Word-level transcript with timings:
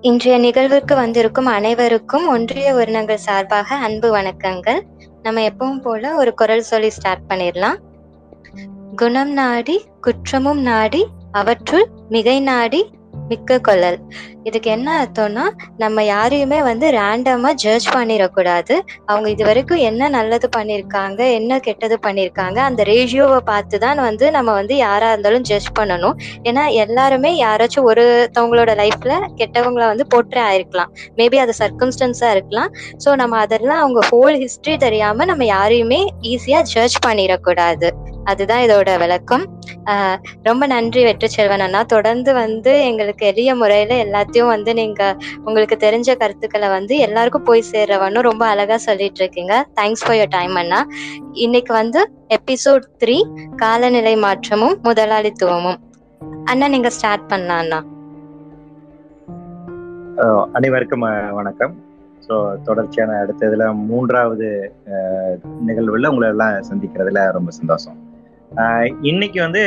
இன்றைய 0.00 0.40
நிகழ்விற்கு 0.40 0.94
வந்திருக்கும் 0.94 1.46
அனைவருக்கும் 1.46 2.28
ஒன்றிய 2.28 2.74
உயிரினங்கள் 2.74 3.16
சார்பாக 3.16 3.74
அன்பு 3.74 4.16
வணக்கங்கள். 4.16 4.80
நம்ம 5.22 5.40
எப்பவும் 5.40 5.82
போல 5.82 6.14
ஒரு 6.14 6.34
குரல் 6.34 6.60
சொல்லி 6.60 6.90
ஸ்டார்ட் 6.90 7.22
பண்ணிடலாம். 7.28 7.76
குணம் 8.96 9.32
நாடி 9.32 9.84
குற்றமும் 10.00 10.60
நாடி 10.60 11.06
அவற்றுள் 11.32 11.86
மிகை 12.08 12.40
நாடி 12.40 12.90
மிக்க 13.30 13.58
கொள்ளல். 13.68 13.98
இதுக்கு 14.48 14.68
என்ன 14.74 14.88
அர்த்தம்னா 15.02 15.44
நம்ம 15.82 16.02
யாரையுமே 16.14 16.58
வந்து 16.68 16.86
ரேண்டமா 16.96 17.50
ஜட்ஜ் 17.62 17.88
பண்ணிடக்கூடாது. 17.96 18.74
அவங்க 19.10 19.26
இது 19.34 19.44
வரைக்கும் 19.48 19.82
என்ன 19.90 20.08
நல்லது 20.16 20.48
பண்ணியிருக்காங்க 20.56 21.20
என்ன 21.38 21.58
கெட்டது 21.66 21.96
பண்ணியிருக்காங்க 22.06 22.58
அந்த 22.68 22.82
ரேஷியோவை 22.90 23.40
பார்த்து 23.50 23.78
தான் 23.84 24.00
வந்து 24.08 24.26
நம்ம 24.36 24.52
வந்து 24.60 24.76
யாரா 24.86 25.08
இருந்தாலும் 25.12 25.46
ஜட்ஜ் 25.50 25.70
பண்ணணும். 25.78 26.16
ஏன்னா 26.50 26.64
எல்லாருமே 26.84 27.32
யாராச்சும் 27.44 27.88
ஒருத்தவங்களோட 27.92 28.72
லைஃப்ல 28.82 29.14
கெட்டவங்கள 29.40 29.84
வந்து 29.92 30.06
போற்றே 30.14 30.42
ஆயிருக்கலாம். 30.48 30.92
மேபி 31.20 31.38
அது 31.44 31.54
சர்க்கம்ஸ்டன்ஸா 31.62 32.30
இருக்கலாம். 32.36 32.70
ஸோ 33.04 33.16
நம்ம 33.22 33.40
அதெல்லாம் 33.46 33.82
அவங்க 33.84 34.02
ஹோல் 34.12 34.38
ஹிஸ்டரி 34.44 34.76
தெரியாம 34.86 35.24
நம்ம 35.32 35.44
யாரையுமே 35.56 36.00
ஈஸியா 36.34 36.60
ஜட்ஜ் 36.74 36.98
பண்ணிடக்கூடாது. 37.08 37.90
அதுதான் 38.30 38.62
இதோட 38.66 38.90
விளக்கம். 39.02 39.44
ரொம்ப 40.48 40.62
நன்றி 40.72 41.02
வெற்றி 41.06 41.28
செல்வன் 41.34 41.64
அண்ணா. 41.66 41.80
தொடர்ந்து 41.94 42.30
வந்து 42.40 42.72
எங்களுக்கு 42.88 43.24
எளிய 43.30 43.50
முறையில 43.60 43.96
எல்லாத்தையும் 44.06 44.52
வந்து 44.54 44.70
நீங்க 44.80 45.02
உங்களுக்கு 45.46 45.76
தெரிஞ்ச 45.86 46.16
கருத்துக்களை 46.22 46.68
வந்து 46.76 46.96
எல்லாருக்கும் 47.06 47.46
போய் 47.48 47.70
சேர்றவனும் 47.72 48.28
ரொம்ப 48.30 48.44
அழகா 48.52 48.78
சொல்லிட்டு 48.86 49.22
இருக்கீங்க 49.22 49.54
தேங்க்ஸ் 49.80 50.04
ஃபார் 50.04 50.18
யோர் 50.18 50.34
டைம் 50.38 50.54
அண்ணா. 50.62 50.80
இன்னைக்கு 51.46 51.74
வந்து 51.80 52.02
எபிசோட் 52.38 52.86
த்ரீ 53.04 53.18
காலநிலை 53.64 54.14
மாற்றமும் 54.26 54.78
முதலாளித்துவமும். 54.88 55.80
அண்ணா 56.50 56.68
நீங்க 56.74 56.90
ஸ்டார்ட் 56.98 57.28
பண்ணலாம் 57.32 57.62
அண்ணா. 57.64 57.80
அனைவருக்கும் 60.58 61.04
வணக்கம். 61.38 61.74
ஸோ 62.26 62.36
தொடர்ச்சியான 62.66 63.16
அடுத்ததுல 63.22 63.64
மூன்றாவது 63.88 64.48
நிகழ்வுல 65.68 66.10
உங்களை 66.12 66.28
எல்லாம் 66.32 66.56
சந்திக்கிறதுல 66.70 67.20
ரொம்ப 67.36 67.50
சந்தோஷம். 67.58 67.98
இன்னைக்கு 69.08 69.38
வந்து 69.44 69.62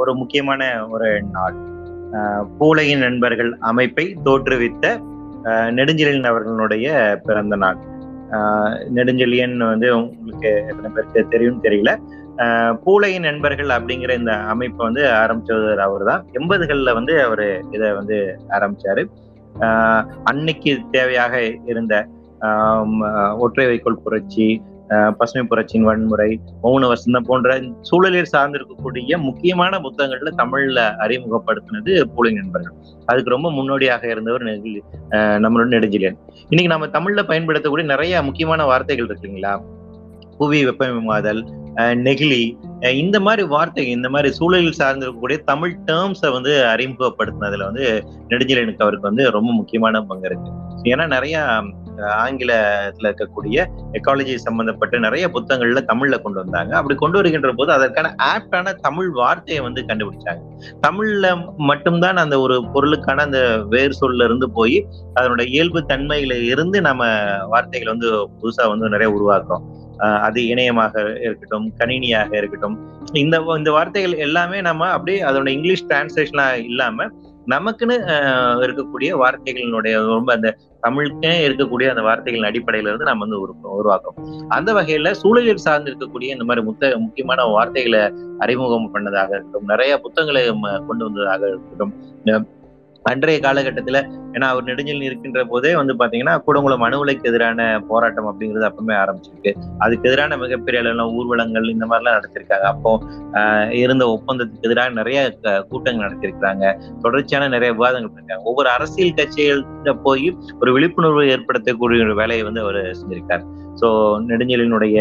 ஒரு 0.00 0.10
முக்கியமான 0.18 0.62
ஒரு 0.94 1.08
நாள். 1.36 1.56
பூலகின் 2.58 3.02
நண்பர்கள் 3.04 3.50
அமைப்பை 3.70 4.04
தோற்றுவித்த 4.26 4.84
நெடுஞ்செழியன் 5.78 6.28
அவர்களுடைய 6.30 6.86
பிறந்த 7.26 7.56
நாள். 7.64 7.78
நெடுஞ்செழியன் 8.96 9.56
வந்து 9.72 9.88
உங்களுக்கு 9.98 10.50
எத்தனை 10.70 10.90
பேருக்கு 10.94 11.32
தெரியும் 11.34 11.64
தெரியல. 11.66 11.92
பூலையின் 12.84 13.26
நண்பர்கள் 13.28 13.70
அப்படிங்கிற 13.76 14.14
இந்த 14.20 14.32
அமைப்பை 14.52 14.82
வந்து 14.88 15.02
ஆரம்பிச்சது 15.22 15.74
அவர் 15.86 16.04
தான் 16.10 16.24
எண்பதுகளில் 16.38 16.96
வந்து 16.98 17.14
அவர் 17.26 17.46
இதை 17.76 17.90
வந்து 18.00 18.18
ஆரம்பிச்சாரு. 18.58 19.04
அன்னைக்கு 20.30 20.72
தேவையாக 20.96 21.34
இருந்த 21.72 21.94
ஒற்றை 23.44 23.66
வைக்கோல் 23.70 24.02
புரட்சி 24.06 24.48
பசுமை 25.18 25.42
புரட்சியின் 25.50 25.86
வன்முறை 25.88 26.28
மௌன 26.64 26.88
வசந்தம் 26.92 27.26
போன்ற 27.28 27.56
சூழலில் 27.88 28.32
சார்ந்திருக்கக்கூடிய 28.32 29.18
முக்கியமான 29.26 29.80
புத்தகங்கள்ல 29.84 30.32
தமிழ்ல 30.42 30.80
அறிமுகப்படுத்தினது 31.04 31.92
பூலிங் 32.16 32.38
நண்பர்கள். 32.40 32.76
அதுக்கு 33.10 33.34
ரொம்ப 33.34 33.50
முன்னோடியாக 33.58 34.04
இருந்தவர் 34.14 34.44
நம்மளோட 35.44 35.68
நெடுஞ்சிலியன் 35.74 36.18
இன்னைக்கு 36.50 36.72
நம்ம 36.74 36.90
தமிழ்ல 36.98 37.22
பயன்படுத்தக்கூடிய 37.32 37.88
நிறைய 37.94 38.22
முக்கியமான 38.28 38.64
வார்த்தைகள் 38.72 39.08
இருக்கு 39.08 39.28
இல்லைங்களா? 39.28 39.54
புவி 40.38 40.58
வெப்பமயமாதல் 40.68 41.42
நெகிழி 42.06 42.42
இந்த 43.00 43.16
மாதிரி 43.26 43.42
வார்த்தை 43.52 43.82
இந்த 43.94 44.08
மாதிரி 44.14 44.28
சூழலில் 44.38 44.78
சார்ந்திருக்கக்கூடிய 44.78 45.38
தமிழ் 45.50 45.74
டேர்ம்ஸை 45.88 46.30
வந்து 46.36 46.52
அறிமுகப்படுத்தினதுல 46.72 47.66
வந்து 47.68 47.86
நெடுஞ்செழியனுக்கு 48.30 48.84
அவருக்கு 48.84 49.08
வந்து 49.08 49.24
ரொம்ப 49.36 49.50
முக்கியமான 49.58 50.00
பங்கு 50.10 50.28
இருக்கு. 50.30 50.50
ஏன்னா 50.92 51.06
நிறைய 51.14 51.44
ஆங்கிலத்துல 52.22 53.10
இருக்கக்கூடிய 53.10 53.58
எக்காலஜி 53.92 54.34
சம்பந்தப்பட்ட 54.34 54.98
நிறைய 54.98 55.28
புத்தகங்கள்ல 55.28 55.82
தமிழ்ல 55.92 56.18
கொண்டு 56.22 56.38
வந்தாங்க. 56.42 56.72
அப்படி 56.76 56.96
கொண்டு 56.98 57.16
வருகின்ற 57.16 57.52
போது 57.52 57.72
அதற்கான 57.72 58.14
ஆப்டான 58.32 58.74
தமிழ் 58.80 59.10
வார்த்தையை 59.10 59.62
வந்து 59.64 59.82
கண்டுபிடிச்சாங்க. 59.82 60.42
தமிழ்ல 60.86 61.26
மட்டும்தான் 61.56 62.16
அந்த 62.16 62.38
ஒரு 62.40 62.56
பொருளுக்கான 62.74 63.24
அந்த 63.28 63.40
வேர் 63.68 64.00
சொல்ல 64.02 64.24
இருந்து 64.24 64.50
போய் 64.50 64.78
அதனுடைய 65.14 65.50
இயல்பு 65.50 65.80
தன்மையில 65.88 66.42
இருந்து 66.52 66.80
நம்ம 66.80 67.04
வார்த்தைகளை 67.46 67.92
வந்து 67.94 68.10
புதுசா 68.40 68.68
வந்து 68.68 68.88
நிறைய 68.88 69.10
உருவாக்குறோம். 69.18 69.66
அது 69.96 70.40
இணையமாக 70.42 70.94
இருக்கட்டும் 71.20 71.66
கணினியாக 71.78 72.36
இருக்கட்டும். 72.36 72.76
இந்த 73.12 73.36
இந்த 73.56 73.70
வார்த்தைகள் 73.70 74.14
எல்லாமே 74.18 74.60
நம்ம 74.60 74.88
அப்படியே 74.88 75.22
அதோட 75.22 75.48
இங்கிலீஷ் 75.48 75.84
டிரான்ஸ்லேஷனா 75.86 76.46
இல்லாம 76.64 77.08
நமக்குன்னு 77.46 77.96
இருக்கக்கூடிய 78.62 79.10
வார்த்தைகளினுடைய 79.18 79.96
ரொம்ப 80.08 80.30
அந்த 80.34 80.48
தமிழுக்கே 80.82 81.32
இருக்கக்கூடிய 81.46 81.86
அந்த 81.88 82.02
வார்த்தைகளின் 82.02 82.48
அடிப்படையில 82.48 82.88
இருந்து 82.88 83.08
நம்ம 83.08 83.24
வந்து 83.24 83.38
உருவாக்கும் 83.76 84.18
அந்த 84.48 84.72
வகையில 84.72 85.12
சூழலில் 85.12 85.64
சார்ந்து 85.64 85.90
இருக்கக்கூடிய 85.90 86.34
இந்த 86.34 86.44
மாதிரி 86.44 86.64
முத்த 86.64 86.92
முக்கியமான 86.98 87.46
வார்த்தைகளை 87.48 88.02
அறிமுகம் 88.38 88.92
பண்ணதாக 88.92 89.30
இருக்கட்டும் 89.30 89.68
நிறைய 89.68 89.94
புத்தகங்களை 90.00 90.44
கொண்டு 90.86 91.02
வந்ததாக 91.04 91.42
இருக்கட்டும் 91.48 91.94
அன்றைய 93.06 93.40
காலகட்டத்துல 93.40 93.98
ஏன்னா 94.32 94.46
அவர் 94.52 94.62
நெடுஞ்சல் 94.62 95.00
இருக்கின்ற 95.00 95.44
போதே 95.44 95.76
வந்து 95.76 95.94
பாத்தீங்கன்னா 95.94 96.42
கூடங்குளம் 96.46 96.84
அணு 96.86 96.98
உலைக்கு 96.98 97.28
எதிரான 97.28 97.82
போராட்டம் 97.88 98.26
அப்படிங்கிறது 98.26 98.70
அப்பவுமே 98.70 98.94
ஆரம்பிச்சிருக்கு. 98.94 99.54
அதுக்கு 99.78 100.08
எதிரான 100.08 100.36
மிகப்பெரிய 100.36 100.82
அளவில் 100.82 101.14
ஊர்வலங்கள் 101.14 101.68
இந்த 101.68 101.86
மாதிரிலாம் 101.86 102.18
நடத்திருக்காங்க. 102.18 102.66
அப்போ 102.72 103.02
ஆஹ் 103.32 103.70
இருந்த 103.70 104.04
ஒப்பந்தத்துக்கு 104.06 104.60
எதிராக 104.60 104.90
நிறைய 104.90 105.38
கூட்டங்கள் 105.68 106.08
நடத்திருக்கிறாங்க. 106.08 106.82
தொடர்ச்சியான 107.00 107.48
நிறைய 107.48 107.72
விவாதங்கள் 107.72 108.10
பண்ணிருக்காங்க. 108.10 108.42
ஒவ்வொரு 108.42 108.68
அரசியல் 108.68 109.14
கட்சிகள் 109.14 109.64
போய் 110.02 110.36
ஒரு 110.60 110.72
விழிப்புணர்வு 110.72 111.22
ஏற்படுத்தக்கூடிய 111.22 111.78
ஒரு 111.78 112.14
வேலையை 112.14 112.44
வந்து 112.44 112.60
அவர் 112.60 112.74
செஞ்சிருக்காரு. 112.74 113.44
ஸோ 113.80 113.86
நெடுஞ்சலினுடைய 114.26 114.98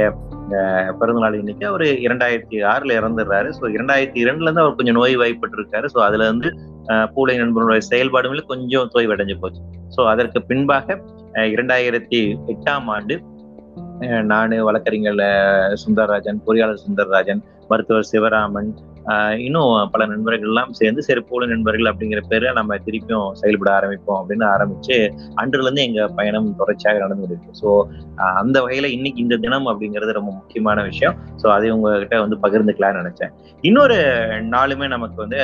பிறந்தநாள் 1.00 1.38
இன்னைக்கு 1.42 1.66
அவர் 1.68 1.84
இரண்டாயிரத்தி 2.06 2.58
ஆறுல 2.72 2.96
இறந்துடுறாரு. 3.00 3.50
ஸோ 3.60 3.66
இரண்டாயிரத்தி 3.76 4.20
இரண்டுல 4.24 4.48
இருந்து 4.48 4.64
அவர் 4.64 4.78
கொஞ்சம் 4.80 4.98
நோய் 5.00 5.16
வாய்ப்பட்டு 5.22 5.58
இருக்காரு 5.60 5.88
ஸோ 5.94 6.00
அதுல 6.08 6.26
இருந்து 6.30 6.50
பூலை 7.14 7.36
நண்பனுடைய 7.42 7.84
செயல்பாடுகளை 7.92 8.44
கொஞ்சம் 8.52 8.90
தோய்வடைஞ்சு 8.96 9.36
போச்சு. 9.44 9.62
ஸோ 9.96 10.02
அதற்கு 10.14 10.42
பின்பாக 10.50 10.98
இரண்டாயிரத்தி 11.54 12.20
எட்டாம் 12.54 12.90
ஆண்டு 12.96 13.16
நானு 14.32 14.56
வழக்கறிஞர் 14.68 15.22
சுந்தரராஜன் 15.84 16.40
பொறியாளர் 16.46 16.84
சுந்தரராஜன் 16.86 17.42
மருத்துவர் 17.70 18.10
சிவராமன் 18.12 18.70
இன்னும் 19.46 19.72
பல 19.94 20.06
நண்பர்கள் 20.12 20.50
எல்லாம் 20.52 20.72
சேர்ந்து 20.80 21.02
சரி 21.08 21.22
பூலை 21.30 21.46
நண்பர்கள் 21.52 21.90
அப்படிங்கிற 21.92 22.22
பேரை 22.32 22.50
நம்ம 22.60 22.78
திருப்பியும் 22.86 23.28
செயல்பட 23.42 23.70
ஆரம்பிப்போம் 23.78 24.20
அப்படின்னு 24.22 24.46
ஆரம்பிச்சு 24.56 24.98
அன்றிலிருந்து 25.42 25.86
எங்க 25.88 26.08
பயணம் 26.20 26.50
தொடர்ச்சியாக 26.62 27.04
நடந்து 27.06 27.28
இருக்கு 27.30 27.60
ஸோ 27.62 27.70
அந்த 28.42 28.58
வகையில 28.66 28.90
இன்னைக்கு 28.98 29.22
இந்த 29.26 29.38
தினம் 29.46 29.70
அப்படிங்கிறது 29.72 30.18
ரொம்ப 30.20 30.32
முக்கியமான 30.40 30.84
விஷயம். 30.90 31.16
ஸோ 31.42 31.48
அதை 31.56 31.70
உங்ககிட்ட 31.76 32.18
வந்து 32.26 32.38
பகிர்ந்துக்கலாம்னு 32.46 33.02
நினைச்சேன். 33.04 33.34
இன்னொரு 33.64 34.00
நாளுமே 34.56 34.90
நமக்கு 34.96 35.18
வந்து 35.24 35.40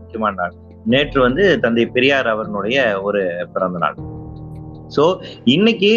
முக்கியமான 0.00 0.34
நாள். 0.40 0.56
நேற்று 0.92 1.18
வந்து 1.26 1.44
தந்தை 1.64 1.84
பெரியார் 1.96 2.32
அவர்களுடைய 2.34 2.78
ஒரு 3.08 3.22
பிறந்த 3.54 3.78
நாள். 3.84 3.98
சோ 4.96 5.04
இன்னைக்கு 5.56 5.92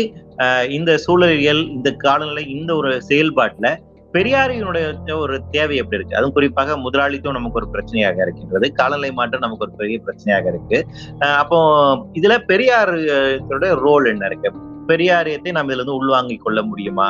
இந்த 0.77 0.91
சூழலியல் 1.05 1.63
இந்த 1.77 1.89
காலநிலை 2.03 2.43
இந்த 2.57 2.71
ஒரு 2.75 2.91
செயல்பாட்டுல 3.09 3.67
பெரியாரினுடைய 4.15 4.85
ஒரு 5.23 5.35
தேவை 5.55 5.75
எப்படி 5.81 5.97
இருக்கு? 5.99 6.17
அதுவும் 6.17 6.35
குறிப்பாக 6.37 6.77
முதலாளித்துவம் 6.85 7.37
நமக்கு 7.39 7.59
ஒரு 7.61 7.69
பிரச்சனையாக 7.73 8.17
இருக்கின்றது. 8.25 8.67
காலநிலை 8.79 9.11
மாற்றம் 9.19 9.45
நமக்கு 9.45 9.65
ஒரு 9.67 9.75
பெரிய 9.81 9.99
பிரச்சனையாக 10.07 10.47
இருக்கு. 10.53 10.79
அப்போ 11.41 11.59
இதுல 12.19 12.37
பெரியாருடைய 12.51 13.73
ரோல் 13.85 14.11
என்ன 14.13 14.25
இருக்கு? 14.31 14.51
பெரியாரியத்தை 14.91 15.51
நம்ம 15.57 15.71
இதுல 15.71 15.81
இருந்து 15.81 15.99
உள்வாங்கிக் 15.99 16.43
கொள்ள 16.45 16.61
முடியுமா? 16.71 17.07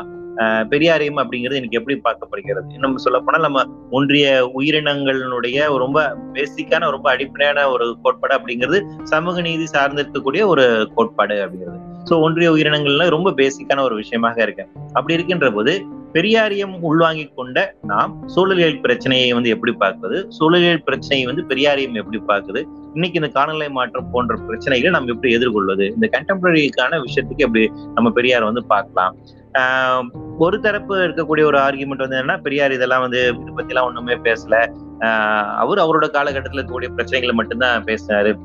பெரியாரியம் 0.72 1.20
அப்படிங்கிறது 1.22 1.60
எனக்கு 1.60 1.78
எப்படி 1.80 1.96
பார்க்கப்படுகிறது? 2.06 2.70
நம்ம 2.84 3.02
சொல்ல 3.04 3.18
போனால் 3.26 3.46
நம்ம 3.48 3.64
ஒன்றிய 3.98 4.28
உயிரினங்களினுடைய 4.60 5.66
ரொம்ப 5.84 6.00
பேசிக்கான 6.36 6.90
ரொம்ப 6.96 7.08
அடிப்படையான 7.12 7.66
ஒரு 7.74 7.86
கோட்பாடு 8.04 8.34
அப்படிங்கிறது 8.38 8.80
சமூக 9.12 9.42
நீதி 9.48 9.66
சார்ந்திருக்கக்கூடிய 9.76 10.46
ஒரு 10.54 10.66
கோட்பாடு 10.96 11.36
அப்படிங்கிறது. 11.44 11.80
ஸோ 12.10 12.16
ஒன்றிய 12.28 12.50
உயிரினங்கள்ல 12.56 13.06
ரொம்ப 13.16 13.32
பேசிக்கான 13.42 13.84
ஒரு 13.90 13.98
விஷயமாக 14.02 14.42
இருக்கு. 14.48 14.66
அப்படி 14.98 15.18
இருக்கின்ற 15.18 15.50
போது 15.58 15.74
பெரியாரியம் 16.14 16.80
உள்வாங்கி 16.82 17.32
கொண்ட 17.36 17.76
நாம் 17.82 18.28
சூழலியல் 18.36 18.82
பிரச்சனையை 18.82 19.34
வந்து 19.34 19.50
எப்படி 19.50 19.76
பார்க்குது 19.80 20.28
சூழலியல் 20.40 20.84
பிரச்சனையை 20.84 21.34
வந்து 21.34 21.56
பெரியாரியம் 21.56 21.94
எப்படி 21.94 22.22
பார்க்குது? 22.28 22.64
இன்னைக்கு 22.94 23.20
இந்த 23.20 23.28
காலநிலை 23.28 23.70
மாற்றம் 23.70 24.12
போன்ற 24.12 24.36
பிரச்சனைகளை 24.36 24.90
நம்ம 24.90 25.14
எப்படி 25.14 25.34
எதிர்கொள்வது? 25.34 25.94
இந்த 25.94 26.10
கண்டெம்பரரிக்கான 26.12 27.04
விஷயத்துக்கு 27.04 27.38
எப்படி 27.38 27.72
நம்ம 27.94 28.10
பெரியார் 28.10 28.44
வந்து 28.44 28.66
பார்க்கலாம். 28.66 29.16
ஆஹ் 29.54 30.08
ஒரு 30.38 30.60
தரப்பு 30.60 30.96
இருக்கக்கூடிய 30.96 31.28
ஒரு 31.28 31.58
ஆர்குமெண்ட் 31.58 31.98
வந்து 31.98 32.18
என்னன்னா 32.18 32.42
பெரியார் 32.42 32.72
இதெல்லாம் 32.72 33.02
வந்து 33.02 33.20
இதை 33.20 33.54
பத்தி 33.56 33.74
எல்லாம் 33.74 33.86
ஒண்ணுமே 33.86 34.14
பேசல. 34.14 34.74
ஆஹ் 35.00 35.56
அவர் 35.56 35.78
அவரோட 35.78 36.16
காலகட்டத்துல 36.16 36.64
இருக்கக்கூடிய 36.64 36.88
பிரச்சனைகளை 36.98 37.32
மட்டும்தான் 37.32 37.84
பேசினாரு. 37.84 38.38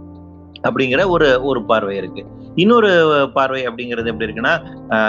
அப்படிங்கிற 0.63 1.09
ஒரு 1.09 1.43
ஒரு 1.43 1.65
பார்வை 1.65 1.97
இருக்கு. 1.97 2.23
இன்னொரு 2.57 2.91
பார்வை 3.35 3.67
அப்படிங்கிறது 3.67 4.07
எப்படி 4.07 4.27
இருக்குன்னா 4.29 4.55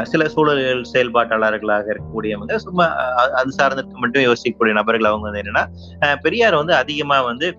சில 0.04 0.28
சூழல் 0.28 0.64
செயல்பாட்டாளர்களாக 0.94 1.88
இருக்கக்கூடியவங்க 1.94 2.56
சும்மா 2.56 2.86
அது 3.34 3.52
சார்ந்திருக்க 3.58 4.04
மட்டும் 4.04 4.24
யோசிக்கக்கூடிய 4.24 4.74
நபர்கள் 4.74 5.10
அவங்க 5.12 5.26
வந்து 5.30 5.42
என்னன்னா 5.44 5.66
பெரியார் 6.22 6.56
வந்து 6.56 6.74
அதிகமா 6.74 7.22
வந்து 7.22 7.50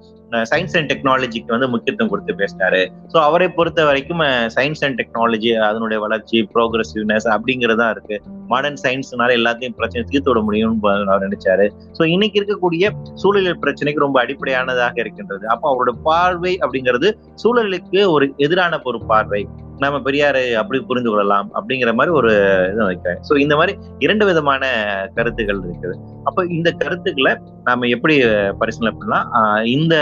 சயின்ஸ் 0.50 0.74
அண்ட் 0.78 0.90
டெக்னாலஜிக்கு 0.92 1.50
வந்து 1.54 1.68
முக்கியத்துவம் 1.74 2.10
கொடுத்து 2.12 2.34
பேசினாரு. 2.40 2.80
ஸோ 3.12 3.16
அவரை 3.28 3.48
பொறுத்த 3.58 3.84
வரைக்கும் 3.88 4.22
சயின்ஸ் 4.56 4.82
அண்ட் 4.86 4.98
டெக்னாலஜி 5.00 5.50
அதனுடைய 5.68 5.98
வளர்ச்சி 6.04 6.38
ப்ரோக்ரஸிவ்னஸ் 6.54 7.28
அப்படிங்கிறதா 7.34 7.88
இருக்கு. 7.94 8.18
மாடர்ன் 8.52 8.80
சயின்ஸ்னால 8.84 9.36
எல்லாத்தையும் 9.40 9.76
பிரச்சனை 9.80 10.02
தீர்த்து 10.10 10.30
விட 10.30 10.42
முடியும்னு 10.48 11.08
அவர் 11.12 11.26
நினைச்சாரு. 11.26 11.66
ஸோ 11.98 12.04
இன்னைக்கு 12.14 12.38
இருக்கக்கூடிய 12.40 12.92
சூழலியல் 13.22 13.62
பிரச்சனைக்கு 13.64 14.06
ரொம்ப 14.06 14.18
அடிப்படையானதாக 14.24 15.00
இருக்கின்றது. 15.04 15.44
அப்போ 15.54 15.66
அவரோட 15.72 15.94
பார்வை 16.08 16.54
அப்படிங்கிறது 16.64 17.10
சூழலுக்கு 17.44 18.02
ஒரு 18.14 18.28
எதிரான 18.46 18.80
ஒரு 18.92 19.00
பார்வை. 19.12 19.42
நம்ம 19.82 19.96
பெரியாரை 20.06 20.42
அப்படி 20.60 20.78
புரிந்து 20.88 21.10
கொள்ளலாம் 21.10 21.48
அப்படிங்கிற 21.58 21.90
மாதிரி 21.98 22.12
ஒரு 22.20 22.32
இது 22.72 22.82
வைக்கிறேன் 22.88 23.20
ஸோ 23.28 23.32
இந்த 23.44 23.54
மாதிரி 23.56 23.72
இரண்டு 24.04 24.24
விதமான 24.28 24.62
கருத்துக்கள் 25.14 25.60
இருக்குது. 25.66 25.94
அப்போ 26.24 26.40
இந்த 26.56 26.70
கருத்துக்களை 26.82 27.32
நாம 27.68 27.86
எப்படி 27.96 28.16
பரிசீலனை 28.60 28.92
பண்ணலாம்? 28.98 29.28
இந்த 29.76 29.94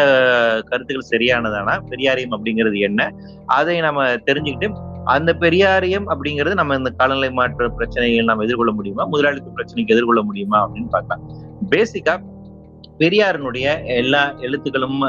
கருத்துக்கள் 0.71 1.11
சரியானதானா? 1.15 1.75
பெரியாரியம் 1.93 2.35
அப்படிங்கிறது 2.37 2.79
என்ன? 2.89 3.11
அதை 3.59 3.77
நம்ம 3.87 4.07
தெரிஞ்சுக்கிட்டு 4.31 4.71
அந்த 5.17 5.31
பெரியாரியம் 5.45 6.09
அப்படிங்கிறது 6.13 6.55
நம்ம 6.55 6.75
இந்த 6.75 6.91
காலநிலை 6.97 7.31
மாற்ற 7.41 7.69
பிரச்சனைகள் 7.69 8.31
நம்ம 8.31 8.45
எதிர்கொள்ள 8.49 8.73
முடியுமா? 8.73 9.05
முதலாளித்துவ 9.05 9.55
பிரச்சனைக்கு 9.61 9.95
எதிர்கொள்ள 9.97 10.23
முடியுமா? 10.23 10.59
அப்படின்னு 10.65 10.91
பார்க்கலாம். 10.97 11.23
பேசிக்கா 11.75 12.17
பெரியாரினுடைய 13.03 13.67
எல்லா 14.03 14.23
எழுத்துக்களும் 14.47 15.01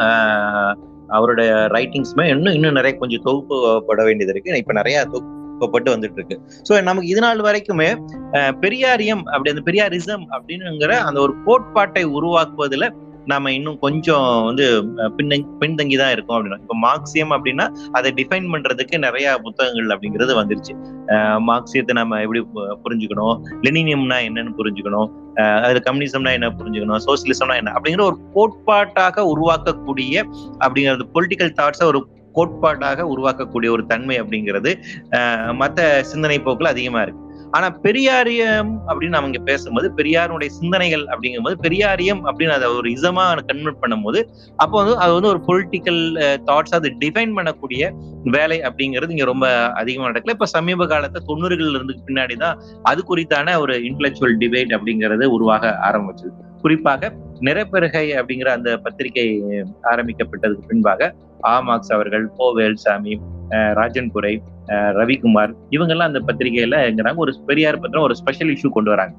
அவருடைய 1.09 1.51
ரைட்டிங்ஸ்மே 1.73 2.25
இன்னும் 2.29 2.53
இன்னும் 2.53 2.71
நிறைய 2.71 2.97
கொஞ்சம் 2.97 3.21
தொகுப்புப்பட 3.25 4.03
வேண்டியது 4.03 4.33
இருக்கு. 4.33 4.57
இப்ப 4.57 4.73
நிறைய 4.73 5.05
தொகுப்பப்பட்டு 5.13 5.89
வந்துட்டு 5.89 6.13
இருக்கு 6.13 6.35
ஸோ 6.69 6.81
நமக்கு 6.81 7.09
இது 7.09 7.21
நாள் 7.21 7.41
வரைக்குமே 7.41 7.89
பெரியாரியம் 8.61 9.23
அப்படி 9.25 9.49
அந்த 9.49 9.63
பெரியாரிசம் 9.65 10.25
அப்படின்னுங்கிற 10.31 10.93
அந்த 10.99 11.19
ஒரு 11.19 11.35
கோட்பாட்டை 11.45 12.05
உருவாக்குவதுல 12.07 12.87
நாம 13.31 13.51
இன்னும் 13.57 13.77
கொஞ்சம் 13.85 14.27
வந்து 14.47 14.65
பின்தங்கி 15.17 15.47
பின்தங்கி 15.61 15.95
தான் 16.01 16.13
இருக்கோம் 16.15 16.35
அப்படின்னா. 16.37 16.59
இப்போ 16.63 16.75
மார்க்சியம் 16.85 17.33
அப்படின்னா 17.35 17.65
அதை 17.97 18.09
டிஃபைன் 18.19 18.47
பண்றதுக்கு 18.53 18.97
நிறைய 19.05 19.35
புத்தகங்கள் 19.45 19.93
அப்படிங்கிறது 19.95 20.35
வந்துருச்சு. 20.39 20.75
மார்க்சியத்தை 21.49 21.95
நம்ம 21.99 22.19
எப்படி 22.25 22.41
புரிஞ்சுக்கணும்? 22.85 23.35
லெனினியம்னா 23.67 24.19
என்னன்னு 24.27 24.53
புரிஞ்சுக்கணும். 24.61 25.09
அதுல 25.65 25.81
கம்யூனிசம்னா 25.87 26.33
என்ன 26.37 26.47
புரிஞ்சுக்கணும்? 26.59 27.01
சோசியலிசம்னா 27.07 27.57
என்ன? 27.61 27.73
அப்படிங்கிற 27.77 28.05
ஒரு 28.11 28.19
கோட்பாட்டாக 28.37 29.25
உருவாக்கக்கூடிய 29.33 30.23
அப்படிங்கிறது 30.63 31.05
பொலிட்டிக்கல் 31.17 31.57
தாட்ஸை 31.61 31.87
ஒரு 31.91 32.01
கோட்பாட்டாக 32.37 33.05
உருவாக்கக்கூடிய 33.13 33.69
ஒரு 33.75 33.83
தன்மை 33.91 34.15
அப்படிங்கிறது 34.21 34.71
மற்ற 35.61 35.87
சிந்தனை 36.11 36.37
போக்குல 36.45 36.71
அதிகமா 36.75 37.01
இருக்கு. 37.05 37.23
ஆனா 37.51 37.67
பெரியாரியம் 37.83 38.71
அப்படின்னு 38.87 39.07
நம்ம 39.07 39.25
இங்க 39.25 39.39
பேசும்போது 39.39 39.91
பெரியாருடைய 39.95 40.47
சிந்தனைகள் 40.47 41.03
அப்படிங்கும்போது 41.05 41.55
பெரியாரியம் 41.61 42.21
அப்படின்னு 42.29 42.49
அதை 42.49 42.67
ஒரு 42.69 42.89
இசமா 42.89 43.23
கன்வெர்ட் 43.45 43.81
பண்ணும்போது 43.81 44.19
அப்போ 44.55 44.83
வந்து 44.83 44.97
அது 44.97 45.13
வந்து 45.13 45.27
ஒரு 45.27 45.41
பொலிட்டிக்கல் 45.47 46.01
தாட்ஸ் 46.45 46.75
அது 46.75 46.89
டிஃபைன் 46.99 47.35
பண்ணக்கூடிய 47.37 47.91
வேலை 48.23 48.59
அப்படிங்கிறது 48.59 49.09
இங்க 49.09 49.25
ரொம்ப 49.25 49.47
அதிகமா 49.71 50.09
நடக்கல. 50.09 50.29
இப்ப 50.29 50.45
சமீப 50.45 50.85
காலத்துல 50.85 51.23
தொண்ணூறுகள் 51.27 51.73
இருந்து 51.73 51.95
பின்னாடிதான் 52.05 52.59
அது 52.83 53.03
குறித்தான 53.09 53.57
ஒரு 53.59 53.75
இன்டலெக்சுவல் 53.79 54.37
டிபேட் 54.39 54.75
அப்படிங்கிறது 54.77 55.25
உருவாக 55.25 55.79
ஆரம்பிச்சது. 55.81 56.33
குறிப்பாக 56.61 57.11
நிறப்பெருகை 57.39 58.05
அப்படிங்கிற 58.19 58.47
அந்த 58.47 58.77
பத்திரிகை 58.77 59.27
ஆரம்பிக்கப்பட்டதுக்கு 59.83 60.65
பின்பாக 60.67 61.15
ஆமாக்ஸ் 61.47 61.93
அவர்கள் 61.93 62.25
போ 62.37 62.53
வேல்சாமி 62.55 63.13
ராஜன் 63.49 64.11
புரை 64.11 64.41
ரவிக்குமார் 64.67 65.53
இவங்கெல்லாம் 65.71 66.09
அந்த 66.09 66.19
பத்திரிகையில 66.19 66.79
எங்கிறாங்க 66.89 67.15
ஒரு 67.15 67.33
பெரியார் 67.45 67.79
பத்திரம் 67.79 68.03
ஒரு 68.03 68.15
ஸ்பெஷல் 68.15 68.53
இஷ்யூ 68.53 68.69
கொண்டு 68.69 68.89
வராங்க. 68.89 69.15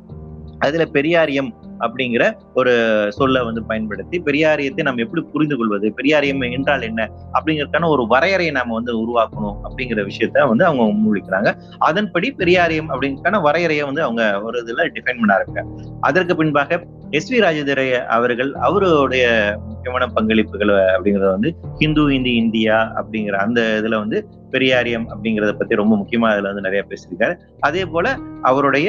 அதுல 0.58 0.84
பெரியாரியம் 0.92 1.50
அப்படிங்கிற 1.80 2.24
ஒரு 2.54 2.72
சொல்ல 3.12 3.44
வந்து 3.44 3.62
பயன்படுத்தி 3.62 4.22
பெரியாரியத்தை 4.24 4.82
நம்ம 4.82 5.02
எப்படி 5.02 5.22
புரிந்து 5.32 5.56
கொள்வது 5.56 5.92
பெரியாரியம் 5.96 6.52
என்றால் 6.52 6.82
என்ன 6.82 7.08
அப்படிங்கிறதுக்கான 7.32 7.88
ஒரு 7.88 8.06
வரையறையை 8.06 8.54
நாம 8.54 8.74
வந்து 8.74 8.94
உருவாக்கணும் 9.02 9.58
அப்படிங்கிற 9.64 10.02
விஷயத்த 10.10 10.46
வந்து 10.48 10.64
அவங்க 10.64 10.84
முன்மொழிக்கிறாங்க. 10.90 11.52
அதன்படி 11.78 12.34
பெரியாரியம் 12.38 12.90
அப்படிங்கிறதுக்கான 12.92 13.42
வரையறையை 13.42 13.84
வந்து 13.84 14.02
அவங்க 14.02 14.42
ஒரு 14.42 14.58
இதுல 14.62 14.88
டிஃபைன் 14.96 15.20
பண்ண 15.20 15.36
இருக்காங்க 15.36 15.72
அதற்கு 16.00 16.36
பின்பாக 16.36 16.80
எஸ் 17.10 17.32
வி 17.32 17.36
ராஜதுரை 17.36 18.04
அவர்கள் 18.06 18.54
அவருடைய 18.54 19.24
முக்கியமான 19.68 20.04
பங்களிப்புகள் 20.14 20.72
அப்படிங்கிறத 20.94 21.30
வந்து 21.30 21.50
ஹிந்து 21.78 22.02
இந்தி 22.14 22.34
இந்தியா 22.34 22.76
அப்படிங்கிற 22.96 23.36
அந்த 23.36 23.80
இதுல 23.82 23.98
வந்து 23.98 24.18
பெரியாரியம் 24.50 25.04
அப்படிங்கிறத 25.08 25.52
பத்தி 25.52 25.74
ரொம்ப 25.74 25.94
முக்கியமா 25.96 26.28
அதுல 26.30 26.50
வந்து 26.52 26.60
நிறைய 26.60 26.84
பேசியிருக்காரு. 26.88 27.34
அதே 27.60 27.84
போல 27.84 28.16
அவருடைய 28.42 28.88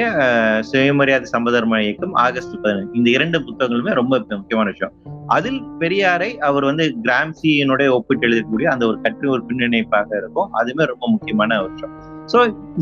சுயமரியாதை 0.60 1.26
சம்பதர்ம 1.32 1.78
இயக்கம் 1.78 2.14
ஆகஸ்ட் 2.14 2.56
பதினஞ்சு 2.62 2.81
இந்த 2.98 3.08
இரண்டு 3.16 3.38
புத்தகங்களுமே 3.46 3.92
ரொம்ப 4.00 4.20
முக்கியமான 4.30 4.68
விஷயம். 4.72 4.94
அதில் 5.36 5.60
பெரியாரை 5.80 6.30
அவர் 6.48 6.64
வந்து 6.68 6.84
கிராம்சியினுடைய 7.04 7.88
ஒப்பிட்டு 7.96 8.26
எழுதக்கூடிய 8.28 8.68
அந்த 8.74 8.84
ஒரு 8.90 8.98
கற்று 9.04 9.32
ஒரு 9.34 9.42
பின்னிணைப்பாக 9.48 10.08
இருக்கும். 10.20 10.48
அதுவுமே 10.60 10.86
ரொம்ப 10.92 11.04
முக்கியமான 11.14 11.60
விஷயம். 11.66 11.92
சோ 12.32 12.38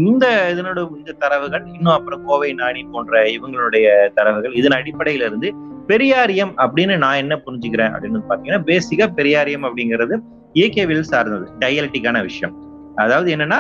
இந்த 0.09 0.27
இதனோட 0.53 0.79
இந்த 0.99 1.17
தரவுகள் 1.25 1.65
இன்னும் 1.77 1.95
அப்புறம் 1.97 2.25
கோவை 2.25 2.51
நாணி 2.61 2.83
போன்ற 2.95 3.23
இவங்களுடைய 3.37 3.87
தரவுகள் 4.19 4.57
இதன் 4.61 4.79
அடிப்படையில 4.79 5.29
இருந்து 5.31 5.51
பெரியாரியம் 5.91 6.53
அப்படின்னு 6.63 6.97
நான் 7.05 7.21
என்ன 7.23 7.35
புரிஞ்சுக்கிறேன் 7.47 7.95
அப்படின்னு 7.95 8.29
பாத்தீங்கன்னா 8.31 8.63
பேசிக்கா 8.71 9.07
பெரியாரியம் 9.21 9.65
அப்படிங்கிறது 9.69 10.17
இயக்கவியல் 10.53 11.11
சார்ந்தது 11.13 11.47
டயலட்டிக்கான 11.63 12.21
விஷயம். 12.29 12.55
அதாவது 13.03 13.29
என்னன்னா 13.35 13.59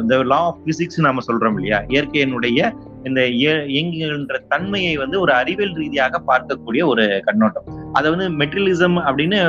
இந்த 0.00 0.14
லா 0.30 0.38
ஆஃப் 0.46 0.60
பிசிக்ஸ் 0.66 1.06
நம்ம 1.06 1.22
சொல்றோம் 1.28 1.56
இல்லையா? 1.58 1.78
இயற்கையினுடைய 1.92 2.60
இந்த 3.06 3.22
இயங்குகின்ற 3.42 4.36
தன்மையை 4.48 4.94
வந்து 5.02 5.16
ஒரு 5.20 5.32
அறிவியல் 5.32 5.74
ரீதியாக 5.80 6.22
பார்க்கக்கூடிய 6.30 6.84
ஒரு 6.92 7.06
கண்ணோட்டம். 7.24 7.68
அதை 7.92 8.06
வந்து 8.14 8.28
மெட்டீரியலிசம் 8.40 8.96
அப்படின்னு 9.08 9.40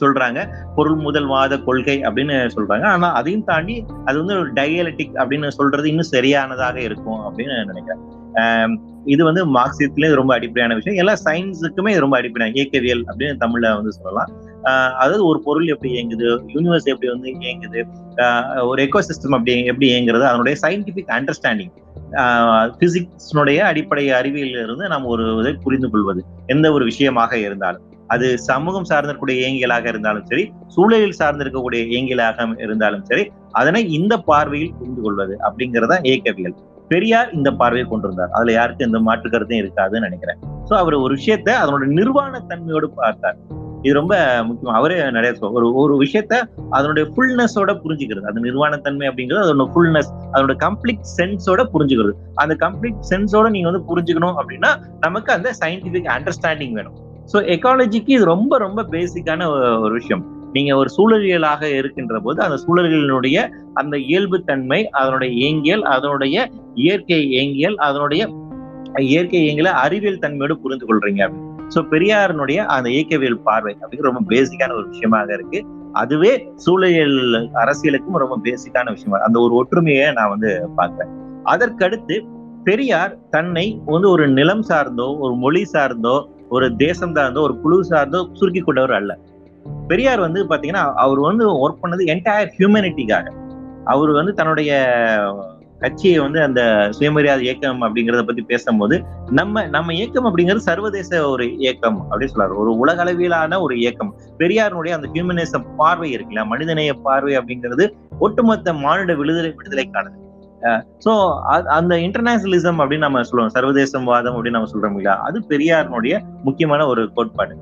சொல்றாங்க. 0.00 0.40
பொருள் 0.76 0.98
முதல்வாத 0.98 1.62
கொள்கை 1.64 1.96
அப்படின்னு 2.08 2.36
சொல்றாங்க. 2.56 2.84
ஆனா 2.94 3.08
அதையும் 3.12 3.44
தாண்டி 3.44 3.76
அது 4.04 4.16
வந்து 4.18 4.36
ஒரு 4.40 4.52
டயலட்டிக் 4.52 5.14
அப்படின்னு 5.22 5.48
சொல்றது 5.48 5.88
இன்னும் 5.88 6.12
சரியானதாக 6.14 6.76
இருக்கும் 6.80 7.20
அப்படின்னு 7.26 7.56
நினைக்கிறேன். 7.64 8.02
இது 9.04 9.22
வந்து 9.24 9.42
மார்க்சியத்துலேயே 9.56 10.14
ரொம்ப 10.20 10.32
அடிப்படையான 10.34 10.76
விஷயம். 10.78 10.98
எல்லா 11.02 11.14
சயின்ஸுக்குமே 11.24 11.92
ரொம்ப 12.04 12.16
அடிப்படையான 12.16 12.58
இயக்கவியல் 12.58 13.04
அப்படின்னு 13.10 13.36
தமிழ்ல 13.44 13.74
வந்து 13.74 13.92
சொல்லலாம். 13.92 14.32
அதாவது 15.02 15.22
ஒரு 15.30 15.38
பொருள் 15.46 15.72
எப்படி 15.74 15.90
இயங்குது 15.94 16.28
யூனிவர்ஸ் 16.54 16.90
எப்படி 16.92 17.08
வந்து 17.12 17.30
இயங்குது 17.46 17.80
ஒரு 18.70 18.80
எக்கோ 18.84 19.00
சிஸ்டம் 19.08 19.36
அப்படி 19.38 19.54
எப்படி 19.72 19.88
இயங்குறது 19.92 20.24
அதனுடைய 20.30 20.56
சயின்டிபிக் 20.64 21.10
அண்டர்ஸ்டாண்டிங் 21.16 21.72
பிசிக்ஸ்னுடைய 22.80 23.58
அடிப்படை 23.70 24.04
அறிவியல் 24.18 24.62
இருந்து 24.64 24.84
நாம் 24.92 25.10
ஒரு 25.14 25.24
இதை 25.40 25.52
புரிந்து 25.64 25.88
கொள்வது 25.92 26.20
எந்த 26.46 26.66
ஒரு 26.72 26.84
விஷயமாக 26.90 27.38
இருந்தாலும். 27.46 27.84
அது 28.14 28.26
சமூகம் 28.48 28.86
சார்ந்திருக்கக்கூடிய 28.90 29.36
இயங்கியலாக 29.42 29.86
இருந்தாலும் 29.92 30.26
சரி 30.30 30.44
சூழலில் 30.74 31.16
சார்ந்திருக்கக்கூடிய 31.20 31.80
இயங்கியலாக 31.92 32.46
இருந்தாலும் 32.66 33.04
சரி 33.10 33.24
அதனை 33.60 33.82
இந்த 33.98 34.14
பார்வையில் 34.30 34.76
புரிந்து 34.78 35.02
கொள்வது 35.06 35.34
அப்படிங்கிறதா 35.46 35.98
இயக்கவியல். 36.10 36.56
பெரியார் 36.92 37.30
இந்த 37.36 37.50
பார்வையை 37.60 37.86
கொண்டிருந்தார். 37.90 38.32
அதுல 38.36 38.52
யாருக்கும் 38.58 38.88
எந்த 38.88 38.98
மாற்று 39.08 39.28
கருத்தும் 39.34 39.62
இருக்காதுன்னு 39.62 40.06
நினைக்கிறேன். 40.08 40.40
சோ 40.68 40.72
அவர் 40.82 41.02
ஒரு 41.04 41.12
விஷயத்த 41.18 41.50
அதனோட 41.62 41.86
நிர்வாண 41.98 42.42
தன்மையோடு 42.50 42.90
பார்த்தார். 43.00 43.38
இது 43.84 43.94
ரொம்ப 44.00 44.14
முக்கியம். 44.48 44.76
அவரே 44.78 44.96
நிறைய 45.16 45.32
ஒரு 45.58 45.66
ஒரு 45.82 45.94
விஷயத்த 46.02 46.34
அதனுடைய 46.76 47.04
ஃபுல்னஸோட 47.12 47.72
புரிஞ்சுக்கிறது. 47.84 48.26
அது 48.30 48.44
நிர்வாணத்தன்மை 48.48 49.06
அப்படிங்கிறது 49.10 49.44
அதோட 49.46 49.66
ஃபுல்னஸ் 49.74 50.12
அதோட 50.34 50.54
கம்ப்ளீட் 50.66 51.02
சென்ஸோட 51.16 51.62
புரிஞ்சுக்கிறது. 51.74 52.14
அந்த 52.42 52.54
கம்ப்ளீட் 52.64 53.00
சென்ஸோட 53.10 53.48
நீங்க 53.56 53.68
வந்து 53.70 53.84
புரிஞ்சுக்கணும் 53.90 54.38
அப்படின்னா 54.42 54.70
நமக்கு 55.06 55.32
அந்த 55.36 55.50
சயின்டிபிக் 55.62 56.08
அண்டர்ஸ்டாண்டிங் 56.16 56.76
வேணும். 56.78 56.96
ஸோ 57.32 57.36
எக்காலஜிக்கு 57.56 58.12
இது 58.16 58.24
ரொம்ப 58.34 58.54
ரொம்ப 58.64 58.80
பேசிக்கான 58.94 59.46
ஒரு 59.84 59.92
விஷயம். 60.00 60.24
நீங்க 60.56 60.72
ஒரு 60.80 60.90
சூழலியலாக 60.96 61.62
இருக்கின்ற 61.78 62.16
போது 62.24 62.38
அந்த 62.46 62.56
சூழல்களினுடைய 62.64 63.36
அந்த 63.80 63.94
இயல்பு 64.10 64.38
தன்மை 64.50 64.80
அதனுடைய 65.00 65.30
இயங்கியல் 65.40 65.82
அதனுடைய 65.94 66.36
இயற்கை 66.84 67.18
இயங்கியல் 67.34 67.76
அதனுடைய 67.86 68.22
இயற்கை 69.12 69.40
இயங்கியல 69.44 69.72
அறிவியல் 69.84 70.22
தன்மையோடு 70.24 70.56
புரிந்து 70.64 70.86
கொள்றீங்க 70.90 71.24
ஸோ 71.72 71.78
பெரியாரனுடைய 71.92 72.58
அந்த 72.74 72.88
இயக்கவியல் 72.96 73.40
பார்வை 73.46 73.72
அப்படிங்கிற 73.80 74.08
ரொம்ப 74.10 74.22
பேசிக்கான 74.32 74.74
ஒரு 74.78 74.86
விஷயமாக 74.92 75.36
இருக்கு. 75.38 75.60
அதுவே 75.92 76.32
சூழலியல் 76.64 77.18
அரசியலுக்கும் 77.62 78.22
ரொம்ப 78.22 78.36
பேசிக்கான 78.46 78.92
விஷயமா 78.96 79.18
அந்த 79.26 79.38
ஒரு 79.40 79.54
ஒற்றுமையை 79.60 80.06
நான் 80.18 80.32
வந்து 80.34 80.50
பார்க்கிறேன். 80.78 81.12
அதற்கடுத்து 81.52 82.16
பெரியார் 82.64 83.12
தன்னை 83.30 83.66
வந்து 83.94 84.08
ஒரு 84.10 84.24
நிலம் 84.38 84.64
சார்ந்தோ 84.70 85.08
ஒரு 85.24 85.34
மொழி 85.44 85.62
சார்ந்தோ 85.74 86.16
ஒரு 86.48 86.66
தேசம் 86.76 87.14
சார்ந்தோ 87.16 87.40
ஒரு 87.48 87.54
குழு 87.62 87.78
சார்ந்தோ 87.90 88.20
சுருக்கி 88.32 88.60
கொண்டவர் 88.60 88.94
அல்ல. 89.00 89.12
பெரியார் 89.90 90.20
வந்து 90.26 90.40
பாத்தீங்கன்னா 90.50 90.84
அவர் 91.04 91.20
வந்து 91.28 91.44
ஒர்க் 91.64 91.82
பண்ணது 91.82 92.04
என்டையர் 92.14 92.54
ஹியூமனிட்டிக்காக 92.58 93.26
அவர் 93.92 94.10
வந்து 94.12 94.32
தன்னுடைய 94.32 94.72
கட்சியை 95.84 96.18
வந்து 96.24 96.40
அந்த 96.46 96.60
சுயமரியாதை 96.96 97.42
இயக்கம் 97.46 97.82
அப்படிங்கிறத 97.86 98.22
பத்தி 98.28 98.42
பேசும்போது 98.52 98.96
நம்ம 99.38 99.64
நம்ம 99.76 99.94
இயக்கம் 99.98 100.26
அப்படிங்கிறது 100.28 100.68
சர்வதேச 100.68 101.20
ஒரு 101.32 101.46
இயக்கம் 101.64 101.98
அப்படின்னு 102.10 102.32
சொல்றாரு 102.34 102.54
ஒரு 102.62 102.72
உலக 102.82 103.00
அளவிலான 103.04 103.60
ஒரு 103.66 103.74
இயக்கம். 103.82 104.12
பெரியாருடைய 104.42 104.92
அந்த 104.98 105.08
ஹியூமனிசம் 105.14 105.66
பார்வை 105.80 106.10
இருக்குல்ல 106.16 106.44
மனிதநேய 106.52 106.92
பார்வை 107.08 107.34
அப்படிங்கிறது 107.40 107.86
ஒட்டுமொத்த 108.26 108.74
மானுட 108.84 109.14
விடுதலை 109.22 109.50
விடுதலைக்கானது. 109.58 110.18
ஸோ 111.04 111.12
அந்த 111.76 111.94
இன்டர்நேஷனலிசம் 112.04 112.78
அப்படின்னு 112.82 113.06
நம்ம 113.06 113.22
சொல்லுவோம் 113.30 113.54
சர்வதேசம் 113.56 114.08
வாதம் 114.10 114.36
அப்படின்னு 114.36 114.56
நம்ம 114.58 114.70
சொல்றோம் 114.72 114.94
இல்லையா? 114.96 115.14
அது 115.26 115.38
பெரியாரினுடைய 115.50 116.14
முக்கியமான 116.46 116.86
ஒரு 116.92 117.02
கோட்பாடு. 117.16 117.54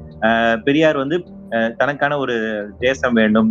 பெரியார் 0.67 1.03
வந்து 1.03 1.17
தனக்கான 1.81 2.19
ஒரு 2.25 2.37
தேசம் 2.87 3.19
வேண்டும். 3.21 3.51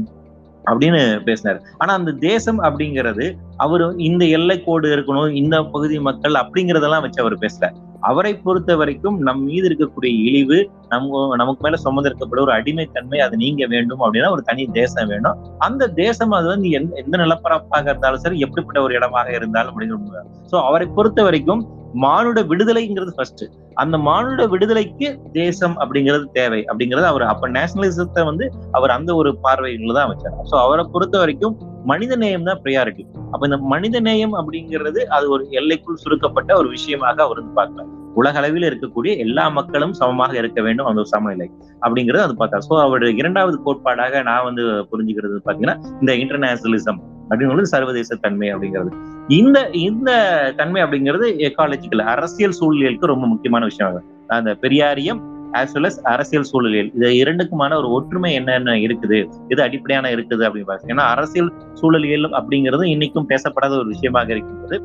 அப்படின்னு 0.70 1.02
பேசினாரு. 1.28 1.60
ஆனா 1.78 1.94
அந்த 1.94 2.12
தேசம் 2.12 2.60
அப்படிங்கிறது 2.60 3.26
அவரு 3.58 3.86
இந்த 3.98 4.26
எல்லை 4.26 4.64
கோடு 4.64 4.96
இருக்கணும் 4.96 5.32
இந்த 5.34 5.64
பகுதி 5.64 6.00
மக்கள் 6.00 6.34
அப்படிங்கறதெல்லாம் 6.34 7.02
வச்சு 7.02 7.24
அவர் 7.24 7.44
பேசல 7.46 7.70
அவரை 8.02 8.32
பொறுத்த 8.36 8.76
வரைக்கும் 8.76 9.18
நம் 9.20 9.44
மீது 9.44 9.66
இருக்கக்கூடிய 9.70 10.12
இழிவு 10.28 10.58
நம்ம 10.90 11.36
நமக்கு 11.36 11.64
மேல 11.66 11.78
சுமந்திருக்கப்பட 11.84 12.40
ஒரு 12.42 12.52
அடிமைத்தன்மை 12.52 13.20
அது 13.20 13.38
நீங்க 13.38 13.66
வேண்டும் 13.66 14.00
அப்படின்னா 14.00 14.32
ஒரு 14.32 14.42
தனி 14.42 14.64
தேசம் 14.72 15.08
வேணும். 15.08 15.38
அந்த 15.58 15.88
தேசம் 15.88 16.32
அது 16.32 16.48
வந்து 16.48 16.70
எந்த 16.70 16.96
எந்த 16.96 17.18
நிலப்பரப்பாக 17.18 17.90
இருந்தாலும் 17.90 18.20
சரி 18.20 18.40
எப்படிப்பட்ட 18.40 18.82
ஒரு 18.82 18.94
இடமாக 18.94 19.30
இருந்தாலும் 19.32 19.74
அப்படிங்கிற 19.74 20.24
சோ 20.52 20.58
அவரை 20.70 20.88
பொறுத்த 20.88 21.24
வரைக்கும் 21.24 21.62
மானுட 21.94 22.42
விடுதலைங்கிறது 22.42 23.12
ஃபர்ஸ்ட் 23.16 23.44
அந்த 23.76 23.98
மானுட 23.98 24.46
விடுதலைக்கு 24.46 25.20
தேசம் 25.32 25.76
அப்படிங்கிறது 25.78 26.26
தேவை. 26.34 26.66
அப்படிங்கிறது 26.66 27.06
அவர் 27.06 27.24
அப்ப 27.24 27.48
நேஷனலிசத்தை 27.50 28.26
வந்து 28.26 28.52
அவர் 28.72 28.90
அந்த 28.90 29.16
ஒரு 29.16 29.38
பார்வையில 29.44 29.94
தான் 29.94 30.10
வச்சார் 30.10 30.36
ஸோ 30.44 30.56
அவரை 30.58 30.84
பொறுத்த 30.84 31.18
வரைக்கும் 31.18 31.56
மனித 31.86 32.16
நேயம் 32.16 32.44
தான் 32.44 32.60
ப்ரையாரிட்டி 32.66 33.04
அப்ப 33.32 33.46
இந்த 33.46 33.58
மனித 33.58 34.00
நேயம் 34.00 34.36
அப்படிங்கிறது 34.36 35.08
அது 35.08 35.30
ஒரு 35.30 35.48
எல்லைக்குள் 35.52 35.96
சுருக்கப்பட்ட 35.96 36.58
ஒரு 36.58 36.70
விஷயமாக 36.70 37.24
அவர் 37.24 37.38
வந்து 37.38 37.56
பார்க்கலாம் 37.56 38.00
உலக 38.16 38.38
அளவில் 38.38 38.68
இருக்கக்கூடிய 38.70 39.18
எல்லா 39.18 39.50
மக்களும் 39.50 39.94
சமமாக 39.94 40.38
இருக்க 40.38 40.62
வேண்டும் 40.62 40.86
அந்த 40.86 41.00
ஒரு 41.00 41.08
சமநிலை 41.08 41.48
அப்படிங்கிறது 41.82 42.24
அது 42.24 42.34
பார்த்தா 42.34 42.58
ஸோ 42.60 42.82
அவருடைய 42.82 43.14
இரண்டாவது 43.16 43.58
கோட்பாடாக 43.66 44.24
நான் 44.24 44.44
வந்து 44.44 44.64
புரிஞ்சுக்கிறது 44.92 45.38
பாத்தீங்கன்னா 45.46 45.78
இந்த 46.02 46.14
இன்டர்நேஷனலிசம் 46.16 47.21
அப்படிங்கிறது 47.32 47.74
சர்வதேச 47.74 48.16
தன்மை 48.24 48.48
அப்படிங்கிறது. 48.54 48.92
இந்த 49.40 49.58
இந்த 49.88 50.12
தன்மை 50.60 50.80
அப்படிங்கிறது 50.86 51.28
எக்காலஜிக்கல் 51.50 52.06
அரசியல் 52.14 52.58
சூழ்நிலைக்கு 52.60 53.12
ரொம்ப 53.14 53.28
முக்கியமான 53.34 53.66
விஷயம். 53.72 54.00
அந்த 54.38 54.52
பெரியாரியம் 54.64 55.22
ஆஸ் 55.60 55.74
வெல் 55.76 55.88
அஸ் 55.90 56.00
அரசியல் 56.12 56.48
சூழலியல். 56.50 56.90
இது 56.98 57.08
இரண்டுக்குமான 57.22 57.72
ஒரு 57.80 57.88
ஒற்றுமை 57.98 58.30
என்னென்ன 58.40 58.76
இருக்குது? 58.86 59.20
இது 59.54 59.62
அடிப்படையான 59.68 60.12
இருக்குது 60.16 60.44
அப்படின்னு 60.48 60.70
பாருங்க. 60.70 60.94
ஏன்னா 60.94 61.06
அரசியல் 61.16 61.50
சூழலியல் 61.80 62.28
அப்படிங்கிறது 62.40 62.86
இன்னைக்கும் 62.94 63.30
பேசப்படாத 63.32 63.76
ஒரு 63.82 63.90
விஷயமாக 63.96 64.32
இருக்கின்றது. 64.36 64.78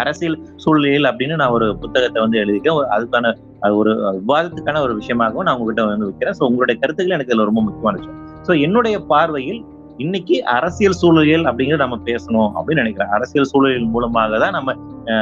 அரசியல் 0.00 0.36
சூழ்நிலையில் 0.62 1.08
அப்படின்னு 1.10 1.34
நான் 1.40 1.54
ஒரு 1.56 1.66
புத்தகத்தை 1.82 2.18
வந்து 2.24 2.38
எழுதிக்கேன் 2.42 2.78
அதுக்கான 2.96 3.26
ஒரு 3.80 3.92
விவாதத்துக்கான 4.20 4.80
ஒரு 4.86 4.94
விஷயமாகவும் 5.00 5.46
நான் 5.48 5.56
உங்ககிட்ட 5.58 5.84
வந்து 5.90 6.08
வைக்கிறேன். 6.08 6.36
ஸோ 6.38 6.44
உங்களுடைய 6.48 6.76
கருத்துக்கள் 6.82 7.16
எனக்கு 7.18 7.48
ரொம்ப 7.50 7.62
முக்கியமான 7.68 7.96
விஷயம். 8.00 8.18
ஸோ 8.46 8.54
என்னுடைய 8.66 8.96
பார்வையில் 9.12 9.60
இன்னைக்கு 10.04 10.36
அரசியல் 10.54 10.96
சூழலியல் 11.00 11.46
அப்படிங்கிறத 11.48 11.82
நம்ம 11.84 11.98
பேசணும் 12.08 12.48
அப்படின்னு 12.56 12.82
நினைக்கிறேன். 12.82 13.12
அரசியல் 13.16 13.48
சூழலியல் 13.52 13.86
மூலமாக 13.94 14.38
தான் 14.42 14.54
நம்ம 14.56 14.74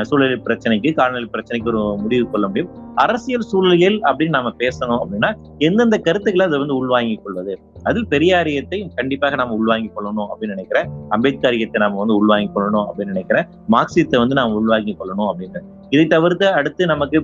சூழலியல் 0.08 0.42
பிரச்சனைக்கு 0.46 0.90
காலநிலை 0.98 1.28
பிரச்சனைக்கு 1.34 1.70
ஒரு 1.72 1.82
முடிவு 2.02 2.24
கொள்ள 2.32 2.44
முடியும். 2.50 2.70
அரசியல் 3.04 3.46
சூழலியல் 3.50 3.98
அப்படின்னு 4.08 4.36
நம்ம 4.38 4.50
பேசணும் 4.62 4.98
அப்படின்னா 5.02 5.30
எந்தெந்த 5.66 5.98
கருத்துக்களை 6.06 6.46
அதை 6.48 6.58
வந்து 6.62 6.76
உள்வாங்கிக் 6.80 7.22
கொள்வது? 7.24 7.54
அது 7.90 8.00
பெரியாரியத்தை 8.14 8.80
கண்டிப்பாக 8.98 9.38
நம்ம 9.42 9.56
உள்வாங்கிக் 9.60 9.94
கொள்ளணும் 9.96 10.28
அப்படின்னு 10.30 10.56
நினைக்கிறேன். 10.56 10.88
அம்பேத்கரியத்தை 11.16 11.80
நம்ம 11.84 11.98
வந்து 12.02 12.18
உள்வாங்கிக் 12.22 12.54
கொள்ளணும் 12.56 12.86
அப்படின்னு 12.88 13.14
நினைக்கிறேன். 13.14 13.48
மார்க்சியத்தை 13.76 14.18
வந்து 14.24 14.38
நாம் 14.40 14.58
உள்வாங்கிக் 14.62 15.00
கொள்ளணும் 15.00 15.28
அப்படின்னு. 15.30 15.62
இதை 15.94 16.04
தவிர்த்து 16.16 16.46
அடுத்து 16.58 16.82
நமக்கு 16.92 17.18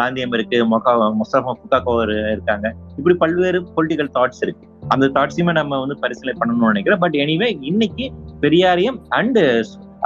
காந்தியம் 0.00 0.34
இருக்கு 0.38 0.60
மொகா 0.74 0.92
முஸ்தபா 1.22 1.54
புக்காக்கோவர் 1.62 2.14
இருக்காங்க. 2.34 2.68
இப்படி 2.98 3.16
பல்வேறு 3.24 3.60
பொலிட்டிக்கல் 3.76 4.14
தாட்ஸ் 4.18 4.44
இருக்கு. 4.46 4.66
அந்த 4.94 5.06
தாட்ஸையுமே 5.16 5.52
நம்ம 5.60 5.78
வந்து 5.84 5.96
பரிசீலனை 6.02 6.34
பண்ணணும்னு 6.40 6.72
நினைக்கிறேன். 6.72 7.00
பட் 7.04 7.16
எனிவே 7.24 7.48
இன்னைக்கு 7.70 8.06
பெரியாரியம் 8.44 8.98
அண்டு 9.18 9.42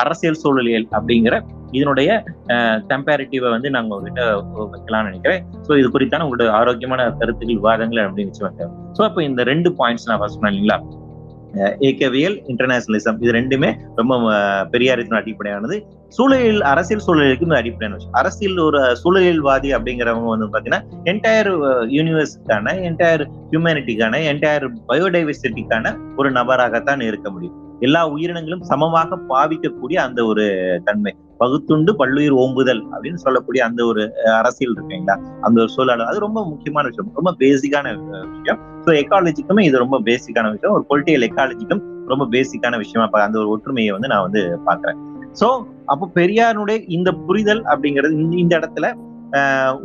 அரசியல் 0.03 0.41
சூழலியல் 0.43 0.87
அப்படிங்கிற 0.97 1.35
இதனுடைய 1.77 2.11
கம்பேரிட்டிவை 2.93 3.49
வந்து 3.55 3.69
நாங்க 3.77 3.95
உங்ககிட்ட 3.97 4.23
வைக்கலாம்னு 4.75 5.09
நினைக்கிறேன். 5.11 5.41
ஸோ 5.67 5.73
இது 5.81 5.89
குறித்தான 5.95 6.25
உங்களோட 6.27 6.47
ஆரோக்கியமான 6.61 7.09
கருத்துக்கள் 7.21 7.61
விவாதங்கள் 7.61 8.05
அப்படின்னு 8.07 8.31
வச்சு 8.31 8.47
வந்தேன் 8.49 8.73
ஸோ 8.99 9.03
அப்போ 9.09 9.23
இந்த 9.31 9.43
ரெண்டு 9.53 9.71
பாயிண்ட்ஸ் 9.81 10.07
நான் 10.11 10.21
ஃபர்ஸ்ட் 10.23 10.41
இல்லைங்களா? 10.43 10.79
ஏகவியல் 11.79 12.43
இன்டர்நேஷனலிசம் 12.47 13.21
இது 13.21 13.33
ரெண்டுமே 13.33 13.75
ரொம்ப 13.95 14.33
பெரியாரத்தின் 14.73 15.19
அடிப்படையானது. 15.21 15.87
சூழலில் 16.09 16.63
அரசியல் 16.63 17.03
சூழலுக்கு 17.07 17.55
அடிப்படையான 17.55 17.95
விஷயம். 17.95 18.13
அரசியல் 18.13 18.59
ஒரு 18.59 18.97
சூழலியல்வாதி 19.05 19.71
அப்படிங்கிறவங்க 19.77 20.25
வந்து 20.25 20.47
பாத்தீங்கன்னா 20.47 20.83
என்டையர் 21.05 21.51
யூனிவர்ஸுக்கான 21.91 22.75
என்டையர் 22.81 23.27
ஹியூமனிட்டிக்கான 23.51 24.23
என்டையர் 24.33 24.69
பயோடைவர்சிட்டிக்கான 24.89 25.97
ஒரு 26.17 26.31
நபராகத்தான் 26.31 27.01
இருக்க 27.01 27.31
முடியும். 27.31 27.55
எல்லா 27.81 28.09
உயிரினங்களும் 28.09 28.63
சமமாக 28.63 29.19
பாவிக்கக்கூடிய 29.29 29.95
அந்த 29.95 30.25
ஒரு 30.25 30.45
தன்மை. 30.85 31.15
பகுத்துண்டு 31.39 31.93
பல்லுயிர் 31.97 32.37
ஓம்புதல் 32.43 32.83
அப்படின்னு 32.93 33.15
சொல்லக்கூடிய 33.15 33.65
அந்த 33.65 33.85
ஒரு 33.85 34.03
அரசியல் 34.41 34.75
இருக்குங்களா 34.77 35.17
அந்த 35.41 35.57
ஒரு 35.61 35.69
சூழல். 35.69 36.07
அது 36.11 36.19
ரொம்ப 36.19 36.45
முக்கியமான 36.47 36.87
விஷயம். 36.89 37.13
ரொம்ப 37.15 37.33
பேசிக்கான 37.39 37.93
விஷயம். 37.99 38.61
ஸோ 38.87 38.93
எக்காலஜிக்குமே 39.03 39.61
இது 39.61 39.79
ரொம்ப 39.79 40.01
பேசிக்கான 40.01 40.51
விஷயம். 40.53 40.75
ஒரு 40.79 40.87
பொலிட்டிக்கல் 40.91 41.27
எக்காலஜிக்கும் 41.29 41.83
ரொம்ப 42.07 42.25
பேசிக்கான 42.31 42.77
விஷயமா 42.77 43.07
அந்த 43.27 43.39
ஒரு 43.39 43.49
ஒற்றுமையை 43.49 43.91
வந்து 43.91 44.09
நான் 44.09 44.23
வந்து 44.23 44.43
பாக்குறேன் 44.67 44.99
சோ 45.41 45.49
அப்போ 45.85 46.05
பெரியாருடைய 46.15 46.85
இந்த 46.89 47.13
புரிதல் 47.13 47.63
அப்படிங்கிறது 47.65 48.15
இந்த 48.45 48.53
இடத்துல 48.59 48.89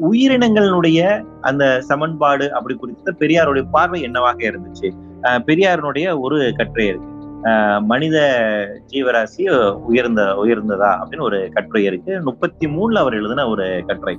உயிரினங்களுடைய 0.09 0.99
அந்த 1.41 1.63
சமன்பாடு 1.81 2.45
அப்படி 2.53 2.73
குறித்த 2.75 3.13
பெரியாருடைய 3.19 3.63
பார்வை 3.71 4.01
என்னவாக 4.01 4.39
இருந்துச்சு? 4.51 4.89
பெரியாருடைய 5.47 6.19
ஒரு 6.19 6.37
கட்டுரை 6.57 6.85
இருக்கு. 6.87 7.09
மனித 7.81 8.17
ஜீவராசி 8.91 9.43
உயர்ந்த 9.75 10.21
உயர்ந்ததா 10.43 10.89
அப்படின்னு 10.97 11.21
ஒரு 11.21 11.49
கட்டுரை 11.53 11.83
இருக்கு. 11.83 12.21
முப்பத்தி 12.21 12.67
மூணுல 12.67 12.93
அவர் 12.93 13.13
எழுதின 13.13 13.47
ஒரு 13.47 13.83
கட்டுரை. 13.87 14.15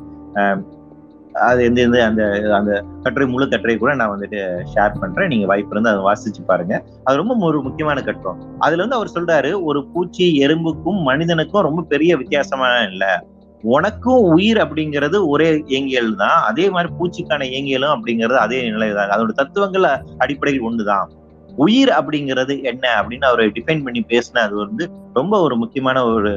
அது 1.33 1.65
எந்த 1.65 1.81
எந்த 1.83 1.99
அந்த 2.05 2.23
அந்த 2.55 2.85
கட்டுரை 3.03 3.29
முழு 3.29 3.49
கட்டுரை 3.49 3.77
கூட 3.77 3.95
நான் 3.95 4.11
வந்துட்டு 4.11 4.41
ஷேர் 4.75 4.99
பண்றேன். 5.01 5.29
நீங்க 5.29 5.47
வாய்ப்பு 5.47 5.71
இருந்து 5.71 5.91
அதை 5.91 6.03
வாசிச்சு 6.09 6.43
பாருங்க. 6.47 6.85
அது 7.05 7.17
ரொம்ப 7.17 7.37
ஒரு 7.47 7.63
முக்கியமான 7.63 8.03
கட்டுரம் 8.03 8.43
அதுல 8.59 8.85
வந்து 8.87 8.99
அவர் 8.99 9.15
சொல்றாரு 9.15 9.63
ஒரு 9.63 9.87
பூச்சி 9.93 10.47
எறும்புக்கும் 10.47 11.01
மனிதனுக்கும் 11.03 11.63
ரொம்ப 11.63 11.83
பெரிய 11.83 12.17
வித்தியாசமான 12.17 12.89
இல்ல. 12.91 13.25
உனக்கும் 13.63 14.23
உயிர் 14.23 14.57
அப்படிங்கிறது 14.57 15.29
ஒரே 15.29 15.63
இயங்கியல் 15.67 16.15
தான். 16.15 16.39
அதே 16.43 16.71
மாதிரி 16.71 16.93
பூச்சிக்கான 16.99 17.43
இயங்கியலும் 17.53 17.95
அப்படிங்கிறது 17.97 18.39
அதே 18.47 18.71
நிலைதான். 18.71 19.09
அதோட 19.09 19.27
தத்துவங்கள் 19.27 19.87
அடிப்படையில் 20.19 20.65
ஒண்ணுதான். 20.65 21.07
உயிர் 21.57 21.89
அப்படிங்கிறது 21.89 22.63
என்ன 22.63 22.89
அப்படின்னு 23.03 23.25
அவர் 23.25 23.41
டிஃபைன் 23.41 23.83
பண்ணி 23.83 24.05
பேசின 24.09 24.39
அது 24.39 24.57
வந்து 24.57 24.91
ரொம்ப 25.15 25.41
ஒரு 25.41 25.57
முக்கியமான 25.57 26.05
ஒரு 26.05 26.33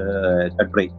கட்டுரை. 0.58 0.92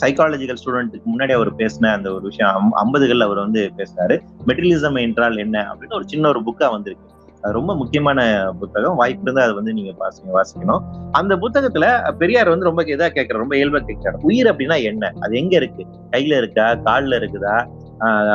சைக்காலஜிக்கல் 0.00 0.56
ஸ்டூடெண்ட்டுக்கு 0.64 1.06
முன்னாடி 1.14 1.32
அவர் 1.32 1.54
பேசின 1.54 1.92
அந்த 1.92 2.12
ஒரு 2.12 2.20
விஷயம் 2.20 2.72
ஐம்பதுகள் 2.72 3.20
அவர் 3.20 3.36
வந்து 3.36 3.72
பேசினாரு. 3.76 4.20
மெட்டீரியலிசம் 4.46 5.00
என்றால் 5.00 5.36
என்ன 5.36 5.66
அப்படின்னு 5.72 5.94
ஒரு 5.94 6.08
சின்ன 6.08 6.28
ஒரு 6.28 6.40
புக்கா 6.40 6.70
வந்திருக்கு. 6.70 7.14
அது 7.42 7.52
ரொம்ப 7.52 7.76
முக்கியமான 7.76 8.50
புத்தகம். 8.60 8.96
வாய்ப்பு 8.96 9.22
இருந்தால் 9.22 9.44
அதை 9.44 9.56
வந்து 9.56 9.72
நீங்க 9.72 9.92
வாசிங்க 10.04 10.40
வாசிக்கணும். 10.40 10.80
அந்த 11.12 11.36
புத்தகத்துல 11.36 12.12
பெரியார் 12.12 12.48
வந்து 12.48 12.64
ரொம்ப 12.64 12.82
இதா 12.82 13.08
கேட்கிறார். 13.08 13.42
ரொம்ப 13.42 13.56
இயல்பா 13.56 13.84
கேட்கிறார். 13.84 14.16
உயிர் 14.22 14.46
அப்படின்னா 14.46 14.82
என்ன? 14.82 15.12
அது 15.20 15.36
எங்க 15.36 15.56
இருக்கு? 15.56 15.86
கையில 16.10 16.36
இருக்கா? 16.36 16.70
கால்ல 16.72 17.18
இருக்குதா? 17.20 17.66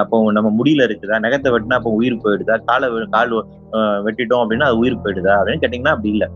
அப்போ 0.02 0.18
நம்ம 0.38 0.50
முடியல 0.60 0.86
இருக்குதா? 0.88 1.18
நகத்தை 1.26 1.50
வெட்டினா 1.54 1.78
அப்போ 1.80 1.92
உயிர் 2.00 2.22
போயிடுதா? 2.24 2.56
காலை 2.70 2.88
கால் 3.16 3.34
வெட்டிட்டோம் 4.08 4.42
அப்படின்னா 4.44 4.70
அது 4.70 4.80
உயிர் 4.84 5.02
போயிடுதா? 5.04 5.34
அப்படின்னு 5.40 5.64
கேட்டீங்கன்னா 5.64 5.94
அப்படி 5.96 6.12
இல்லை. 6.16 6.30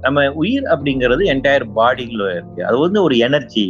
நம்ம 0.00 0.24
உயிர் 0.42 0.64
அப்படிங்கிறது 0.72 1.22
என்டையர் 1.32 1.66
பாடிக்குள்ள 1.76 2.30
இருக்கு. 2.36 2.60
அது 2.68 2.76
வந்து 2.78 2.98
ஒரு 3.02 3.16
எனர்ஜி 3.26 3.66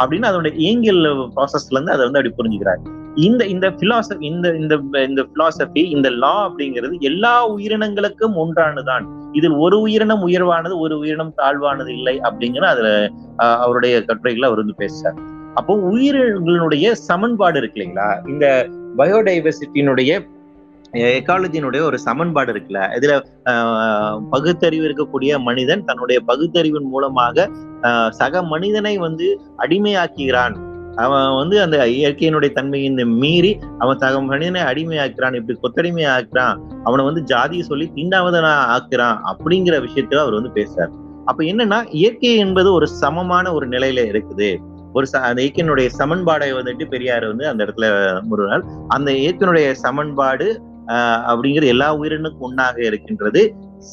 அப்படின்னு 0.00 0.28
அதோட 0.30 0.48
இயங்கியல் 0.64 1.02
ப்ராசஸ்ல 1.34 1.76
இருந்து 1.76 1.94
அதை 1.94 2.04
வந்து 2.06 2.20
அப்படி 2.20 2.32
புரிஞ்சுக்கிறாரு. 2.38 2.82
இந்த 3.26 3.42
இந்த 3.46 3.66
பிலாசபி 3.80 4.24
இந்த 4.30 4.48
இந்த 4.60 4.74
இந்த 5.08 5.22
பிலாசபி 5.32 5.82
இந்த 5.96 6.08
லா 6.22 6.32
அப்படிங்கிறது 6.46 6.94
எல்லா 7.00 7.34
உயிரினங்களுக்கும் 7.54 8.34
ஒன்றானதுதான். 8.42 9.04
இதில் 9.32 9.54
ஒரு 9.64 9.76
உயிரினம் 9.80 10.24
உயர்வானது 10.28 10.74
ஒரு 10.78 10.94
உயிரினம் 10.98 11.32
தாழ்வானது 11.42 11.88
இல்லை 11.88 12.16
அப்படிங்கிற 12.20 12.66
அதுல 12.74 12.88
அவருடைய 13.64 13.94
கட்டுரைகளை 14.04 14.48
அவர் 14.48 14.62
வந்து 14.62 14.80
பேசுறாரு. 14.82 15.18
அப்போ 15.58 15.72
உயிரினங்களுடைய 15.90 16.86
சமன்பாடு 17.08 17.58
இருக்கு 17.60 17.78
இல்லைங்களா? 17.78 18.08
இந்த 18.32 18.46
பயோடைவர்சிட்டியினுடைய 18.98 20.10
எக்காலஜியினுடைய 21.18 21.80
ஒரு 21.88 21.98
சமன்பாடு 22.06 22.50
இருக்குல்ல 22.52 22.80
இதுல 22.96 23.14
பகுத்தறிவு 24.34 24.84
இருக்கக்கூடிய 24.88 25.38
மனிதன் 25.48 25.86
தன்னுடைய 25.88 26.18
பகுத்தறிவின் 26.28 26.90
மூலமாக 26.92 27.46
சக 28.20 28.42
மனிதனை 28.52 28.92
வந்து 29.06 29.26
அடிமையாக்குகிறான். 29.64 30.54
அவன் 31.04 31.38
வந்து 31.38 31.56
அந்த 31.62 31.76
இயற்கையினுடைய 31.94 32.50
தன்மையை 32.58 33.06
மீறி 33.22 33.50
அவன் 33.82 34.00
சக 34.02 34.20
மனிதனை 34.28 34.60
அடிமையாக்குறான் 34.70 35.38
இப்படி 35.38 35.56
கொத்தடிமை 35.62 36.04
ஆக்குறான் 36.16 36.60
அவனை 36.86 37.04
வந்து 37.08 37.22
ஜாதியை 37.32 37.64
சொல்லி 37.70 37.86
தீண்டாவதனா 37.96 38.52
ஆக்குறான் 38.76 39.18
அப்படிங்கிற 39.30 39.76
விஷயத்துல 39.86 40.22
அவர் 40.24 40.38
வந்து 40.38 40.52
பேசுறாரு. 40.58 40.92
அப்ப 41.30 41.40
என்னன்னா 41.50 41.80
இயற்கை 42.00 42.32
என்பது 42.44 42.68
ஒரு 42.72 42.86
சமமான 43.02 43.52
ஒரு 43.52 43.68
நிலையில 43.68 44.00
இருக்குது. 44.12 44.50
ஒரு 44.96 45.06
அந்த 45.28 45.40
இயற்கையினுடைய 45.44 45.88
சமன்பாடை 46.00 46.48
வந்துட்டு 46.58 46.86
பெரியார் 46.94 47.26
வந்து 47.32 47.44
அந்த 47.50 47.60
இடத்துல 47.64 47.86
முருகனால் 48.30 48.64
அந்த 48.96 49.10
இயக்கினுடைய 49.22 49.68
சமன்பாடு 49.86 50.48
அப்படிங்கிற 51.30 51.64
எல்லா 51.74 51.86
உயிரினுக்கும் 51.98 52.46
ஒன்னாக 52.48 52.76
இருக்கின்றது. 52.88 53.42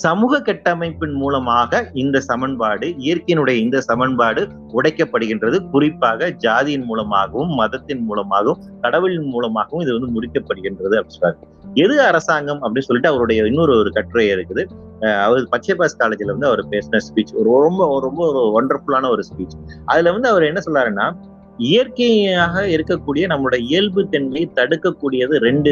சமூக 0.04 0.40
கட்டமைப்பின் 0.48 1.16
மூலமாக 1.22 1.80
இந்த 2.02 2.18
சமன்பாடு 2.28 2.88
இயற்கையினுடைய 3.06 3.56
இந்த 3.66 3.78
சமன்பாடு 3.88 4.42
உடைக்கப்படுகின்றது. 4.78 5.58
குறிப்பாக 5.74 6.30
ஜாதியின் 6.46 6.86
மூலமாகவும் 6.90 7.54
மதத்தின் 7.62 8.04
மூலமாகவும் 8.10 8.62
கடவுளின் 8.84 9.30
மூலமாகவும் 9.34 9.84
இது 9.86 9.96
வந்து 9.98 10.14
முடிக்கப்படுகின்றது 10.16 10.96
அப்படின்னு 11.00 11.18
சொல்றாரு. 11.18 11.40
எது 11.84 11.98
அரசாங்கம் 12.10 12.62
அப்படின்னு 12.64 12.90
சொல்லிட்டு 12.90 13.12
அவருடைய 13.14 13.50
இன்னொரு 13.52 13.76
ஒரு 13.82 13.92
கட்டுரை 13.98 14.28
இருக்குது. 14.36 14.64
அவர் 15.02 15.48
பச்சைபாஸ் 15.52 16.00
காலேஜ்ல 16.00 16.26
வந்து 16.26 16.46
அவர் 16.46 16.68
பேசின 16.70 16.98
ஸ்பீச் 17.08 17.36
ஒரு 17.36 17.60
ரொம்ப 17.62 18.00
ரொம்ப 18.02 18.34
ஒரு 18.34 18.42
ஒண்டர்ஃபுல்லான 18.60 19.10
ஒரு 19.10 19.24
ஸ்பீச் 19.30 19.56
அதுல 19.86 20.12
வந்து 20.12 20.30
அவர் 20.30 20.44
என்ன 20.44 20.62
சொல்றாருன்னா 20.66 21.12
இயற்கையாக 21.58 22.68
இருக்கக்கூடிய 22.68 23.24
நம்மளோட 23.28 23.58
இயல்பு 23.58 24.10
தன்மையை 24.10 24.52
தடுக்கக்கூடியது 24.54 25.38
ரெண்டு 25.38 25.72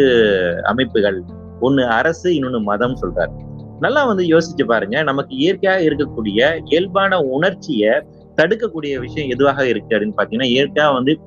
அமைப்புகள். 0.64 1.24
ஒண்ணு 1.62 1.88
அரசு 1.88 2.30
இன்னொன்னு 2.32 2.62
மதம் 2.62 2.98
சொல்றாரு. 3.02 3.32
நல்லா 3.80 4.06
வந்து 4.06 4.24
யோசிச்சு 4.24 4.66
பாருங்க 4.66 5.04
நமக்கு 5.04 5.36
இயற்கையாக 5.36 5.82
இருக்கக்கூடிய 5.82 6.62
இயல்பான 6.64 7.20
உணர்ச்சியை 7.20 8.04
தடுக்கக்கூடிய 8.36 9.00
விஷயம் 9.00 9.30
எதுவாக 9.30 9.68
இருக்கு 9.68 9.98
அப்படின்னு 9.98 10.18
பாத்தீங்கன்னா 10.18 10.50
இயற்கையா 10.58 10.94
வந்து 10.94 11.20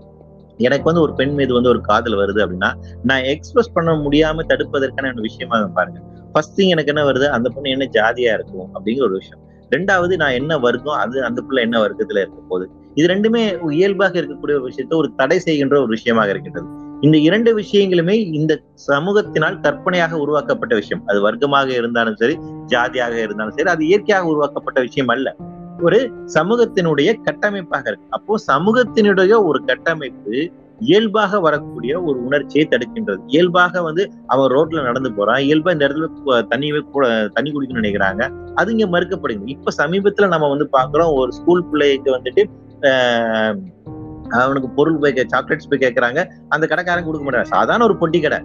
எனக்கு 0.56 0.84
வந்து 0.84 1.00
ஒரு 1.00 1.14
பெண் 1.14 1.34
மீது 1.34 1.52
வந்து 1.52 1.68
ஒரு 1.68 1.80
காதல் 1.80 2.16
வருது 2.16 2.40
அப்படின்னா 2.44 2.72
நான் 3.02 3.22
எக்ஸ்பிரஸ் 3.22 3.72
பண்ண 3.72 3.92
முடியாம 3.92 4.44
தடுப்பதற்கான 4.48 5.20
விஷயமா 5.20 5.70
பாருங்க. 5.74 6.11
ஃபர்ஸ்ட் 6.32 6.60
திங் 6.60 6.68
எனக்கு 6.68 6.92
என்ன 6.94 7.10
வருது? 7.10 7.28
அந்த 7.28 7.48
பொண்ணு 7.48 7.70
என்ன 7.70 7.88
ஜாதியா 7.92 8.32
இருக்கும்? 8.34 8.68
அப்படிங்கிற 8.74 9.02
ஒரு 9.02 9.10
விஷயம். 9.10 9.40
ரெண்டாவது 9.70 10.16
நான் 10.16 10.30
என்ன 10.30 10.58
வர்க்கம் 10.58 10.94
அது 10.94 11.24
அந்த 11.24 11.42
பிள்ளை 11.42 11.62
என்ன 11.62 11.76
வர்க்கத்துல 11.80 12.22
இருக்க 12.22 12.38
போகுது? 12.48 12.70
இது 12.94 13.06
ரெண்டுமே 13.08 13.70
இயல்பாக 13.70 14.20
இருக்கக்கூடிய 14.20 14.54
ஒரு 14.58 14.68
விஷயத்த 14.68 14.94
ஒரு 14.94 15.14
தடை 15.16 15.38
செய்கின்ற 15.38 15.76
ஒரு 15.78 15.86
விஷயமாக 15.86 16.30
இருக்கின்றது. 16.30 16.66
இந்த 17.00 17.16
இரண்டு 17.18 17.50
விஷயங்களுமே 17.58 18.16
இந்த 18.32 18.62
சமூகத்தினால் 18.88 19.60
கற்பனையாக 19.60 20.16
உருவாக்கப்பட்ட 20.16 20.74
விஷயம். 20.74 21.06
அது 21.06 21.30
வர்க்கமாக 21.30 21.68
இருந்தாலும் 21.68 22.16
சரி 22.16 22.38
ஜாதியாக 22.66 23.16
இருந்தாலும் 23.20 23.54
சரி 23.56 23.68
அது 23.68 23.86
இயற்கையாக 23.86 24.26
உருவாக்கப்பட்ட 24.26 24.80
விஷயம் 24.80 25.08
அல்ல. 25.08 25.36
ஒரு 25.80 26.12
சமூகத்தினுடைய 26.34 27.14
கட்டமைப்பாக 27.22 27.88
இருக்கு. 27.88 28.06
அப்போ 28.10 28.34
சமூகத்தினுடைய 28.46 29.44
ஒரு 29.44 29.64
கட்டமைப்பு 29.64 30.52
இயல்பாக 30.88 31.40
வரக்கூடிய 31.46 31.92
ஒரு 32.08 32.18
உணர்ச்சியை 32.28 32.64
தடுக்கின்றது. 32.70 33.20
இயல்பாக 33.26 33.82
வந்து 33.88 34.02
அவன் 34.26 34.52
ரோட்ல 34.56 34.82
நடந்து 34.88 35.10
போறான். 35.18 35.40
இயல்பா 35.48 35.72
இந்த 35.74 35.86
இடத்துல 35.88 36.38
தண்ணி 36.52 36.68
தண்ணி 37.36 37.50
குடிக்கணும்னு 37.52 37.82
நினைக்கிறாங்க. 37.82 38.22
அது 38.60 38.76
இங்க 38.76 38.86
மறுக்கப்படுது 38.94 39.52
இப்ப 39.56 39.74
சமீபத்துல 39.82 40.28
நம்ம 40.34 40.48
வந்து 40.54 40.68
பாக்குறோம் 40.78 41.12
ஒரு 41.20 41.30
ஸ்கூல் 41.38 41.68
பிள்ளைக்கு 41.70 42.10
வந்துட்டு 42.16 42.44
அவனுக்கு 44.40 44.68
பொருள் 44.76 45.00
போய் 45.02 45.30
சாக்லேட்ஸ் 45.34 45.70
போய் 45.70 45.84
கேட்கறாங்க. 45.84 46.20
அந்த 46.54 46.64
கடைக்காரன் 46.66 47.06
கொடுக்க 47.06 47.24
மாட்டாங்க 47.24 47.52
சாதாரண 47.56 47.84
ஒரு 47.88 47.96
பொட்டி 48.02 48.20
கடை. 48.24 48.38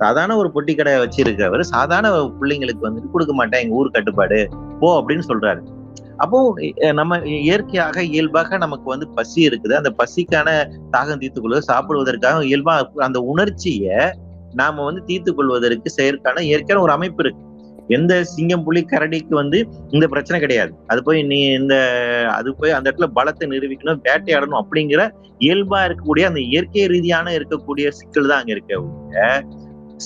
சாதாரண 0.00 0.32
ஒரு 0.42 0.48
பொட்டி 0.54 0.72
கடை 0.76 0.92
வச்சிருக்கிறவர் 1.02 1.62
சாதாரண 1.74 2.08
பிள்ளைங்களுக்கு 2.40 2.86
வந்துட்டு 2.86 3.10
கொடுக்க 3.14 3.34
மாட்டேன். 3.38 3.62
எங்க 3.64 3.74
ஊர் 3.80 3.96
கட்டுப்பாடு. 3.96 4.38
போ 4.80 4.88
அப்படின்னு 5.00 5.26
சொல்றாரு. 5.30 5.62
அப்போ 6.22 6.38
நம்ம 6.98 7.18
இயற்கையாக 7.46 8.02
இயல்பாக 8.12 8.58
நமக்கு 8.64 8.86
வந்து 8.92 9.06
பசி 9.16 9.40
இருக்குது. 9.48 9.74
அந்த 9.80 9.90
பசிக்கான 10.00 10.48
தாகம் 10.94 11.20
தீர்த்து 11.22 11.40
கொள்வது 11.40 11.68
சாப்பிடுவதற்காக 11.70 12.44
இயல்பா 12.50 12.74
அந்த 13.08 13.20
உணர்ச்சிய 13.32 13.96
நாம 14.60 14.84
வந்து 14.88 15.02
தீர்த்து 15.10 15.30
கொள்வதற்கு 15.38 15.88
செயற்கான 15.98 16.42
இயற்கையான 16.50 16.82
ஒரு 16.86 16.92
அமைப்பு 16.98 17.22
இருக்கு. 17.24 17.42
எந்த 17.96 18.12
சிங்கம் 18.30 18.64
புலி 18.66 18.80
கரடிக்கு 18.92 19.34
வந்து 19.40 19.58
இந்த 19.94 20.04
பிரச்சனை 20.12 20.38
கிடையாது. 20.44 20.72
அது 20.92 21.00
போய் 21.06 21.20
நீ 21.30 21.38
இந்த 21.58 21.74
அது 22.38 22.48
போய் 22.60 22.74
அந்த 22.76 22.86
இடத்துல 22.88 23.08
பலத்தை 23.18 23.46
நிரூபிக்கணும் 23.52 24.00
வேட்டையாடணும் 24.06 24.60
அப்படிங்கிற 24.62 25.02
இயல்பா 25.46 25.80
இருக்கக்கூடிய 25.88 26.24
அந்த 26.30 26.40
இயற்கை 26.52 26.86
ரீதியான 26.94 27.34
இருக்கக்கூடிய 27.38 27.88
சிக்கல் 27.98 28.30
தான் 28.30 28.40
அங்க 28.42 28.52
இருக்க 28.56 28.80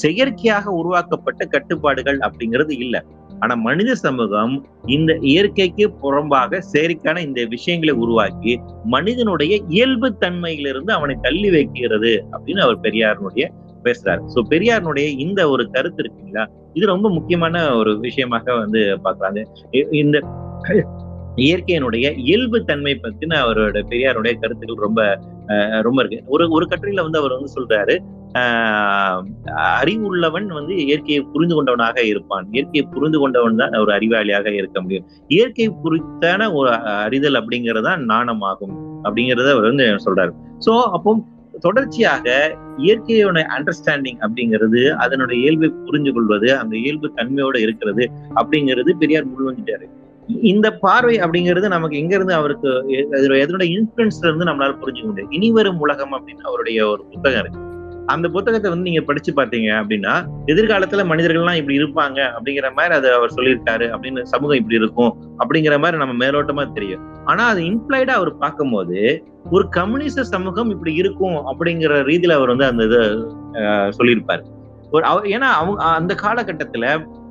செயற்கையாக 0.00 0.66
உருவாக்கப்பட்ட 0.80 1.42
கட்டுப்பாடுகள் 1.54 2.18
அப்படிங்கிறது 2.26 2.74
இல்லை. 2.84 3.00
ஆனா 3.42 3.54
மனித 3.66 3.90
சமூகம் 4.04 4.54
இந்த 4.96 5.12
இயற்கைக்கு 5.32 5.84
புறம்பாக 6.02 6.60
செயற்கான 6.72 7.22
இந்த 7.28 7.40
விஷயங்களை 7.54 7.94
உருவாக்கி 8.04 8.52
மனிதனுடைய 8.94 9.54
இயல்பு 9.68 10.08
தன்மையிலிருந்து 10.20 10.92
அவனை 10.98 11.16
தள்ளி 11.22 11.50
வைக்கிறது 11.50 12.12
அப்படின்னு 12.32 12.64
அவர் 12.66 12.84
பெரியாருடைய 12.86 13.46
பேசுறாரு. 13.84 14.22
சோ 14.34 14.38
பெரியாருடைய 14.50 15.06
இந்த 15.24 15.40
ஒரு 15.50 15.64
கருத்து 15.70 16.02
இருக்குங்களா 16.02 16.44
இது 16.74 16.84
ரொம்ப 16.86 17.06
முக்கியமான 17.10 17.62
ஒரு 17.76 17.92
விஷயமாக 17.98 18.56
வந்து 18.58 18.80
பாக்குறாங்க 19.04 19.40
இந்த 20.02 20.16
இயற்கையினுடைய 21.46 22.06
இயல்பு 22.24 22.58
தன்மை 22.64 22.94
பத்தின 23.02 23.36
அவரோட 23.44 23.80
பெரியாருடைய 23.90 24.32
கருத்துக்கள் 24.40 24.84
ரொம்ப 24.86 25.02
ரொம்ப 25.82 25.98
இருக்கு. 26.02 26.18
ஒரு 26.26 26.44
ஒரு 26.56 26.64
கட்டுரையில 26.70 27.04
வந்து 27.06 27.20
அவர் 27.22 27.36
வந்து 27.36 27.54
சொல்றாரு 27.56 27.94
அறிவுள்ளவன் 29.80 30.46
வந்து 30.46 30.86
இயற்கையை 30.86 31.22
புரிந்து 31.22 31.62
கொண்டவனாக 31.62 32.04
இருப்பான். 32.04 32.46
இயற்கையை 32.52 32.88
புரிந்து 32.90 33.18
கொண்டவன் 33.18 33.56
தான் 33.56 33.74
ஒரு 33.74 33.92
அறிவாளியாக 33.92 34.52
இருக்க 34.52 34.82
முடியும். 34.82 35.06
இயற்கை 35.28 35.70
குறித்தான 35.84 36.52
ஒரு 36.52 36.70
அறிதல் 36.76 37.34
அப்படிங்கறதுதான் 37.34 37.96
நாணமாகும் 37.96 39.04
அப்படிங்கறத 39.04 39.50
அவர் 39.50 39.62
வந்து 39.62 39.84
சொல்றாரு. 39.84 40.32
சோ 40.66 40.82
அப்போ 40.82 41.18
தொடர்ச்சியாக 41.60 42.56
இயற்கையோட 42.76 43.46
அண்டர்ஸ்டாண்டிங் 43.56 44.20
அப்படிங்கிறது 44.20 44.90
அதனுடைய 44.90 45.42
இயல்பை 45.42 45.68
புரிஞ்சு 45.68 46.12
கொள்வது 46.12 46.56
அந்த 46.56 46.76
இயல்பு 46.76 47.12
தன்மையோட 47.16 47.58
இருக்கிறது 47.58 48.10
அப்படிங்கிறது 48.34 48.92
பெரியார் 48.92 49.26
முன்வந்துட்டாரு 49.26 49.88
இந்த 50.42 50.72
பார்வை 50.72 51.18
அப்படிங்கிறது 51.18 51.68
நமக்கு 51.68 51.98
எங்க 51.98 52.14
இருந்து 52.14 52.34
அவருக்கு 52.34 52.68
எதனுடைய 53.30 53.68
இன்ஃபுளுன்ஸ்ல 53.78 54.26
இருந்து 54.26 54.44
நம்மளால 54.44 54.76
புரிஞ்சுக்க 54.80 55.06
முடியும். 55.06 55.30
இனி 55.30 55.50
வரும் 55.50 55.78
உலகம் 55.78 56.12
அப்படின்னு 56.12 56.40
அவருடைய 56.42 56.88
ஒரு 56.88 57.04
புத்தகம் 57.04 57.40
இருக்கு. 57.40 57.69
அந்த 58.14 58.26
புத்தகத்தை 58.34 58.68
வந்து 58.70 58.88
நீங்க 58.88 59.02
படிச்சு 59.08 59.30
பார்த்தீங்க 59.32 59.68
அப்படின்னா 59.80 60.14
எதிர்காலத்துல 60.46 61.02
மனிதர்கள்லாம் 61.10 61.58
இப்படி 61.60 61.76
இருப்பாங்க 61.82 62.18
அப்படிங்கிற 62.36 62.68
மாதிரி 62.76 62.94
அதை 62.98 63.10
அவர் 63.18 63.36
சொல்லியிருக்காரு. 63.36 63.86
அப்படின்னு 63.94 64.22
சமூகம் 64.32 64.60
இப்படி 64.60 64.78
இருக்கும் 64.82 65.12
அப்படிங்கிற 65.38 65.76
மாதிரி 65.84 66.00
நம்ம 66.02 66.14
மேலோட்டமா 66.24 66.64
தெரியும். 66.72 67.04
ஆனா 67.24 67.44
அது 67.52 67.60
இம்ப்ளைடா 67.62 68.14
அவர் 68.20 68.32
பார்க்கும்போது 68.36 69.00
ஒரு 69.50 69.64
கம்யூனிச 69.68 70.24
சமூகம் 70.24 70.70
இப்படி 70.70 70.94
இருக்கும் 71.02 71.38
அப்படிங்கிற 71.50 72.00
ரீதியில 72.10 72.36
அவர் 72.38 72.52
வந்து 72.54 72.68
அந்த 72.72 72.84
இதை 72.88 73.00
சொல்லியிருப்பாரு. 73.98 74.44
ஒரு 74.92 75.04
ஏன்னா 75.34 75.48
அவங்க 75.60 75.82
அந்த 75.98 76.12
காலகட்டத்துல 76.22 76.86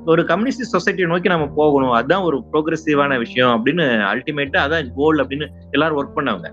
ஒரு 0.06 0.22
கம்யூனிஸ்ட் 0.24 0.74
சொசைட்டியை 0.74 1.06
நோக்கி 1.06 1.28
நம்ம 1.28 1.46
போகணும். 1.56 1.94
அதுதான் 1.98 2.26
ஒரு 2.28 2.36
ப்ரோக்ரெசிவான 2.52 3.18
விஷயம் 3.18 3.52
அப்படின்னு 3.54 3.84
அல்டிமேட்டா 4.12 4.58
அதான் 4.66 4.88
கோல் 4.96 5.20
அப்படின்னு 5.22 5.46
எல்லாரும் 5.70 5.98
ஒர்க் 6.00 6.16
பண்ணவங்க. 6.18 6.50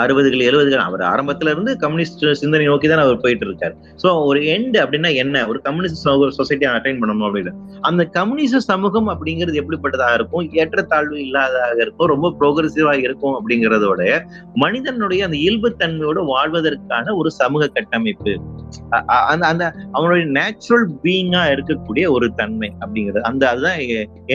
அறுபதுகள் 0.00 0.42
எழுபதுகள் 0.48 0.82
அவர் 0.88 1.02
ஆரம்பத்துல 1.12 1.52
இருந்து 1.54 1.72
கம்யூனிஸ்ட் 1.76 2.24
சிந்தனை 2.40 2.66
நோக்கி 2.66 2.88
தான் 2.88 3.02
அவர் 3.04 3.22
போயிட்டு 3.22 3.46
இருக்காரு 3.48 3.74
சோ 4.02 4.08
ஒரு 4.28 4.40
எண்ட் 4.54 4.76
அப்படின்னா 4.82 5.10
என்ன? 5.22 5.42
ஒரு 5.50 5.58
கம்யூனிஸ்ட் 5.66 6.04
சொசைட்டி 6.38 6.66
அட்டைன் 6.66 7.00
பண்ணணும் 7.02 7.26
அப்படின்னு. 7.28 7.52
அந்த 7.88 8.02
கம்யூனிஸ்ட் 8.18 8.68
சமூகம் 8.70 9.08
அப்படிங்கிறது 9.12 9.60
எப்படிப்பட்டதாக 9.62 10.18
இருக்கும்? 10.18 10.46
ஏற்றத்தாழ்வு 10.60 11.18
இல்லாததாக 11.26 11.80
இருக்கும்? 11.84 12.10
ரொம்ப 12.14 12.30
ப்ரோக்ரஸிவா 12.40 12.94
இருக்கும் 13.06 13.34
அப்படிங்கிறதோட 13.38 13.98
மனிதனுடைய 14.64 15.24
அந்த 15.28 15.38
இயல்புத்தன்மையோட 15.44 16.18
வாழ்வதற்கான 16.32 17.14
ஒரு 17.20 17.30
சமூக 17.40 17.68
கட்டமைப்பு. 17.76 18.34
அந்த 19.32 19.44
அந்த 19.52 19.64
அவனுடைய 19.92 20.24
நேச்சுரல் 20.38 20.86
பீயிங்கா 21.04 21.42
இருக்கக்கூடிய 21.54 22.04
ஒரு 22.16 22.26
தன்மை 22.40 22.70
அப்படிங்கிறது. 22.80 23.24
அந்த 23.30 23.42
அதுதான் 23.48 23.80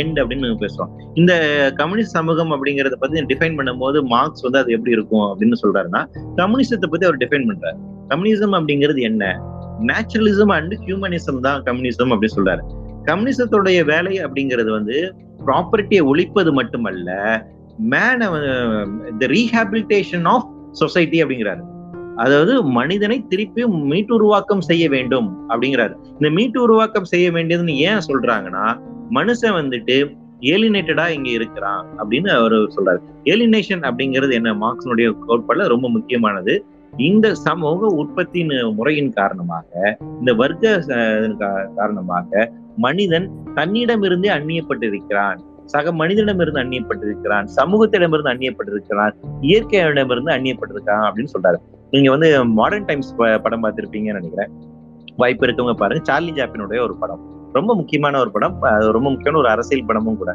எண்ட் 0.01 0.19
அப்படின்னு 0.21 0.61
பேசுறோம். 0.65 0.91
இந்த 1.21 1.33
கம்யூனிஸ்ட் 1.77 2.17
சமூகம் 2.19 2.53
அப்படிங்கறத 2.55 2.95
பத்தி 2.99 3.25
டிஃபைன் 3.33 3.57
பண்ணும்போது 3.59 3.97
மார்க்ஸ் 4.13 4.45
வந்து 4.47 4.59
அது 4.59 4.71
எப்படி 4.71 4.91
இருக்கும்? 4.91 5.03
இருக்கும் 5.05 5.27
அப்படின்னு 5.31 5.57
சொல்றாருன்னா 5.63 6.01
கம்யூனிசத்தை 6.41 6.87
பத்தி 6.89 7.05
அவர் 7.07 7.21
டிஃபைன் 7.23 7.49
பண்றாரு. 7.49 7.77
கம்யூனிசம் 8.09 8.55
அப்படிங்கிறது 8.57 9.01
என்ன? 9.01 9.23
நேச்சுரலிசம் 9.89 10.51
அண்ட் 10.57 10.73
ஹியூமனிசம் 10.85 11.39
தான் 11.39 11.63
கம்யூனிசம் 11.63 12.11
அப்படின்னு 12.13 12.37
சொல்றாரு. 12.37 12.63
கம்யூனிசத்துடைய 13.09 13.79
வேலை 13.85 14.13
அப்படிங்கிறது 14.23 14.69
வந்து 14.69 14.97
ப்ராப்பர்ட்டியை 15.45 16.03
ஒழிப்பது 16.11 16.51
மட்டுமல்ல 16.53 17.11
man 17.93 18.29
the 19.19 19.27
rehabilitation 19.35 20.27
of 20.33 20.47
society 20.71 21.17
அப்படிங்கிறாரு. 21.23 21.63
அதாவது 22.15 22.53
மனிதனை 22.63 23.17
திருப்பி 23.27 23.61
மீட்டு 23.91 24.13
உருவாக்கம் 24.15 24.61
செய்ய 24.61 24.85
வேண்டும் 24.89 25.27
அப்படிங்கிறாரு. 25.49 25.95
இந்த 26.11 26.29
மீட்டு 26.29 26.57
உருவாக்கம் 26.61 27.09
செய்ய 27.13 27.31
வேண்டியதுன்னு 27.31 27.75
ஏன் 27.89 28.05
சொல்றாங்கன்னா 28.09 28.65
மனுஷன் 29.09 29.57
வந்துட்டு 29.59 29.97
ஏலினேட்டடா 30.45 31.09
இங்க 31.09 31.29
இருக்கிறான் 31.29 31.85
அப்படின்னு 31.97 32.29
அவர் 32.29 32.51
சொல்றாரு. 32.51 33.01
ஏலினேஷன் 33.23 33.85
அப்படிங்கிறது 33.89 34.33
என்ன? 34.33 34.53
மார்க்ஸினுடைய 34.53 35.09
கோட்பாடுல 35.27 35.67
ரொம்ப 35.67 35.89
முக்கியமானது. 35.89 36.65
இந்த 36.97 37.35
சமூக 37.35 37.87
உற்பத்தியின் 37.87 38.73
முறையின் 38.75 39.13
காரணமாக 39.13 39.97
இந்த 40.19 40.33
வர்க்க 40.33 41.65
காரணமாக 41.75 42.51
மனிதன் 42.77 43.31
தன்னிடமிருந்தே 43.55 44.29
அந்நியப்பட்டிருக்கிறான். 44.37 45.37
சக 45.65 45.91
மனிதனிடமிருந்து 45.91 46.61
அந்நியப்பட்டிருக்கிறான். 46.61 47.47
சமூகத்திடமிருந்து 47.55 48.31
அந்நியப்பட்டிருக்கிறான். 48.33 49.13
இயற்கையிடமிருந்து 49.41 50.31
அந்நியப்பட்டிருக்கான் 50.37 51.05
அப்படின்னு 51.07 51.33
சொல்றாரு. 51.35 51.59
நீங்க 51.91 52.09
வந்து 52.09 52.45
மாடர்ன் 52.45 52.85
டைம்ஸ் 52.85 53.15
படம் 53.15 53.63
பார்த்திருப்பீங்கன்னு 53.63 54.19
நினைக்கிறேன். 54.19 54.49
வாய்ப்பு 55.15 55.45
இருக்கவங்க 55.45 55.73
பாருங்க. 55.73 56.03
சார்லி 56.03 56.31
ஜாப்பினுடைய 56.31 56.81
ஒரு 56.81 56.95
படம். 56.99 57.34
ரொம்ப 57.57 57.71
முக்கியமான 57.79 58.19
ஒரு 58.23 58.31
படம். 58.35 58.55
ரொம்ப 58.97 59.07
முக்கியமான 59.09 59.41
ஒரு 59.43 59.51
அரசியல் 59.55 59.89
படமும் 59.89 60.19
கூட. 60.21 60.31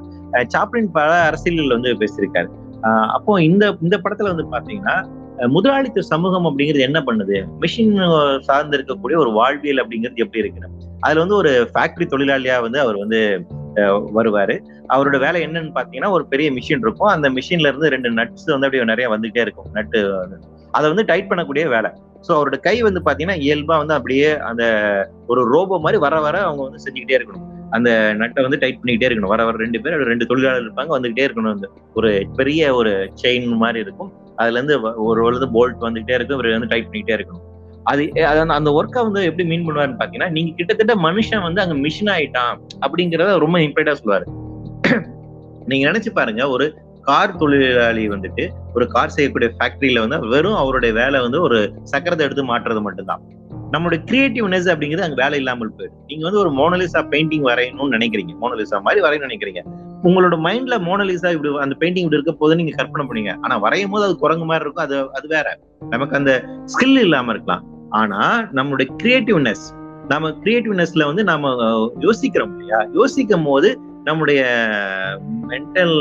சாப்ளின் 0.54 0.90
பல 0.98 1.10
அரசியல்கள் 1.28 1.74
வந்து 1.76 1.90
பேசியிருக்காரு. 2.02 2.50
அப்போ 3.16 3.32
இந்த 3.48 3.64
இந்த 3.86 3.96
படத்துல 4.04 4.30
வந்து 4.32 4.46
பாத்தீங்கன்னா 4.54 4.96
முதலாளித்துவ 5.54 6.04
சமூகம் 6.06 6.46
அப்படிங்கிறது 6.46 6.86
என்ன 6.86 6.98
பண்ணுது? 7.06 7.36
மிஷின் 7.62 7.94
சார்ந்து 8.48 8.76
இருக்கக்கூடிய 8.78 9.16
ஒரு 9.24 9.30
வாழ்வியல் 9.38 9.82
அப்படிங்கிறது 9.82 10.22
எப்படி 10.24 10.42
இருக்கு? 10.42 10.68
அதுல 11.00 11.22
வந்து 11.22 11.36
ஒரு 11.42 11.52
ஃபேக்டரி 11.74 12.06
தொழிலாளியா 12.14 12.56
வந்து 12.66 12.78
அவர் 12.84 12.98
வந்து 13.02 13.20
வருவாரு. 14.18 14.54
அவரோட 14.94 15.16
வேலை 15.24 15.40
என்னன்னு 15.46 15.76
பாத்தீங்கன்னா 15.78 16.10
ஒரு 16.16 16.24
பெரிய 16.32 16.48
மிஷின் 16.56 16.82
இருக்கும். 16.86 17.12
அந்த 17.16 17.26
மிஷின்ல 17.36 17.70
இருந்து 17.70 17.92
ரெண்டு 17.94 18.10
நட்ஸ் 18.10 18.50
வந்து 18.54 18.66
அப்படியே 18.68 18.84
நிறைய 18.92 19.06
வந்துகிட்டே 19.12 19.42
இருக்கும். 19.46 19.70
நட்டு 19.78 20.00
அதை 20.72 20.86
வந்து 20.88 21.04
டைட் 21.04 21.30
பண்ணக்கூடிய 21.30 21.68
வேலை. 21.68 21.90
ஸோ 22.26 22.30
அவரோட 22.36 22.56
கை 22.60 22.82
வந்து 22.82 23.00
பாத்தீங்கன்னா 23.06 23.38
இயல்பா 23.46 23.76
வந்து 23.78 23.94
அப்படியே 23.94 24.38
அந்த 24.38 24.64
ஒரு 25.26 25.42
ரோபோ 25.54 25.78
மாதிரி 25.78 25.98
வர 25.98 26.20
வர 26.20 26.36
அவங்க 26.40 26.62
வந்து 26.62 26.82
செஞ்சுக்கிட்டே 26.84 27.16
இருக்கணும். 27.18 27.46
அந்த 27.70 27.90
நட்டை 28.20 28.42
வந்து 28.42 28.58
டைட் 28.58 28.80
பண்ணிக்கிட்டே 28.80 29.08
இருக்கணும். 29.08 29.32
வர 29.34 29.44
வர 29.44 29.56
ரெண்டு 29.56 29.80
பேர் 29.80 30.08
ரெண்டு 30.12 30.26
தொழிலாளர் 30.26 30.64
இருப்பாங்க 30.64 30.92
வந்துகிட்டே 30.96 31.26
இருக்கணும். 31.28 31.54
அந்த 31.54 31.68
ஒரு 31.94 32.10
பெரிய 32.36 32.74
ஒரு 32.74 32.92
செயின் 33.22 33.48
மாதிரி 33.56 33.80
இருக்கும். 33.80 34.10
அதுல 34.36 34.58
இருந்து 34.58 34.76
ஒரு 35.10 35.22
வந்து 35.28 35.50
போல்ட் 35.56 35.86
வந்துகிட்டே 35.86 36.16
இருக்கும் 36.18 36.38
இவர் 36.38 36.58
வந்து 36.58 36.72
டைட் 36.72 36.88
பண்ணிக்கிட்டே 36.88 37.16
இருக்கணும். 37.18 37.46
அது 37.82 38.02
அந்த 38.58 38.70
ஒர்க்கை 38.70 39.00
வந்து 39.02 39.22
எப்படி 39.24 39.44
மீன் 39.48 39.66
பண்ணுவாருன்னு 39.66 40.00
பாத்தீங்கன்னா 40.00 40.30
நீங்க 40.30 40.50
கிட்டத்தட்ட 40.56 40.94
மனுஷன் 41.08 41.46
வந்து 41.46 41.60
அங்க 41.60 41.74
மிஷின் 41.74 42.12
ஆயிட்டான் 42.16 42.54
அப்படிங்கறத 42.84 43.38
ரொம்ப 43.38 43.58
இம்பைட்டா 43.58 43.94
சொல்லுவாரு. 44.02 44.26
நீங்க 45.70 45.84
நினைச்சு 45.90 46.10
பாருங்க 46.12 46.42
ஒரு 46.48 46.66
கார் 47.00 47.36
தொழிலாளி 47.36 48.08
வந்துட்டு 48.08 48.48
ஒரு 48.74 48.86
கார் 48.86 49.08
செய்யக்கூடிய 49.08 49.50
ஃபேக்டரியில 49.56 50.02
வந்து 50.04 50.28
வெறும் 50.28 50.54
அவருடைய 50.54 50.94
வேலை 50.94 51.20
வந்து 51.20 51.42
ஒரு 51.42 51.58
சக்கரத்தை 51.92 52.20
எடுத்து 52.20 52.44
மாற்றுறது 52.44 52.80
மட்டும்தான். 52.80 53.22
நம்மளுடைய 53.72 54.00
கிரியேட்டிவ்னஸ் 54.10 54.68
அப்படிங்கிறது 54.70 55.06
அங்க 55.06 55.22
வேலை 55.22 55.38
இல்லாமல் 55.38 55.74
போயிடும் 55.78 55.98
நீங்க 56.06 56.24
வந்து 56.24 56.38
ஒரு 56.38 56.50
மோனலிசா 56.50 57.00
பெயிண்டிங் 57.10 57.44
வரையணும்னு 57.50 57.94
நினைக்கிறீங்க. 57.96 58.32
மோனலிசா 58.42 58.78
மாதிரி 58.80 59.00
வரையணும்னு 59.06 59.28
நினைக்கிறீங்க. 59.28 59.62
உங்களோட 60.02 60.36
மைண்ட்ல 60.46 60.76
மோனலிசா 60.78 61.30
இப்படி 61.32 61.50
அந்த 61.58 61.76
பெயிண்டிங் 61.80 62.06
இப்படி 62.06 62.18
இருக்க 62.18 62.32
போது 62.32 62.56
நீங்க 62.56 62.72
கற்பனை 62.76 63.06
பண்ணீங்க 63.06 63.34
ஆனா 63.40 63.56
வரையும் 63.56 63.90
போது 63.90 64.04
அது 64.04 64.16
குரங்கு 64.16 64.44
மாதிரி 64.44 64.64
இருக்கும். 64.64 64.84
அது 64.84 64.96
அது 65.10 65.28
வேற. 65.28 65.58
நமக்கு 65.90 66.16
அந்த 66.16 66.32
ஸ்கில் 66.64 66.98
இல்லாம 66.98 67.30
இருக்கலாம். 67.30 67.64
ஆனா 67.90 68.20
நம்மளுடைய 68.52 68.88
கிரியேட்டிவ்னஸ் 69.02 69.64
நம்ம 70.08 70.28
கிரியேட்டிவ்னஸ்ல 70.28 71.04
வந்து 71.04 71.24
நாம 71.24 71.50
யோசிக்கிறோம் 71.98 72.52
இல்லையா? 72.52 72.86
யோசிக்கும் 72.92 73.44
போது 73.44 73.68
நம்முடைய 74.08 74.40
மென்டல் 75.50 75.96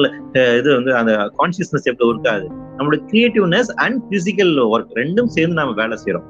இது 0.60 0.70
வந்து 0.76 0.92
அந்த 1.00 1.14
கான்சியஸ்னஸ் 1.40 1.90
எப்படி 1.92 2.10
இருக்காது 2.10 2.46
நம்மளுடைய 2.78 3.02
கிரியேட்டிவ்னஸ் 3.12 3.72
அண்ட் 3.86 4.00
பிசிக்கல் 4.12 4.54
ஒர்க் 4.74 4.94
ரெண்டும் 5.02 5.32
சேர்ந்து 5.36 5.60
நம்ம 5.62 5.76
வேலை 5.82 5.98
செய்யறோம் 6.04 6.28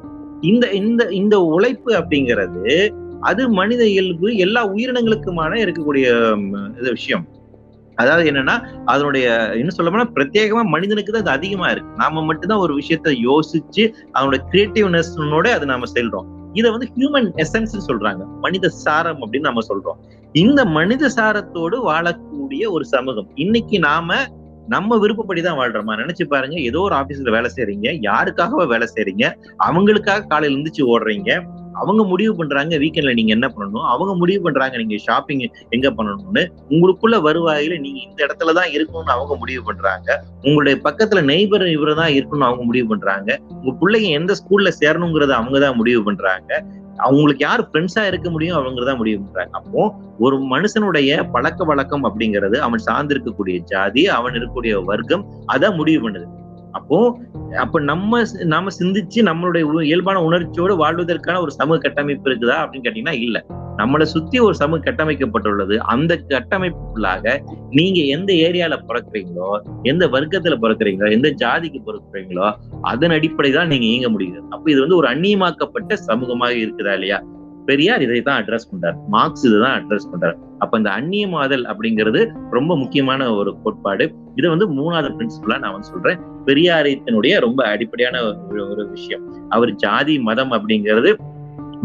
இந்த 0.51 0.65
இந்த 0.82 1.03
இந்த 1.21 1.36
உழைப்பு 1.55 1.91
அப்படிங்கிறது 1.99 2.75
அது 3.29 3.41
மனித 3.60 3.82
இயல்பு 3.95 4.27
எல்லா 4.45 4.62
உயிரினங்களுக்குமான 4.73 5.53
இருக்கக்கூடிய 5.63 6.08
இது 6.79 6.89
விஷயம். 6.97 7.25
அதாவது 8.01 8.27
என்னன்னா 8.29 8.55
அதனுடைய 8.91 9.25
இன்னும் 9.60 9.75
சொல்ல 9.77 9.89
போனா 9.91 10.05
பிரத்யேகமா 10.17 10.62
மனிதனுக்கு 10.75 11.12
தான் 11.13 11.23
அது 11.23 11.34
அதிகமா 11.38 11.67
இருக்கு. 11.71 11.97
நாம 12.01 12.23
மட்டும்தான் 12.29 12.63
ஒரு 12.65 12.73
விஷயத்த 12.79 13.12
யோசிச்சு 13.27 13.84
அதனுடைய 14.15 14.41
கிரியேட்டிவ்னஸ்னோட 14.51 15.47
அது 15.58 15.67
நாம 15.73 15.89
செல்றோம் 15.95 16.29
இதை 16.60 16.67
வந்து 16.75 16.88
ஹியூமன் 16.95 17.27
எசன்ஸ் 17.43 17.75
சொல்றாங்க. 17.89 18.21
மனித 18.45 18.69
சாரம் 18.84 19.21
அப்படின்னு 19.23 19.49
நம்ம 19.49 19.63
சொல்றோம். 19.71 19.99
இந்த 20.35 20.65
மனித 20.65 21.09
சாரத்தோடு 21.09 21.77
வாழக்கூடிய 21.83 22.63
ஒரு 22.69 22.85
சமூகம். 22.85 23.29
இன்னைக்கு 23.35 23.79
நாம 23.79 24.17
நம்ம 24.67 24.97
விருப்பப்படி 24.97 25.41
தான் 25.41 25.57
வாழ்றோமா? 25.59 25.93
நினைச்சு 25.95 26.25
பாருங்க 26.27 26.55
ஏதோ 26.61 26.79
ஒரு 26.79 26.95
ஆபீஸ்ல 26.95 27.31
வேலை 27.31 27.49
செய்யறீங்க 27.55 27.87
யாருக்காகவா 28.01 28.65
வேலை 28.67 28.87
செய்யறீங்க 28.87 29.23
அவங்களுக்காக 29.59 30.27
காலையில 30.27 30.55
இருந்துச்சு 30.55 30.83
ஓடுறீங்க 30.85 31.31
அவங்க 31.75 32.03
முடிவு 32.03 32.37
பண்றாங்க 32.37 32.77
வீக்கெண்ட்ல 32.77 33.13
நீங்க 33.13 33.31
என்ன 33.31 33.47
பண்ணணும் 33.47 33.85
அவங்க 33.85 34.13
முடிவு 34.13 34.43
பண்றாங்க 34.43 34.77
நீங்க 34.77 34.97
ஷாப்பிங் 34.97 35.43
எங்க 35.71 35.87
பண்ணணும்னு 35.89 36.43
உங்களுக்குள்ள 36.69 37.17
வருவாயில 37.21 37.79
நீங்க 37.79 37.99
இந்த 38.07 38.25
இடத்துலதான் 38.25 38.71
இருக்கணும்னு 38.75 39.11
அவங்க 39.11 39.35
முடிவு 39.35 39.63
பண்றாங்க 39.63 40.09
உங்களுடைய 40.43 40.75
பக்கத்துல 40.83 41.21
நெய்பர் 41.21 41.67
இவரை 41.67 41.95
தான் 41.95 42.13
இருக்கணும்னு 42.13 42.45
அவங்க 42.45 42.63
முடிவு 42.63 42.87
பண்றாங்க 42.87 43.29
உங்க 43.51 43.73
பிள்ளைங்க 43.81 44.09
எந்த 44.11 44.33
ஸ்கூல்ல 44.33 44.71
சேரணுங்கிறத 44.81 45.31
அவங்க 45.31 45.59
தான் 45.59 45.75
முடிவு 45.75 46.03
பண்றாங்க 46.03 46.51
அவங்களுக்கு 46.99 47.45
யார் 47.45 47.69
ஃப்ரெண்ட்ஸா 47.69 48.07
இருக்க 48.07 48.29
முடியும் 48.29 48.57
அவங்கதான் 48.57 48.97
முடிவு 48.97 49.21
பண்றாங்க. 49.21 49.49
அப்போ 49.51 49.93
ஒரு 50.19 50.38
மனுஷனுடைய 50.38 51.29
பழக்க 51.31 51.63
வழக்கம் 51.63 52.03
அப்படிங்கிறது 52.03 52.57
அவன் 52.57 52.83
சார்ந்திருக்கக்கூடிய 52.85 53.57
ஜாதி 53.57 54.07
அவன் 54.07 54.33
இருக்கக்கூடிய 54.33 54.83
வர்க்கம் 54.83 55.25
அதான் 55.53 55.75
முடிவு 55.75 56.09
பண்ணுது. 56.09 56.27
அப்போ 56.71 56.97
அப்ப 57.60 57.79
நம்ம 57.82 58.21
நாம 58.43 58.69
சிந்திச்சு 58.79 59.19
நம்மளுடைய 59.23 59.84
இயல்பான 59.84 60.21
உணர்ச்சியோடு 60.23 60.75
வாழ்வதற்கான 60.75 61.41
ஒரு 61.41 61.51
சமூக 61.51 61.79
கட்டமைப்பு 61.79 62.29
இருக்குதா 62.32 62.58
அப்படின்னு 62.63 62.86
கேட்டீங்கன்னா 62.86 63.21
இல்ல. 63.21 63.38
நம்மளை 63.77 64.01
சுத்தி 64.01 64.39
ஒரு 64.39 64.55
சமூக 64.55 64.91
கட்டமைக்கப்பட்டுள்ளது. 64.91 65.77
அந்த 65.77 66.15
கட்டமைப்புக்குள்ளாக 66.29 67.25
நீங்க 67.69 67.99
எந்த 68.05 68.34
ஏரியால 68.34 68.75
பிறக்குறீங்களோ 68.88 69.49
எந்த 69.84 70.08
வர்க்கத்துல 70.08 70.55
பிறக்குறீங்களோ 70.60 71.12
எந்த 71.12 71.29
ஜாதிக்கு 71.29 71.79
பிறக்குறீங்களோ 71.86 72.47
அதன் 72.82 73.12
அடிப்படை 73.12 73.51
தான் 73.51 73.67
நீங்க 73.67 73.86
இயங்க 73.86 74.10
முடியுது 74.10 74.39
அப்ப 74.49 74.71
இது 74.71 74.82
வந்து 74.82 74.95
ஒரு 74.95 75.08
அந்நியமாக்கப்பட்ட 75.08 75.93
சமூகமாக 76.05 76.53
இருக்குதா 76.55 76.93
இல்லையா? 76.93 77.19
பெரியார் 77.65 78.01
இதை 78.01 78.21
தான் 78.21 78.43
அட்ரஸ் 78.43 78.69
பண்றார். 78.71 78.95
மார்க்ஸ் 79.07 79.45
இதுதான் 79.45 79.83
அட்ரஸ் 79.83 80.09
பண்றார். 80.13 80.37
அப்ப 80.59 80.77
இந்த 80.77 80.89
அந்நியமாதல் 80.89 81.65
அப்படிங்கிறது 81.65 82.31
ரொம்ப 82.49 82.77
முக்கியமான 82.77 83.35
ஒரு 83.35 83.57
கோட்பாடு. 83.63 84.15
இது 84.35 84.49
வந்து 84.49 84.67
மூணாவது 84.73 85.09
பிரின்சிபலா 85.19 85.59
நான் 85.59 85.71
வந்து 85.71 85.87
சொல்றேன். 85.87 86.19
பெரியாரியத்தினுடைய 86.45 87.39
ரொம்ப 87.39 87.63
அடிப்படையான 87.65 88.23
ஒரு 88.69 88.87
விஷயம். 88.89 89.33
அவர் 89.49 89.75
ஜாதி 89.75 90.19
மதம் 90.19 90.51
அப்படிங்கிறது 90.51 91.15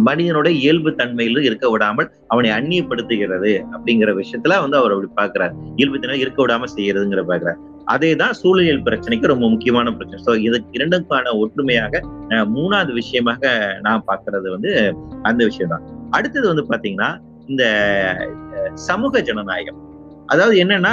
மனிதனோட 0.07 0.47
இயல்பு 0.47 0.91
தன்மையில 0.91 1.41
இருக்க 1.41 1.71
விடாமல் 1.71 2.13
அவனை 2.27 2.51
அந்நியப்படுத்துகிறது 2.51 3.65
அப்படிங்கிற 3.73 4.23
விஷயத்துல 4.23 4.61
வந்து 4.61 4.77
அவர் 4.77 4.93
அப்படி 4.93 5.11
பாக்குறாரு 5.17 5.55
இயல்பு 5.77 5.99
தன்மை 5.99 6.21
இருக்க 6.21 6.47
விடாம 6.47 6.65
செய்யறதுங்கிற 6.77 7.25
பாக்குறாரு 7.29 7.73
அதே 7.93 8.11
தான் 8.23 8.35
சூழலியல் 8.41 8.85
பிரச்சனைக்கு 8.87 9.33
ரொம்ப 9.33 9.47
முக்கியமான 9.55 9.93
பிரச்சனை. 9.97 10.21
ஸோ 10.27 10.33
இதுக்கு 10.47 10.77
இரண்டுக்கான 10.79 11.33
ஒற்றுமையாக 11.43 12.03
மூணாவது 12.57 12.93
விஷயமாக 13.01 13.55
நான் 13.87 14.07
பாக்குறது 14.11 14.49
வந்து 14.57 14.73
அந்த 15.31 15.41
விஷயம் 15.51 15.73
தான் 15.75 15.87
அடுத்தது 16.19 16.47
வந்து 16.53 16.65
பாத்தீங்கன்னா 16.71 17.11
இந்த 17.53 17.65
சமூக 18.89 19.21
ஜனநாயகம். 19.29 19.81
அதாவது 20.33 20.55
என்னன்னா 20.63 20.93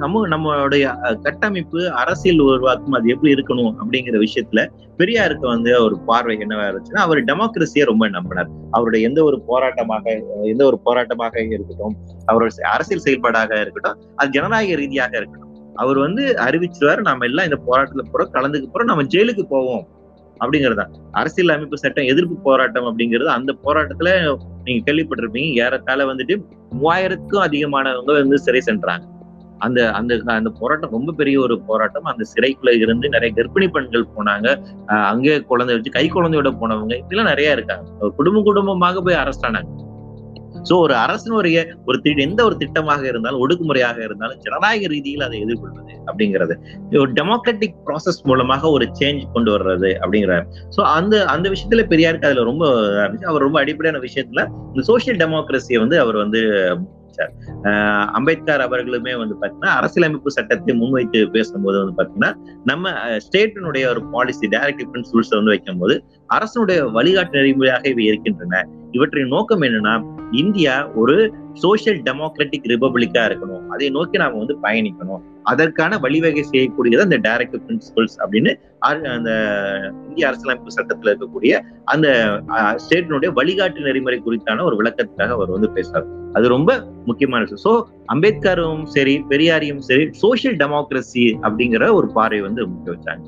சமூக 0.00 0.28
நம்மளுடைய 0.32 0.84
கட்டமைப்பு 1.24 1.80
அரசியல் 2.02 2.42
உருவாக்கும் 2.44 2.96
அது 2.98 3.12
எப்படி 3.14 3.30
இருக்கணும் 3.36 3.72
அப்படிங்கிற 3.80 4.18
விஷயத்துல 4.24 4.62
பெரியாருக்கு 5.00 5.46
வந்து 5.54 5.70
ஒரு 5.86 5.96
பார்வை 6.10 6.36
என்னவா 6.44 6.68
இருந்துச்சுன்னா 6.68 7.04
அவர் 7.06 7.20
டெமோக்ரஸியை 7.30 7.84
ரொம்ப 7.90 8.04
நம்பினார். 8.16 8.52
அவருடைய 8.76 9.08
எந்த 9.08 9.20
ஒரு 9.28 9.38
போராட்டமாக 9.48 10.14
எந்த 10.52 10.62
ஒரு 10.70 10.78
போராட்டமாக 10.86 11.44
இருக்கட்டும் 11.56 11.96
அவருடைய 12.30 12.68
அரசியல் 12.74 13.04
செயல்பாடாக 13.06 13.60
இருக்கட்டும் 13.64 13.98
அது 14.20 14.34
ஜனநாயக 14.38 14.80
ரீதியாக 14.82 15.14
இருக்கட்டும். 15.20 15.47
அவர் 15.78 15.98
வந்து 15.98 16.24
அறிவிச்சிருவாரு 16.46 17.00
நாம 17.00 17.24
எல்லாம் 17.24 17.48
இந்த 17.50 17.58
போராட்டத்துல 17.66 18.02
போறோம். 18.12 18.30
கலந்துக்கு 18.30 18.68
போறோம். 18.68 18.90
நம்ம 18.90 19.02
ஜெயிலுக்கு 19.02 19.44
போவோம். 19.48 19.84
அப்படிங்கறதா. 20.40 20.84
அரசியல் 21.12 21.54
அமைப்பு 21.54 21.78
சட்டம் 21.78 22.10
எதிர்ப்பு 22.12 22.36
போராட்டம் 22.42 22.88
அப்படிங்கிறது 22.88 23.30
அந்த 23.36 23.54
போராட்டத்துல 23.64 24.08
நீங்க 24.64 24.92
கேள்விப்பட்டிருப்பீங்க. 24.92 25.52
ஏறத்தாழ 25.64 26.04
வந்துட்டு 26.04 26.34
மூவாயிரத்துக்கும் 26.82 27.44
அதிகமானவங்க 27.46 28.12
வந்து 28.18 28.38
சிறை 28.38 28.60
சென்றாங்க. 28.66 29.06
அந்த 29.58 29.78
அந்த 29.90 30.12
அந்த 30.26 30.50
போராட்டம் 30.60 30.90
ரொம்ப 30.90 31.12
பெரிய 31.12 31.40
ஒரு 31.40 31.54
போராட்டம். 31.68 32.08
அந்த 32.12 32.24
சிறைக்குள்ள 32.34 32.76
இருந்து 32.80 33.08
நிறைய 33.08 33.34
கர்ப்பிணி 33.36 33.66
பெண்கள் 33.68 34.06
போனாங்க. 34.16 34.48
அங்கே 35.12 35.40
குழந்தை 35.40 35.74
வச்சு 35.76 35.90
கை 35.90 36.10
குழந்தையோட 36.10 36.50
போனவங்க 36.60 36.94
இப்படிலாம் 37.02 37.30
நிறைய 37.32 37.52
இருக்காங்க. 37.52 38.08
குடும்ப 38.16 38.42
குடும்பமாக 38.42 39.02
போய் 39.02 39.20
அரெஸ்ட் 39.22 39.46
ஆனாங்க. 39.46 39.86
சோ 40.62 40.74
ஒரு 40.78 40.94
அரசினுடைய 40.94 41.58
ஒரு 41.84 41.98
எந்த 42.18 42.44
ஒரு 42.44 42.56
திட்டமாக 42.58 43.02
இருந்தாலும் 43.06 43.42
ஒடுக்குமுறையாக 43.44 43.98
இருந்தாலும் 44.04 44.40
ஜனநாயக 44.40 44.86
ரீதியில் 44.86 45.26
அதை 45.26 45.38
எதிர்கொள்வது 45.40 45.94
அப்படிங்கிறது. 46.08 46.54
ஒரு 47.02 47.10
டெமோக்ராட்டிக் 47.12 47.78
ப்ராசஸ் 47.86 48.20
மூலமாக 48.24 48.70
ஒரு 48.70 48.86
சேஞ்ச் 49.00 49.24
கொண்டு 49.32 49.50
வர்றது 49.56 49.90
அப்படிங்கிறார் 50.02 50.46
சோ 50.76 50.80
அந்த 50.98 51.24
அந்த 51.24 51.46
விஷயத்துல 51.48 51.84
பெரியாருக்கு 51.94 52.28
அதுல 52.30 52.44
ரொம்ப 52.44 52.64
அவர் 53.26 53.42
ரொம்ப 53.42 53.60
அடிப்படையான 53.60 54.02
விஷயத்துல 54.06 54.44
இந்த 54.74 54.84
சோசியல் 54.92 55.20
டெமோக்ரஸியை 55.24 55.80
வந்து 55.80 55.98
அவர் 56.00 56.16
வந்து 56.16 56.42
அம்பேத்கர் 58.16 58.62
அவர்களுமே 58.66 59.12
வந்து 59.18 59.34
பாத்தீங்கன்னா 59.40 59.70
அரசியலமைப்பு 59.78 60.30
சட்டத்தை 60.30 60.74
முன்வைத்து 60.74 61.20
பேசும்போது 61.30 61.78
வந்து 61.78 61.94
பாத்தீங்கன்னா 61.98 62.30
நம்ம 62.64 62.92
ஸ்டேட்டினுடைய 63.26 63.84
ஒரு 63.88 64.02
பாலிசி 64.10 64.48
டைரக்டிவ் 64.48 64.90
பிரின்சிபிள்ஸ் 64.92 65.34
வந்து 65.38 65.52
வைக்கும் 65.54 65.78
போது 65.78 66.04
அரசனுடைய 66.26 66.84
வழிகாட்டு 66.84 67.38
நெறிமுறையாக 67.38 67.88
இவை 67.88 68.04
இருக்கின்றன. 68.04 68.62
இவற்றின் 68.96 69.34
நோக்கம் 69.34 69.64
என்னன்னா 69.66 69.94
இந்தியா 70.42 70.74
ஒரு 71.00 71.16
சோசியல் 71.62 71.98
டெமோக்ராட்டிக் 72.08 72.68
ரிபப்ளிக்கா 72.72 73.22
இருக்கணும். 73.28 73.64
அதை 73.74 73.86
நோக்கி 73.96 74.16
நாம 74.22 74.38
வந்து 74.42 74.56
பயணிக்கணும். 74.64 75.22
அதற்கான 75.52 75.98
வழிவகை 76.04 76.42
செய்யக்கூடியது 76.50 77.04
அந்த 77.06 77.18
டைரக்டிவ் 77.26 77.62
பிரின்சிபல்ஸ் 77.66 78.16
அப்படின்னு 78.22 78.52
அந்த 79.12 79.30
இந்திய 80.08 80.28
அரசியலமைப்பு 80.28 80.76
சட்டத்துல 80.78 81.12
இருக்கக்கூடிய 81.12 81.52
அந்த 81.92 82.08
ஸ்டேட்டினுடைய 82.84 83.30
வழிகாட்டு 83.38 83.86
நெறிமுறை 83.88 84.18
குறித்தான 84.26 84.64
ஒரு 84.68 84.78
விளக்கத்துக்காக 84.80 85.36
அவர் 85.38 85.54
வந்து 85.56 85.70
பேசுறாரு. 85.76 86.08
அது 86.38 86.48
ரொம்ப 86.56 86.70
முக்கியமான 87.08 87.40
விஷயம். 87.44 87.64
சோ 87.66 87.72
அம்பேத்கரும் 88.14 88.82
சரி 88.96 89.14
பெரியாரியும் 89.30 89.82
சரி 89.88 90.04
சோசியல் 90.24 90.58
டெமோக்ரஸி 90.64 91.24
அப்படிங்கிற 91.46 91.86
ஒரு 92.00 92.10
பார்வை 92.18 92.42
வந்து 92.48 92.68
முக்கிய 92.72 92.96
வச்சாங்க 92.96 93.24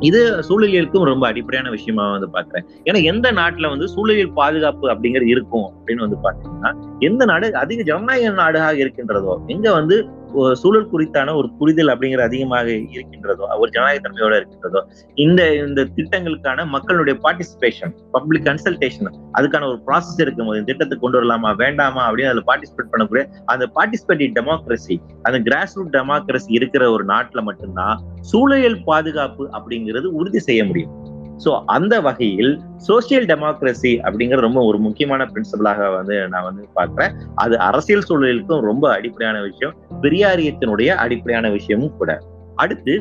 இது 0.00 0.42
சூழலியலுக்கும் 0.48 1.04
ரொம்ப 1.04 1.26
அடிப்படையான 1.26 1.70
விஷயமா 1.70 2.10
வந்து 2.10 2.28
பாக்குறேன். 2.32 2.64
ஏன்னா 2.84 3.04
எந்த 3.04 3.32
நாட்டுல 3.32 3.68
வந்து 3.68 3.88
சூழலியல் 3.88 4.32
பாதுகாப்பு 4.32 4.90
அப்படிங்கிறது 4.90 5.26
இருக்கும் 5.26 5.64
அப்படின்னு 5.64 5.96
வந்து 5.96 6.16
பாத்தீங்கன்னா 6.22 6.72
எந்த 6.98 7.24
நாடு 7.24 7.54
அதிக 7.54 7.82
ஜனநாயக 7.82 8.30
நாடாக 8.30 8.76
இருக்கின்றதோ 8.76 9.44
எங்க 9.46 9.72
வந்து 9.72 10.08
சூழல் 10.54 10.90
குறித்தான 10.90 11.34
ஒரு 11.34 11.48
புரிதல் 11.58 11.92
அப்படிங்கிற 11.94 12.22
அதிகமாக 12.22 12.68
இருக்கின்றதோ 12.94 13.46
ஒரு 13.58 13.70
ஜனநாயக 13.70 14.00
தன்மையோட 14.00 14.34
இருக்கின்றதோ 14.36 14.80
இந்த 15.16 15.40
இந்த 15.54 15.84
திட்டங்களுக்கான 15.96 16.66
மக்களுடைய 16.66 17.16
பார்ட்டிசிபேஷன் 17.22 17.94
பப்ளிக் 18.10 18.46
கன்சல்டேஷன் 18.46 19.10
அதுக்கான 19.38 19.68
ஒரு 19.68 19.80
ப்ராசஸ் 19.86 20.20
இருக்கும்போது 20.20 20.58
இந்த 20.58 20.70
திட்டத்தை 20.72 20.98
கொண்டு 20.98 21.18
வரலாமா 21.18 21.52
வேண்டாமா 21.56 22.02
அப்படின்னு 22.08 22.30
அதுல 22.30 22.44
பார்ட்டிசிபேட் 22.46 22.92
பண்ணக்கூடிய 22.94 23.24
அந்த 23.44 23.66
பார்ட்டிசிபேட்டிவ் 23.76 24.32
டெமோக்ரஸி 24.38 24.96
அந்த 25.22 25.38
கிராஸ் 25.38 25.76
ரூட் 25.76 25.94
டெமோக்ரஸி 25.96 26.50
இருக்கிற 26.50 26.90
ஒரு 26.90 27.04
நாட்டுல 27.04 27.42
மட்டும்தான் 27.42 27.96
சூழலியல் 28.32 28.82
பாதுகாப்பு 28.84 29.44
அப்படிங்கிறது 29.52 30.08
உறுதி 30.12 30.38
செய்ய 30.38 30.64
முடியும். 30.64 31.16
சோ 31.44 31.50
அந்த 31.66 31.94
வகையில் 32.00 32.52
சோசியல் 32.88 33.26
டெமோக்ரஸி 33.30 33.92
அப்படிங்கிற 34.08 34.38
ரொம்ப 34.46 34.60
ஒரு 34.62 34.78
முக்கியமான 34.78 35.24
பிரின்சிபலாக 35.24 35.94
வந்து 35.94 36.16
நான் 36.28 36.46
வந்து 36.48 36.64
பார்க்குறேன். 36.78 37.12
அது 37.34 37.54
அரசியல் 37.68 38.06
சூழலுக்கும் 38.08 38.66
ரொம்ப 38.70 38.84
அடிப்படையான 38.92 39.42
விஷயம். 39.48 39.74
பெரியாரியத்தினுடைய 40.02 40.88
அடிப்படையான 41.04 41.50
விஷயமும் 41.50 41.96
கூட. 41.96 42.18
அடுத்து 42.54 42.94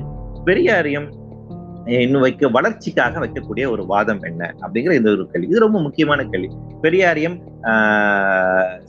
பெரியாரியம் 0.45 1.07
இன்னும் 1.95 2.21
வைக்க 2.21 2.47
வளர்ச்சிக்காக 2.47 3.19
வைக்கக்கூடிய 3.19 3.65
ஒரு 3.69 3.83
வாதம் 3.85 4.21
என்ன? 4.21 4.49
அப்படிங்கிற 4.61 4.93
இந்த 4.93 5.09
ஒரு 5.09 5.25
கேள்வி. 5.31 5.47
இது 5.47 5.59
ரொம்ப 5.59 5.79
முக்கியமான 5.81 6.23
கேள்வி. 6.23 6.49
பெரியாரியம் 6.81 7.37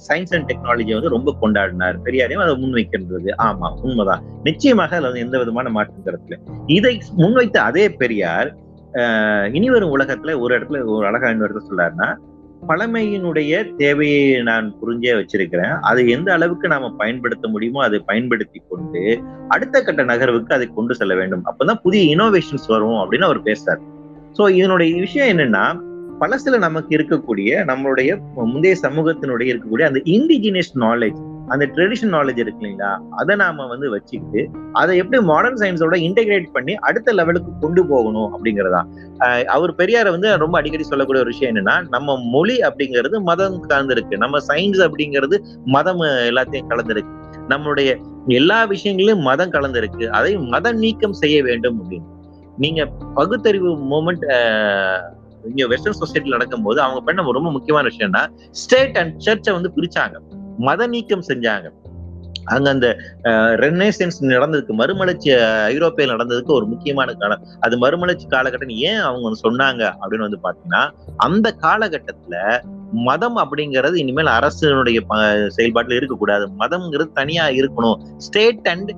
சயின்ஸ் 0.07 0.33
அண்ட் 0.37 0.49
டெக்னாலஜி 0.51 0.93
வந்து 0.97 1.15
ரொம்ப 1.17 1.35
கொண்டாடினார். 1.43 1.97
பெரியாரியம் 2.05 2.45
அதை 2.45 2.55
முன்வைக்கின்றது. 2.63 3.31
ஆமா 3.49 3.69
உண்மைதான். 3.83 4.25
நிச்சயமாக 4.43 4.97
அதுல 4.97 5.11
வந்து 5.11 5.25
எந்த 5.27 5.39
விதமான 5.39 5.69
மாற்றம் 5.69 6.07
கருத்துல 6.07 6.39
இதை 6.79 6.95
முன்வைத்த 7.19 7.57
அதே 7.69 7.87
பெரியார் 8.03 8.51
இனி 9.53 9.71
வரும் 9.71 9.99
உலகத்துல 9.99 10.41
ஒரு 10.41 10.59
இடத்துல 10.59 10.85
ஒரு 10.85 11.07
அழகா 11.07 11.31
இன்னொரு 11.31 11.55
இடத்துல 11.55 11.71
சொல்லாருன்னா 11.71 12.17
பழமையினுடைய 12.69 13.77
தேவையை 13.77 14.43
நான் 14.43 14.75
புரிஞ்சே 14.81 15.13
வச்சிருக்கிறேன். 15.19 15.79
அதை 15.81 16.09
எந்த 16.09 16.33
அளவுக்கு 16.33 16.69
நாம 16.69 16.91
பயன்படுத்த 16.91 17.49
முடியுமோ 17.49 17.83
அதை 17.83 17.99
பயன்படுத்தி 18.07 18.63
கொண்டு 18.69 19.23
அடுத்த 19.49 19.83
கட்ட 19.83 20.05
நகர்வுக்கு 20.05 20.53
அதை 20.53 20.67
கொண்டு 20.67 20.95
செல்ல 20.95 21.15
வேண்டும். 21.15 21.45
அப்பதான் 21.45 21.83
புதிய 21.83 22.17
இனோவேஷன்ஸ் 22.17 22.67
வரும் 22.69 22.99
அப்படின்னு 23.03 23.29
அவர் 23.29 23.43
பேசுறாரு. 23.43 23.83
சோ 24.39 24.51
இதனுடைய 24.51 25.01
விஷயம் 25.01 25.39
என்னன்னா 25.39 25.81
பழசுல 26.21 26.59
நமக்கு 26.59 26.97
இருக்கக்கூடிய 26.97 27.51
நம்மளுடைய 27.65 28.19
முந்தைய 28.35 28.77
சமூகத்தினுடைய 28.83 29.53
இருக்கக்கூடிய 29.53 29.83
அந்த 29.83 30.01
இண்டிஜினியஸ் 30.05 30.75
நாலேஜ் 30.75 31.21
அந்த 31.53 31.65
ட்ரெடிஷன் 31.75 32.13
நாலேஜ் 32.15 32.41
இருக்கு 32.43 32.63
இல்லைங்களா? 32.63 32.91
அதை 33.21 33.35
நாம 33.43 33.67
வந்து 33.67 33.87
வச்சுக்கிட்டு 33.95 34.43
அதை 34.81 34.93
எப்படி 35.03 35.19
மாடர்ன் 35.31 35.61
சயின்ஸோட 35.63 35.97
இன்டெகிரேட் 36.07 36.49
பண்ணி 36.57 36.75
அடுத்த 36.89 37.13
லெவலுக்கு 37.13 37.53
கொண்டு 37.61 37.83
போகணும் 37.87 38.31
அப்படிங்கிறதா. 38.35 38.81
அவர் 39.57 39.73
பெரியார 39.81 40.11
வந்து 40.17 40.31
ரொம்ப 40.45 40.59
அடிக்கடி 40.59 40.87
சொல்லக்கூடிய 40.91 41.25
ஒரு 41.25 41.33
விஷயம் 41.35 41.53
என்னன்னா 41.53 41.77
நம்ம 41.95 42.17
மொழி 42.35 42.57
அப்படிங்கிறது 42.69 43.19
மதம் 43.31 43.59
கலந்துருக்கு 43.69 44.23
நம்ம 44.25 44.43
சயின்ஸ் 44.49 44.83
அப்படிங்கிறது 44.89 45.39
மதம் 45.77 46.03
எல்லாத்தையும் 46.31 46.71
கலந்துருக்கு. 46.75 47.15
நம்மளுடைய 47.53 47.91
எல்லா 48.39 48.61
விஷயங்களையும் 48.73 49.27
மதம் 49.29 49.53
கலந்துருக்கு. 49.53 50.07
அதை 50.19 50.33
மதம் 50.55 50.81
நீக்கம் 50.85 51.21
செய்ய 51.23 51.37
வேண்டும் 51.43 51.79
அப்படின்னு. 51.81 52.09
நீங்க 52.65 52.81
பகுத்தறிவு 53.19 53.71
மூமெண்ட் 53.93 54.25
இங்க 55.49 55.67
வெஸ்டர்ன் 55.73 56.01
சொசைட்டில 56.01 56.37
நடக்கும் 56.37 56.65
போது 56.67 56.79
அவங்க 56.85 57.01
பண்ண 57.07 57.31
ரொம்ப 57.37 57.51
முக்கியமான 57.57 57.89
விஷயம்னா 57.93 58.23
ஸ்டேட் 58.63 58.99
அண்ட் 58.99 59.15
சர்ச்சை 59.27 59.53
வந்து 59.57 59.71
பிரிச்சாங்க. 59.77 60.17
மத 60.67 60.87
நீக்கம் 60.95 61.29
செஞ்சாங்க. 61.29 61.69
அங்க 62.55 62.69
அந்த 62.75 62.89
ரெனேசன்ஸ் 63.63 64.19
நடந்ததுக்கு 64.35 64.75
மறுமலர்ச்சி 64.81 65.31
ஐரோப்பியில் 65.73 66.13
நடந்ததுக்கு 66.15 66.53
ஒரு 66.59 66.67
முக்கியமான 66.67 67.15
காலம். 67.23 67.43
அது 67.61 67.75
மறுமலர்ச்சி 67.79 68.27
காலகட்டம் 68.27 68.75
ஏன் 68.91 69.03
அவங்க 69.09 69.33
சொன்னாங்க 69.47 69.83
அப்படின்னு 70.01 70.27
வந்து 70.27 70.41
பாத்தீங்கன்னா 70.47 70.83
அந்த 71.27 71.55
காலகட்டத்துல 71.67 72.37
மதம் 73.09 73.37
அப்படிங்கிறது 73.37 73.97
இனிமேல் 74.03 74.31
அரசனுடைய 74.37 75.01
செயல்பாட்டுல 75.57 75.99
இருக்கக்கூடாது. 75.99 76.45
மதம்ங்கிறது 76.59 77.11
தனியா 77.21 77.47
இருக்கணும். 77.59 77.99
ஸ்டேட் 78.27 78.69
அண்ட் 78.73 78.91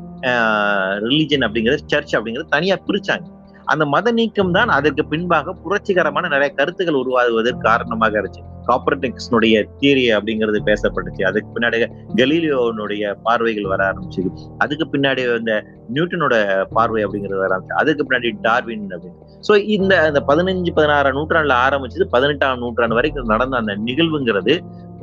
ரிலிஜன் 1.09 1.46
அப்படிங்கிறது 1.46 1.81
சர்ச் 1.87 2.16
அப்படிங்கிறது 2.16 2.55
தனியா 2.57 2.77
பிரிச்சாங்க. 2.88 3.27
அந்த 3.72 3.85
மத 3.94 4.12
நீக்கம் 4.18 4.54
தான் 4.56 4.70
அதற்கு 4.76 5.02
பின்பாக 5.11 5.54
புரட்சிகரமான 5.64 6.28
நிறைய 6.33 6.50
கருத்துக்கள் 6.59 6.98
உருவாகுவதற்கு 7.00 7.62
காரணமாக 7.68 8.18
இருந்துச்சு. 8.20 8.42
காப்பரேட்டிக்ஸ்னுடைய 8.68 9.54
தியரி 9.80 10.04
அப்படிங்கிறது 10.16 10.59
பேசப்பட்டுச்சு. 10.68 11.22
அதுக்கு 11.28 11.50
பின்னாடி 11.54 11.78
கலீலியோனுடைய 12.20 13.12
பார்வைகள் 13.26 13.70
வர 13.72 13.80
ஆரம்பிச்சு 13.90 14.22
அதுக்கு 14.64 14.87
பின்னாடி 14.94 15.22
இந்த 15.40 15.54
நியூட்டனோட 15.94 16.35
பார்வை 16.76 17.00
அப்படிங்கிறது 17.06 17.40
வர 17.44 17.52
ஆரம்பிச்சு 17.56 17.80
அதுக்கு 17.83 18.04
பின்னாடி 18.09 18.33
டார்வின் 18.46 18.87
அப்படின்னு. 18.96 19.18
ஸோ 19.48 19.52
இந்த 19.76 19.92
அந்த 20.09 20.22
பதினஞ்சு 20.30 20.72
பதினாறாம் 20.78 21.18
நூற்றாண்டுல 21.20 21.56
ஆரம்பிச்சது 21.68 22.06
பதினெட்டாம் 22.16 22.62
நூற்றாண்டு 22.64 22.98
வரைக்கும் 23.00 23.33
நடந்த 23.35 23.62
அந்த 23.62 23.74
நிகழ்வுங்கிறது 23.88 24.54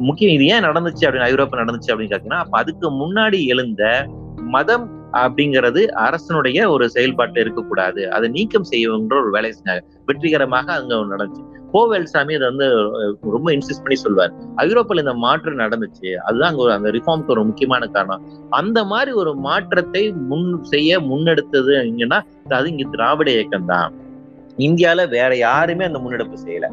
முக்கியம். 0.07 0.35
இது 0.37 0.45
ஏன் 0.53 0.65
நடந்துச்சு 0.69 1.05
அப்படின்னு 1.05 1.29
ஐரோப்பா 1.31 1.61
நடந்துச்சு 1.63 1.91
அப்படின்னு 1.91 2.13
கேட்டீங்கன்னா 2.13 2.43
அப்ப 2.45 2.57
அதுக்கு 2.63 2.87
முன்னாடி 3.01 3.39
எழுந்த 3.53 3.83
மதம் 4.55 4.85
அப்படிங்கிறது 5.23 5.81
அரசனுடைய 6.05 6.59
ஒரு 6.75 6.85
செயல்பாட்டு 6.95 7.39
இருக்கக்கூடாது. 7.45 8.01
அதை 8.15 8.27
நீக்கம் 8.37 8.69
செய்யணுன்ற 8.71 9.15
ஒரு 9.23 9.31
வேலை 9.35 9.49
செஞ்சாங்க 9.57 9.83
வெற்றிகரமாக 10.09 10.67
அங்க 10.79 10.95
நடந்துச்சு. 11.13 11.45
கோவேல் 11.73 12.09
சாமி 12.11 12.35
அதை 12.37 12.47
வந்து 12.51 12.67
ரொம்ப 13.35 13.47
இன்சிஸ்ட் 13.55 13.83
பண்ணி 13.85 13.97
சொல்வார் 14.03 14.33
ஐரோப்பால 14.63 15.03
இந்த 15.05 15.13
மாற்றம் 15.25 15.61
நடந்துச்சு. 15.63 16.09
அதுதான் 16.27 16.51
அங்க 16.51 16.67
அந்த 16.77 16.91
ரிஃபார்ம்க்கு 16.97 17.33
ஒரு 17.35 17.43
முக்கியமான 17.49 17.87
காரணம். 17.95 18.23
அந்த 18.59 18.79
மாதிரி 18.91 19.13
ஒரு 19.21 19.33
மாற்றத்தை 19.47 20.03
முன் 20.31 20.49
செய்ய 20.73 20.99
முன்னெடுத்தது 21.11 21.75
இங்கன்னா 21.91 22.19
அது 22.59 22.71
இங்க 22.73 22.85
திராவிட 22.95 23.29
இயக்கம் 23.37 23.71
தான் 23.73 23.95
இந்தியால 24.67 25.01
வேற 25.17 25.31
யாருமே 25.47 25.83
அந்த 25.89 25.99
முன்னெடுப்பு 26.03 26.37
செய்யல. 26.45 26.67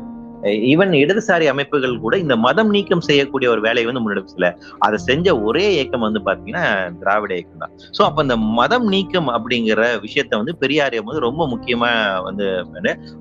ஈவன் 0.71 0.93
இடதுசாரி 1.03 1.47
அமைப்புகள் 1.53 1.95
கூட 2.05 2.15
இந்த 2.25 2.35
மதம் 2.47 2.71
நீக்கம் 2.75 3.05
செய்யக்கூடிய 3.09 3.49
ஒரு 3.55 3.61
வேலையை 3.67 3.87
வந்து 3.89 4.03
முன்னெடுக்கல 4.05 4.49
அதை 4.87 4.99
செஞ்ச 5.09 5.37
ஒரே 5.49 5.65
இயக்கம் 5.77 6.05
வந்து 6.07 6.21
பாத்தீங்கன்னா 6.29 6.65
திராவிட 7.01 7.33
இயக்கம் 7.39 7.63
தான். 7.65 7.75
சோ 7.97 8.03
அப்ப 8.09 8.23
இந்த 8.27 8.37
மதம் 8.59 8.87
நீக்கம் 8.95 9.29
அப்படிங்கிற 9.37 9.83
விஷயத்த 10.07 10.41
வந்து 10.43 10.55
பெரியாரியம் 10.63 11.09
வந்து 11.11 11.27
ரொம்ப 11.29 11.43
முக்கியமா 11.55 11.91
வந்து 12.29 12.47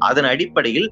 அதன் 0.09 0.29
அடிப்படையில் 0.33 0.87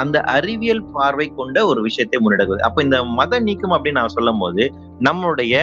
அந்த 0.00 0.18
அறிவியல் 0.34 0.84
பார்வை 0.96 1.28
கொண்ட 1.38 1.66
ஒரு 1.70 1.80
விஷயத்தை 1.88 2.18
முன்னெடுக்குது. 2.24 2.62
அப்ப 2.68 2.82
இந்த 2.86 2.98
மத 3.18 3.40
நீக்கம் 3.48 3.74
அப்படின்னு 3.76 4.00
நான் 4.00 4.16
சொல்லும் 4.16 4.42
போது 4.42 4.64
நம்மளுடைய 5.08 5.54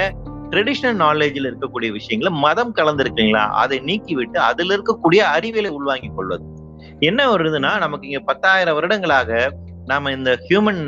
ட்ரெடிஷனல் 0.52 1.00
நாலேஜில் 1.06 1.48
இருக்கக்கூடிய 1.50 1.90
விஷயங்களை 1.96 2.32
மதம் 2.44 2.76
கலந்துருக்குங்களா? 2.78 3.46
அதை 3.62 3.78
நீக்கிவிட்டு 3.88 4.38
அதுல 4.50 4.76
இருக்கக்கூடிய 4.78 5.22
அறிவியலை 5.36 5.72
உள்வாங்கிக் 5.78 6.16
கொள்வது. 6.18 6.46
என்ன 7.10 7.22
வருதுன்னா 7.32 7.72
நமக்கு 7.84 8.06
இங்க 8.10 8.22
பத்தாயிரம் 8.30 8.78
வருடங்களாக 8.78 9.32
நாம 9.90 10.12
இந்த 10.12 10.32
ஹியூமன் 10.48 10.82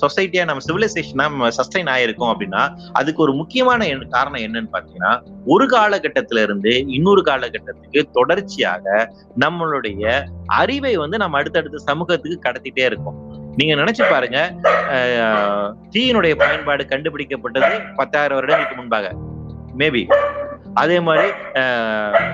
சொசைட்டியா 0.00 0.44
நம்ம 0.48 0.62
சிவிலைசேஷனா 0.68 1.24
நம்ம 1.28 1.50
சஸ்டைன் 1.58 1.90
ஆயிருக்கோம் 1.94 2.30
அப்படின்னா 2.32 2.62
அதுக்கு 2.92 3.20
ஒரு 3.22 3.32
முக்கியமான 3.40 3.88
காரணம் 4.14 4.44
என்னன்னு 4.46 4.70
பாத்தீங்கன்னா 4.74 5.12
ஒரு 5.54 5.66
காலகட்டத்தில 5.74 6.42
இருந்து 6.46 6.72
இன்னொரு 6.96 7.22
காலகட்டத்துக்கு 7.28 8.02
தொடர்ச்சியாக 8.18 8.86
நம்மளுடைய 9.44 10.14
அறிவை 10.60 10.94
வந்து 11.02 11.18
நம்ம 11.24 11.38
அடுத்தடுத்த 11.40 11.82
சமூகத்துக்கு 11.90 12.38
கடத்திட்டே 12.46 12.84
இருக்கோம். 12.90 13.18
நீங்க 13.58 13.74
நினைச்சு 13.80 14.04
பாருங்க 14.12 14.38
தீயினுடைய 15.94 16.34
பயன்பாடு 16.42 16.84
கண்டுபிடிக்கப்பட்டது 16.92 17.72
பத்தாயிரம் 18.00 18.38
வருடங்களுக்கு 18.38 18.78
முன்பாக. 18.80 19.12
மேபி 19.80 20.02
அதே 20.82 20.98
மாதிரி 21.06 21.28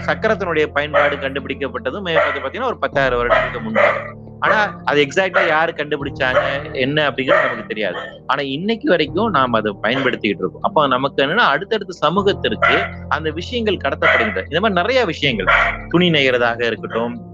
சக்கரத்தினுடைய 0.08 0.66
பயன்பாடு 0.76 1.16
கண்டுபிடிக்கப்பட்டதும் 1.26 2.08
பாத்தீங்கன்னா 2.08 2.72
ஒரு 2.72 2.80
பத்தாயிரம் 2.86 3.20
வருடங்களுக்கு 3.20 3.62
முன்பாக. 3.66 3.96
ஆனா 4.40 4.82
அது 4.84 5.04
எக்ஸாக்டா 5.04 5.46
யாரு 5.46 5.72
கண்டுபிடிச்சாங்க 5.76 6.42
என்ன 6.72 7.10
அப்படிங்கிறது 7.10 7.42
நமக்கு 7.42 7.66
தெரியாது. 7.66 8.22
ஆனா 8.26 8.40
இன்னைக்கு 8.40 8.88
வரைக்கும் 8.88 9.30
நாம 9.30 9.58
அதை 9.58 9.76
பயன்படுத்திக்கிட்டு 9.82 10.42
இருக்கோம். 10.42 10.62
அப்போ 10.62 10.86
நமக்கு 10.86 11.22
என்னன்னா 11.22 11.46
அடுத்தடுத்த 11.54 11.92
சமூகத்திற்கு 11.92 12.76
அந்த 13.08 13.30
விஷயங்கள் 13.30 13.76
கடத்தப்படுகின்றன 13.76 14.42
இந்த 14.42 14.60
மாதிரி 14.60 14.80
நிறைய 14.80 15.04
விஷயங்கள். 15.04 15.46
துணி 15.88 16.10
நெய்கிறதாக 16.10 16.66
இருக்கட்டும் 16.66 17.29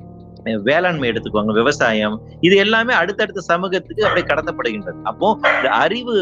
வேளாண்மை 0.68 1.06
எடுத்துக்கோங்க 1.10 1.52
விவசாயம். 1.60 2.16
இது 2.40 2.56
எல்லாமே 2.64 2.92
அடுத்தடுத்த 3.00 3.40
சமூகத்துக்கு 3.40 4.04
அப்படியே 4.06 4.26
கடத்தப்படுகின்றது. 4.30 4.98
அப்போ 5.10 5.28
இந்த 5.56 5.68
அறிவு 5.82 6.14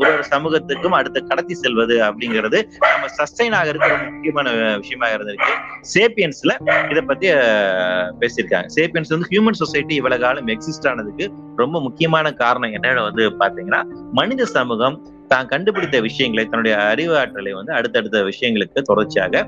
ஒரு 0.00 0.08
ஒரு 0.12 0.24
சமூகத்துக்கும் 0.30 0.96
அடுத்த 0.98 1.20
கடத்தி 1.20 1.54
செல்வது 1.54 1.96
அப்படிங்கிறது 2.06 2.60
நம்ம 2.80 3.10
சஸ்டைன் 3.18 3.56
ஆகிறதுக்கு 3.60 3.98
முக்கியமான 4.12 4.48
விஷயமா 4.82 5.08
இருந்திருக்கு. 5.16 5.52
சேப்பியன்ஸ்ல 5.94 6.54
இதை 6.90 7.02
பத்தி 7.10 7.28
பேசியிருக்காங்க. 8.22 8.68
சேப்பியன்ஸ் 8.78 9.14
வந்து 9.14 9.30
ஹியூமன் 9.34 9.60
சொசைட்டி 9.62 9.94
இவ்வளவு 10.00 10.24
காலம் 10.24 10.50
எக்ஸிஸ்ட் 10.56 10.88
ஆனதுக்கு 10.92 11.26
ரொம்ப 11.62 11.76
முக்கியமான 11.86 12.32
காரணம் 12.42 12.74
என்னன்னு 12.78 13.06
வந்து 13.08 13.24
பாத்தீங்கன்னா 13.42 13.82
மனித 14.12 14.44
சமூகம் 14.56 14.98
தான் 15.32 15.48
கண்டுபிடித்த 15.52 15.96
விஷயங்களை 16.00 16.44
தன்னுடைய 16.46 16.74
அறிவு 16.92 17.14
ஆற்றலை 17.20 17.52
வந்து 17.58 17.72
அடுத்தடுத்த 17.72 18.22
விஷயங்களுக்கு 18.30 18.82
தொடர்ச்சியாக 18.90 19.44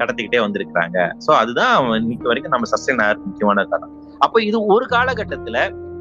கடத்திக்கிட்டே 0.00 0.40
வந்திருக்கிறாங்க. 0.44 0.98
சோ 1.26 1.30
அதுதான் 1.42 1.74
இன்னைக்கு 2.02 2.30
வரைக்கும் 2.30 2.54
நம்ம 2.56 2.68
சஸ்டைன் 2.74 3.02
ஆகிறதுக்கு 3.06 3.30
முக்கியமான 3.32 3.64
காரணம். 3.72 3.94
அப்போ 4.18 4.38
இது 4.48 4.58
ஒரு 4.74 4.86
காலகட்டத்துல 4.96 5.58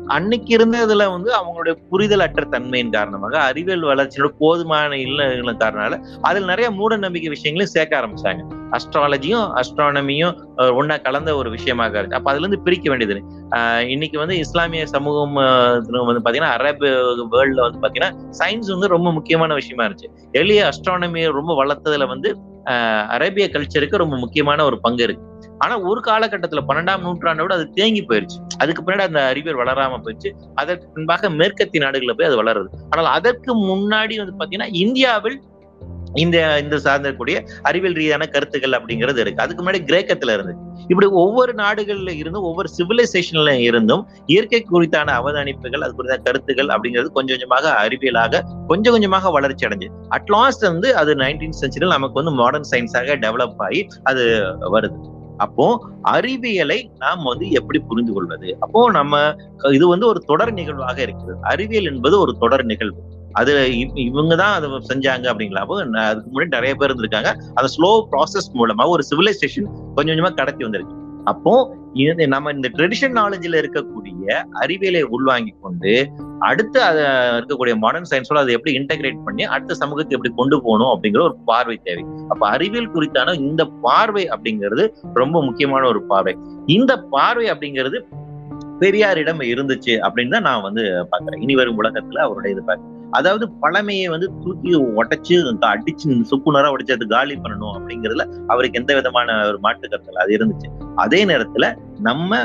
அன்னைக்கு 0.08 0.58
இருந்ததுல 0.58 1.12
வந்து 1.12 1.32
அவங்களுடைய 1.34 1.78
புரிதல் 1.90 2.20
அற்ற 2.20 2.46
தன்மையின் 2.46 2.90
காரணமாக 2.90 3.40
அறிவியல் 3.40 3.84
வளர்ச்சியோட 3.84 4.26
போதுமான 4.38 4.98
இல்லை 4.98 5.26
காரணால 5.26 6.00
அதில் 6.22 6.46
நிறைய 6.46 6.72
மூட 6.72 6.98
நம்பிக்கை 6.98 7.30
விஷயங்களையும் 7.30 7.74
சேர்க்க 7.74 8.02
ஆரம்பிச்சாங்க. 8.02 8.60
அஸ்ட்ராலஜியும் 8.72 9.62
அஸ்ட்ரானமியும் 9.62 10.38
ஒன்னா 10.58 11.02
கலந்த 11.02 11.36
ஒரு 11.36 11.50
விஷயமாக 11.50 12.00
இருக்கு. 12.00 12.16
அப்ப 12.16 12.32
அதுல 12.32 12.48
இருந்து 12.48 12.64
பிரிக்க 12.64 12.90
வேண்டியது 12.90 13.26
ஆஹ் 13.50 13.80
இன்னைக்கு 13.80 14.18
வந்து 14.18 14.38
இஸ்லாமிய 14.38 14.86
சமூகம் 14.86 15.34
வந்து 15.34 16.32
பாத்தீங்கன்னா 16.32 16.54
அரபு 16.58 16.88
வேர்ல்ட்ல 17.32 17.62
வந்து 17.62 17.80
பாத்தீங்கன்னா 17.80 18.12
சயின்ஸ் 18.30 18.72
வந்து 18.72 18.88
ரொம்ப 18.88 19.12
முக்கியமான 19.12 19.54
விஷயமா 19.54 19.84
இருந்துச்சு. 19.84 20.10
எளிய 20.32 20.70
அஸ்ட்ரானமியை 20.70 21.32
ரொம்ப 21.32 21.66
வளர்த்ததுல 21.66 22.08
வந்து 22.08 22.38
அரேபிய 23.08 23.50
கல்ச்சருக்கு 23.52 23.96
ரொம்ப 23.96 24.18
முக்கியமான 24.18 24.66
ஒரு 24.66 24.80
பங்கு 24.82 25.04
இருக்கு. 25.04 25.30
ஆனா 25.64 25.76
ஒரு 25.80 26.02
காலகட்டத்துல 26.06 26.64
பன்னெண்டாம் 26.70 27.06
நூற்றாண்டோட 27.06 27.54
அது 27.54 27.68
தேங்கி 27.70 28.04
போயிருச்சு. 28.06 28.40
அதுக்கு 28.58 28.84
பின்னாடி 28.84 29.06
அந்த 29.10 29.22
அறிவியல் 29.26 29.62
வளராம 29.62 30.00
போயிடுச்சு. 30.06 30.32
அதற்கு 30.56 30.88
பின்பாக 30.94 31.30
மேற்கத்திய 31.30 31.84
நாடுகளில் 31.86 32.18
போய் 32.18 32.30
அது 32.30 32.40
வளருது. 32.44 32.70
ஆனால் 32.90 33.06
அதற்கு 33.06 33.54
முன்னாடி 33.70 34.18
வந்து 34.18 34.38
பாத்தீங்கன்னா 34.42 34.70
இந்தியாவில் 34.84 35.40
இந்த 36.14 36.38
இந்த 36.60 36.76
சார்ந்தக்கூடிய 36.78 37.36
அறிவியல் 37.62 37.94
ரீதியான 37.94 38.26
கருத்துக்கள் 38.26 38.72
அப்படிங்கிறது 38.72 39.18
இருக்கு. 39.18 39.44
அதுக்கு 39.44 39.64
முன்னாடி 39.64 39.80
கிரேக்கத்துல 39.90 40.34
இருந்து. 40.34 40.54
இப்படி 40.88 41.08
ஒவ்வொரு 41.08 41.52
நாடுகள்ல 41.54 42.14
இருந்தும் 42.16 42.44
ஒவ்வொரு 42.44 42.70
சிவிலைசேஷன்ல 42.78 43.52
இருந்தும் 43.60 44.04
இயற்கை 44.26 44.60
குறித்தான 44.72 45.14
அவதானிப்புகள் 45.20 45.86
அது 45.86 45.96
குறித்த 45.96 46.18
கருத்துக்கள் 46.18 46.68
அப்படிங்கிறது 46.68 47.12
கொஞ்சம் 47.12 47.38
கொஞ்சமாக 47.38 47.72
அறிவியலாக 47.84 48.42
கொஞ்சம் 48.68 48.94
கொஞ்சமாக 48.94 49.30
வளர்ச்சி 49.30 49.68
அடைஞ்சு. 49.68 49.90
அட்லாஸ்ட் 50.10 50.68
வந்து 50.72 50.92
அது 50.96 51.14
நைன்டீன் 51.16 51.58
சென்ச்சுரியில் 51.62 51.96
நமக்கு 51.98 52.20
வந்து 52.24 52.32
மாடர்ன் 52.32 52.70
சயின்ஸாக 52.72 53.18
டெவலப் 53.26 53.64
ஆகி 53.68 53.82
அது 54.04 54.26
வருது. 54.76 55.00
அப்போ 55.46 55.68
அறிவியலை 56.16 56.78
நாம் 57.00 57.24
வந்து 57.24 57.48
எப்படி 57.60 57.80
புரிந்து 57.80 58.14
கொள்வது? 58.14 58.50
அப்போ 58.60 58.82
நம்ம 58.92 59.22
இது 59.72 59.88
வந்து 59.88 60.08
ஒரு 60.08 60.20
தொடர் 60.32 60.54
நிகழ்வாக 60.54 60.98
இருக்கிறது. 61.02 61.40
அறிவியல் 61.54 61.90
என்பது 61.94 62.16
ஒரு 62.20 62.34
தொடர் 62.38 62.66
நிகழ்வு. 62.66 63.02
அது 63.40 63.52
இவங்க 64.06 64.36
தான் 64.36 64.56
அதை 64.56 64.70
செஞ்சாங்க 64.92 65.26
அப்படிங்களா? 65.32 65.62
அதுக்கு 66.06 66.32
முன்னாடி 66.34 66.56
நிறைய 66.58 66.74
பேர் 66.76 66.92
இருந்திருக்காங்க. 66.92 67.30
அந்த 67.60 67.68
ஸ்லோ 67.76 67.92
ப்ராசஸ் 68.12 68.50
மூலமா 68.54 68.88
ஒரு 68.88 69.04
சிவிலைசேஷன் 69.12 69.70
கொஞ்சம் 69.96 70.16
கொஞ்சமா 70.16 70.34
கடத்தி 70.34 70.64
வந்திருக்கு. 70.64 71.00
அப்போ 71.24 71.78
இது 71.94 72.28
நம்ம 72.28 72.52
இந்த 72.52 72.70
ட்ரெடிஷன் 72.78 73.18
நாலேஜ்ல 73.18 73.62
இருக்கக்கூடிய 73.62 74.44
அறிவியலை 74.52 75.02
உள்வாங்கி 75.02 75.54
கொண்டு 75.62 76.12
அடுத்து 76.40 76.84
அதை 76.84 77.04
இருக்கக்கூடிய 77.38 77.76
மாடர்ன் 77.78 78.10
சயின்ஸோட 78.12 78.40
அதை 78.40 78.54
எப்படி 78.54 78.80
இன்டகிரேட் 78.80 79.24
பண்ணி 79.24 79.44
அடுத்த 79.44 79.74
சமூகத்தை 79.74 80.16
எப்படி 80.16 80.34
கொண்டு 80.36 80.62
போகணும் 80.62 80.92
அப்படிங்கிற 80.96 81.22
ஒரு 81.22 81.38
பார்வை 81.46 81.80
தேவை. 81.84 82.04
அப்ப 82.30 82.50
அறிவியல் 82.50 82.94
குறித்தான 82.94 83.34
இந்த 83.40 83.66
பார்வை 83.66 84.28
அப்படிங்கிறது 84.30 84.94
ரொம்ப 85.14 85.42
முக்கியமான 85.42 85.88
ஒரு 85.88 86.02
பார்வை. 86.04 86.38
இந்த 86.68 86.98
பார்வை 86.98 87.50
அப்படிங்கிறது 87.50 88.00
பெரியாரிடம் 88.80 89.42
இருந்துச்சு 89.42 89.94
அப்படின்னு 90.04 90.30
தான் 90.30 90.42
நான் 90.42 90.62
வந்து 90.62 91.06
பாக்குறேன் 91.12 91.42
இனி 91.42 91.56
வரும் 91.56 91.78
உலகத்துல 91.78 92.16
அவருடைய 92.16 92.56
இது 92.56 92.62
பாக்குறேன் 92.62 93.01
அதாவது 93.12 93.46
பழமையை 93.60 94.08
வந்து 94.08 94.28
தூக்கி 94.44 94.76
உடைச்சு 94.96 95.36
அடிச்சு 95.64 96.10
சுக்குநரா 96.32 96.72
உடைச்சு 96.74 96.92
அது 96.92 97.08
காலி 97.08 97.36
பண்ணணும் 97.36 97.76
அப்படிங்கிறதுல 97.78 98.26
அவருக்கு 98.48 98.80
எந்த 98.80 98.94
விதமான 98.96 99.48
ஒரு 99.48 99.60
மாட்டு 99.60 99.88
கருத்துல 99.88 100.22
அது 100.24 100.38
இருந்துச்சு. 100.38 100.70
அதே 100.96 101.26
நேரத்துல 101.26 101.66
நம்ம 102.00 102.38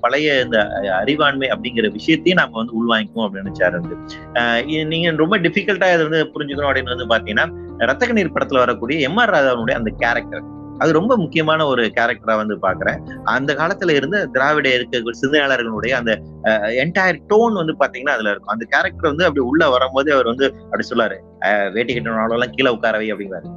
பழைய 0.00 0.40
இந்த 0.40 0.58
அறிவாண்மை 0.98 1.48
அப்படிங்கிற 1.48 1.92
விஷயத்தையும் 1.92 2.40
நம்ம 2.40 2.56
வந்து 2.58 2.76
உள்வாங்கிக்குவோம் 2.80 3.26
அப்படின்னு 3.26 3.44
நினைச்சாரு 3.44 4.86
நீங்க 4.86 5.10
ரொம்ப 5.16 5.38
டிஃபிகல்ட்டா 5.38 5.90
இதை 5.94 6.04
வந்து 6.08 6.22
புரிஞ்சுக்கணும் 6.34 6.70
அப்படின்னு 6.70 6.94
வந்து 6.94 7.10
பாத்தீங்கன்னா 7.14 7.46
ரத்த 7.86 8.06
கண்ணீர் 8.06 8.34
படத்துல 8.34 8.58
வரக்கூடிய 8.58 8.98
எம் 9.00 9.16
ஆர் 9.16 9.30
ராதாவுடைய 9.30 9.74
அந்த 9.74 9.90
கேரக்டர் 9.98 10.46
அது 10.78 10.92
ரொம்ப 10.92 11.16
முக்கியமான 11.16 11.66
ஒரு 11.66 11.82
கேரக்டரா 11.96 12.36
வந்து 12.36 12.56
பாக்குறேன். 12.56 12.98
அந்த 13.24 13.54
காலத்துல 13.54 13.94
இருந்த 13.94 14.26
திராவிட 14.26 14.68
இருக்க 14.74 15.14
சிந்தனையாளர்களுடைய 15.22 15.90
அந்த 15.90 16.12
என்டையர் 16.82 17.22
டோன் 17.32 17.52
வந்து 17.52 17.74
பாத்தீங்கன்னா 17.82 18.16
அதுல 18.16 18.30
இருக்கும். 18.30 18.54
அந்த 18.54 18.66
கேரக்டர் 18.70 19.10
வந்து 19.12 19.24
அப்படி 19.24 19.44
உள்ள 19.46 19.68
வரும்போது 19.68 20.12
அவர் 20.12 20.26
வந்து 20.26 20.46
அப்படி 20.64 20.86
சொல்லாரு 20.90 21.18
வேட்டி 21.72 21.92
கட்டினாலும் 21.92 22.54
கீழே 22.56 22.70
உட்காரவை 22.70 23.08
அப்படிங்கிறாரு 23.12 23.48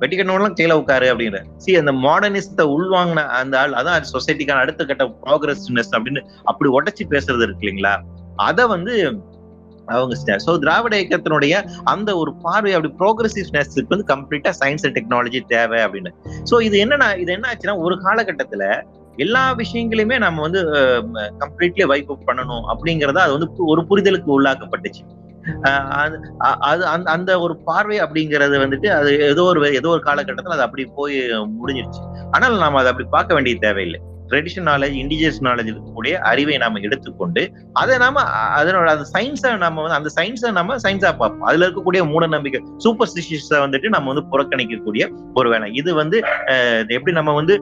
வெட்டி 0.00 0.16
கட்டினவங்களாம் 0.16 0.52
கீழே 0.52 0.74
உட்காரு 0.74 1.06
அப்படிங்கிற 1.12 1.38
சி 1.56 1.76
அந்த 1.76 1.92
மாடர்னிஸ்ட 1.92 2.64
உள்வாங்கின 2.76 3.22
அந்த 3.38 3.58
ஆள் 3.60 3.72
அதான் 3.72 4.08
சொசைட்டிக்கான 4.12 4.62
அடுத்த 4.64 4.84
கட்ட 4.84 5.04
ப்ராக்ரஸ்னஸ் 5.24 5.92
அப்படின்னு 5.96 6.22
அப்படி 6.42 6.70
உடச்சி 6.70 7.04
பேசுறது 7.10 7.42
இருக்கு 7.42 7.64
இல்லைங்களா? 7.66 7.94
அதை 8.36 8.66
வந்து 8.66 8.94
அவங்க 9.94 10.38
ஸோ 10.46 10.52
திராவிட 10.64 10.94
இயக்கத்தினுடைய 11.00 11.54
அந்த 11.84 12.10
ஒரு 12.22 12.30
பார்வை 12.44 12.72
அப்படி 12.76 12.92
ப்ரோக்ரசிவ்னஸ்க்கு 13.02 13.94
வந்து 13.94 14.08
கம்ப்ளீட்டா 14.14 14.52
சயின்ஸ் 14.60 14.84
அண்ட் 14.86 14.96
டெக்னாலஜி 14.98 15.40
தேவை 15.54 15.80
அப்படின்னு. 15.86 16.12
ஸோ 16.50 16.54
இது 16.68 16.78
என்னன்னா 16.84 17.08
இது 17.24 17.32
என்ன 17.36 17.48
ஆச்சுன்னா 17.52 17.76
ஒரு 17.86 17.96
காலகட்டத்துல 18.06 18.64
எல்லா 19.24 19.42
விஷயங்களையுமே 19.60 20.16
நம்ம 20.24 20.42
வந்து 20.46 20.60
கம்ப்ளீட்லி 21.42 21.84
வைப் 21.92 22.10
அப் 22.14 22.26
பண்ணணும் 22.30 22.64
அப்படிங்கறத 22.72 23.20
அது 23.26 23.36
வந்து 23.36 23.48
ஒரு 23.72 23.82
புரிதலுக்கு 23.90 24.30
உள்ளாக்கப்பட்டுச்சு. 24.38 25.04
அது 26.00 26.16
அந்த 26.86 27.08
அந்த 27.14 27.32
ஒரு 27.44 27.54
பார்வை 27.68 27.98
அப்படிங்கிறது 28.04 28.56
வந்துட்டு 28.64 28.88
அது 28.98 29.10
ஏதோ 29.30 29.42
ஒரு 29.52 29.60
ஏதோ 29.80 29.88
ஒரு 29.88 30.02
காலகட்டத்தில் 30.08 30.56
அது 30.56 30.66
அப்படி 30.66 30.84
போய் 30.98 31.16
முடிஞ்சிருச்சு. 31.60 32.02
ஆனால் 32.34 32.62
நாம 32.64 32.78
அதை 32.80 32.90
அப்படி 32.92 33.08
பார்க்க 33.16 33.36
வேண்டிய 33.38 33.56
தேவையில்லை. 33.66 34.00
ட்ரெடிஷன் 34.30 34.66
நாலேஜ் 34.70 34.96
இண்டிஜியஸ் 35.02 35.40
நாலேஜ் 35.48 35.70
இருக்கக்கூடிய 35.72 36.14
அறிவை 36.30 36.56
நாம 36.64 36.80
எடுத்துக்கொண்டு 36.86 37.44
அதை 37.82 37.94
நாம 38.04 38.24
அதனோட 38.60 38.88
அந்த 38.94 39.06
சயின்ஸை 39.14 39.52
நம்ம 39.64 39.82
வந்து 39.84 39.98
அந்த 39.98 40.10
சயின்ஸை 40.18 40.50
நம்ம 40.58 40.76
சயின்ஸா 40.84 41.12
பார்ப்போம். 41.22 41.46
அதுல 41.50 41.66
இருக்கக்கூடிய 41.68 42.02
மூட 42.12 42.26
நம்பிக்கை 42.34 42.60
சூப்பர் 42.84 43.10
ஸ்டிஷியஸை 43.12 43.60
வந்துட்டு 43.64 43.90
நம்ம 43.96 44.12
வந்து 44.12 44.26
புறக்கணிக்கக்கூடிய 44.32 45.06
ஒரு 45.40 45.48
வேலை. 45.54 45.68
இது 45.80 45.90
வந்து 46.02 46.18
எப்படி 46.96 47.14
நம்ம 47.20 47.34
வந்து 47.40 47.56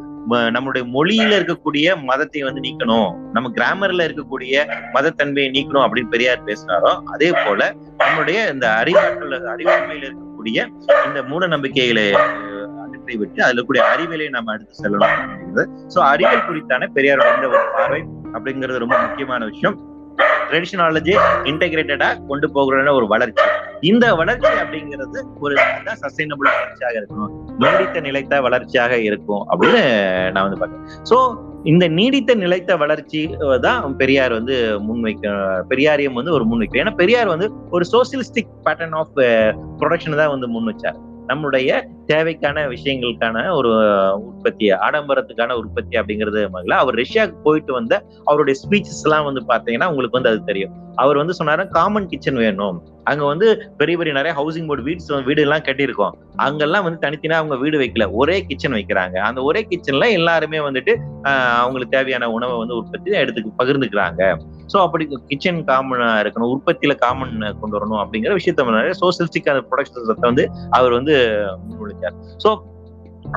நம்மளுடைய 0.57 0.85
மொழியில 0.95 1.33
இருக்கக்கூடிய 1.39 1.87
மதத்தை 2.11 2.43
வந்து 2.47 2.61
நீக்கணும் 2.67 3.11
நம்ம 3.35 3.51
கிராமர்ல 3.57 4.07
இருக்கக்கூடிய 4.09 4.63
மதத்தன்மையை 4.95 5.49
நீக்கணும் 5.57 5.85
அப்படின்னு 5.87 6.13
பெரியார் 6.15 6.47
பேசினாரோ 6.47 6.93
அதே 7.15 7.29
போல 7.45 7.61
நம்மளுடைய 8.03 8.39
இந்த 8.55 8.67
அறிவாற்றல் 8.83 9.37
அறிவாண்மையில 9.55 10.11
இருக்கக்கூடிய 10.45 11.07
இந்த 11.09 11.21
மூட 11.31 11.45
நம்பிக்கைகளை 11.55 12.07
அகற்றி 12.85 13.15
விட்டு 13.21 13.41
அதுல 13.47 13.63
கூடிய 13.69 13.83
அறிவியலை 13.93 14.27
நம்ம 14.37 14.53
அடுத்து 14.55 14.83
செல்லணும் 14.83 15.15
அப்படிங்கிறது. 15.15 15.65
சோ 15.95 15.99
அறிவியல் 16.13 16.47
குறித்தான 16.49 16.89
பெரியார் 16.97 17.25
இந்த 17.37 17.49
ஒரு 17.55 17.65
பார்வை 17.77 18.01
அப்படிங்கிறது 18.37 18.85
ரொம்ப 18.85 18.97
முக்கியமான 19.07 19.45
விஷயம். 19.53 19.77
ட்ரெடிஷனாலஜி 20.49 21.15
இன்டெகிரேட்டடா 21.51 22.09
கொண்டு 22.31 22.47
போகிற 22.57 22.93
ஒரு 22.99 23.07
வளர்ச்சி. 23.13 23.47
இந்த 23.91 24.05
வளர்ச்சி 24.21 24.53
அப்படிங்கிறது 24.65 25.19
ஒரு 25.45 25.55
சஸ்டைனபிள் 26.03 26.51
வளர்ச்சியாக 26.57 26.95
இருக்கணும். 27.01 27.33
நீடித்த 27.63 28.01
நிலைத்த 28.07 28.41
வளர்ச்சியாக 28.47 28.95
இருக்கும் 29.09 29.43
அப்படின்னு 29.53 29.83
நான் 30.35 30.47
வந்து 30.47 30.61
பாக்கிறேன் 30.63 30.87
சோ 31.11 31.19
இந்த 31.65 31.85
நீடித்த 31.89 32.33
நிலைத்த 32.35 32.73
வளர்ச்சி 32.77 33.21
தான் 33.61 33.97
பெரியார் 33.97 34.33
வந்து 34.33 34.57
முன்வைக்க 34.79 35.31
பெரியாரியம் 35.69 36.13
வந்து 36.13 36.33
ஒரு 36.33 36.45
முன்வைக்க 36.45 36.83
ஏன்னா 36.83 36.95
பெரியார் 36.95 37.29
வந்து 37.29 37.47
ஒரு 37.71 37.85
சோசியலிஸ்டிக் 37.93 38.51
பேட்டர்ன் 38.67 38.97
ஆஃப் 38.97 39.15
ப்ரொடக்ஷன் 39.79 40.17
தான் 40.17 40.33
வந்து 40.35 40.49
முன் 40.49 40.69
வச்சார் 40.71 40.99
நம்முடைய 41.27 41.71
தேவைக்கான 42.13 42.67
விஷயங்களுக்கான 42.75 43.45
ஒரு 43.59 43.73
உற்பத்தி 44.29 44.67
ஆடம்பரத்துக்கான 44.87 45.57
உற்பத்தி 45.63 45.95
அப்படிங்கிறது 46.01 46.43
மகள 46.57 46.79
அவர் 46.85 47.01
ரஷ்யாவுக்கு 47.03 47.45
போயிட்டு 47.49 47.73
வந்த 47.79 48.03
அவருடைய 48.25 48.57
ஸ்பீச்சஸ் 48.63 49.05
எல்லாம் 49.09 49.29
வந்து 49.29 49.43
பாத்தீங்கன்னா 49.53 49.91
உங்களுக்கு 49.93 50.19
வந்து 50.19 50.33
அது 50.33 50.51
தெரியும். 50.51 50.75
அவர் 51.03 51.21
வந்து 51.21 51.35
சொன்னாரு 51.39 51.63
காமன் 51.77 52.11
கிச்சன் 52.11 52.43
வேணும். 52.43 52.77
அங்க 53.11 53.23
வந்து 53.31 53.47
பெரிய 53.79 53.95
பெரிய 54.01 54.13
நிறைய 54.19 54.33
ஹவுசிங் 54.41 54.69
போர்டு 54.69 54.85
வீட்ஸ் 54.89 55.09
வீடு 55.29 55.41
எல்லாம் 55.45 55.65
கட்டியிருக்கோம். 55.69 56.15
அங்கெல்லாம் 56.45 56.85
வந்து 56.87 57.01
தனித்தனியா 57.05 57.39
அவங்க 57.41 57.57
வீடு 57.63 57.77
வைக்கல. 57.81 58.05
ஒரே 58.21 58.37
கிச்சன் 58.49 58.77
வைக்கிறாங்க. 58.77 59.17
அந்த 59.29 59.41
ஒரே 59.49 59.61
கிச்சன்ல 59.71 60.07
எல்லாருமே 60.19 60.59
வந்துட்டு 60.67 60.93
அவங்களுக்கு 61.63 61.95
தேவையான 61.97 62.31
உணவை 62.37 62.57
வந்து 62.63 62.77
உற்பத்தி 62.81 63.19
எடுத்து 63.23 63.53
பகிர்ந்துக்கிறாங்க. 63.63 64.23
சோ 64.73 64.77
அப்படி 64.85 65.05
கிச்சன் 65.31 65.61
காமனா 65.71 66.09
இருக்கணும் 66.23 66.53
உற்பத்தியில 66.55 66.95
காமன் 67.05 67.35
கொண்டு 67.63 67.77
வரணும் 67.79 68.01
அப்படிங்கிற 68.03 68.33
விஷயத்த 68.39 68.95
சோசியலிஸ்டிக் 69.03 69.51
அந்த 69.55 69.65
ப்ரொடக்ஷன் 69.71 70.29
வந்து 70.29 70.47
அவர் 70.79 70.97
வந்து 70.99 71.17
முன்மொழிச்சார் 71.95 72.17
ஸோ 72.45 72.51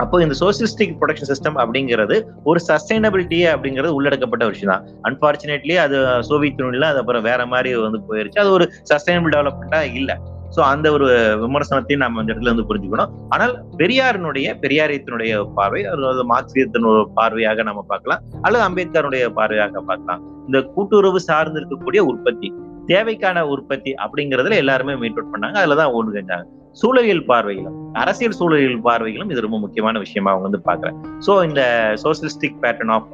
அப்போ 0.01 0.15
இந்த 0.23 0.35
சோசியலிஸ்டிக் 0.41 0.95
ப்ரொடக்ஷன் 1.01 1.29
சிஸ்டம் 1.29 1.57
அப்படிங்கிறது 1.63 2.15
ஒரு 2.49 2.59
சஸ்டைனபிலிட்டியே 2.69 3.47
அப்படிங்கிறது 3.53 3.91
உள்ளடக்கப்பட்ட 3.97 4.45
விஷயம் 4.49 4.71
தான் 4.73 4.83
அன்பார்ச்சுனேட்லி 5.07 5.75
அது 5.83 5.97
சோவியத் 6.29 6.59
யூனியன்ல 6.61 6.89
அது 6.93 6.99
அப்புறம் 7.03 7.23
வேற 7.27 7.41
மாதிரி 7.53 7.69
வந்து 7.85 8.01
போயிருச்சு. 8.09 8.41
அது 8.43 8.51
ஒரு 8.57 8.65
சஸ்டைனபிள் 8.91 9.33
டெவலப்மெண்டா 9.35 9.79
இல்ல. 9.99 10.11
ஸோ 10.55 10.59
அந்த 10.73 10.87
ஒரு 10.95 11.07
விமர்சனத்தையும் 11.43 12.03
நம்ம 12.03 12.21
இந்த 12.23 12.31
இடத்துல 12.33 12.51
வந்து 12.53 12.67
புரிஞ்சுக்கணும். 12.69 13.13
ஆனால் 13.33 13.53
பெரியாரினுடைய 13.81 14.47
பெரியாரியத்தினுடைய 14.63 15.39
பார்வை 15.57 15.81
அதாவது 15.93 16.23
மார்க்சியத்தினுடைய 16.33 17.07
பார்வையாக 17.17 17.63
நம்ம 17.69 17.83
பார்க்கலாம். 17.93 18.21
அல்லது 18.45 18.63
அம்பேத்கருடைய 18.67 19.25
பார்வையாக 19.39 19.83
பார்க்கலாம். 19.89 20.21
இந்த 20.47 20.59
கூட்டுறவு 20.75 21.21
சார்ந்து 21.29 21.59
இருக்கக்கூடிய 21.61 22.03
உற்பத்தி 22.11 22.49
தேவைக்கான 22.91 23.39
உற்பத்தி 23.53 23.91
அப்படிங்கறதுல 24.03 24.61
எல்லாருமே 24.63 24.93
மீட் 25.01 25.17
அவுட் 25.19 25.33
பண்ணாங்க. 25.33 25.57
அதுலதான் 25.63 25.95
ஒன்று 25.99 26.15
கேட்டாங்க. 26.17 26.45
சூழலியல் 26.73 27.23
பார்வையிலும் 27.27 27.75
அரசியல் 27.93 28.35
சூழலியல் 28.39 28.79
பார்வையிலும் 28.83 29.29
இது 29.29 29.41
ரொம்ப 29.41 29.59
முக்கியமான 29.59 29.99
விஷயமா 29.99 30.31
அவங்க 30.31 30.47
வந்து 30.49 30.61
பாக்குறேன் 30.67 30.97
சோ 31.27 31.47
இந்த 31.47 31.61
சோசியலிஸ்டிக் 32.03 32.59
பேட்டர்ன் 32.63 32.93
ஆஃப் 32.95 33.07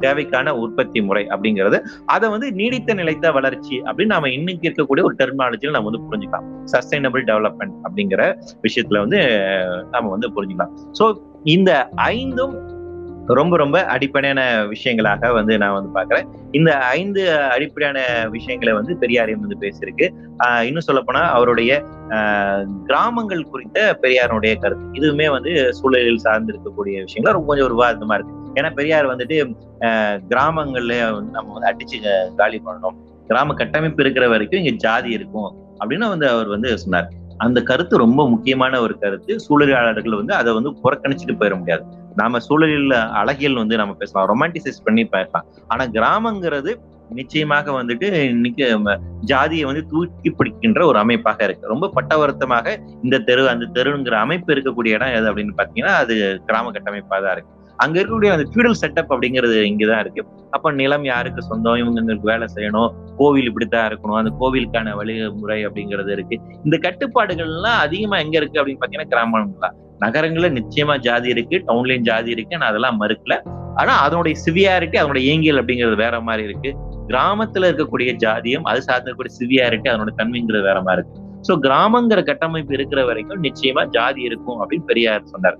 தேவைக்கான 0.00 0.54
உற்பத்தி 0.62 1.00
முறை 1.00 1.26
அப்படிங்கிறது 1.26 1.80
அதை 2.04 2.28
வந்து 2.28 2.52
நீடித்த 2.52 2.94
நிலைத்த 2.94 3.32
வளர்ச்சி 3.32 3.76
அப்படின்னு 3.80 4.14
நாம 4.16 4.28
இன்னைக்கு 4.28 4.68
இருக்கக்கூடிய 4.68 5.02
ஒரு 5.02 5.14
டெர்மினாலஜியில் 5.18 5.76
நம்ம 5.76 5.90
வந்து 5.90 6.04
புரிஞ்சுக்கலாம். 6.08 6.46
சஸ்டைனபிள் 6.72 7.24
டெவலப்மெண்ட் 7.30 7.76
அப்படிங்கிற 7.86 8.22
விஷயத்துல 8.66 8.98
வந்து 8.98 9.20
நம்ம 9.90 10.10
வந்து 10.10 10.30
புரிஞ்சுக்கலாம். 10.36 10.74
சோ 10.98 11.06
இந்த 11.42 11.88
ஐந்தும் 11.96 12.56
ரொம்ப 13.34 13.56
ரொம்ப 13.56 13.84
அடிப்படையான 13.84 14.66
விஷயங்களாக 14.66 15.32
வந்து 15.32 15.58
நான் 15.58 15.90
வந்து 15.92 16.00
பாக்குறேன் 16.00 16.26
இந்த 16.50 16.78
ஐந்து 16.78 17.36
அடிப்படையான 17.36 18.28
விஷயங்களை 18.28 18.74
வந்து 18.74 18.96
பெரியாரையும் 19.00 19.40
வந்து 19.40 19.56
பேசியிருக்கு. 19.60 20.10
ஆஹ் 20.44 20.60
இன்னும் 20.60 20.80
சொல்ல 20.80 21.00
போனா 21.00 21.20
அவருடைய 21.20 21.84
ஆஹ் 22.08 22.64
கிராமங்கள் 22.86 23.44
குறித்த 23.44 23.98
பெரியாருடைய 24.02 24.56
கருத்து. 24.56 24.90
இதுவுமே 24.92 25.30
வந்து 25.30 25.74
சூழலில் 25.74 26.16
சார்ந்து 26.16 26.60
இருக்கக்கூடிய 26.60 27.04
விஷயங்கள் 27.04 27.32
ரொம்ப 27.32 27.56
கொஞ்சம் 27.56 27.70
ஒரு 27.70 27.74
விவாதமா 27.74 28.14
இருக்கு. 28.14 28.34
ஏன்னா 28.54 28.74
பெரியார் 28.74 29.06
வந்துட்டு 29.06 29.54
கிராமங்கள்ல 30.28 31.12
வந்து 31.12 31.30
நம்ம 31.30 31.58
வந்து 31.58 31.76
அடிச்சு 31.76 32.34
காலி 32.36 32.62
பண்ணணும். 32.66 32.96
கிராம 33.28 33.54
கட்டமைப்பு 33.54 34.02
இருக்கிற 34.02 34.28
வரைக்கும் 34.28 34.60
இங்க 34.60 34.70
ஜாதி 34.70 35.10
இருக்கும் 35.10 35.54
அப்படின்னு 35.80 36.08
வந்து 36.08 36.28
அவர் 36.28 36.46
வந்து 36.46 36.78
சொன்னார். 36.78 37.12
அந்த 37.38 37.62
கருத்து 37.62 37.96
ரொம்ப 37.96 38.28
முக்கியமான 38.28 38.80
ஒரு 38.80 38.98
கருத்து. 38.98 39.40
சூழலாளர்கள் 39.40 40.16
வந்து 40.16 40.34
அதை 40.34 40.54
வந்து 40.54 40.70
புறக்கணிச்சுட்டு 40.70 41.36
போயிட 41.40 41.58
முடியாது. 41.58 41.84
நாம 42.16 42.38
சூழலில் 42.38 42.90
அழகியல் 42.90 43.54
வந்து 43.54 43.76
நம்ம 43.76 43.94
பேசலாம். 43.94 44.28
ரொமான்டிசைஸ் 44.28 44.84
பண்ணி 44.84 45.04
பேசலாம். 45.04 45.46
ஆனா 45.68 45.84
கிராமங்கிறது 45.84 46.74
நிச்சயமாக 47.10 47.72
வந்துட்டு 47.72 48.12
இன்னைக்கு 48.12 48.80
ஜாதியை 49.20 49.64
வந்து 49.64 49.86
தூக்கி 49.86 50.30
பிடிக்கின்ற 50.30 50.86
ஒரு 50.86 50.98
அமைப்பாக 50.98 51.44
இருக்கு. 51.44 51.68
ரொம்ப 51.68 51.90
பட்டவருத்தமாக 51.96 52.76
இந்த 53.02 53.18
தெரு 53.18 53.48
அந்த 53.48 53.82
தெருங்கிற 53.82 54.14
அமைப்பு 54.14 54.54
இருக்கக்கூடிய 54.54 54.88
இடம் 54.88 55.14
எது 55.14 55.34
அப்படின்னு 55.34 55.52
பாத்தீங்கன்னா 55.56 55.94
அது 56.02 56.42
கிராம 56.46 56.70
கட்டமைப்பா 56.70 57.22
தான் 57.24 57.32
இருக்கு. 57.32 57.54
அங்க 57.76 58.00
இருக்கக்கூடிய 58.00 58.32
அந்த 58.32 58.50
ஃபியூடல் 58.54 58.74
செட்டப் 58.80 59.12
அப்படிங்கிறது 59.12 59.56
இங்கதான் 59.70 60.00
இருக்கு. 60.00 60.24
அப்ப 60.50 60.72
நிலம் 60.72 61.04
யாருக்கு 61.04 61.42
சொந்தம்? 61.42 61.74
இவங்களுக்கு 61.74 62.20
வேலை 62.20 62.46
செய்யணும். 62.54 62.92
கோவில் 63.16 63.44
இப்படித்தான் 63.44 63.88
இருக்கணும். 63.88 64.16
அந்த 64.16 64.32
கோவிலுக்கான 64.40 64.94
வழிமுறை 64.94 65.66
அப்படிங்கிறது 65.66 66.12
இருக்கு. 66.12 66.40
இந்த 66.64 66.76
கட்டுப்பாடுகள்லாம் 66.76 67.80
அதிகமா 67.86 68.18
எங்க 68.18 68.36
இருக்கு 68.38 68.66
அப்படின்னு 68.66 68.78
பாத்தீங்கன்னா 68.80 69.10
கிராமங்களா 69.10 69.70
நகரங்கள்ல 70.00 70.48
நிச்சயமா 70.58 70.98
ஜாதி 70.98 71.28
இருக்கு 71.28 71.56
டவுன்லயும் 71.66 72.06
ஜாதி 72.08 72.30
இருக்கு 72.30 72.58
நான் 72.58 72.68
அதெல்லாம் 72.68 73.00
மறுக்கல. 73.00 73.36
ஆனா 73.74 73.92
அதனுடைய 74.00 74.34
சிவியாரிட்டி 74.44 74.96
அதனுடைய 74.96 75.28
இயங்கியல் 75.28 75.64
அப்படிங்கிறது 75.64 75.96
வேற 75.96 76.20
மாதிரி 76.20 76.44
இருக்கு. 76.48 76.70
கிராமத்துல 77.08 77.68
இருக்கக்கூடிய 77.70 78.12
ஜாதியம் 78.12 78.64
அது 78.64 78.82
சார்ந்த 78.82 79.14
சிவியாரிட்டி 79.40 79.88
அதனுடைய 79.88 80.14
தன்மைங்கிறது 80.18 80.62
வேற 80.62 80.82
மாதிரி 80.82 81.04
இருக்கு. 81.04 81.24
சோ 81.46 81.58
கிராமங்கிற 81.58 82.22
கட்டமைப்பு 82.24 82.74
இருக்கிற 82.74 83.04
வரைக்கும் 83.04 83.42
நிச்சயமா 83.42 83.84
ஜாதி 83.86 84.22
இருக்கும் 84.22 84.60
அப்படின்னு 84.60 84.84
பெரியார் 84.84 85.24
சொன்னார். 85.24 85.58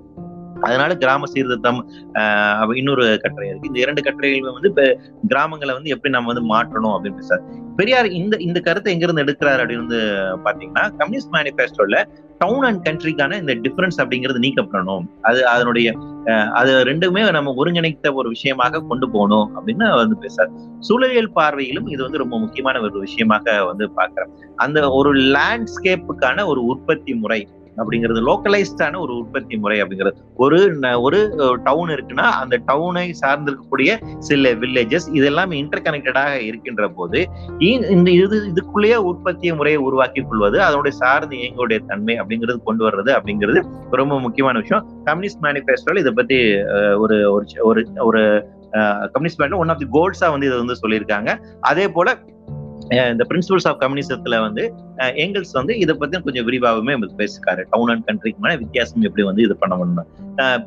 அதனால 0.61 0.95
கிராம 0.95 1.26
சீர்திருத்தம் 1.26 1.91
ஆஹ் 2.12 2.76
இன்னொரு 2.76 3.18
கட்டுரை 3.22 3.49
இருக்கு. 3.49 3.68
இந்த 3.68 3.80
இரண்டு 3.80 4.03
கட்டுரைகளுமே 4.03 4.53
வந்து 4.53 5.01
கிராமங்களை 5.28 5.72
வந்து 5.72 5.91
எப்படி 5.91 6.12
நம்ம 6.14 6.32
வந்து 6.32 6.47
மாற்றணும் 6.55 6.93
அப்படின்னு 6.93 7.18
பேசுறாரு. 7.18 7.45
பெரியார் 7.76 8.09
இந்த 8.11 8.37
இந்த 8.37 8.61
கருத்தை 8.61 8.93
எங்கிருந்து 8.93 9.24
எடுக்கிறாரு 9.24 9.61
அப்படின்னு 9.62 9.84
வந்து 9.84 10.01
பாத்தீங்கன்னா 10.45 10.97
கம்யூனிஸ்ட் 10.97 11.34
மேனிபெஸ்டோல 11.34 12.03
டவுன் 12.39 12.64
அண்ட் 12.64 12.89
கண்ட்ரிக்கான 12.89 13.39
இந்த 13.39 13.55
டிஃபரன்ஸ் 13.57 13.99
அப்படிங்கிறது 13.99 14.41
நீக்கப்படணும். 14.41 15.05
அது 15.22 15.49
அதனுடைய 15.49 15.89
அஹ், 16.26 16.49
அது 16.51 16.84
ரெண்டுமே 16.84 17.32
நம்ம 17.32 17.55
ஒருங்கிணைத்த 17.57 18.14
ஒரு 18.14 18.28
விஷயமாக 18.28 18.82
கொண்டு 18.82 19.11
போகணும் 19.11 19.57
அப்படின்னு 19.57 19.87
வந்து 19.95 20.16
பேசுறாரு. 20.20 20.51
சூழலியல் 20.80 21.32
பார்வையிலும் 21.34 21.87
இது 21.87 22.03
வந்து 22.03 22.18
ரொம்ப 22.18 22.39
முக்கியமான 22.39 22.80
ஒரு 22.80 22.99
விஷயமாக 23.01 23.64
வந்து 23.64 23.87
பாக்குறேன் 23.97 24.32
அந்த 24.57 24.91
ஒரு 24.91 25.12
லேண்ட்ஸ்கேப்புக்கான 25.34 26.47
ஒரு 26.47 26.64
உற்பத்தி 26.64 27.14
முறை 27.14 27.41
அப்படிங்கிறது 27.77 28.27
லோக்கலைஸ்டான 28.27 28.99
ஒரு 28.99 29.16
உற்பத்தி 29.16 29.57
முறை 29.57 29.83
அப்படிங்கிறது. 29.83 30.12
ஒரு 30.37 30.79
ந- 30.81 31.01
ஒரு 31.01 31.31
டவுன் 31.64 31.89
இருக்குன்னா 31.89 32.31
அந்த 32.31 32.61
டவுனை 32.66 33.14
சார்ந்திருக்கக்கூடிய 33.27 34.16
சில 34.18 34.55
வில்லேஜஸ் 34.55 35.14
இதெல்லாம் 35.14 35.51
இன்டர் 35.51 35.83
கனெக்டடாக 35.83 36.41
இருக்கின்ற 36.41 36.89
போது 36.89 37.29
இந்த 37.59 38.11
இது 38.11 38.53
இதுக்குள்ளேயே 38.55 38.95
உற்பத்தி 38.95 39.53
முறையை 39.53 39.83
உருவாக்கி 39.83 40.22
கொள்வது 40.22 40.62
அதனுடைய 40.62 40.97
சார்ந்து 40.97 41.37
இயங்குடைய 41.37 41.85
தன்மை 41.87 42.20
அப்படிங்கிறது 42.20 42.62
கொண்டு 42.62 42.91
வர்றது 42.91 43.07
அப்படிங்கிறது 43.07 43.64
ரொம்ப 43.91 44.20
முக்கியமான 44.20 44.59
விஷயம். 44.59 44.91
கம்யூனிஸ்ட் 45.05 45.43
மேனிஃபெஸ்டோல 45.43 45.99
இதை 45.99 46.12
பத்தி 46.12 46.62
ஒரு 46.97 47.33
ஒரு 47.33 47.47
ஒரு 47.61 47.89
ஒரு 47.97 48.49
communist 49.12 49.41
manifesto 49.41 49.57
one 49.57 49.68
of 49.68 49.79
the 49.79 49.87
கோல்ஸா 49.93 50.31
வந்து 50.31 50.47
இதை 50.47 50.59
வந்து 50.59 50.89
சொல்லியிருக்காங்க. 50.89 51.45
அதே 51.61 51.89
போல 51.89 52.18
இந்த 52.91 53.26
பிரின்சிபல்ஸ் 53.28 53.68
ஆஃப் 53.68 53.80
கம்யூனிசத்துல 53.82 54.41
வந்து 54.41 54.74
எங்கல்ஸ் 54.99 55.53
வந்து 55.53 55.78
இதை 55.78 55.95
பத்தி 55.95 56.20
கொஞ்சம் 56.20 56.47
விரிவாகவுமே 56.47 56.95
பேசிருக்காரு 57.16 57.62
டவுன் 57.70 57.89
அண்ட் 57.89 58.05
கண்ட்ரிக்குமான 58.09 58.59
வித்தியாசம் 58.59 59.03
எப்படி 59.03 59.22
வந்து 59.22 59.43
இது 59.43 59.57
பண்ண 59.57 59.76
முடியும் 59.76 60.09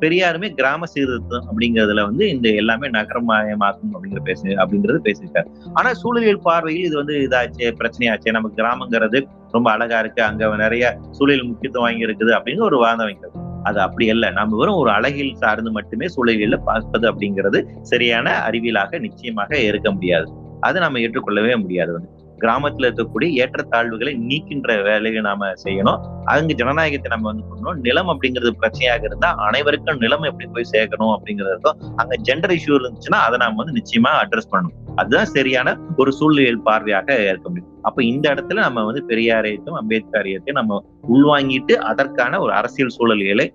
பெரியாருமே 0.01 0.49
கிராம 0.49 0.85
சீர்திருத்தம் 0.85 1.45
அப்படிங்கிறதுல 1.49 2.03
வந்து 2.03 2.29
இந்த 2.29 2.49
எல்லாமே 2.49 2.87
நகரமயமாக்கும் 2.87 3.93
அப்படிங்கிற 3.93 4.19
பேசு 4.23 4.47
அப்படிங்கிறது 4.47 4.99
பேசியிருக்காரு. 5.03 5.45
ஆனா 5.73 5.91
சூழலியல் 5.91 6.41
பார்வையில் 6.41 6.85
இது 6.85 6.95
வந்து 6.95 7.27
இதாச்சு 7.27 7.73
பிரச்சனையாச்சு. 7.79 8.31
நமக்கு 8.31 8.63
கிராமங்கிறது 8.63 9.21
ரொம்ப 9.51 9.71
அழகா 9.71 9.99
இருக்கு. 9.99 10.23
அங்க 10.23 10.55
நிறைய 10.55 10.97
சூழலில் 11.11 11.45
முக்கியத்துவம் 11.45 11.89
வாங்கி 11.89 12.05
இருக்குது 12.05 12.33
அப்படின்னு 12.39 12.61
ஒரு 12.61 12.77
வாதம் 12.77 13.05
வைக்கிறது. 13.05 13.47
அது 13.63 13.79
அப்படி 13.79 14.09
அல்ல. 14.09 14.31
நம்ம 14.31 14.57
வெறும் 14.57 14.75
ஒரு 14.75 14.89
அழகில் 14.89 15.35
சார்ந்து 15.35 15.71
மட்டுமே 15.71 16.05
சூழலியல 16.05 16.57
பார்ப்பது 16.65 17.11
அப்படிங்கிறது 17.11 17.61
சரியான 17.81 18.49
அறிவியலாக 18.49 18.99
நிச்சயமாக 18.99 19.59
இருக்க 19.59 19.91
முடியாது. 19.91 20.47
அதை 20.59 20.81
நம்ம 20.81 20.99
ஏற்றுக்கொள்ளவே 20.99 21.61
முடியாது 21.61 21.91
வந்து. 21.91 22.09
கிராமத்துல 22.39 22.87
இருக்கக்கூடிய 22.87 23.29
ஏற்றத்தாழ்வுகளை 23.43 24.17
நீக்கின்ற 24.17 24.83
வேலையை 24.83 25.21
நாம 25.21 25.53
செய்யணும். 25.63 25.99
அங்க 26.25 26.53
ஜனநாயகத்தை 26.53 27.17
நம்ம 27.17 27.33
வந்து 27.33 27.43
பண்ணணும். 27.47 27.79
நிலம் 27.79 28.07
அப்படிங்கிறது 28.07 28.51
பிரச்சனையாக 28.61 29.03
இருந்தா 29.03 29.35
அனைவருக்கும் 29.35 29.97
நிலம் 29.97 30.21
எப்படி 30.21 30.49
போய் 30.53 30.69
சேர்க்கணும் 30.71 31.17
அப்படிங்கிறதுக்கும் 31.17 31.77
அங்க 31.95 32.15
ஜெண்டர் 32.31 32.57
இஷ்யூ 32.57 32.79
இருந்துச்சுன்னா 32.79 33.19
அதை 33.25 33.37
நாம 33.37 33.63
வந்து 33.63 33.81
நிச்சயமா 33.81 34.11
அட்ரஸ் 34.23 34.51
பண்ணணும். 34.51 34.93
அதுதான் 34.95 35.25
சரியான 35.25 35.77
ஒரு 35.97 36.11
சூழ்நிலையில் 36.11 36.61
பார்வையாக 36.65 37.25
இருக்க 37.25 37.49
முடியும். 37.49 37.77
அப்ப 37.81 38.03
இந்த 38.03 38.33
இடத்துல 38.33 38.53
நம்ம 38.53 38.83
வந்து 38.83 39.03
பெரியாரையத்தையும் 39.07 39.79
அம்பேத்கரையத்தையும் 39.81 40.51
நம்ம 40.51 40.83
உள்வாங்கிட்டு 41.13 41.73
அதற்கான 41.73 42.39
ஒரு 42.39 42.53
அரசியல் 42.53 42.95
சூழல்களை 42.97 43.53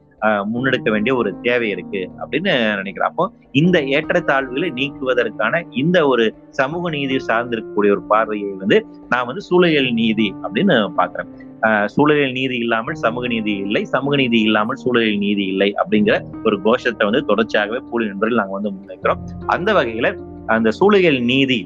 முன்னெடுக்க 0.51 0.89
வேண்டிய 0.91 1.13
ஒரு 1.17 1.31
தேவை 1.43 1.69
இருக்கு 1.71 2.01
அப்படின்னு 2.21 2.53
நினைக்கிறேன். 2.75 3.09
அப்போ 3.09 3.25
இந்த 3.55 3.77
ஏற்றத்தாழ்வுகளை 3.95 4.69
நீக்குவதற்கான 4.79 5.53
இந்த 5.77 5.99
ஒரு 6.09 6.25
சமூக 6.53 6.91
நீதி 6.91 7.17
சார்ந்திருக்கக்கூடிய 7.29 7.93
ஒரு 7.93 8.05
பார்வையை 8.09 8.53
வந்து 8.57 8.79
நான் 9.09 9.27
வந்து 9.27 9.45
சூழலியல் 9.49 9.91
நீதி 9.95 10.29
அப்படின்னு 10.43 10.77
பாக்குறேன் 10.99 11.31
ஆஹ், 11.67 11.87
சூழலியல் 11.93 12.33
நீதி 12.33 12.57
இல்லாமல் 12.59 12.97
சமூக 12.97 13.27
நீதி 13.27 13.53
இல்லை 13.59 13.83
சமூக 13.93 14.15
நீதி 14.17 14.39
இல்லாமல் 14.41 14.81
சூழலியல் 14.83 15.19
நீதி 15.19 15.45
இல்லை 15.47 15.69
அப்படிங்கிற 15.81 16.17
ஒரு 16.45 16.57
கோஷத்தை 16.63 17.05
வந்து 17.07 17.23
தொடர்ச்சியாகவே 17.29 17.81
கூலி 17.91 18.05
நண்பர்கள் 18.07 18.41
நாங்க 18.41 18.55
வந்து 18.59 18.73
முன்வைக்கிறோம். 18.75 19.23
அந்த 19.47 19.71
வகையில 19.73 20.09
அந்த 20.49 20.71
சூழலியல் 20.79 21.21
நீதி 21.27 21.61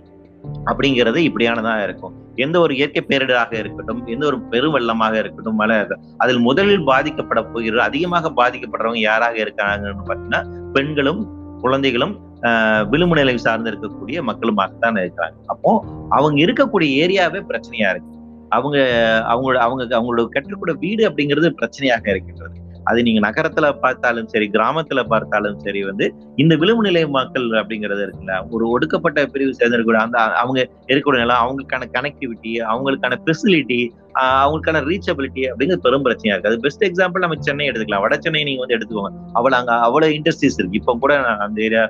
அப்படிங்கிறது 0.66 1.30
இப்படியானதா 1.30 1.82
இருக்கும். 1.82 2.14
எந்த 2.34 2.60
ஒரு 2.60 2.76
இயற்கை 2.76 3.04
பேரிடராக 3.08 3.52
இருக்கட்டும் 3.52 4.06
எந்த 4.06 4.26
ஒரு 4.26 4.38
பெருவெள்ளமாக 4.50 5.18
இருக்கட்டும் 5.18 5.54
மழை 5.54 5.76
அதில் 6.16 6.38
முதலில் 6.38 6.86
பாதிக்கப்பட 6.86 7.42
போகிற 7.52 7.82
அதிகமாக 7.82 8.30
பாதிக்கப்படுறவங்க 8.36 8.96
யாராக 8.96 9.36
இருக்காங்கன்னு 9.36 9.98
பார்த்தீங்கன்னா 10.06 10.70
பெண்களும் 10.72 11.36
குழந்தைகளும் 11.60 12.26
ஆஹ் 12.42 12.88
விளிம்பு 12.88 13.16
நிலை 13.16 13.36
சார்ந்து 13.36 13.70
இருக்கக்கூடிய 13.70 14.14
மக்களுமாகத்தான் 14.14 15.00
இருக்கிறாங்க. 15.00 15.32
அப்போ 15.46 15.84
அவங்க 16.08 16.42
இருக்கக்கூடிய 16.42 16.88
ஏரியாவே 17.04 17.42
பிரச்சனையா 17.48 17.90
இருக்கு. 17.90 18.16
அவங்க 18.48 18.78
அவங்களோட 19.24 19.56
அவங்க 19.56 20.00
அவங்களோட 20.00 20.28
கட்டக்கூடிய 20.34 20.78
வீடு 20.78 21.08
அப்படிங்கிறது 21.08 21.54
பிரச்சனையாக 21.62 22.08
இருக்கின்றது. 22.08 22.60
அது 22.88 23.00
நீங்க 23.06 23.20
நகரத்துல 23.26 23.66
பார்த்தாலும் 23.82 24.28
சரி 24.32 24.46
கிராமத்துல 24.52 25.00
பார்த்தாலும் 25.12 25.58
சரி 25.58 25.80
வந்து 25.90 26.06
இந்த 26.36 26.54
விளிம்பு 26.56 26.84
நிலை 26.88 27.02
மக்கள் 27.18 27.46
அப்படிங்கிறது 27.60 28.02
இருக்குல்ல 28.06 28.34
ஒரு 28.50 28.64
ஒடுக்கப்பட்ட 28.74 29.26
பிரிவு 29.34 29.54
சேர்ந்திருக்கூட 29.60 29.98
அந்த 30.06 30.18
அவங்க 30.42 30.58
இருக்கக்கூடிய 30.88 31.22
நிலம் 31.24 31.42
அவங்களுக்கான 31.44 31.88
கனெக்டிவிட்டி 31.96 32.52
அவங்களுக்கான 32.72 33.18
ஃபெசிலிட்டி 33.24 33.80
அவங்களுக்கான 34.20 34.78
ரீச்சபிலிட்டி 34.90 35.42
அப்படிங்கிறது 35.48 35.84
பெரும் 35.86 36.04
பிரச்சனையா 36.04 36.34
இருக்கு. 36.34 36.50
அது 36.50 36.58
பெஸ்ட் 36.60 36.84
எக்ஸாம்பிள் 36.86 37.24
நம்ம 37.24 37.36
சென்னை 37.46 37.66
எடுத்துக்கலாம். 37.70 38.04
வட 38.04 38.16
சென்னை 38.24 38.40
நீங்க 38.48 38.62
வந்து 38.62 38.76
எடுத்துக்கோங்க. 38.76 39.10
அவ்வளவு 39.32 39.60
அங்க 39.60 39.72
அவ்வளவு 39.88 40.16
இண்டஸ்ட்ரீஸ் 40.18 40.58
இருக்கு. 40.60 40.80
இப்ப 40.80 40.96
கூட 41.04 41.14
நான் 41.26 41.42
அந்த 41.46 41.58
ஏரியா 41.66 41.82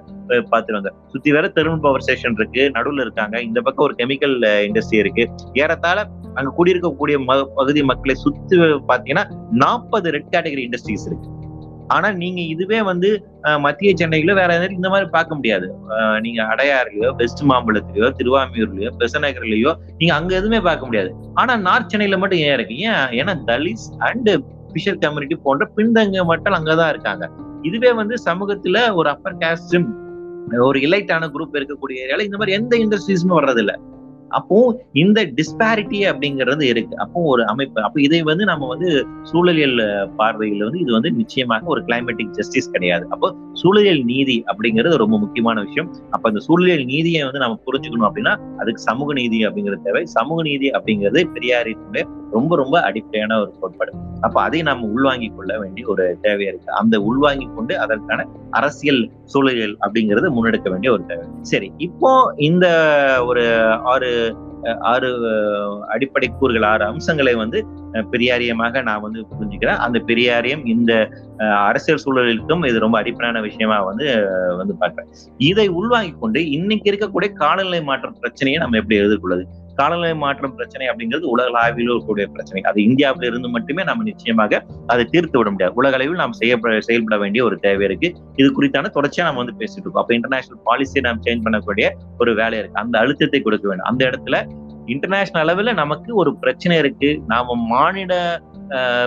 பாத்துருவாங்க 0.52 0.90
சுத்தி 1.12 1.32
வேற 1.36 1.46
தெருவன் 1.58 1.84
பவர் 1.86 2.04
ஸ்டேஷன் 2.06 2.36
இருக்கு. 2.40 2.64
நடுவுல 2.74 3.06
இருக்காங்க. 3.06 3.36
இந்த 3.48 3.60
பக்கம் 3.68 3.86
ஒரு 3.86 3.96
கெமிக்கல் 4.00 4.36
இண்டஸ்ட்ரி 4.68 4.98
இருக்கு. 5.04 5.26
ஏறத்தாழ 5.62 5.98
அங்க 6.38 6.52
குடியிருக்கக்கூடிய 6.58 7.18
ம- 7.26 7.48
பகுதி 7.54 7.82
மக்களை 7.82 8.14
சுத்தி 8.14 8.56
பாத்தீங்கன்னா 8.58 9.24
நாற்பது 9.50 10.10
ரெட் 10.10 10.34
கேட்டகரி 10.36 10.58
இண்டஸ்ட்ரீஸ் 10.58 11.06
இருக்கு. 11.06 11.28
ஆனா 11.86 12.12
நீங்க 12.12 12.40
இதுவே 12.40 12.82
வந்து 12.82 13.26
மத்திய 13.58 13.92
சென்னையில 13.94 14.34
வேற 14.34 14.52
எதாவது 14.52 14.74
இந்த 14.74 14.88
மாதிரி 14.88 15.08
பார்க்க 15.08 15.34
முடியாது. 15.34 15.74
நீங்க 16.20 16.42
அடையாறுலயோ 16.42 17.14
வெஸ்ட் 17.16 17.42
மாம்பலத்திலயோ 17.44 18.10
திருவாமியூர்லயோ 18.18 18.90
பெசநகர்லயோ 18.98 19.74
நீங்க 19.98 20.14
அங்க 20.14 20.34
எதுவுமே 20.34 20.60
பார்க்க 20.60 20.84
முடியாது. 20.84 21.14
ஆனா 21.34 21.56
நார்த் 21.56 21.88
சென்னையில 21.88 22.18
மட்டும் 22.18 22.38
ஏன் 22.38 22.54
இருக்கு? 22.54 22.78
ஏன்? 22.78 22.90
ஏன்னா 22.90 23.38
தலிஸ் 23.46 23.86
அண்ட் 23.98 24.30
ஃபிஷர் 24.72 24.98
கம்யூனிட்டி 24.98 25.34
போன்ற 25.34 25.70
பின்தங்க 25.76 26.24
மக்கள் 26.24 26.52
அங்கதான் 26.52 26.88
இருக்காங்க. 26.88 27.30
இதுவே 27.62 27.92
வந்து 27.92 28.14
சமூகத்துல 28.24 28.94
ஒரு 28.94 29.08
அப்பர் 29.08 29.36
காஸ்டும் 29.36 29.86
ஒரு 30.60 30.80
இலைட்டான 30.80 31.28
குரூப் 31.28 31.52
இருக்கக்கூடிய 31.52 31.96
ஏரியால 32.06 32.20
இந்த 32.20 32.36
மாதிரி 32.36 32.52
எந்த 32.52 32.76
இண்டஸ்ட்ரீஸுமே 32.76 33.32
வர்றதில்ல. 33.32 33.76
அப்போ 34.28 34.82
இந்த 34.92 35.24
டிஸ்பாரிட்டி 35.24 36.00
அப்படிங்கிறது 36.10 36.62
இருக்கு. 36.62 36.96
அப்போ 36.96 37.20
ஒரு 37.22 37.46
அமைப்பு. 37.46 37.82
அப்போ 37.82 38.00
இதை 38.00 38.22
வந்து 38.22 38.44
நம்ம 38.44 38.66
வந்து 38.66 39.06
சூழலியல் 39.22 40.06
பார்வையில் 40.16 40.62
வந்து 40.62 40.80
இது 40.80 40.92
வந்து 40.92 41.10
நிச்சயமாக 41.10 41.66
ஒரு 41.66 41.82
கிளைமேட்டிக் 41.82 42.30
ஜஸ்டிஸ் 42.30 42.70
கிடையாது. 42.70 43.06
அப்போ 43.10 43.34
சூழலியல் 43.52 44.04
நீதி 44.04 44.44
அப்படிங்கிறது 44.46 44.96
ரொம்ப 44.96 45.18
முக்கியமான 45.18 45.62
விஷயம். 45.62 45.94
அப்ப 46.10 46.28
அந்த 46.28 46.40
சூழலியல் 46.40 46.84
நீதியை 46.84 47.22
வந்து 47.22 47.38
நம்ம 47.38 47.58
புரிஞ்சுக்கணும் 47.66 48.08
அப்படின்னா 48.08 48.36
அதுக்கு 48.58 48.82
சமூக 48.82 49.12
நீதி 49.12 49.46
அப்படிங்கிறது 49.46 49.82
தேவை. 49.82 50.04
சமூக 50.04 50.42
நீதி 50.42 50.70
அப்படிங்கிறது 50.70 51.22
பெரியாரினுடைய 51.34 52.04
ரொம்ப 52.30 52.56
ரொம்ப 52.56 52.80
அடிப்படையான 52.80 53.40
ஒரு 53.40 53.54
கோட்பாடு. 53.60 53.92
அப்ப 54.20 54.42
அதை 54.42 54.62
நம்ம 54.62 54.86
உள்வாங்கிக் 54.86 55.36
கொள்ள 55.36 55.58
வேண்டிய 55.58 55.86
ஒரு 55.86 56.18
தேவை 56.20 56.46
இருக்கு. 56.46 56.72
அந்த 56.72 57.00
உள்வாங்கி 57.00 57.48
கொண்டு 57.54 57.78
அதற்கான 57.78 58.26
அரசியல் 58.50 59.10
சூழலியல் 59.24 59.76
அப்படிங்கிறது 59.80 60.28
முன்னெடுக்க 60.36 60.70
வேண்டிய 60.70 60.92
ஒரு 60.92 61.06
தேவை. 61.06 61.26
சரி 61.42 61.72
இப்போ 61.76 62.34
இந்த 62.36 62.66
ஒரு 63.26 63.44
ஆறு 63.82 64.10
ஆறு 64.92 65.08
அடிப்படை 65.94 66.28
கூறுகள் 66.28 66.66
ஆறு 66.70 66.84
அம்சங்களை 66.84 67.34
வந்து 67.42 67.58
பெரியாரியமாக 68.12 68.82
நான் 68.88 69.04
வந்து 69.04 69.20
புரிஞ்சுக்கிறேன். 69.30 69.80
அந்த 69.84 69.98
பெரியாரியம் 70.06 70.64
இந்த 70.74 70.92
அரசியல் 71.68 72.02
சூழலுக்கும் 72.04 72.66
இது 72.70 72.78
ரொம்ப 72.84 72.96
அடிப்படையான 72.98 73.42
விஷயமா 73.46 73.78
வந்து 73.90 74.06
வந்து 74.60 74.74
பார்க்கிறேன். 74.82 75.12
இதை 75.50 75.66
உள்வாங்கிக் 75.80 76.20
கொண்டு 76.20 76.42
இன்னைக்கு 76.56 76.90
இருக்கக்கூடிய 76.92 77.30
காலநிலை 77.42 77.80
மாற்ற 77.90 78.10
பிரச்சனையை 78.20 78.60
நம்ம 78.62 78.78
எப்படி 78.82 78.98
எதிர்கொள்ளுது 79.00 79.46
காலநிலை 79.80 80.12
மாற்றம் 80.24 80.54
பிரச்சனை 80.58 80.86
அப்படிங்கிறது 80.90 81.26
உலகளாவில் 81.34 81.82
இருக்கக்கூடிய 81.84 82.26
பிரச்சனை. 82.34 82.62
அது 82.70 82.78
இந்தியாவில 82.88 83.28
இருந்து 83.30 83.48
மட்டுமே 83.56 83.82
நம்ம 83.90 84.06
நிச்சயமாக 84.10 84.62
அதை 84.92 85.04
தீர்த்து 85.14 85.38
விட 85.38 85.50
முடியாது. 85.54 85.74
உலக 85.80 85.96
அளவில் 85.98 86.22
நாம் 86.22 86.38
செய்ய 86.40 86.54
செயல்பட 86.88 87.16
வேண்டிய 87.24 87.42
ஒரு 87.48 87.58
தேவை 87.66 87.84
இருக்கு. 87.88 88.10
இது 88.40 88.48
குறித்தான 88.58 88.92
தொடர்ச்சியா 88.96 89.26
நம்ம 89.28 89.42
வந்து 89.44 89.58
பேசிட்டு 89.62 89.86
இருக்கோம். 89.86 90.04
அப்ப 90.04 90.14
இன்டர்நேஷனல் 90.18 90.62
பாலிசியை 90.70 91.02
நாம் 91.08 91.22
சேஞ்ச் 91.26 91.44
பண்ணக்கூடிய 91.46 91.88
ஒரு 92.22 92.32
வேலை 92.40 92.56
இருக்கு. 92.60 92.80
அந்த 92.84 92.96
அழுத்தத்தை 93.04 93.40
கொடுக்க 93.46 93.66
வேண்டும். 93.68 93.88
அந்த 93.92 94.02
இடத்துல 94.10 94.36
இன்டர்நேஷனல் 94.94 95.42
அளவுல 95.44 95.72
நமக்கு 95.82 96.10
ஒரு 96.20 96.30
பிரச்சனை 96.42 96.76
இருக்கு. 96.82 97.08
நாம 97.32 97.56
மானிட 97.72 98.14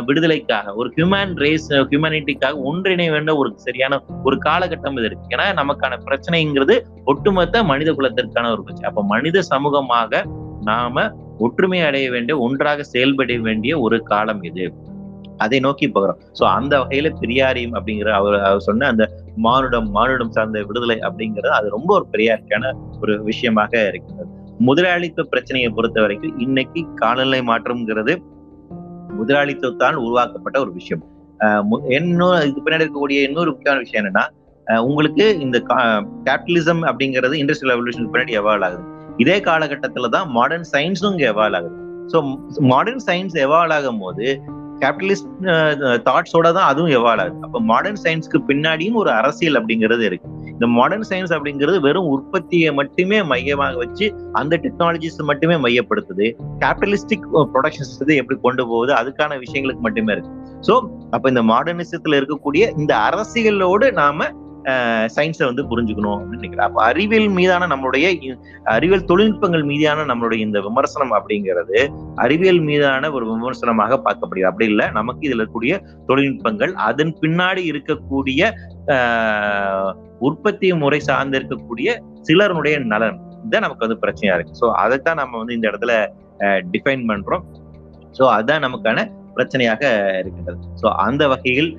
விடுதலைக்காக 0.08 0.72
ஒரு 0.80 0.88
ஹியூமன் 0.96 1.34
ரேஸ் 1.42 1.68
ஹியூமனிட்டிக்காக 1.90 2.56
ஒன்றிணை 2.70 3.06
வேண்ட 3.16 3.32
ஒரு 3.42 3.50
சரியான 3.66 4.00
ஒரு 4.28 4.36
காலகட்டம் 4.46 4.96
இது 5.00 5.08
இருக்கு. 5.10 5.28
ஏன்னா 5.36 5.46
நமக்கான 5.60 6.00
பிரச்சனைங்கிறது 6.08 6.76
ஒட்டுமொத்த 7.12 7.64
மனித 7.72 7.92
குலத்திற்கான 8.00 8.52
ஒரு 8.56 8.64
பிரச்சனை. 8.66 8.88
அப்ப 8.92 9.04
மனித 9.14 9.44
சமூகமாக 9.52 10.24
நாம 10.70 11.04
ஒற்றுமை 11.46 11.80
அடைய 11.88 12.08
வேண்டிய 12.16 12.36
ஒன்றாக 12.46 12.84
செயல்பட 12.94 13.38
வேண்டிய 13.48 13.74
ஒரு 13.86 13.98
காலம் 14.12 14.42
இது. 14.50 14.66
அதை 15.44 15.58
நோக்கி 15.66 15.86
போகிறோம். 15.90 16.20
சோ 16.40 16.44
அந்த 16.58 16.74
வகையில 16.82 17.10
பெரியாரியும் 17.22 17.76
அப்படிங்கிற 17.78 18.10
அவர் 18.18 18.36
அவர் 18.48 18.66
சொன்ன 18.68 18.88
அந்த 18.88 19.04
மானுடம் 19.46 19.88
மானுடம் 19.90 20.34
சார்ந்த 20.36 20.64
விடுதலை 20.70 20.98
அப்படிங்கிறது 21.08 21.54
அது 21.60 21.70
ரொம்ப 21.70 21.90
ஒரு 21.98 22.06
பெரியாருக்கான 22.12 22.74
ஒரு 23.02 23.14
விஷயமாக 23.30 23.74
இருக்கிறது. 23.88 24.28
முதலாளித்துவ 24.70 25.28
பிரச்சனையை 25.30 25.70
பொறுத்த 25.78 25.98
வரைக்கும் 26.02 26.36
இன்னைக்கு 26.40 26.82
காலநிலை 26.96 27.40
மாற்றம்ங்கிறது 27.48 28.16
முதலாளித்துவத்தால் 29.20 29.98
உருவாக்கப்பட்ட 30.06 30.58
ஒரு 30.60 30.72
விஷயம். 30.74 31.04
இன்னும் 31.98 32.36
இதுக்கு 32.42 32.62
பின்னாடி 32.66 32.84
இருக்கக்கூடிய 32.84 33.20
இன்னொரு 33.28 33.50
முக்கியமான 33.52 33.84
விஷயம் 33.86 34.04
என்னன்னா 34.04 34.26
உங்களுக்கு 34.88 35.26
இந்த 35.46 35.58
கேபிட்டலிசம் 36.28 36.82
அப்படிங்கிறது 36.90 37.36
இண்டஸ்ட்ரியல் 37.42 37.74
ரெவல்யூஷனுக்கு 37.74 38.14
பின்னாடி 38.14 38.34
எவால்வ் 38.42 38.66
ஆகுது. 38.68 38.84
இதே 39.22 39.38
காலகட்டத்துல 39.50 40.10
தான் 40.16 40.28
மாடர்ன் 40.38 40.68
சயின்ஸும் 40.74 41.14
இங்க 41.16 41.26
எவால் 41.34 41.58
ஆகுது. 41.60 41.78
ஸோ 42.12 42.18
மாடர்ன் 42.74 43.06
சயின்ஸ் 43.08 43.38
எவால் 43.46 43.74
ஆகும் 43.78 44.02
போது 44.06 44.26
கேபிட்டலிஸ்ட் 44.84 45.28
தாட்ஸோட 46.06 46.48
தான் 46.58 46.68
அதுவும் 46.72 46.94
எவால் 47.00 47.20
ஆகுது. 47.24 47.36
அப்போ 47.46 47.60
மாடர்ன் 47.72 48.00
சயின்ஸ்க்கு 48.04 48.38
பின்னாடியும் 48.48 48.98
ஒரு 49.02 49.10
அரசியல் 49.18 49.58
அப்படிங்கிறது 49.60 50.04
இருக்கு. 50.10 50.30
இந்த 50.54 50.68
மாடர்ன் 50.78 51.06
சயின்ஸ் 51.10 51.34
அப்படிங்கிறது 51.36 51.78
வெறும் 51.86 52.08
உற்பத்தியை 52.14 52.70
மட்டுமே 52.80 53.20
மையமாக 53.32 53.78
வச்சு 53.84 54.06
அந்த 54.40 54.60
டெக்னாலஜிஸ் 54.64 55.20
மட்டுமே 55.30 55.56
மையப்படுத்துது. 55.66 56.28
கேபிட்டலிஸ்டிக் 56.64 57.28
ப்ரொடக்ஷன் 57.54 57.88
சிஸ்டத்தை 57.90 58.18
எப்படி 58.22 58.38
கொண்டு 58.48 58.66
போகுது 58.72 58.94
அதுக்கான 59.02 59.38
விஷயங்களுக்கு 59.44 59.84
மட்டுமே 59.88 60.14
இருக்கு. 60.16 60.34
ஸோ 60.70 60.76
அப்ப 61.16 61.24
இந்த 61.34 61.44
மாடர்னிசத்துல 61.54 62.20
இருக்கக்கூடிய 62.22 62.64
இந்த 62.82 62.94
அரசியலோடு 63.10 63.90
நாம 64.02 64.30
சயின்ஸை 65.16 65.46
வந்து 65.50 65.64
புரிஞ்சுக்கணும் 65.72 66.16
அப்படின்னு 66.16 66.40
நினைக்கிறேன். 66.40 66.68
அப்போ 66.68 66.82
அறிவியல் 66.90 67.30
மீதான 67.38 67.68
நம்மளுடைய 67.72 68.06
அறிவியல் 68.76 69.08
தொழில்நுட்பங்கள் 69.12 69.66
மீதான 69.72 70.06
நம்மளுடைய 70.12 70.40
இந்த 70.48 70.60
விமர்சனம் 70.68 71.14
அப்படிங்கிறது 71.18 71.80
அறிவியல் 72.26 72.62
மீதான 72.70 73.12
ஒரு 73.18 73.26
விமர்சனமாக 73.32 74.00
பார்க்கப்படுகிறது. 74.08 74.52
அப்படி 74.52 74.68
இல்லை 74.74 74.88
நமக்கு 75.00 75.26
இதில் 75.28 75.42
இருக்கக்கூடிய 75.42 75.80
தொழில்நுட்பங்கள் 76.10 76.74
அதன் 76.90 77.14
பின்னாடி 77.24 77.64
இருக்கக்கூடிய 77.72 78.52
உற்பத்தி 80.30 80.68
முறை 80.84 81.02
சார்ந்து 81.10 81.38
இருக்கக்கூடிய 81.40 81.90
சிலருடைய 82.28 82.76
நலன். 82.94 83.20
தான் 83.52 83.64
நமக்கு 83.66 83.86
வந்து 83.86 84.02
பிரச்சனையா 84.04 84.34
இருக்கு. 84.38 84.60
ஸோ 84.62 84.68
அதைத்தான் 84.84 85.20
நம்ம 85.22 85.38
வந்து 85.42 85.56
இந்த 85.58 85.66
இடத்துல 85.72 85.94
டிஃபைன் 86.74 87.04
பண்றோம். 87.12 87.44
ஸோ 88.18 88.24
அதுதான் 88.36 88.64
நமக்கான 88.68 89.06
பிரச்சனையாக 89.36 89.84
இருக்கின்றது. 90.22 90.60
ஸோ 90.82 90.88
அந்த 91.06 91.24
வகையில் 91.34 91.72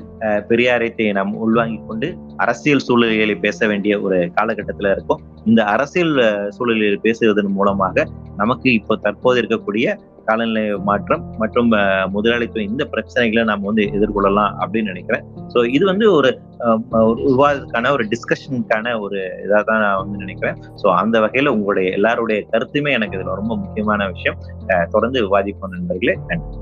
பெரியாரத்தை 0.50 1.06
நாம் 1.18 1.34
உள்வாங்கி 1.46 1.80
கொண்டு 1.90 2.08
அரசியல் 2.44 2.86
சூழ்நிலைகளை 2.86 3.36
பேச 3.46 3.66
வேண்டிய 3.72 3.94
ஒரு 4.06 4.18
காலகட்டத்தில் 4.38 4.92
இருக்கும். 4.94 5.20
இந்த 5.50 5.60
அரசியல் 5.74 6.14
சூழ்நிலையில் 6.56 7.04
பேசுவதன் 7.06 7.56
மூலமாக 7.58 8.06
நமக்கு 8.42 8.68
இப்போ 8.78 8.96
தற்போது 9.06 9.38
இருக்கக்கூடிய 9.42 9.86
காலநிலை 10.28 10.62
மாற்றம் 10.88 11.22
மற்றும் 11.40 11.70
முதலாளித்துவம் 12.14 12.68
இந்த 12.70 12.82
பிரச்சனைகளை 12.92 13.42
நாம் 13.48 13.66
வந்து 13.68 13.84
எதிர்கொள்ளலாம் 13.96 14.52
அப்படின்னு 14.62 14.92
நினைக்கிறேன். 14.92 15.24
ஸோ 15.52 15.58
இது 15.76 15.84
வந்து 15.90 16.06
ஒரு 16.18 16.30
விவாதத்துக்கான 17.30 17.92
ஒரு 17.96 18.04
டிஸ்கஷனுக்கான 18.12 18.94
ஒரு 19.04 19.20
இதாக 19.44 19.62
தான் 19.70 19.82
நான் 19.86 20.00
வந்து 20.02 20.22
நினைக்கிறேன். 20.24 20.58
ஸோ 20.82 20.88
அந்த 21.02 21.16
வகையில் 21.24 21.54
உங்களுடைய 21.54 21.88
எல்லாருடைய 21.98 22.40
கருத்துமே 22.52 22.92
எனக்கு 22.98 23.16
இதுல 23.18 23.38
ரொம்ப 23.40 23.56
முக்கியமான 23.64 24.06
விஷயம். 24.14 24.38
தொடர்ந்து 24.96 25.20
விவாதிப்போம் 25.26 25.74
நண்பர்களே. 25.76 26.16
நன்றி. 26.30 26.58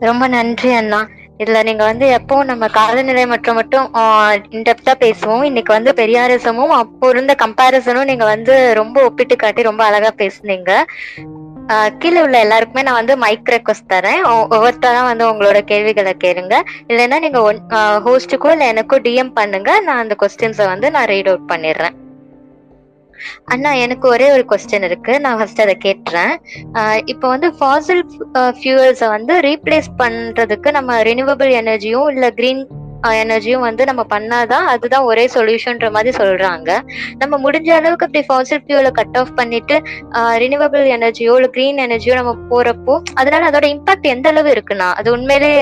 ரொம்ப 0.00 0.24
நன்றி 0.34 0.70
அண்ணா. 0.78 1.00
இதுல 1.42 1.58
நீங்க 1.68 1.84
வந்து 1.88 2.06
எப்பவும் 2.16 2.48
நம்ம 2.50 2.64
காலநிலை 2.76 3.24
மற்றும் 3.32 3.58
மட்டும் 3.60 3.86
இன்டெப்தா 4.56 4.92
பேசுவோம். 5.04 5.42
இன்னைக்கு 5.48 5.72
வந்து 5.76 5.90
பெரியாரிசமும் 6.00 6.74
அப்போ 6.80 7.08
இருந்த 7.14 7.34
கம்பாரிசனும் 7.42 8.08
நீங்க 8.10 8.24
வந்து 8.34 8.54
ரொம்ப 8.80 9.02
ஒப்பிட்டு 9.08 9.36
காட்டி 9.36 9.68
ரொம்ப 9.70 9.84
அழகா 9.88 10.12
பேசுனீங்க. 10.22 10.72
கீழே 12.00 12.20
உள்ள 12.24 12.36
எல்லாருக்குமே 12.44 12.82
நான் 12.86 13.00
வந்து 13.00 13.14
மைக் 13.24 13.52
ரெக்வஸ்ட் 13.54 13.92
தரேன். 13.92 14.22
ஒவ்வொருத்தரா 14.54 15.02
வந்து 15.10 15.24
உங்களோட 15.30 15.60
கேள்விகளை 15.70 16.14
கேளுங்க. 16.24 16.56
இல்லைன்னா 16.90 17.18
நீங்க 17.26 17.40
ஹோஸ்டுக்கோ 18.08 18.50
இல்லை 18.56 18.68
எனக்கோ 18.74 18.98
டிஎம் 19.06 19.36
பண்ணுங்க. 19.40 19.80
நான் 19.88 20.02
அந்த 20.04 20.16
கொஸ்டின்ஸை 20.22 20.68
வந்து 20.72 20.90
நான் 20.96 21.10
ரீட் 21.14 21.30
அவுட் 21.32 21.50
பண்ணிடுறேன். 21.54 21.96
அண்ணா 23.52 23.72
எனக்கு 23.84 24.06
ஒரே 24.14 24.28
ஒரு 24.36 24.44
கொஸ்டின் 24.52 24.86
இருக்கு. 24.88 25.12
நான் 25.26 25.38
ஃபர்ஸ்ட் 25.38 25.62
அதை 25.64 25.76
கேட்டுறேன். 25.84 26.34
இப்போ 27.12 27.26
வந்து 27.34 27.50
ஃபாசில் 27.60 28.02
ஃபியூவல்ஸை 28.58 29.08
வந்து 29.16 29.36
ரீப்ளேஸ் 29.48 29.90
பண்றதுக்கு 30.02 30.70
நம்ம 30.78 31.02
ரினியூவபிள் 31.10 31.52
எனர்ஜியும் 31.62 32.10
இல்ல 32.14 32.28
கிரீன் 32.40 32.64
எனர்ஜியும் 33.22 33.64
வந்து 33.66 33.82
நம்ம 33.88 34.02
பண்ணாதான் 34.12 34.66
அதுதான் 34.72 35.06
ஒரே 35.08 35.24
சொல்யூஷன்ற 35.34 35.88
மாதிரி 35.96 36.10
சொல்றாங்க. 36.20 36.70
நம்ம 37.20 37.34
முடிஞ்ச 37.44 37.68
அளவுக்கு 37.78 38.06
அப்படி 38.06 38.22
ஃபாசில் 38.28 38.62
ஃபியூலை 38.64 38.90
கட் 38.98 39.18
ஆஃப் 39.20 39.32
பண்ணிட்டு 39.40 39.76
ரினியூவபிள் 40.44 40.86
எனர்ஜியோ 40.96 41.34
இல்ல 41.38 41.48
கிரீன் 41.56 41.78
எனர்ஜியோ 41.86 42.14
நம்ம 42.20 42.34
போறப்போ 42.50 42.94
அதனால 43.20 43.42
அதோட 43.50 43.68
இம்பாக்ட் 43.74 44.08
எந்த 44.14 44.28
அளவு 44.34 44.50
இருக்குண்ணா? 44.56 44.88
அது 45.00 45.08
உண்மையிலேயே 45.16 45.60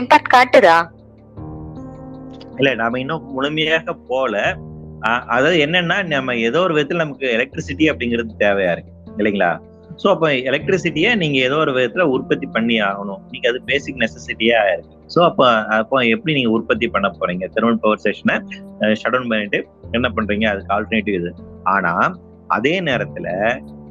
இம்பாக்ட் 0.00 0.32
காட்டுதா? 0.36 0.78
இல்ல 2.60 2.72
நாம 2.80 2.98
இன்னும் 3.02 3.24
முழுமையாக 3.36 3.94
போல 4.10 4.34
அதாவது 5.34 5.56
என்னன்னா 5.66 5.96
நம்ம 6.14 6.34
ஏதோ 6.48 6.60
ஒரு 6.66 6.74
விதத்துல 6.76 7.02
நமக்கு 7.04 7.26
எலக்ட்ரிசிட்டி 7.36 7.86
அப்படிங்கிறது 7.92 8.34
தேவையா 8.44 8.72
இருக்கு 8.76 8.92
இல்லைங்களா? 9.18 9.50
ஸோ 10.02 10.06
அப்போ 10.12 10.28
எலக்ட்ரிசிட்டியை 10.50 11.10
நீங்க 11.22 11.38
ஏதோ 11.48 11.56
ஒரு 11.64 11.72
விதத்துல 11.76 12.04
உற்பத்தி 12.14 12.46
பண்ணி 12.46 12.76
ஆகணும். 12.80 13.20
நீங்க 13.32 13.46
அது 13.50 13.58
பேசிக் 13.70 14.00
நெசசிட்டியா 14.02 14.60
இருக்கு. 14.72 14.94
ஸோ 15.14 15.18
அப்போ 15.28 15.46
அப்போ 15.78 15.98
எப்படி 16.14 16.32
நீங்க 16.32 16.50
உற்பத்தி 16.56 16.86
பண்ண 16.94 17.08
போறீங்க? 17.20 17.46
தெருவன் 17.54 17.80
பவர் 17.82 18.00
ஸ்டேஷனை 18.02 18.36
ஷட் 19.00 19.14
டவுன் 19.14 19.30
பண்ணிட்டு 19.32 19.58
என்ன 19.92 20.08
பண்றீங்க? 20.16 20.46
அதுக்கு 20.52 20.74
ஆல்டர்னேட்டிவ் 20.76 21.18
இது. 21.20 21.32
ஆனா 21.74 21.92
அதே 22.56 22.74
நேரத்துல 22.80 23.28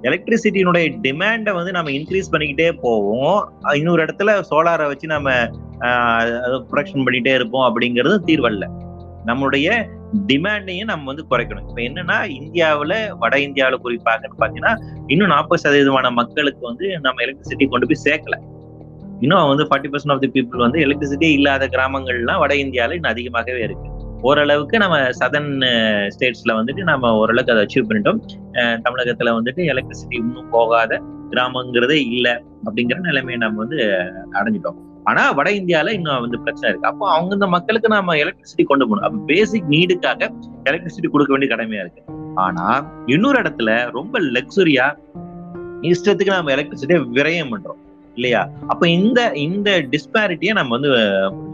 எலக்ட்ரிசிட்டியினுடைய 0.09 0.85
டிமாண்டை 1.03 1.51
வந்து 1.57 1.71
நம்ம 1.75 1.91
இன்க்ரீஸ் 1.91 2.31
பண்ணிக்கிட்டே 2.31 2.69
போவோம். 2.85 3.37
இன்னொரு 3.79 4.01
இடத்துல 4.05 4.31
சோலாரை 4.49 4.87
வச்சு 4.91 5.07
நம்ம 5.15 5.31
ப்ரொடக்ஷன் 6.69 7.05
பண்ணிட்டே 7.05 7.33
இருப்போம் 7.39 7.67
அப்படிங்கிறது 7.69 8.17
தீர்வல்ல. 8.29 8.65
நம்மளுடைய 9.27 9.69
டிமாண்டையும் 10.29 10.89
நம்ம 10.91 11.05
வந்து 11.11 11.25
குறைக்கணும். 11.31 11.67
இப்ப 11.69 11.81
என்னன்னா 11.87 12.17
இந்தியாவில் 12.39 12.95
வட 13.21 13.35
இந்தியாவில 13.37 13.77
குறிப்பாக 13.85 14.29
பாத்தீங்கன்னா 14.41 14.73
இன்னும் 15.07 15.31
நாற்பது 15.33 15.61
சதவீதமான 15.63 16.11
மக்களுக்கு 16.11 16.63
வந்து 16.69 16.87
நம்ம 17.05 17.23
எலக்ட்ரிசிட்டி 17.25 17.67
கொண்டு 17.67 17.89
போய் 17.91 18.03
சேர்க்கல. 18.07 18.37
இன்னும் 19.21 19.49
வந்து 19.51 19.65
forty 19.69 19.89
percent 19.93 20.13
of 20.15 20.21
the 20.23 20.29
people 20.35 20.63
வந்து 20.65 20.79
எலக்ட்ரிசிட்டி 20.85 21.27
இல்லாத 21.37 21.67
கிராமங்கள்லாம் 21.67 22.41
வட 22.43 22.53
இந்தியாவில 22.63 22.97
இன்னும் 22.99 23.13
அதிகமாகவே 23.13 23.61
இருக்கு. 23.67 23.89
ஓரளவுக்கு 24.21 24.77
நம்ம 24.77 24.97
சதன் 25.19 25.49
ஸ்டேட்ஸ்ல 26.15 26.51
வந்துட்டு 26.59 26.83
நம்ம 26.91 27.13
ஓரளவுக்கு 27.21 27.53
அதை 27.53 27.63
அச்சீவ் 27.65 27.87
பண்ணிட்டோம். 27.89 28.21
தமிழகத்துல 28.85 29.33
வந்துட்டு 29.39 29.61
எலக்ட்ரிசிட்டி 29.73 30.17
இன்னும் 30.23 30.49
போகாத 30.49 31.01
கிராமங்கிறதே 31.31 31.97
இல்லை 32.11 32.33
அப்படிங்கிற 32.65 32.97
நிலைமையை 33.09 33.37
நம்ம 33.43 33.59
வந்து 33.63 33.79
அடைஞ்சிட்டோம். 34.39 34.79
ஆனா 35.03 35.31
வட 35.31 35.49
இந்தியால 35.49 35.91
இன்னும் 35.91 36.19
வந்து 36.19 36.39
பிரச்சனை 36.39 36.69
இருக்கு. 36.69 36.89
அப்போ 36.89 37.11
அவங்க 37.11 37.33
இந்த 37.33 37.47
மக்களுக்கு 37.47 37.87
நாம 37.87 38.15
எலக்ட்ரிசிட்டி 38.15 38.63
கொண்டு 38.63 38.87
போகணும். 38.89 39.11
அப்ப 39.11 39.25
பேசிக் 39.25 39.63
நீடுக்காக 39.69 40.29
எலக்ட்ரிசிட்டி 40.63 41.07
கொடுக்க 41.07 41.37
வேண்டிய 41.37 41.55
கடமையா 41.55 41.79
இருக்கு. 41.79 42.03
ஆனா 42.35 42.91
இன்னொரு 43.05 43.41
இடத்துல 43.41 43.91
ரொம்ப 43.91 44.19
லக்ஸுரியா 44.19 44.97
இஷ்டத்துக்கு 45.81 46.25
நம்ம 46.25 46.55
எலக்ட்ரிசிட்டியை 46.55 47.01
விரயம் 47.13 47.53
பண்றோம். 47.53 47.81
இல்லையா? 48.15 48.49
அப்ப 48.67 48.87
இந்த 48.87 49.31
இந்த 49.31 49.85
டிஸ்பாரிட்டியை 49.91 50.51
நம்ம 50.51 50.77
வந்து 50.77 50.91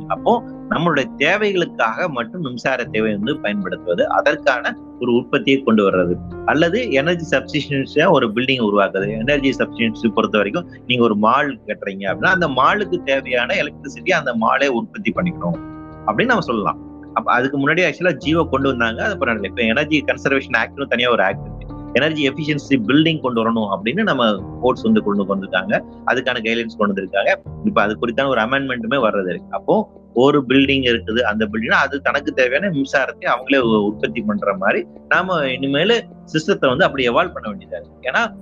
அப்போ 0.08 0.44
நம்மளுடைய 0.70 1.06
தேவைகளுக்காக 1.18 2.10
மட்டும் 2.10 2.42
மின்சார 2.42 2.84
தேவை 2.84 3.12
வந்து 3.16 3.38
பயன்படுத்துவது 3.38 4.10
அதற்கான 4.10 4.78
ஒரு 5.00 5.14
உற்பத்தியை 5.14 5.62
கொண்டு 5.62 5.92
வர்றது. 5.92 6.16
அல்லது 6.46 6.92
எனர்ஜி 6.92 7.38
சப்ஸ்டிஷன்ஸா 7.38 8.12
ஒரு 8.12 8.28
பில்டிங் 8.28 8.64
உருவாக்குது 8.64 9.18
எனர்ஜி 9.18 9.50
சப்ஸ்டிஷன்ஸ் 9.50 10.14
பொறுத்த 10.14 10.38
வரைக்கும் 10.38 10.70
நீங்க 10.88 11.04
ஒரு 11.04 11.16
மால் 11.16 11.60
கட்டுறீங்க 11.66 12.06
அப்படின்னா 12.12 12.26
அந்த 12.26 12.48
மாலுக்கு 12.48 13.04
தேவையான 13.04 13.56
எலக்ட்ரிசிட்டி 13.56 14.12
அந்த 14.12 14.34
மாலே 14.34 14.68
உற்பத்தி 14.68 15.12
பண்ணிக்கணும். 15.16 15.60
அப்படின்னு 16.06 16.26
நம்ம 16.26 16.42
சொல்லலாம். 16.42 16.78
அப்ப 17.14 17.32
அதுக்கு 17.32 17.58
முன்னாடி 17.58 17.72
ஆக்சுவலா 17.72 18.18
ஜீவோ 18.26 18.50
கொண்டு 18.50 18.70
வந்தாங்க. 18.70 19.04
அது 19.04 19.14
அப்புறம் 19.14 19.44
இப்ப 19.44 19.62
எனர்ஜி 19.62 20.04
கன்சர்வேஷன் 20.08 20.58
ஆக்ட்னு 20.58 20.88
தனியா 20.88 21.12
ஒரு 21.12 21.24
ஆக்ட் 21.24 21.59
எனர்ஜி 21.94 22.30
எஃபிஷியன்சி 22.30 22.82
பில்டிங் 22.88 23.22
கொண்டு 23.22 23.44
வரணும் 23.44 23.80
அப்படின்னு 23.80 24.04
நம்ம 24.04 24.44
கோர்ட்ஸ் 24.62 24.82
வந்து 24.82 25.04
கொண்டு 25.04 25.36
வந்திருக்காங்க. 25.36 25.84
அதுக்கான 26.08 26.38
கைட்லைன்ஸ் 26.40 26.78
கொண்டு 26.78 27.02
வந்திருக்காங்க. 27.02 27.36
இப்போ 27.64 27.82
அது 27.82 27.98
குறித்தான 28.02 28.28
ஒரு 28.28 28.42
அமெண்ட்மெண்ட்டுமே 28.42 28.96
வர்றது 28.96 29.30
இருக்கு. 29.30 29.52
அப்போ 29.52 29.98
ஒரு 30.14 30.44
பில்டிங் 30.48 31.02
இருக்குது 31.02 31.20
அந்த 31.20 31.48
பில்டிங்னா 31.52 31.72
அது 31.72 32.02
தனக்கு 32.02 32.34
தேவையான 32.34 32.70
மின்சாரத்தை 32.70 33.26
அவங்களே 33.26 33.58
உற்பத்தி 33.58 34.22
பண்ற 34.22 34.58
மாதிரி 34.58 34.86
நாம 35.10 35.48
இனிமேல் 35.48 36.06
சிஸ்டத்தை 36.26 36.68
வந்து 36.68 36.86
அப்படி 36.86 37.10
எவால்வ் 37.10 37.34
பண்ண 37.34 37.50
வேண்டியதா 37.50 37.82
இருக்கு. 37.82 38.12
ஏன்னா 38.12 38.36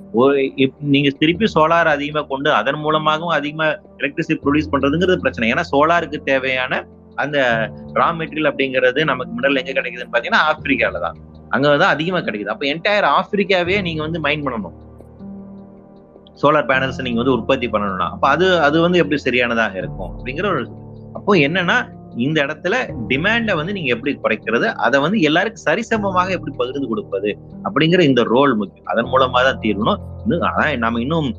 இப்- 0.55 0.73
நீங்க 0.79 1.09
திருப்பி 1.09 1.45
சோலார் 1.55 1.83
அதிகமா 1.83 2.25
கொண்டு 2.27 2.51
அதன் 2.51 2.79
மூலமாகவும் 2.79 3.33
அதிகமா 3.33 3.65
எலக்ட்ரிசிட்டி 3.97 4.39
ப்ரொடியூஸ் 4.43 4.67
பண்றதுங்கிறது 4.71 5.15
பிரச்சனை. 5.15 5.53
ஏன்னா 5.53 5.61
சோலாருக்கு 5.71 6.17
தேவையான 6.17 6.87
அந்த 7.15 7.69
ரா 7.93 8.07
மெட்டீரியல் 8.13 8.51
அப்படிங்கிறது 8.51 9.03
நமக்கு 9.03 9.33
மிடல் 9.33 9.55
எங்க 9.55 9.81
கிடைக்குதுன்னு 9.81 10.15
பாத்தீங்கன்னா 10.15 10.53
ஆப்பிரிக்கால 10.53 10.99
தான். 10.99 11.17
அங்கதான் 11.51 11.79
அதிகமா 11.79 12.19
கிடைக்குது. 12.19 12.45
அப்ப 12.45 12.65
என்டையர் 12.65 13.21
ஆப்பிரிக்காவே 13.21 13.81
நீங்க 13.81 14.01
வந்து 14.01 14.19
மைண்ட் 14.19 14.47
பண்ணணும். 14.47 14.85
சோலார் 16.41 16.65
பேனல்ஸ் 16.65 17.01
நீங்க 17.01 17.17
வந்து 17.17 17.31
உற்பத்தி 17.31 17.69
பண்ணணும்னா. 17.69 18.09
அப்ப 18.09 18.27
அது 18.27 18.61
அது 18.61 18.81
வந்து 18.81 18.97
எப்படி 18.97 19.17
சரியானதாக 19.17 19.77
இருக்கும் 19.77 20.11
அப்படிங்கிற 20.17 20.45
ஒரு 20.45 20.67
அப்போ 21.13 21.35
என்னன்னா 21.35 21.95
இந்த 22.25 22.37
இடத்துல 22.45 22.75
டிமாண்டை 23.09 23.53
வந்து 23.59 23.75
நீங்க 23.77 23.89
எப்படி 23.95 24.11
குறைக்கிறது 24.23 24.67
அதை 24.85 24.97
வந்து 25.05 25.17
எல்லாருக்கும் 25.29 25.65
சரிசமமாக 25.67 26.35
எப்படி 26.37 26.53
பகிர்ந்து 26.61 26.91
கொடுப்பது 26.91 27.31
அப்படிங்கிற 27.67 28.03
இந்த 28.09 28.21
ரோல் 28.35 28.53
முக்கியம். 28.61 28.89
அதன் 28.93 29.11
மூலமா 29.13 29.41
தான் 29.47 29.61
தீரணும். 29.65 29.99
இன்னும் 30.23 30.45
ஆனா 30.51 30.65
நம்ம 30.85 31.01
இன்னும் 31.05 31.29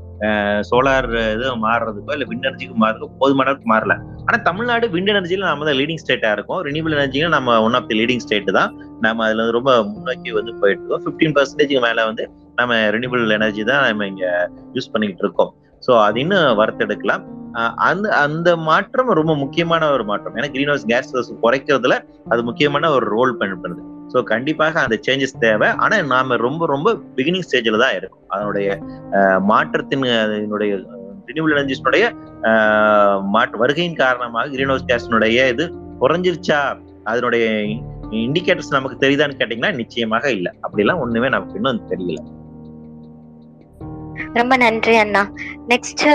சோலார் 0.69 1.09
இது 1.35 1.49
மாறுறதுக்கோ 1.65 2.15
இல்ல 2.17 2.25
விண்ட் 2.31 2.47
எனர்ஜிக்கு 2.49 2.77
மாறுறதுக்கோ 2.85 3.19
போதுமான 3.21 3.49
அளவுக்கு 3.49 3.69
மாறல. 3.73 3.95
ஆனா 4.27 4.39
தமிழ்நாடு 4.49 4.87
விண்ட் 4.95 5.11
எனர்ஜியில 5.13 5.47
நம்ம 5.51 5.67
தான் 5.69 5.79
லீடிங் 5.81 6.03
ஸ்டேட்டா 6.03 6.31
இருக்கும். 6.37 6.61
ரினியூபிள் 6.69 6.97
எனர்ஜியில 6.99 7.29
நம்ம 7.37 7.59
one 7.67 7.77
of 7.79 7.89
the 7.91 7.97
leading 8.01 8.25
state 8.25 8.51
தான். 8.59 8.73
நம்ம 9.07 9.25
அதுல 9.27 9.43
வந்து 9.43 9.57
ரொம்ப 9.59 9.73
முன்னோக்கி 9.93 10.31
வந்து 10.39 10.55
போயிட்டு 10.63 10.83
இருக்கோம். 10.83 11.05
ஃபிஃப்டீன் 11.05 11.35
பர்சன்டேஜ்க்கு 11.37 11.83
மேல 11.87 12.07
வந்து 12.11 12.27
நம்ம 12.61 12.81
ரினியூபிள் 12.97 13.37
எனர்ஜி 13.39 13.65
தான் 13.71 13.85
நம்ம 13.89 14.07
இங்க 14.13 14.27
யூஸ் 14.77 14.93
பண்ணிக்கிட்டு 14.95 15.25
இருக்கோம். 15.27 15.53
ஸோ 15.87 15.93
அது 16.03 16.21
இன்னும் 16.21 16.59
வறுத்தெடுக்கலாம். 16.61 17.23
அஹ் 17.59 17.75
அந்த 17.89 18.07
அந்த 18.17 18.57
மாற்றம் 18.57 19.11
ரொம்ப 19.11 19.35
முக்கியமான 19.37 19.91
ஒரு 19.91 20.05
மாற்றம். 20.05 20.35
ஏன்னா 20.35 20.51
கிரீன் 20.51 20.73
ஹவுஸ் 20.73 20.87
கேஸ் 20.87 21.13
குறைக்கிறதுல 21.45 21.97
அது 22.29 22.43
முக்கியமான 22.43 22.91
ஒரு 22.91 23.07
ரோல் 23.17 23.39
பண்ணுது 23.41 23.85
ஸோ 24.13 24.23
கண்டிப்பாக 24.23 24.81
அந்த 24.81 24.97
சேஞ்சஸ் 25.07 25.41
தேவை. 25.41 25.69
ஆனா 25.77 25.97
நாம 26.13 26.37
ரொம்ப 26.37 26.67
ரொம்ப 26.67 26.89
பிகினிங் 27.17 27.47
ஸ்டேஜில் 27.49 27.83
தான் 27.83 27.97
இருக்கும். 27.97 28.23
அதனுடைய 28.29 28.69
மாற்றத்தின் 29.41 30.07
அதனுடைய 30.23 30.73
ரினியூபிள் 31.27 31.55
எனர்ஜிஸ்னுடைய 31.57 32.05
மாற்று 33.31 33.57
வருகையின் 33.59 33.97
காரணமாக 33.97 34.49
கிரீன் 34.49 34.69
ஹவுஸ் 34.69 34.89
கேஸினுடைய 34.89 35.49
இது 35.49 35.65
குறைஞ்சிருச்சா? 36.01 36.61
அதனுடைய 37.05 37.45
இண்டிகேட்டர்ஸ் 38.23 38.77
நமக்கு 38.77 38.97
தெரியுதான்னு 39.07 39.39
கேட்டீங்கன்னா 39.39 39.75
நிச்சயமாக 39.75 40.31
இல்லை. 40.31 40.51
அப்படிலாம் 40.67 41.01
ஒண்ணுமே 41.01 41.29
நமக்கு 41.29 41.55
இன்னும் 41.55 41.83
தெரியல. 41.91 42.21
ரொம்ப 44.33 44.57
நன்றி 44.57 44.97
அண்ணா. 44.97 45.23
நெக்ஸ்ட் 45.69 46.07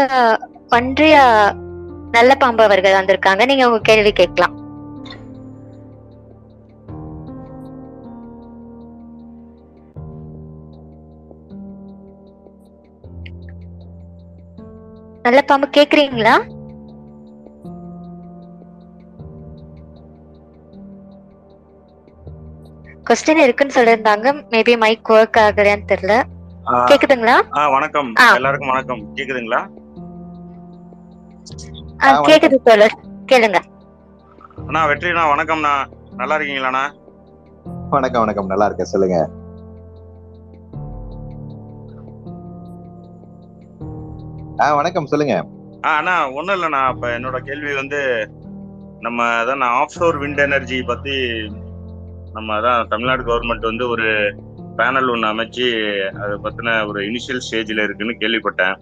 பன்றியா 0.69 1.25
நல்ல 2.11 2.35
பாம்பு 2.35 2.63
அவர்கள் 2.63 2.97
வந்திருக்காங்க. 2.99 3.45
நீங்க 3.45 3.67
உங்க 3.67 3.79
கேள்வி 3.79 4.11
கேட்கலாம். 4.11 4.61
நல்ல 15.21 15.41
பாம்பு 15.41 15.67
கேக்குறீங்களா? 15.77 16.35
கொஸ்டின் 23.09 23.41
இருக்குன்னு 23.45 23.73
சொல்லியிருந்தாங்க 23.75 24.27
மேபி 24.51 24.77
மைக் 24.77 25.09
ஒர்க் 25.09 25.39
ஆகலையான்னு 25.39 25.89
தெரியல. 25.91 26.15
கேக்குதுங்களா? 26.71 27.35
ஆ 27.57 27.69
வணக்கம். 27.69 28.13
எல்லாருக்கும் 28.35 28.69
வணக்கம். 28.69 29.01
கேக்குதுங்களா? 29.15 29.59
கேக்குது 32.27 32.57
தோழர். 32.61 32.95
கேளுங்க. 33.31 33.59
அண்ணா 34.67 34.87
வெற்றிண்ணா 34.87 35.23
வணக்கம்ண்ணா. 35.33 35.73
நல்லா 36.15 36.35
இருக்கீங்களாண்ணா? 36.35 36.83
வணக்கம் 37.89 38.21
வணக்கம். 38.21 38.45
நல்லா 38.45 38.65
இருக்கேன். 38.65 38.91
சொல்லுங்க. 38.93 39.17
ஆ 44.61 44.75
வணக்கம். 44.75 45.05
சொல்லுங்க. 45.05 45.45
ஆ 45.85 45.97
அண்ணா 45.97 46.31
ஒன்றும் 46.31 46.55
இல்லைண்ணா. 46.57 46.89
இப்போ 46.89 47.07
என்னோட 47.17 47.37
கேள்வி 47.37 47.75
வந்து 47.75 48.29
நம்ம 48.99 49.23
அதான் 49.23 49.61
ஆஃப் 49.61 49.95
ஷோர் 49.99 50.19
விண்ட் 50.21 50.37
எனர்ஜி 50.37 50.83
பற்றி 50.83 51.15
நம்ம 52.33 52.59
அதான் 52.59 52.87
தமிழ்நாடு 52.87 53.23
கவர்மெண்ட் 53.23 53.69
வந்து 53.71 53.89
ஒரு 53.89 54.07
பேனல் 54.77 55.11
ஒன்று 55.11 55.27
அமைச்சு 55.31 55.65
அதை 56.21 56.35
பற்றின 56.43 56.87
ஒரு 56.87 56.99
இனிஷியல் 57.01 57.43
ஸ்டேஜில் 57.45 57.83
இருக்குன்னு 57.83 58.15
கேள்விப்பட்டேன். 58.19 58.75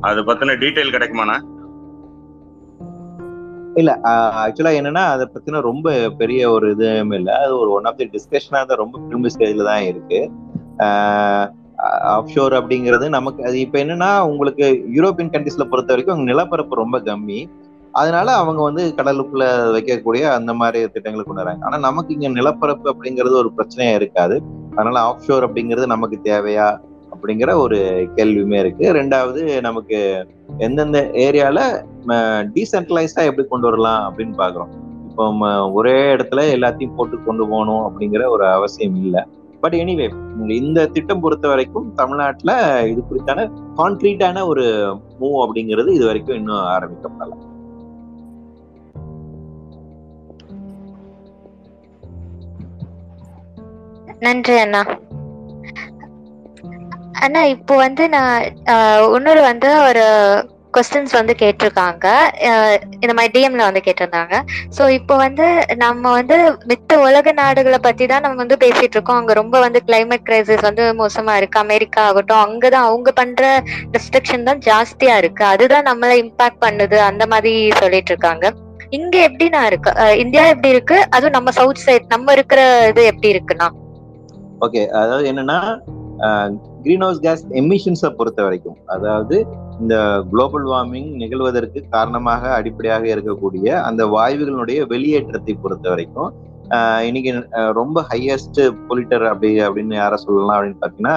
அதை 0.00 0.24
பற்றின 0.24 0.56
டீட்டெயில் 0.62 0.94
கிடைக்குமாண்ணா? 0.96 1.36
இல்ல 3.74 3.92
ஆக்சுவலா 4.42 4.72
என்னன்னா 4.80 5.04
அதை 5.14 5.24
பத்தின 5.32 5.60
ரொம்ப 5.60 5.88
பெரிய 6.18 6.50
ஒரு 6.50 6.70
இதுவும் 6.70 7.10
இல்ல. 7.10 7.38
அது 7.38 7.58
ஒரு 7.58 7.70
ஒன் 7.70 7.84
ஆஃப் 7.84 7.96
தி 7.96 8.06
டிஸ்கஷனா 8.14 8.60
தான் 8.70 8.82
ரொம்ப 8.82 8.98
பிரிம்பு 8.98 9.30
ஸ்டேஜ்ல 9.34 9.64
தான் 9.64 9.82
இருக்கு. 9.82 10.20
ஆப்ஷோர் 12.14 12.54
அப்படிங்கிறது 12.58 13.06
நமக்கு 13.08 13.40
அது 13.44 13.56
இப்ப 13.60 13.78
என்னன்னா 13.84 14.10
உங்களுக்கு 14.30 14.66
யூரோப்பியன் 14.96 15.32
கண்ட்ரீஸ்ல 15.34 15.64
பொறுத்த 15.72 15.92
வரைக்கும் 15.92 16.14
அவங்க 16.14 16.32
நிலப்பரப்பு 16.32 16.74
ரொம்ப 16.74 16.98
கம்மி. 16.98 17.40
அதனால 17.92 18.28
அவங்க 18.32 18.60
வந்து 18.62 18.82
கடலுக்குள்ள 18.96 19.44
வைக்கக்கூடிய 19.74 20.22
அந்த 20.38 20.52
மாதிரி 20.54 20.88
திட்டங்களை 20.94 21.24
கொண்டு 21.24 21.42
வராங்க. 21.42 21.64
ஆனா 21.64 21.76
நமக்கு 21.78 22.14
இங்க 22.14 22.28
நிலப்பரப்பு 22.28 22.86
அப்படிங்கிறது 22.92 23.36
ஒரு 23.42 23.50
பிரச்சனையா 23.56 23.94
இருக்காது. 23.94 24.36
அதனால 24.76 24.96
ஆஃப்ஷோர் 25.10 25.46
அப்படிங்கிறது 25.46 25.86
நமக்கு 25.94 26.18
தேவையா 26.30 26.68
அப்படிங்கிற 27.12 27.50
ஒரு 27.64 27.78
கேள்வியுமே 28.16 28.58
இருக்கு. 28.62 28.84
ரெண்டாவது 28.98 29.42
நமக்கு 29.66 29.98
எந்தெந்த 30.66 30.98
ஏரியால 31.26 31.60
டீசென்ட்ரலைஸ்டா 32.56 33.22
எப்படி 33.28 33.46
கொண்டு 33.52 33.68
வரலாம் 33.68 34.02
அப்படின்னு 34.08 34.36
பாக்குறோம் 34.42 34.72
இப்போ 35.10 35.24
ஒரே 35.78 35.96
இடத்துல 36.14 36.40
எல்லாத்தையும் 36.56 36.96
போட்டு 36.96 37.22
கொண்டு 37.28 37.44
போகணும் 37.52 37.84
அப்படிங்கிற 37.86 38.22
ஒரு 38.34 38.44
அவசியம் 38.56 38.98
இல்லை. 39.04 39.22
பட் 39.62 39.76
எனிவே 39.82 40.06
இந்த 40.60 40.80
திட்டம் 40.94 41.22
பொறுத்த 41.24 41.46
வரைக்கும் 41.48 41.86
தமிழ்நாட்டுல 42.00 42.52
இது 42.90 43.00
குறித்தான 43.02 43.46
கான்கிரீட்டான 43.78 44.44
ஒரு 44.50 44.64
மூவ் 45.20 45.38
அப்படிங்கிறது 45.44 45.90
இது 45.98 46.06
வரைக்கும் 46.10 46.38
இன்னும் 46.40 46.66
ஆரம்பிக்கப்படலாம் 46.76 47.44
நன்றி 54.22 54.56
அண்ணா. 54.58 54.82
அண்ணா 57.20 57.42
இப்போ 57.54 57.74
வந்து 57.76 58.08
நான் 58.08 58.34
ஆஹ், 58.72 59.06
இன்னொரு 59.16 59.40
வந்து 59.42 59.68
ஒரு 59.86 60.02
கொஸ்டின்ஸ் 60.74 61.14
வந்து 61.14 61.34
கேட்டிருக்காங்க. 61.42 62.06
இந்த 62.96 63.12
மாதிரி 63.14 63.32
டிஎம்ல 63.34 63.62
வந்து 63.62 63.82
கேட்டிருந்தாங்க. 63.84 64.34
ஸோ 64.76 64.88
இப்போ 64.90 65.14
வந்து 65.16 65.46
நம்ம 65.76 66.10
வந்து 66.10 66.36
மித்த 66.66 66.98
உலக 67.04 67.32
நாடுகளை 67.32 67.78
பத்தி 67.78 68.06
தான் 68.06 68.22
நம்ம 68.22 68.36
வந்து 68.36 68.56
பேசிட்டு 68.56 68.96
இருக்கோம். 68.96 69.16
அங்க 69.16 69.32
ரொம்ப 69.32 69.60
வந்து 69.60 69.80
கிளைமேட் 69.86 70.26
கிரைசிஸ் 70.28 70.62
வந்து 70.62 70.94
மோசமா 70.94 71.34
இருக்கு. 71.36 71.58
அமெரிக்கா 71.58 72.02
ஆகட்டும் 72.02 72.42
அங்கதான் 72.42 72.88
அவங்க 72.88 73.12
பண்ற 73.12 73.42
ரெஸ்ட்ரிக்ஷன் 73.94 74.44
தான் 74.44 74.62
ஜாஸ்தியா 74.68 75.16
இருக்கு. 75.16 75.44
அதுதான் 75.46 75.88
நம்மளை 75.90 76.16
இம்பாக்ட் 76.24 76.62
பண்ணுது. 76.62 76.98
அந்த 77.06 77.26
மாதிரி 77.26 77.52
சொல்லிட்டு 77.80 78.12
இருக்காங்க. 78.12 78.46
இங்க 78.90 79.16
எப்படிண்ணா 79.28 79.62
இருக்கு? 79.66 79.90
இந்தியா 80.16 80.46
எப்படி 80.46 80.68
இருக்கு? 80.68 80.98
அதுவும் 81.10 81.32
நம்ம 81.32 81.50
சவுத் 81.52 81.84
சைட் 81.84 82.06
நம்ம 82.08 82.32
இருக்கிற 82.32 82.60
இது 82.88 83.04
எப்படி 83.04 83.32
இருக்குண்ணா? 83.34 83.68
ஓகே 84.60 84.86
அதாவது 84.86 85.32
என்னன்னா 85.32 85.80
கிரீன் 86.82 87.00
ஹவுஸ் 87.00 87.20
கேஸ் 87.20 87.46
எமிஷன்ஸை 87.48 88.10
பொறுத்த 88.10 88.42
வரைக்கும் 88.42 88.76
அதாவது 88.86 89.46
இந்த 89.80 90.22
குளோபல் 90.30 90.64
வார்மிங் 90.64 91.14
நிகழ்வதற்கு 91.14 91.84
காரணமாக 91.90 92.54
அடிப்படையாக 92.54 93.06
இருக்கக்கூடிய 93.06 93.68
அந்த 93.68 94.06
வாயுகளினுடைய 94.06 94.86
வெளியேற்றத்தை 94.86 95.54
பொறுத்த 95.54 95.88
வரைக்கும் 95.88 96.34
ஆஹ் 96.68 97.00
இன்னைக்கு 97.00 97.48
ரொம்ப 97.72 98.04
ஹையஸ்ட் 98.14 98.70
பொலிட்டர் 98.88 99.26
அப்படி 99.26 99.60
அப்படின்னு 99.60 99.94
யாரை 99.94 100.16
சொல்லலாம் 100.16 100.62
அப்படின்னு 100.62 100.80
பார்த்தீங்கன்னா 100.80 101.16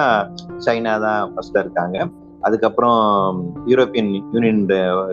சைனா 0.66 1.00
தான் 1.00 1.34
ஃபர்ஸ்ட்ல 1.34 1.58
இருக்காங்க. 1.58 2.08
அதுக்கப்புறம் 2.40 3.00
யூரோப்பியன் 3.66 4.22
யூனியன் 4.32 4.66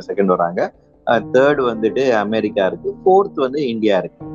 செகண்ட் 0.07 0.25
வராங்க. 0.25 0.73
தேர்டு 1.07 1.63
வந்துட்டு 1.71 2.09
அமெரிக்கா 2.09 2.65
இருக்கு. 2.65 2.95
ஃபோர்த் 3.03 3.33
வந்து 3.33 3.67
இந்தியா 3.67 3.97
இருக்கு. 3.97 4.25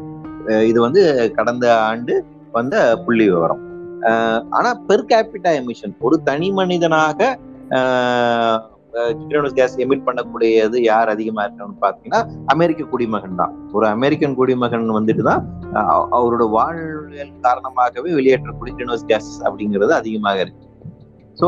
இது 0.66 0.80
வந்து 0.80 1.32
கடந்த 1.34 1.80
ஆண்டு 1.80 2.24
வந்த 2.52 3.02
புள்ளி 3.04 3.30
விவரம். 3.30 3.71
ஆனா 4.58 4.70
பெர் 4.90 5.08
கேபிட்டா 5.12 5.50
எமிஷன் 5.62 5.96
ஒரு 6.08 6.18
தனி 6.28 6.50
மனிதனாக 6.60 7.30
கேஸ் 9.58 9.76
எமிட் 9.82 10.04
பண்ணக்கூடியது 10.06 10.78
யார் 10.88 11.10
அதிகமா 11.12 11.42
இருக்கணும்னு 11.44 11.78
பாத்தீங்கன்னா 11.84 12.20
அமெரிக்க 12.52 12.82
குடிமகன் 12.90 13.38
தான். 13.40 13.52
ஒரு 13.76 13.86
அமெரிக்கன் 13.96 14.34
குடிமகன் 14.40 14.84
வந்துட்டு 14.96 15.22
தான் 15.28 15.42
அவரோட 16.16 16.44
வாழ்வியல் 16.56 17.32
காரணமாகவே 17.46 18.10
வெளியேற்றக்கூடிய 18.18 18.74
கிரீனோஸ் 18.78 19.06
கேஸ் 19.12 19.30
அப்படிங்கிறது 19.46 19.94
அதிகமாக 20.00 20.40
இருக்கு. 20.44 20.66
ஸோ 21.40 21.46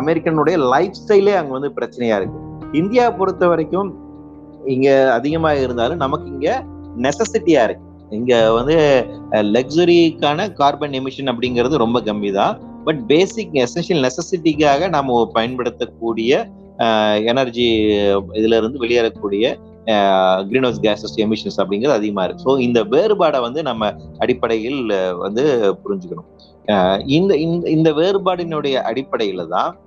அமெரிக்கனுடைய 0.00 0.56
லைஃப் 0.74 1.00
ஸ்டைலே 1.00 1.34
அங்க 1.40 1.52
வந்து 1.58 1.70
பிரச்சனையா 1.78 2.16
இருக்கு. 2.20 2.38
இந்தியா 2.80 3.06
பொறுத்த 3.20 3.46
வரைக்கும் 3.52 3.90
இங்க 4.74 4.88
அதிகமாக 5.18 5.64
இருந்தாலும் 5.66 6.02
நமக்கு 6.04 6.28
இங்க 6.34 6.48
நெசசிட்டியா 7.06 7.62
இருக்கு. 7.68 7.87
இங்க 8.10 8.52
வந்து 8.52 9.06
லக்ஸுரிக்கான 9.30 10.52
கார்பன் 10.52 10.90
எமிஷன் 10.90 11.30
அப்படிங்கிறது 11.30 11.76
ரொம்ப 11.76 12.00
கம்மி 12.00 12.32
தான் 12.32 12.60
பட் 12.84 13.06
பேசிக் 13.06 13.52
எசென்ஷியல் 13.52 14.08
நெசசிட்டிக்காக 14.08 14.88
நாம் 14.88 15.30
பயன்படுத்தக்கூடிய 15.32 16.48
எனர்ஜி 17.24 17.86
இதுல 18.32 18.56
இருந்து 18.56 18.78
வெளியேறக்கூடிய 18.78 19.54
கிரீன் 20.48 20.62
ஹவுஸ் 20.62 20.80
கேசஸ் 20.80 21.20
எமிஷன்ஸ் 21.20 21.64
அப்படிங்கிறது 21.64 21.90
அதிகமா 21.90 22.24
இருக்கு. 22.24 22.44
ஸோ 22.44 22.60
இந்த 22.60 22.84
வேறுபாடை 22.84 23.40
வந்து 23.40 23.62
நம்ம 23.62 23.92
அடிப்படையில் 24.18 24.92
வந்து 25.18 25.74
புரிஞ்சுக்கணும். 25.84 27.06
இந்த 27.06 27.36
இந்த- 27.36 27.70
இந்த 27.70 27.92
வேறுபாடினுடைய 27.92 28.74
அடிப்படையில 28.90 29.48
தான் 29.48 29.78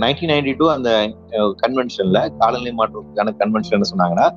நைன்டீன் 0.00 0.30
நைன்டி 0.30 0.54
டூ 0.56 0.70
அந்த 0.70 1.10
கன்வென்ஷன்ல 1.32 2.36
காலநிலை 2.38 2.74
மாற்றத்துக்கான 2.78 3.34
கன்வென்ஷன் 3.38 3.80
சொன்னாங்கன்னா 3.96 4.28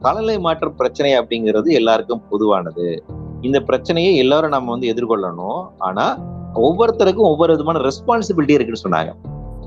காலநிலை 0.00 0.38
மாற்ற 0.38 0.68
பிரச்சனை 0.68 1.18
அப்படிங்கிறது 1.18 1.70
எல்லாருக்கும் 1.70 2.22
பொதுவானது. 2.30 3.04
இந்த 3.40 3.60
பிரச்சனையை 3.60 4.16
எல்லாரும் 4.16 4.50
நம்ம 4.50 4.70
வந்து 4.70 4.94
எதிர்கொள்ளணும். 4.94 5.66
ஆனா 5.78 6.18
ஒவ்வொருத்தருக்கும் 6.54 7.16
ஒவ்வொரு 7.16 7.52
விதமான 7.52 7.78
ரெஸ்பான்சிபிலிட்டி 7.78 8.50
இருக்குன்னு 8.50 8.98
சொன்னாங்க. 8.98 9.14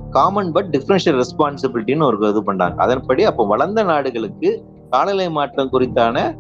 காமன் 0.09 0.51
பட் 0.51 0.65
டிஃபரன்ஷியல் 0.65 1.21
ரெஸ்பான்சிபிலிட்டின்னு 1.21 2.03
ஒரு 2.03 2.29
இது 2.29 2.53
பண்ணாங்க. 2.53 2.75
அதன்படி 2.75 3.23
அப்போ 3.23 3.45
வளர்ந்த 3.45 3.83
நாடுகளுக்கு 3.83 4.63
காலநிலை 4.89 5.29
மாற்றம் 5.29 5.69
குறித்தான 5.71 6.35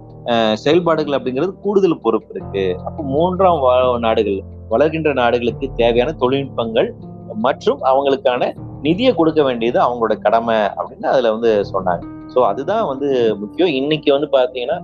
செயல்பாடுகள் 0.53 1.21
அப்படிங்கிறது 1.21 1.51
கூடுதல் 1.51 1.99
பொறுப்பு 1.99 2.35
இருக்கு. 2.35 2.81
அப்போ 2.85 3.03
மூன்றாம் 3.03 3.61
வா- 3.61 3.99
நாடுகள் 3.99 4.43
வளர்கின்ற 4.69 5.13
நாடுகளுக்கு 5.13 5.69
தேவையான 5.75 6.15
தொழில்நுட்பங்கள் 6.19 6.91
மற்றும் 7.33 7.81
அவங்களுக்கான 7.81 8.55
நிதியை 8.81 9.15
கொடுக்க 9.15 9.43
வேண்டியது 9.43 9.79
அவங்களோட 9.79 10.17
கடமை 10.17 10.55
அப்படின்னு 10.55 11.05
அதுல 11.05 11.31
வந்து 11.31 11.65
சொன்னாங்க. 11.73 12.13
ஸோ 12.35 12.45
அதுதான் 12.45 12.87
வந்து 12.87 13.35
முக்கியம். 13.35 13.69
இன்னைக்கு 13.69 14.11
வந்து 14.11 14.27
பாத்தீங்கன்னா 14.31 14.81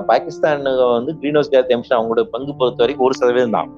பாகிஸ்தான் 0.00 0.62
வந்து 0.92 1.18
கிரீன் 1.18 1.32
ஹவுஸ் 1.32 1.50
கேஸ் 1.50 1.66
எமிஷன் 1.66 1.96
அவங்களோட 1.96 2.22
பங்கு 2.22 2.54
பொறுத்த 2.56 2.76
வரைக்கும் 2.76 3.06
ஒரு 3.06 3.14
சதவீதம் 3.14 3.50
தான். 3.50 3.70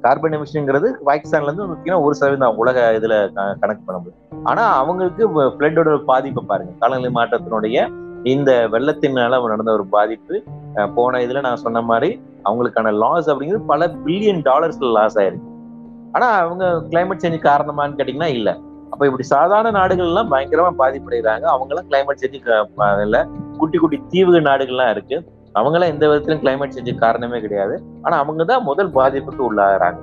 கார்பன் 0.00 0.32
எமிஷன்ங்கிறது 0.32 0.92
பாகிஸ்தான்ல 1.06 1.42
இருந்து 1.42 1.66
முக்கியம் 1.66 2.02
ஒரு 2.02 2.14
சதவீதம் 2.14 2.48
தான். 2.48 2.56
உலக 2.56 2.98
இதுல 3.00 3.32
க- 3.32 3.56
கணக்கு 3.60 3.82
பண்ண 3.86 4.02
முடியும். 4.02 4.44
ஆனா 4.44 4.76
அவங்களுக்கு 4.76 5.42
பிளட்டோட 5.42 5.98
பாதிப்பை 5.98 6.44
பாருங்க. 6.46 6.72
காலநிலை 6.78 7.12
மாற்றத்தினுடைய 7.14 7.92
இந்த 8.22 8.68
வெள்ளத்தினால 8.72 9.46
நடந்த 9.46 9.72
ஒரு 9.72 9.86
பாதிப்பு. 9.86 10.42
போன 10.94 11.18
இதுல 11.18 11.40
நான் 11.40 11.56
சொன்ன 11.56 11.80
மாதிரி 11.80 12.20
அவங்களுக்கான 12.44 12.92
லாஸ் 12.92 13.30
அப்படிங்கிறது 13.30 13.66
பல 13.66 13.86
பில்லியன் 13.86 14.44
டாலர்ஸ்ல 14.44 14.92
லாஸ் 14.92 15.18
ஆயிருக்கு. 15.18 15.50
ஆனா 16.12 16.26
அவங்க 16.26 16.82
கிளைமேட் 16.90 17.22
சேஞ்ச் 17.24 17.46
காரணமான்னு 17.46 17.96
கேட்டீங்கன்னா 17.96 18.26
இல்ல. 18.26 18.58
அப்ப 18.92 19.02
இப்படி 19.08 19.24
சாதாரண 19.34 19.72
நாடுகள் 19.78 20.10
எல்லாம் 20.10 20.32
பயங்கரமா 20.32 20.72
பாதிப்படைகிறாங்க. 20.80 21.44
அவங்க 21.52 21.70
எல்லாம் 21.74 21.90
கிளைமேட் 21.90 22.22
சேஞ்ச் 22.22 23.02
இல்ல 23.06 23.18
குட்டி 23.60 23.78
குட்டி 23.82 23.98
தீவுகள் 24.14 24.48
நாடுகள்லாம் 24.48 24.94
இருக்கு. 24.94 25.16
அவங்க 25.58 25.76
எல்லாம் 25.78 25.92
எந்த 25.94 26.04
விதத்திலும் 26.08 26.42
கிளைமேட் 26.44 26.74
சேஞ்ச் 26.76 27.02
காரணமே 27.04 27.38
கிடையாது. 27.44 27.74
ஆனா 28.02 28.16
அவங்க 28.22 28.44
தான் 28.50 28.66
முதல் 28.70 28.90
பாதிப்புக்கு 28.98 29.42
உள்ளாகிறாங்க. 29.50 30.00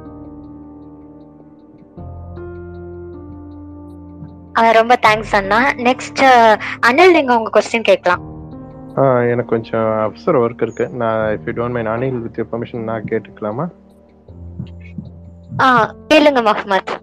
ரொம்ப 4.78 4.96
தேங்க்ஸ் 5.06 5.36
அண்ணா. 5.38 5.60
நெக்ஸ்ட் 5.88 6.22
அனில் 6.88 7.14
நீங்க 7.18 7.32
உங்க 7.40 7.52
கொஸ்டின் 7.56 7.88
கேட்கலாம். 7.90 8.24
எனக்கு 9.32 9.52
கொஞ்சம் 9.54 9.88
அப்சர் 10.06 10.40
ஒர்க் 10.42 10.64
இருக்கு. 10.66 10.86
நான் 11.02 11.22
if 11.36 11.46
you 11.48 11.54
don't 11.60 11.76
mind 11.76 11.92
Anil 11.94 12.20
with 12.26 12.40
permission 12.52 12.90
நான் 12.90 13.08
கேட்டுக்கலாமா? 13.12 13.68
ஆ 15.64 15.68
கேளுங்க 16.10 16.42
Muhammad 16.50 16.96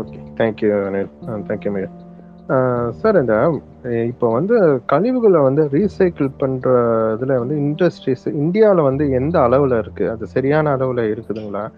okay 0.00 0.21
thank you 0.36 0.86
Anil 0.86 1.08
thank you 1.26 1.72
madam 1.74 2.90
sir 2.90 3.20
இந்த 3.20 3.60
eh, 3.84 4.04
இப்போ 4.04 4.32
வந்து 4.32 4.80
கழிவுகளை 4.86 5.40
வந்து 5.40 5.64
ரீசைக்கிள் 5.64 6.30
பண்ணுற 6.40 7.12
இதில் 7.14 7.38
வந்து 7.38 7.56
இண்டஸ்ட்ரீஸ் 7.56 8.28
இந்தியாவில் 8.28 8.82
வந்து 8.82 9.10
எந்த 9.10 9.40
அளவில் 9.40 9.70
இருக்குது 9.70 10.10
அது 10.10 10.26
சரியான 10.26 10.70
அளவில் 10.70 11.14
இருக்குதுங்களா? 11.14 11.68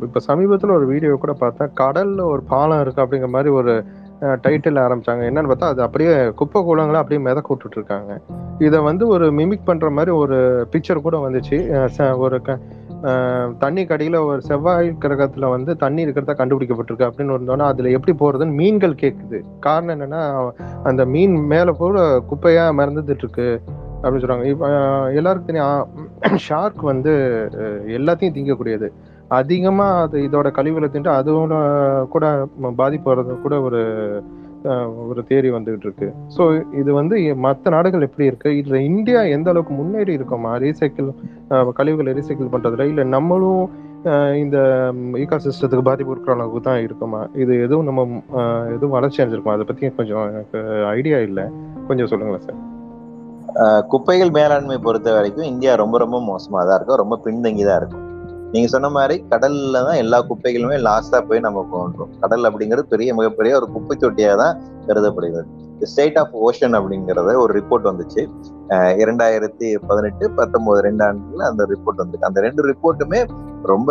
இப்போ 0.00 0.20
சமீபத்தில் 0.20 0.70
ஒரு 0.70 0.86
வீடியோ 0.86 1.14
கூட 1.14 1.32
பார்த்தேன். 1.32 1.70
கடலில் 1.74 2.18
ஒரு 2.18 2.42
பாலம் 2.42 2.82
இருக்குது 2.82 2.98
அப்படிங்கிற 2.98 3.28
மாதிரி 3.28 3.54
ஒரு 3.54 3.84
டைட்டில் 4.20 4.78
ஆரம்பிச்சாங்க. 4.78 5.26
என்னன்னு 5.30 5.50
பார்த்தா 5.50 5.64
அது 5.64 5.82
அப்படியே 5.82 6.28
குப்பை 6.28 6.62
கூலங்களை 6.62 6.92
அப்படியே 6.92 7.20
மிதக்க 7.20 7.56
விட்டுட்ருக்காங்க 7.56 8.20
இதை 8.58 8.78
வந்து 8.78 9.06
ஒரு 9.06 9.30
மிமிக் 9.30 9.60
பண்ணுற 9.66 9.90
மாதிரி 9.90 10.10
ஒரு 10.10 10.66
பிக்சர் 10.72 11.00
கூட 11.00 11.28
வந்துச்சு. 11.28 11.84
ச- 11.84 12.16
ஒரு 12.16 12.42
க 12.42 12.58
தண்ணி 13.58 13.86
கடியில் 13.86 14.14
ஒரு 14.14 14.42
செவ்வாய் 14.42 14.96
கிரகத்தில் 14.98 15.48
வந்து 15.48 15.76
தண்ணி 15.76 16.02
இருக்கிறதா 16.02 16.44
கண்டுபிடிக்கப்பட்டிருக்கு 16.44 17.08
அப்படின்னு 17.08 17.36
இருந்தோன்னா 17.36 17.58
அதில் 17.58 17.90
எப்படி 17.90 18.16
போகிறதுன்னு 18.18 18.54
மீன்கள் 18.54 18.94
கேட்குது 18.94 19.40
காரணம் 19.60 20.00
என்னென்னா 20.00 20.50
அந்த 20.82 21.04
மீன் 21.04 21.36
மேலே 21.44 21.70
கூட 21.70 22.22
குப்பையாக 22.30 22.76
மறந்துட்டு 22.76 23.18
இருக்கு 23.18 23.62
அப்படின்னு 24.02 24.22
சொல்கிறாங்க 24.24 24.44
இப்போ 24.44 24.68
எல்லாருக்கும் 25.12 25.46
தெரியும் 25.46 26.38
ஷார்க் 26.38 26.82
வந்து 26.82 27.12
எல்லாத்தையும் 27.86 28.34
திங்கக்கூடியது. 28.34 28.88
அதிகமாக 29.28 30.00
அது 30.00 30.18
இதோட 30.18 30.50
கழிவுகளை 30.50 30.88
தின்ட்டு 30.88 31.08
அதுவும் 31.08 32.08
கூட 32.08 32.46
பாதிப்பு 32.76 33.14
வர்றது 33.14 33.40
கூட 33.40 33.60
ஒரு 33.60 33.80
ஒரு 35.04 35.22
தேரி 35.28 35.48
வந்துகிட்டு 35.54 35.86
இருக்கு 35.88 36.06
ஸோ 36.36 36.42
இது 36.80 36.90
வந்து 36.92 37.16
மற்ற 37.38 37.70
நாடுகள் 37.70 38.02
எப்படி 38.02 38.26
இருக்கு? 38.26 38.50
இதுல 38.60 38.80
இந்தியா 38.90 39.20
எந்த 39.36 39.50
அளவுக்கு 39.50 39.74
முன்னேறி 39.74 40.18
இருக்கோமா 40.18 40.52
ரீசைக்கிள் 40.64 41.10
கழிவுகளை 41.72 42.12
ரீசைக்கிள் 42.12 42.54
பண்றதுல 42.54 42.88
இல்ல 42.92 43.04
நம்மளும் 43.16 43.62
இந்த 44.36 44.56
ஈகோ 45.18 45.38
சிஸ்டத்துக்கு 45.44 45.88
பாதிப்பு 45.88 46.12
இருக்கிற 46.12 46.34
அளவுக்கு 46.34 46.60
தான் 46.60 46.82
இருக்குமா 46.82 47.28
இது 47.34 47.52
எதுவும் 47.66 47.88
நம்ம 47.88 48.02
எதுவும் 48.74 48.96
வளர்ச்சி 48.96 49.22
அடைஞ்சிருக்கோம்? 49.22 49.56
அதை 49.56 49.66
பத்தி 49.66 49.90
கொஞ்சம் 49.98 50.24
எனக்கு 50.32 50.58
ஐடியா 50.96 51.18
இல்லை. 51.20 51.46
கொஞ்சம் 51.88 52.10
சொல்லுங்களேன் 52.12 52.46
சார் 52.48 52.60
குப்பைகள் 53.88 54.30
மேலாண்மை 54.30 54.78
பொறுத்த 54.78 55.12
வரைக்கும் 55.12 55.50
இந்தியா 55.52 55.74
ரொம்ப 55.74 55.98
ரொம்ப 55.98 56.20
மோசமாக 56.22 56.64
தான் 56.66 56.76
இருக்கும் 56.78 57.02
ரொம்ப 57.02 57.16
பின்தங்கி 57.26 57.64
தான் 57.64 57.80
இருக்கும் 57.80 58.04
நீங்க 58.52 58.68
சொன்ன 58.72 58.88
மாதிரி 58.96 59.16
கடல்ல 59.30 59.80
தான் 59.86 59.98
எல்லா 60.02 60.18
குப்பைகளுமே 60.28 60.76
லாஸ்டா 60.88 61.18
போய் 61.28 61.46
நம்ம 61.46 61.64
போன்றோம் 61.72 62.12
கடல் 62.22 62.46
அப்படிங்கிறது 62.48 62.92
பெரிய 62.92 63.14
மிகப்பெரிய 63.18 63.54
ஒரு 63.58 63.66
குப்பை 63.74 63.96
தொட்டியா 64.04 64.34
தான் 64.42 64.54
கருதப்படுகிறது 64.86 65.48
ஸ்டேட் 65.90 66.16
ஆஃப் 66.20 66.32
ஓஷன் 66.46 66.76
அப்படிங்கறத 66.78 67.34
ஒரு 67.42 67.52
ரிப்போர்ட் 67.58 67.88
வந்துச்சு. 67.88 68.22
இரண்டாயிரத்தி 69.02 69.68
பதினெட்டு 69.88 70.24
பத்தொன்பது 70.38 70.80
ரெண்டு 70.86 71.02
ஆண்டுல 71.08 71.44
அந்த 71.50 71.64
ரிப்போர்ட் 71.72 72.00
வந்துச்சு 72.02 72.28
அந்த 72.30 72.40
ரெண்டு 72.46 72.62
ரிப்போர்ட்டுமே 72.70 73.20
ரொம்ப 73.72 73.90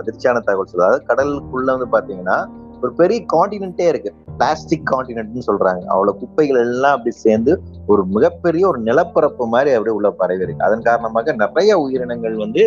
அதிர்ச்சியான 0.00 0.42
தகவல் 0.48 0.70
சொல்லுது. 0.70 0.88
அதாவது 0.88 1.06
கடலுக்குள்ள 1.10 1.68
வந்து 1.76 1.88
பாத்தீங்கன்னா 1.96 2.38
ஒரு 2.86 2.92
பெரிய 3.00 3.20
காண்டினென்ட்டே 3.32 3.86
இருக்கு. 3.92 4.10
பிளாஸ்டிக் 4.38 4.86
காண்டினென்ட்னு 4.90 5.42
சொல்றாங்க. 5.48 5.82
அவ்வளவு 5.94 6.18
குப்பைகள் 6.20 6.58
எல்லாம் 6.64 6.94
அப்படி 6.96 7.12
சேர்ந்து 7.24 7.52
ஒரு 7.92 8.02
மிகப்பெரிய 8.14 8.62
ஒரு 8.70 8.78
நிலப்பரப்பு 8.88 9.46
மாதிரி 9.54 9.70
அப்படியே 9.76 9.96
உள்ள 9.98 10.10
பரவி 10.20 10.44
இருக்கு. 10.46 10.66
அதன் 10.68 10.86
காரணமாக 10.88 11.34
நிறைய 11.42 11.78
உயிரினங்கள் 11.84 12.36
வந்து 12.44 12.62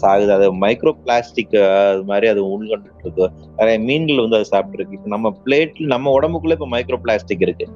சாகுது. 0.00 0.32
அது 0.36 0.46
மைக்ரோ 0.64 0.92
பிளாஸ்டிக் 1.04 1.56
அது 1.90 2.04
மாதிரி 2.10 2.28
அது 2.34 2.42
உள்கொண்டுட்டு 2.54 3.04
இருக்கு. 3.04 3.28
நிறைய 3.58 3.78
மீன்கள் 3.88 4.22
வந்து 4.24 4.38
அதை 4.38 4.48
சாப்பிட்டு 4.52 4.78
இருக்கு. 4.78 4.98
இப்போ 4.98 5.12
நம்ம 5.16 5.34
பிளேட்ல 5.44 5.92
நம்ம 5.94 6.12
உடம்புக்குள்ள 6.18 6.56
இப்போ 6.58 6.70
மைக்ரோ 6.76 7.00
பிளாஸ்டிக் 7.06 7.44
இருக்கு 7.48 7.68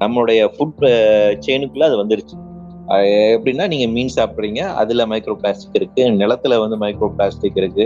நம்மளுடைய 0.00 0.40
ஃபுட் 0.54 0.84
செயினுக்குள்ள 1.46 1.84
அது 1.90 1.98
வந்துருச்சு. 2.02 2.36
எப்படின்னா 3.34 3.66
நீங்க 3.72 3.86
மீன் 3.92 4.16
சாப்பிடுறீங்க. 4.16 4.62
அதுல 4.80 5.04
மைக்ரோ 5.12 5.34
பிளாஸ்டிக் 5.42 5.76
இருக்கு. 5.80 6.02
நிலத்துல 6.22 6.58
வந்து 6.62 6.76
மைக்ரோ 6.82 7.08
பிளாஸ்டிக் 7.18 7.60
இருக்கு. 7.62 7.84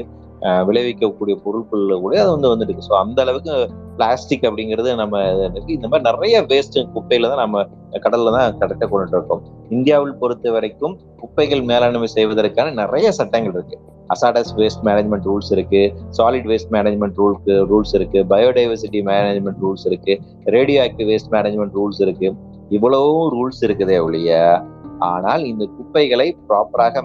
விளைவிக்கக்கூடிய 0.69 1.35
பொருட்கள்ல 1.45 1.95
கூட 2.05 2.15
அது 2.23 2.31
வந்து 2.37 2.51
வந்துருக்கு 2.53 2.87
ஸோ 2.89 2.95
அந்த 3.03 3.19
அளவுக்கு 3.25 3.55
பிளாஸ்டிக் 3.99 4.45
அப்படிங்கிறது 4.49 4.91
நம்ம 5.01 5.21
இருக்கு. 5.47 5.71
இந்த 5.77 5.87
மாதிரி 5.91 6.07
நிறைய 6.11 6.43
வேஸ்ட் 6.51 6.77
குப்பையில 6.95 7.29
தான் 7.33 7.43
நம்ம 7.45 7.63
கடல்ல 8.05 8.33
தான் 8.37 8.59
கரெக்டாக 8.61 8.89
கொண்டுட்டு 8.93 9.17
இருக்கோம். 9.19 9.43
இந்தியாவில் 9.77 10.19
பொறுத்த 10.21 10.51
வரைக்கும் 10.57 10.95
குப்பைகள் 11.23 11.63
மேலாண்மை 11.71 12.09
செய்வதற்கான 12.17 12.75
நிறைய 12.83 13.11
சட்டங்கள் 13.19 13.57
இருக்கு. 13.59 13.79
அசாடஸ் 14.15 14.53
வேஸ்ட் 14.59 14.85
மேனேஜ்மெண்ட் 14.89 15.27
ரூல்ஸ் 15.31 15.51
இருக்கு. 15.57 15.83
சாலிட் 16.19 16.49
வேஸ்ட் 16.51 16.73
மேனேஜ்மெண்ட் 16.77 17.19
ரூல்க்கு 17.23 17.55
ரூல்ஸ் 17.73 17.95
இருக்கு. 17.99 18.21
பயோடைவர்சிட்டி 18.33 19.01
மேனேஜ்மெண்ட் 19.11 19.61
ரூல்ஸ் 19.65 19.87
இருக்கு. 19.91 20.15
Radio 20.57 20.79
active 20.87 21.11
waste 21.13 21.33
management 21.37 21.77
rules 21.81 22.01
இருக்கு. 22.07 22.31
இவ்வளவும் 22.77 23.27
ரூல்ஸ் 23.35 23.63
இருக்குதே 23.67 23.99
ஒழிய 24.07 24.31
ஆனால் 25.09 25.43
இந்த 25.51 25.65
குப்பைகளை 25.77 26.29
ப்ராப்பராக 26.49 27.03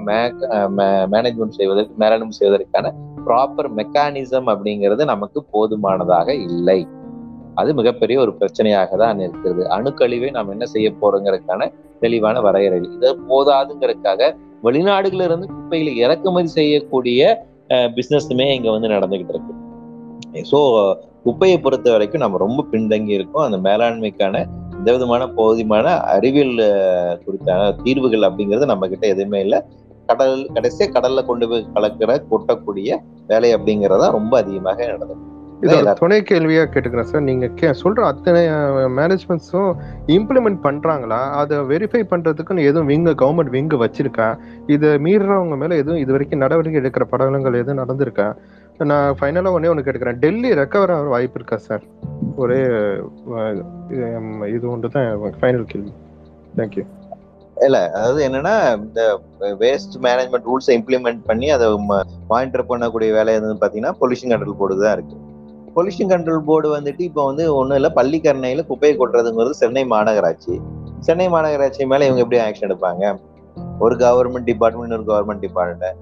மேனேஜ்மெண்ட் 1.14 1.58
செய்வதற்கு 1.60 1.94
மேலாண்மை 2.04 2.36
செய்வதற்கான 2.40 2.92
ப்ராப்பர் 3.28 3.70
மெக்கானிசம் 3.80 4.50
அப்படிங்கிறது 4.54 5.04
நமக்கு 5.14 5.40
போதுமானதாக 5.56 6.28
இல்லை. 6.50 6.80
அது 7.62 7.70
மிகப்பெரிய 7.80 8.18
ஒரு 8.24 8.32
பிரச்சனையாக 8.40 8.98
தான் 9.04 9.20
இருக்கிறது. 9.26 9.64
அணுக்கழிவை 9.76 10.30
நாம் 10.38 10.54
என்ன 10.56 10.66
செய்ய 10.74 10.88
போறோங்கிறதுக்கான 11.02 11.68
தெளிவான 12.04 12.38
வரையறை 12.48 12.78
இது 12.96 13.10
போதாதுங்கிறதுக்காக 13.30 14.32
வெளிநாடுகள்ல 14.68 15.28
இருந்து 15.30 15.48
குப்பைகளை 15.56 15.94
இறக்குமதி 16.04 16.50
செய்யக்கூடிய 16.60 17.22
பிசினஸுமே 17.96 18.48
இங்க 18.58 18.70
வந்து 18.76 18.94
நடந்துகிட்டு 18.96 19.34
இருக்கு. 19.36 19.54
ஸோ 20.52 20.60
குப்பையை 21.26 21.58
பொறுத்த 21.66 21.88
வரைக்கும் 21.94 22.24
நம்ம 22.24 22.40
ரொம்ப 22.46 22.62
பின்தங்கி 22.72 23.14
இருக்கோம். 23.18 23.46
அந்த 23.48 23.58
மேலாண்மைக்கான 23.68 24.36
எந்த 24.78 24.90
விதமான 24.96 25.24
போதுமான 25.38 25.88
அறிவியல் 26.16 26.56
குறித்த 26.58 27.24
குறித்தான 27.26 27.70
தீர்வுகள் 27.84 28.28
அப்படிங்கிறது 28.28 28.66
நம்ம 28.72 28.88
கிட்ட 28.94 29.06
எதுவுமே 29.14 29.40
இல்லை. 29.46 29.60
கடல் 30.10 30.38
கடைசியா 30.56 30.88
கடல்ல 30.96 31.26
கொண்டு 31.30 31.46
போய் 31.52 31.70
கலக்கிற 31.76 32.12
கொட்டக்கூடிய 32.32 32.98
வேலை 33.32 33.52
அப்படிங்கறதா 33.58 34.10
ரொம்ப 34.18 34.34
அதிகமாக 34.44 34.88
நடந்தது. 34.94 35.22
துணை 36.00 36.18
கேள்வியா 36.30 36.64
கேட்டுக்கிறேன் 36.72 37.08
சார். 37.10 37.24
நீங்க 37.28 37.46
சொல்ற 37.82 38.02
அத்தனை 38.12 38.42
மேனேஜ்மெண்ட்ஸும் 38.98 39.70
இம்ப்ளிமெண்ட் 40.16 40.60
பண்றாங்களா? 40.66 41.20
அதை 41.42 41.58
வெரிஃபை 41.70 42.02
பண்றதுக்குன்னு 42.10 42.66
எதுவும் 42.70 42.90
விங்க 42.92 43.14
கவர்மெண்ட் 43.22 43.54
விங்கு 43.56 43.78
வச்சிருக்கா? 43.84 44.28
இதை 44.76 44.90
மீறுறவங்க 45.06 45.58
மேல 45.62 45.78
எதுவும் 45.84 46.02
இது 46.04 46.16
வரைக்கும் 46.16 46.44
நடவடிக்கை 46.44 46.80
எடுக்கிற 46.82 47.06
படலங்கள் 47.14 47.60
எதுவும் 47.62 47.82
நடந்திருக்கா? 47.84 48.28
நான் 48.92 49.16
ஃபைனலாக 49.20 49.56
ஒன்றே 49.58 49.72
ஒன்று 49.72 49.86
கேட்டுக்கிறேன். 49.86 50.20
டெல்லி 50.26 50.52
ரெக்கவர் 50.62 50.94
ஆகிற 50.96 51.10
வாய்ப்பு 51.16 51.40
இருக்கா 51.40 51.58
சார்? 51.68 51.86
ஒரே 52.44 52.60
இது 54.56 54.66
ஒன்று 54.74 54.94
தான் 54.98 55.10
ஃபைனல் 55.42 55.68
கேள்வி. 55.72 55.94
தேங்க்யூ 56.60 56.86
இல்ல 57.58 57.78
அதாவது 57.96 58.20
என்னன்னா 58.28 58.54
இந்த 58.84 59.02
வேஸ்ட் 59.62 59.96
மேனேஜ்மெண்ட் 60.06 60.48
ரூல்ஸை 60.50 60.74
இம்ப்ளிமெண்ட் 60.80 61.22
பண்ணி 61.30 61.48
அதை 61.56 61.66
மானிட்டர் 62.32 62.70
பண்ணக்கூடிய 62.72 63.12
வேலை 63.18 63.36
எதுன்னு 63.40 63.62
பாத்தீங்கன்னா 63.64 63.94
பொல்யூஷன் 64.02 64.32
கண்ட்ரோல் 64.34 64.60
போர்டு 64.62 64.78
தான் 64.86 64.96
இருக்கு. 64.98 65.18
பொல்யூஷன் 65.76 66.12
கண்ட்ரோல் 66.14 66.46
போர்டு 66.48 66.70
வந்துட்டு 66.78 67.04
இப்போ 67.10 67.22
வந்து 67.30 67.44
ஒண்ணும் 67.60 67.78
இல்ல 67.80 67.90
பள்ளிக்கரணையில 68.00 68.64
குப்பையை 68.72 68.96
கொட்டுறதுங்கிறது 69.02 69.60
சென்னை 69.62 69.84
மாநகராட்சி. 69.94 70.56
சென்னை 71.08 71.28
மாநகராட்சி 71.36 71.86
மேல 71.92 72.06
இவங்க 72.08 72.24
எப்படி 72.26 72.42
ஆக்ஷன் 72.46 72.68
எடுப்பாங்க? 72.70 73.14
ஒரு 73.80 73.96
கவர்மெண்ட் 73.96 74.50
டிபார்ட்மெண்ட் 74.52 74.98
ஒரு 74.98 75.06
கவர்மெண்ட் 75.12 75.44
டிபார்ட்மெண்ட் 75.48 76.00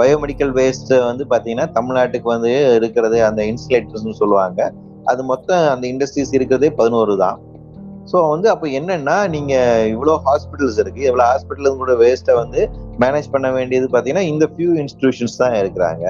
பயோமெடிக்கல் 0.00 0.52
வேஸ்ட் 0.58 0.92
வந்து 1.10 1.24
பாத்தீங்கன்னா 1.30 1.66
தமிழ்நாட்டுக்கு 1.76 2.28
வந்து 2.34 2.50
இருக்கிறது 2.78 3.16
அந்த 3.28 3.42
இன்சுலேட்டர்ஸ்னு 3.50 4.20
சொல்லுவாங்க. 4.20 4.72
அது 5.10 5.22
மொத்தம் 5.30 5.62
அந்த 5.74 5.84
இண்டஸ்ட்ரீஸ் 5.92 6.34
இருக்கிறதே 6.38 6.70
பதினோரு 6.80 7.14
தான். 7.24 7.38
ஸோ 8.10 8.16
வந்து 8.32 8.48
அப்போ 8.52 8.66
என்னன்னா 8.78 9.16
நீங்க 9.34 9.54
இவ்வளோ 9.94 10.14
ஹாஸ்பிட்டல்ஸ் 10.28 10.78
இருக்கு. 10.82 11.02
இவ்வளோ 11.10 11.24
ஹாஸ்பிட்டல் 11.30 11.80
கூட 11.82 11.94
வேஸ்ட்டை 12.02 12.34
வந்து 12.42 12.60
மேனேஜ் 13.02 13.32
பண்ண 13.34 13.48
வேண்டியது 13.56 13.88
பார்த்தீங்கன்னா 13.92 14.24
இந்த 14.32 14.46
ஃபியூ 14.52 14.72
இன்ஸ்டிடியூஷன்ஸ் 14.82 15.40
தான் 15.42 15.56
இருக்கிறாங்க 15.62 16.04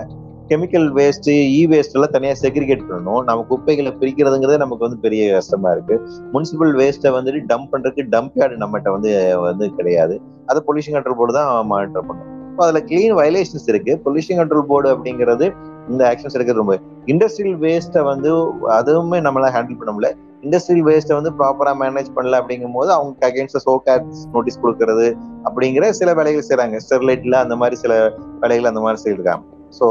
கெமிக்கல் 0.50 0.86
வேஸ்ட் 0.98 1.28
இ 1.58 1.60
வேஸ்ட் 1.72 1.94
எல்லாம் 1.96 2.14
தனியாக 2.14 2.36
செக்ரிகேட் 2.42 2.82
பண்ணணும். 2.88 3.22
நம்ம 3.28 3.44
குப்பைகளை 3.50 3.90
பிரிக்கிறதுங்கிறதே 4.00 4.58
நமக்கு 4.62 4.86
வந்து 4.86 4.98
பெரிய 5.04 5.22
கஷ்டமா 5.36 5.70
இருக்கு. 5.76 5.94
முனிசிபல் 6.34 6.72
வேஸ்ட்டை 6.80 7.12
வந்துட்டு 7.16 7.40
டம்ப் 7.52 7.70
பண்றதுக்கு 7.74 8.04
டம்ப் 8.14 8.36
யார்டு 8.40 8.60
நம்மகிட்ட 8.62 8.90
வந்து 8.96 9.12
வந்து 9.48 9.66
கிடையாது. 9.78 10.16
அதை 10.50 10.60
பொல்யூஷன் 10.66 10.96
கண்ட்ரோல் 10.96 11.18
போர்டு 11.20 11.36
தான் 11.38 11.50
மானிட்டர் 11.72 12.06
பண்ணும். 12.08 12.28
இப்போ 12.50 12.64
அதில் 12.66 12.86
கிளீன் 12.90 13.16
வயலேஷன்ஸ் 13.20 13.68
இருக்கு. 13.72 13.92
பொல்யூஷன் 14.04 14.38
கண்ட்ரோல் 14.40 14.68
போர்டு 14.72 14.88
அப்படிங்கிறது 14.94 15.46
இந்த 15.92 16.02
ஆக்ஷன்ஸ் 16.10 16.36
எடுக்கிறது 16.36 16.62
ரொம்ப 16.62 16.76
இண்டஸ்ட்ரியல் 17.12 17.56
வேஸ்ட்டை 17.64 18.02
வந்து 18.10 18.30
அதுவுமே 18.78 19.18
நம்மளால 19.26 19.50
ஹேண்டில் 19.56 19.80
பண்ண 19.80 19.92
முடியல. 19.94 20.10
இண்டஸ்ட்ரியல் 20.44 20.86
வேஸ்ட்டை 20.86 21.16
வந்து 21.16 21.32
ப்ராப்பரா 21.38 21.72
மேனேஜ் 21.80 22.10
பண்ணல 22.14 22.40
அப்படிங்கும் 22.40 22.76
போது 22.76 22.90
அவங்க 22.94 23.26
அகேன்ஸ்ட் 23.28 23.64
சோகாட்ஸ் 23.64 24.22
நோட்டீஸ் 24.32 24.62
கொடுக்கறது 24.62 25.06
அப்படிங்கிற 25.44 25.88
சில 25.98 26.12
வேலைகள் 26.14 26.46
செய்யறாங்க 26.48 26.78
ஸ்டெர்லைட்ல 26.84 27.38
அந்த 27.44 27.56
மாதிரி 27.60 27.78
சில 27.80 27.94
வேலைகள் 28.42 28.70
அந்த 28.70 28.82
மாதிரி 28.82 29.00
செய்யிருக்காங்க 29.04 29.44
ஸோ 29.72 29.86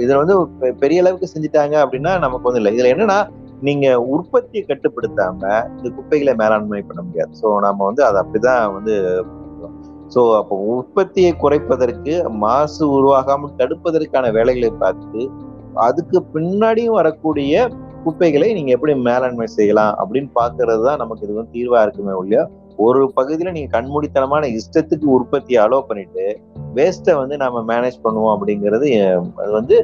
இதுல 0.00 0.16
வந்து 0.20 0.36
பெ- 0.60 0.74
பெரிய 0.80 1.02
அளவுக்கு 1.02 1.32
செஞ்சுட்டாங்க 1.32 1.74
அப்படின்னா 1.82 2.12
நமக்கு 2.18 2.48
வந்து 2.48 2.60
இல்லை. 2.60 2.72
இதுல 2.74 2.92
என்னன்னா 2.94 3.18
நீங்க 3.62 3.86
உற்பத்தியை 4.12 4.62
கட்டுப்படுத்தாம 4.64 5.40
இந்த 5.74 5.88
குப்பைகளை 5.96 6.32
மேலாண்மை 6.34 6.82
பண்ண 6.82 7.00
முடியாது. 7.02 7.32
ஸோ 7.40 7.46
நம்ம 7.60 7.80
வந்து 7.88 8.02
அதை 8.04 8.18
அப்படிதான் 8.22 8.74
வந்து 8.76 8.94
ஸோ 10.10 10.20
அப்போ 10.38 10.54
உற்பத்தியை 10.72 11.32
குறைப்பதற்கு 11.36 12.14
மாசு 12.40 12.82
உருவாகாமல் 12.94 13.56
தடுப்பதற்கான 13.58 14.32
வேலைகளை 14.32 14.70
பார்த்து 14.78 15.20
அதுக்கு 15.82 16.18
பின்னாடியும் 16.32 16.96
வரக்கூடிய 16.96 17.52
குப்பைகளை 18.04 18.52
நீங்க 18.54 18.70
எப்படி 18.70 18.94
மேலாண்மை 19.00 19.46
செய்யலாம் 19.46 19.94
அப்படின்னு 20.00 20.30
பாக்குறது 20.34 20.82
தான் 20.82 20.98
நமக்கு 20.98 21.24
இது 21.26 21.34
வந்து 21.34 21.54
தீர்வா 21.54 21.82
இருக்குமே 21.82 22.12
ஒழிய 22.12 22.40
ஒரு 22.78 23.00
பகுதியில 23.16 23.52
நீங்க 23.52 23.70
கண்மூடித்தனமான 23.76 24.46
இஷ்டத்துக்கு 24.58 25.06
உற்பத்தியை 25.06 25.58
அலோவ் 25.64 25.88
பண்ணிட்டு 25.88 26.24
வேஸ்ட்டை 26.74 27.14
வந்து 27.14 27.36
நாம 27.36 27.62
மேனேஜ் 27.62 27.98
பண்ணுவோம் 28.02 28.34
அப்படிங்கிறது 28.34 28.88
அது 29.40 29.50
வந்து 29.52 29.76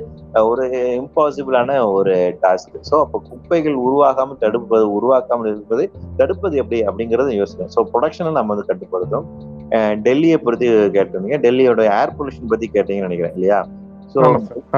ஒரு 0.45 0.65
இம்பாசிபிளான 1.01 1.79
ஒரு 1.89 2.15
டாஸ்க் 2.43 2.77
ஸோ 2.91 2.95
அப்போ 3.01 3.19
குப்பைகள் 3.29 3.77
உருவாகாமல் 3.77 4.41
தடுப்பது 4.41 4.87
உருவாக்காமல் 4.99 5.51
இருப்பது 5.51 5.85
தடுப்பது 6.17 6.57
எப்படி 6.57 6.81
அப்படிங்கிறத 6.83 7.35
யோசிக்கணும் 7.41 7.75
ஸோ 7.77 7.83
ப்ரொடக்ஷனை 7.93 8.33
நம்ம 8.33 8.55
வந்து 8.55 8.69
கட்டுப்படுத்தும் 8.69 9.27
டெல்லியை 10.03 10.39
பற்றி 10.39 10.67
கேட்டிருந்தீங்க. 10.97 11.39
டெல்லியோட 11.39 11.83
ஏர் 12.01 12.17
பொல்யூஷன் 12.19 12.53
பத்தி 12.53 12.67
கேட்டீங்கன்னு 12.67 13.09
நினைக்கிறேன் 13.09 13.35
இல்லையா? 13.35 13.59
ஸோ 14.17 14.23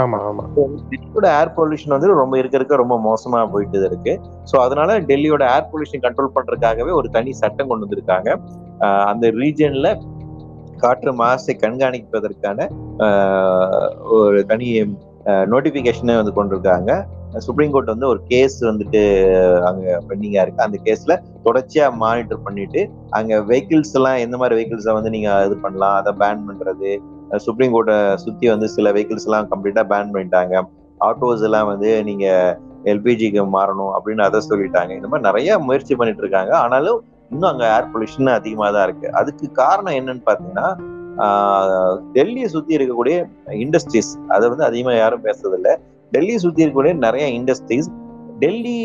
ஆமா 0.03 0.19
ஆமா 0.29 0.45
டெல்லியோட 0.93 1.27
ஏர் 1.41 1.53
பொல்யூஷன் 1.57 1.95
வந்து 1.95 2.09
ரொம்ப 2.23 2.35
இருக்க 2.41 2.57
இருக்க 2.61 2.77
ரொம்ப 2.83 2.97
மோசமா 3.09 3.41
போயிட்டு 3.55 3.85
இருக்கு. 3.89 4.13
ஸோ 4.51 4.57
அதனால 4.65 4.99
டெல்லியோட 5.11 5.43
ஏர் 5.57 5.69
பொல்யூஷன் 5.73 6.05
கண்ட்ரோல் 6.05 6.35
பண்றதுக்காகவே 6.37 6.93
ஒரு 7.01 7.09
தனி 7.17 7.33
சட்டம் 7.43 7.71
கொண்டு 7.71 7.87
வந்திருக்காங்க. 7.87 8.31
அந்த 9.11 9.27
ரீஜன்ல 9.41 9.89
காற்று 10.83 11.13
மாசை 11.21 11.55
கண்காணிப்பதற்கான 11.63 12.59
ஒரு 14.19 14.41
தனி 14.51 14.67
நோட்டிபிகேஷனே 15.53 16.17
வந்து 16.21 16.35
கொண்டிருக்காங்க 16.37 16.91
சுப்ரீம் 17.47 17.73
கோர்ட் 17.73 17.93
வந்து 17.93 18.07
ஒரு 18.13 18.21
கேஸ் 18.31 18.57
வந்துட்டு 18.69 19.01
அங்க 19.69 19.85
பெண்டிங்கா 20.09 20.43
இருக்கு. 20.45 20.67
அந்த 20.67 20.79
கேஸ்ல 20.87 21.15
தொடர்ச்சியா 21.47 21.87
மானிட்டர் 22.05 22.45
பண்ணிட்டு 22.47 22.81
அங்க 23.19 23.41
வெஹிக்கிள்ஸ் 23.51 23.95
எல்லாம் 23.99 24.23
எந்த 24.25 24.37
மாதிரி 24.41 24.57
வெஹிக்கிள்ஸை 24.59 24.95
வந்து 24.99 25.13
நீங்க 25.17 25.31
இது 25.49 25.57
பண்ணலாம் 25.67 25.97
அதை 26.01 26.13
பேன் 26.23 26.47
பண்றது 26.49 26.91
சுப்ரீம் 27.37 27.75
கோர்ட்டை 27.75 27.99
சுத்தி 28.25 28.47
வந்து 28.53 28.69
சில 28.77 28.93
வெஹிக்கிள்ஸ் 28.97 29.27
எல்லாம் 29.29 29.49
கம்ப்ளீட்டா 29.53 29.83
பேன் 29.93 30.13
பண்ணிட்டாங்க. 30.15 30.63
ஆட்டோஸ் 31.09 31.45
எல்லாம் 31.49 31.69
வந்து 31.73 31.91
நீங்க 32.09 32.27
எல்பிஜிக்கு 32.91 33.43
மாறணும் 33.57 33.93
அப்படின்னு 33.97 34.23
அதை 34.27 34.41
சொல்லிட்டாங்க. 34.51 34.91
இந்த 34.99 35.09
மாதிரி 35.11 35.27
நிறைய 35.29 35.59
முயற்சி 35.67 35.95
பண்ணிட்டு 36.01 36.23
இருக்காங்க. 36.25 36.53
ஆனாலும் 36.65 36.99
இன்னும் 37.33 37.51
அங்க 37.51 37.65
ஏர் 37.75 37.91
பொல்யூஷன் 37.95 38.31
அதிகமா 38.39 38.67
தான் 38.77 38.87
இருக்கு. 38.89 39.09
அதுக்கு 39.21 39.47
காரணம் 39.61 39.99
என்னன்னு 40.01 40.25
பாத்தீங்கன்னா 40.31 40.69
டெல்லியை 42.17 42.49
சுத்தி 42.55 42.73
இருக்கக்கூடிய 42.77 43.17
இண்டஸ்ட்ரீஸ் 43.65 44.11
அதை 44.35 44.45
வந்து 44.49 44.65
அதிகமா 44.71 44.93
யாரும் 44.97 45.25
பேசுறதில்ல. 45.25 45.71
டெல்லியை 46.13 46.39
சுத்தி 46.45 46.65
இருக்கக்கூடிய 46.65 46.95
நிறைய 47.07 47.25
இண்டஸ்ட்ரீஸ் 47.39 47.89
டெல்லி 48.43 48.77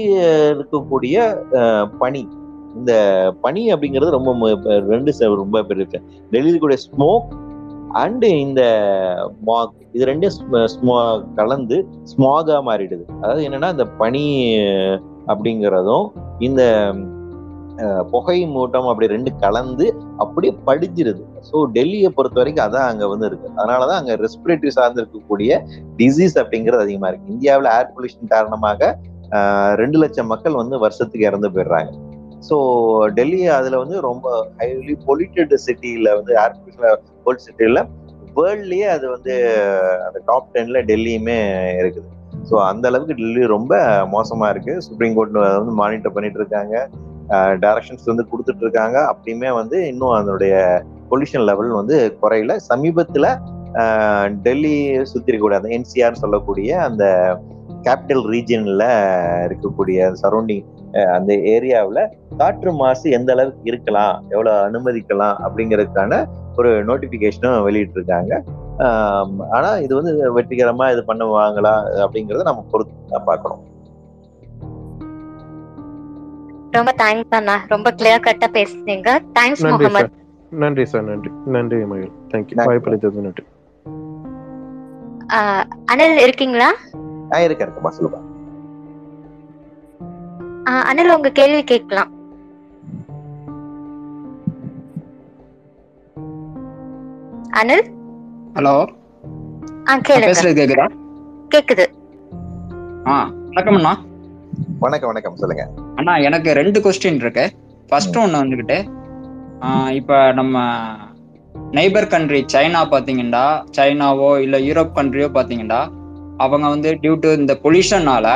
இருக்கக்கூடிய 0.58 1.16
பனி. 2.02 2.24
இந்த 2.80 2.94
பனி 3.42 3.64
அப்படிங்கிறது 3.74 4.18
ரொம்ப 4.18 4.52
ரெண்டு 4.92 5.12
ரொம்ப 5.44 5.64
பெரிய 5.70 5.86
டெல்லியில் 6.32 6.54
இருக்கக்கூடிய 6.54 6.82
ஸ்மோக் 6.88 7.28
அண்டு 7.94 8.24
இந்த 8.24 8.62
ஸ்மாக் 9.46 9.70
இது 9.92 10.06
ரெண்டும் 10.06 10.30
ஸ்மோ- 10.52 11.34
கலந்து 11.34 11.88
ஸ்மாகா 12.04 12.62
மாறிடுது. 12.66 13.06
அதாவது 13.22 13.48
என்னன்னா 13.48 13.72
இந்த 13.72 13.86
பனி 13.88 14.58
அப்படிங்கிறதும் 15.28 16.10
இந்த 16.40 16.94
புகை 18.12 18.48
மூட்டம் 18.48 18.88
அப்படி 18.88 19.08
ரெண்டு 19.08 19.36
கலந்து 19.36 19.96
அப்படியே 20.18 20.58
படிஞ்சிருது. 20.68 21.22
ஸோ 21.52 21.66
டெல்லியை 21.74 22.10
பொறுத்த 22.10 22.40
வரைக்கும் 22.40 22.66
அதான் 22.66 22.88
அங்கே 22.88 23.06
வந்து 23.06 23.26
இருக்கு. 23.26 23.50
அதனாலதான் 23.58 24.00
அங்கே 24.00 24.16
ரெஸ்பிரேட்டரி 24.16 24.68
சார்ந்து 24.68 25.08
இருக்கக்கூடிய 25.08 25.66
டிசீஸ் 25.98 26.36
அப்படிங்கிறது 26.36 26.80
அதிகமா 26.80 27.08
இருக்கு. 27.08 27.32
இந்தியாவில் 27.32 27.72
ஏர் 27.72 27.94
பொல்யூஷன் 27.98 28.28
காரணமாக 28.28 29.00
ரெண்டு 29.76 29.98
லட்சம் 29.98 30.28
மக்கள் 30.28 30.54
வந்து 30.54 30.80
வருஷத்துக்கு 30.80 31.26
இறந்து 31.26 31.50
போயிடுறாங்க. 31.50 31.92
ஸோ 32.50 32.58
டெல்லி 33.06 33.48
அதுல 33.48 33.78
வந்து 33.78 34.02
ரொம்ப 34.02 34.48
ஹைலி 34.58 34.96
பொல்யூட்டட் 35.08 35.56
சிட்டியில 35.66 36.16
வந்து 36.16 36.34
ஏர் 36.34 36.52
பொல்யூஷன் 36.52 37.13
சிட்டியில 37.46 37.82
வேர்ல்ட்லயே 38.38 38.88
அது 38.96 39.06
வந்து 39.16 39.34
அந்த 40.06 40.20
டாப் 40.30 40.52
டென்ல 40.56 40.80
டெல்லியுமே 40.90 41.38
இருக்குது. 41.82 42.08
ஸோ 42.50 42.56
அந்த 42.70 42.86
அளவுக்கு 42.90 43.18
டெல்லி 43.20 43.44
ரொம்ப 43.56 43.74
மோசமா 44.16 44.48
இருக்கு. 44.54 44.74
சுப்ரீம் 44.88 45.16
கோர்ட் 45.18 45.38
வந்து 45.58 45.74
மானிட்டர் 45.82 46.16
பண்ணிட்டு 46.16 46.40
இருக்காங்க. 46.42 46.76
டைரக்ஷன்ஸ் 47.64 48.10
வந்து 48.12 48.26
கொடுத்துட்டு 48.32 48.64
இருக்காங்க. 48.66 48.98
அப்படியுமே 49.12 49.52
வந்து 49.60 49.78
இன்னும் 49.92 50.16
அதனுடைய 50.20 50.56
பொல்யூஷன் 51.12 51.48
லெவல் 51.50 51.72
வந்து 51.80 51.98
குறையல. 52.22 52.56
சமீபத்தில் 52.72 53.30
டெல்லி 54.46 54.76
சுற்றி 55.12 55.32
இருக்கக்கூடிய 55.32 55.60
அந்த 55.62 55.70
என்சிஆர் 55.78 56.22
சொல்லக்கூடிய 56.24 56.70
அந்த 56.88 57.04
கேபிட்டல் 57.86 58.24
ரீஜனில் 58.34 58.84
இருக்கக்கூடிய 59.48 60.12
சரௌண்டிங் 60.22 60.66
அந்த 61.16 61.34
ஏரியாவில் 61.34 62.02
காற்று 62.38 62.72
மாசு 62.74 63.10
எந்த 63.18 63.32
அளவுக்கு 63.36 63.70
இருக்கலாம் 63.72 64.16
எவ்வளவு 64.30 64.58
அனுமதிக்கலாம் 64.68 65.38
அப்படிங்கிறதுக்கான 65.46 66.24
ஒரு 66.58 66.72
நோட்டிபிகேஷனும் 66.90 67.64
வெளியிட்டு 67.68 67.98
இருக்காங்க 68.00 68.34
ஆனா 69.58 69.70
இது 69.86 69.94
வந்து 70.00 70.12
வெற்றிகரமா 70.38 70.86
இது 70.94 71.04
பண்ணுவாங்களா 71.10 71.74
அப்படிங்கறத 72.06 72.48
நம்ம 72.50 72.66
பொறுத்து 72.72 73.14
தான் 73.14 73.28
பார்க்கணும். 73.30 73.62
ரொம்ப 76.72 76.92
தேங்க்ஸ் 77.02 77.36
அண்ணா. 77.40 77.56
ரொம்ப 77.68 77.88
கிளியர் 77.92 78.26
கட்டா 78.28 78.48
பேசுனீங்க. 78.58 79.10
தேங்க்ஸ் 79.40 79.64
முகமது 79.72 80.10
நன்றி 80.64 80.86
சார். 80.92 81.04
நன்றி. 81.04 81.30
நன்றி 81.56 81.78
மயில் 81.92 82.12
தேங்க்யூ. 82.32 82.58
வாய்ப்பளித்தது 82.70 83.26
நன்றி. 83.28 83.44
ஆஹ் 85.38 85.66
அனில் 85.92 86.24
இருக்கீங்களா? 86.26 86.70
நான் 87.30 87.46
இருக்கேன் 87.48 87.68
இருக்கேம்மா 87.68 87.92
சொல்லுப்பா 87.98 88.22
ஆஹ் 90.72 90.86
அனில் 90.90 91.16
உங்க 91.16 91.30
கேள்வி 91.40 91.64
கேட்கலாம். 91.72 92.12
அனில்? 97.60 97.84
ஹலோ. 98.56 98.72
ஆ 99.90 99.96
கேளுங்க. 100.08 100.30
பேசுறது 100.30 100.54
கேக்குதா? 100.60 100.86
கேக்குது. 101.54 101.86
ஆ 103.12 103.16
வணக்கம் 103.50 103.78
அண்ணா. 103.80 103.92
வணக்கம் 104.84 105.10
வணக்கம் 105.12 105.38
சொல்லுங்க. 105.42 105.64
அண்ணா 106.00 106.14
எனக்கு 106.28 106.50
ரெண்டு 106.60 106.80
கொஸ்டின் 106.86 107.20
இருக்கு. 107.24 107.46
ஃபர்ஸ்ட் 107.90 108.18
ஒன்று 108.24 108.42
வந்துக்கிட்டு 108.42 108.78
இப்ப 110.00 110.20
நம்ம 110.40 110.66
நெய்பர் 111.78 112.10
கண்ட்ரி 112.16 112.42
சைனா 112.56 112.82
பாத்தீங்கன்னா 112.96 113.46
சைனாவோ 113.78 114.32
இல்ல 114.46 114.64
யூரோப் 114.70 114.98
கண்ட்ரியோ 114.98 115.30
பாத்தீங்கன்னா 115.38 115.82
அவங்க 116.46 116.66
வந்து 116.76 116.92
டியூ 117.04 117.14
டு 117.26 117.32
இந்த 117.42 117.56
பொல்யூஷனால 117.64 118.28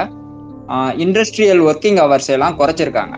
இண்டஸ்ட்ரியல் 1.05 1.65
ஒர்க்கிங் 1.71 2.01
ஹவர்ஸ் 2.03 2.33
எல்லாம் 2.37 2.57
குறைச்சிருக்காங்க. 2.61 3.15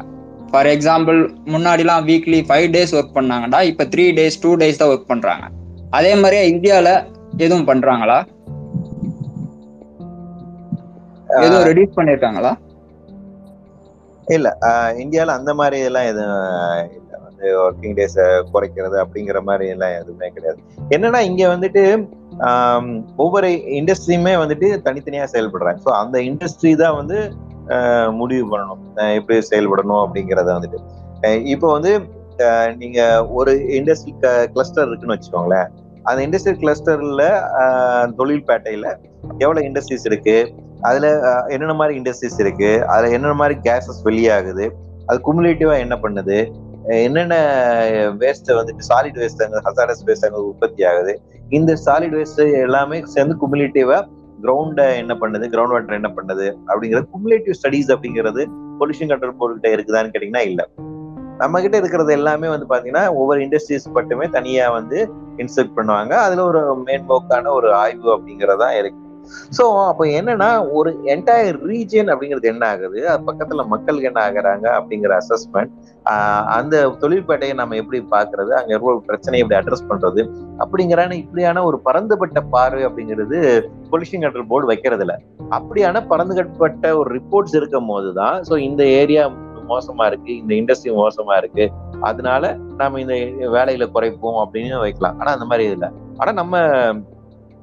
ஃபார் 0.52 0.72
எக்ஸாம்பிள் 0.76 1.22
முன்னாடிலாம் 1.54 2.06
வீக்லி 2.10 2.42
ஃபைவ் 2.50 2.68
டேஸ் 2.76 2.98
ஒர்க் 3.00 3.16
பண்ணாங்கடா 3.20 3.62
இப்போ 3.72 3.84
த்ரீ 3.94 4.08
டேஸ் 4.20 4.44
டூ 4.46 4.52
டேஸ் 4.64 4.82
தான் 4.82 4.94
ஒர்க் 4.96 5.10
பண்றாங்க. 5.14 5.46
அதே 5.98 6.12
மாதிரியே 6.22 6.44
இந்தியாவில் 6.54 6.94
எதுவும் 7.46 7.68
பண்றாங்களா? 7.70 8.18
எதுவும் 11.46 11.66
ரெடியூஸ் 11.70 11.98
பண்ணிருக்காங்களா? 11.98 12.52
இல்ல 14.36 14.48
இந்தியால 15.04 15.36
அந்த 15.40 15.52
மாதிரி 15.60 15.78
எல்லாம் 15.90 16.08
எதுவும் 16.12 16.34
இல்ல. 16.98 17.12
வந்து 17.28 17.46
ஒர்க்கிங் 17.66 17.96
டேஸ் 18.00 18.18
குறைக்கிறது 18.54 18.98
அப்படிங்கிற 19.04 19.40
மாதிரி 19.50 19.66
எல்லாம் 19.76 19.96
எதுவுமே 20.02 20.28
கிடையாது. 20.36 20.60
என்னன்னா 20.96 21.20
இங்க 21.30 21.44
வந்துட்டு 21.54 21.84
ஒவ்வொரு 23.24 23.50
இண்டஸ்ட்ரியுமே 23.80 24.34
வந்துட்டு 24.44 24.68
தனித்தனியா 24.88 25.26
செயல்படுறாங்க. 25.34 25.82
ஸோ 25.86 25.92
அந்த 26.02 26.18
இண்டஸ்ட்ரி 26.30 26.74
தான் 26.84 26.98
வந்து 27.02 27.18
முடிவு 28.20 28.46
பண்ணணும். 28.52 28.84
எப்படி 29.18 29.36
செயல்படணும் 29.52 30.04
அப்படிங்கறத 30.04 30.50
வந்துட்டு. 30.58 30.80
இப்போ 31.54 31.68
வந்து 31.78 31.92
நீங்க 32.78 33.28
ஒரு 33.40 33.54
இண்டஸ்ட்ரி 33.78 34.14
கிளஸ்டர் 34.54 34.88
இருக்குன்னு 34.88 35.16
வச்சுக்கோங்களேன். 35.16 35.68
அந்த 36.04 36.20
இண்டஸ்ட்ரி 36.28 36.54
கிளஸ்டர்ல 36.62 37.24
தொழில்பேட்டையில 38.20 38.88
எவ்வளவு 39.38 39.66
இண்டஸ்ட்ரீஸ் 39.68 40.06
இருக்கு? 40.06 40.54
அதுல 40.82 41.08
என்னென்ன 41.48 41.74
மாதிரி 41.74 41.98
இண்டஸ்ட்ரீஸ் 41.98 42.40
இருக்கு? 42.40 42.86
அதுல 42.86 43.12
என்னென்ன 43.16 43.34
மாதிரி 43.34 43.60
கேசஸ் 43.64 44.02
வெளியாகுது? 44.06 44.68
அது 45.06 45.20
குமுலேட்டிவா 45.28 45.76
என்ன 45.78 45.96
பண்ணுது? 46.04 46.38
என்னென்ன 46.86 47.36
வேஸ்ட் 48.20 48.50
வந்துட்டு 48.60 48.84
சாலிட் 48.90 49.20
வேஸ்ட் 49.24 49.44
அங்க 49.46 49.60
ஹசாரஸ் 49.68 50.06
வேஸ்ட் 50.06 50.28
அங்க 50.28 50.42
உற்பத்தி 50.44 50.84
ஆகுது? 50.84 51.22
இந்த 51.50 51.74
சாலிட் 51.86 52.16
வேஸ்ட் 52.20 52.62
எல்லாமே 52.62 53.02
சேர்ந்து 53.06 53.36
குமுலேட்டிவா 53.42 54.00
கிரவுண்ட 54.44 54.82
என்ன 54.96 55.14
பண்ணுது? 55.22 55.46
கிரவுண்ட் 55.54 55.76
வாட்டர் 55.76 56.00
என்ன 56.02 56.12
பண்ணுது? 56.18 56.48
அப்படிங்கிறது 56.68 57.08
குமுலேட்டிவ் 57.16 57.58
ஸ்டடிஸ் 57.62 57.92
அப்படிங்கிறது 57.96 58.44
பொல்யூஷன் 58.80 59.12
கண்ட்ரோல் 59.12 59.40
போர்டு 59.40 59.56
கிட்ட 59.56 59.70
இருக்குதான்னு 59.78 60.12
கேட்டீங்கன்னா 60.14 60.44
இல்ல. 60.52 60.68
நம்ம 61.42 61.62
கிட்ட 61.64 61.76
இருக்கிறது 61.82 62.12
எல்லாமே 62.20 62.48
வந்து 62.54 62.70
பாத்தீங்கன்னா 62.72 63.06
ஒவ்வொரு 63.20 63.42
இண்டஸ்ட்ரீஸ் 63.46 63.86
மட்டுமே 63.98 64.26
தனியா 64.38 64.66
வந்து 64.78 64.98
இன்ஸ்ட்ரக்ட் 65.42 65.78
பண்ணுவாங்க. 65.78 66.14
அதுல 66.26 66.44
ஒரு 66.52 66.62
மேன்போக்கான 66.88 67.52
ஒரு 67.60 67.70
ஆய்வு 67.84 68.10
அப்படிங்கறதா 68.16 68.72
இருக்கு. 68.80 69.04
சோ 69.58 69.64
அப்போ 69.90 70.04
என்னன்னா 70.20 70.48
ஒரு 70.78 70.90
என்டையர் 71.14 71.58
ரீஜன் 71.70 72.10
அப்படிங்கிறது 72.12 72.48
என்ன 72.52 72.64
ஆகுது? 72.74 73.00
அது 73.12 73.22
பக்கத்துல 73.28 73.64
மக்களுக்கு 73.74 74.10
என்ன 74.10 74.20
ஆகுறாங்க 74.28 74.66
அப்படிங்கிற 74.78 75.12
அசஸ்மெண்ட் 75.22 75.74
அந்த 76.58 76.76
தொழிற்பேட்டையை 77.02 77.56
நம்ம 77.60 77.76
எப்படி 77.82 78.00
பாக்குறது? 78.14 78.52
அங்க 78.60 78.72
இருக்கிற 78.74 78.96
பிரச்சனையை 79.10 79.42
எப்படி 79.44 79.60
அட்ரஸ் 79.60 79.90
பண்றது? 79.92 80.24
அப்படிங்கிறான 80.64 81.18
இப்படியான 81.24 81.64
ஒரு 81.70 81.80
பரந்துபட்ட 81.88 82.42
பார்வை 82.56 82.84
அப்படிங்கிறது 82.90 83.38
பொல்யூஷன் 83.92 84.24
கண்ட்ரோல் 84.26 84.50
போர்டு 84.54 84.72
வைக்கிறது 84.72 85.06
இல்ல 85.06 85.16
அப்படியான 85.58 86.02
பரந்துபட்ட 86.14 86.96
ஒரு 87.02 87.12
ரிப்போர்ட்ஸ் 87.18 87.56
இருக்கும் 87.60 87.92
போதுதான் 87.94 88.38
ஸோ 88.50 88.58
இந்த 88.70 88.84
ஏரியா 89.02 89.26
மோசமா 89.70 90.06
இருக்கு 90.06 90.36
இந்த 90.36 90.56
இண்டஸ்ட்ரி 90.56 90.86
மோசமா 90.86 91.38
இருக்கு. 91.38 91.72
அதனால 92.02 92.58
நாம 92.78 93.00
இந்த 93.00 93.14
வேலையில 93.50 93.90
குறைப்போம் 93.94 94.46
அப்படின்னு 94.46 94.80
வைக்கலாம். 94.80 95.20
ஆனா 95.20 95.32
அந்த 95.32 95.46
மாதிரி 95.46 95.70
இல்லை. 95.70 95.90
ஆனா 96.18 96.32
நம்ம 96.32 96.60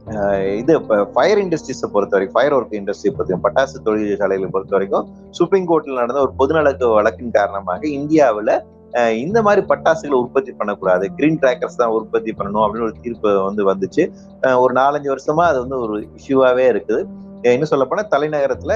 அஹ் 0.07 0.57
இது 0.57 0.82
ஃபயர் 1.12 1.38
இண்டஸ்ட்ரீஸை 1.38 1.86
பொறுத்த 1.92 2.16
வரைக்கும் 2.16 2.32
ஃபயர் 2.32 2.52
ஒர்க் 2.52 2.80
இண்டஸ்ட்ரி 2.80 3.14
பொறுத்த 3.16 3.38
பட்டாசு 3.42 3.82
தொழிற்சாலைகளை 3.84 4.50
பொறுத்த 4.50 4.70
வரைக்கும் 4.70 5.09
சுப்ரீம் 5.30 5.68
கோர்ட்ல 5.68 5.94
நடந்த 5.94 6.20
ஒரு 6.20 6.32
பொதுநலக்கு 6.38 6.94
வழக்கின் 6.94 7.30
காரணமாக 7.30 7.86
இந்தியாவுல 7.86 8.62
அஹ் 8.92 9.11
இந்த 9.11 9.42
மாதிரி 9.42 9.66
பட்டாசுகளை 9.66 10.11
உற்பத்தி 10.11 10.52
பண்ணக்கூடாது. 10.52 11.14
கிரீன் 11.14 11.38
கிராக்கர்ஸ் 11.38 11.76
தான் 11.76 11.88
உற்பத்தி 11.88 12.34
பண்ணணும் 12.38 12.66
அப்படின்னு 12.66 12.82
ஒரு 12.82 12.94
தீர்ப்பு 13.02 13.42
வந்து 13.42 13.74
வந்துச்சு. 13.74 14.12
ஒரு 14.59 14.74
நாலஞ்சு 14.74 15.16
வருஷமா 15.16 15.40
அது 15.40 15.61
வந்து 15.61 15.80
ஒரு 15.80 16.09
இஷ்யூவாவே 16.18 16.64
இருக்குது. 16.64 17.04
இன்னும் 17.42 17.68
சொல்ல 17.68 17.84
போனா 17.84 18.07
தலைநகரத்துல 18.09 18.72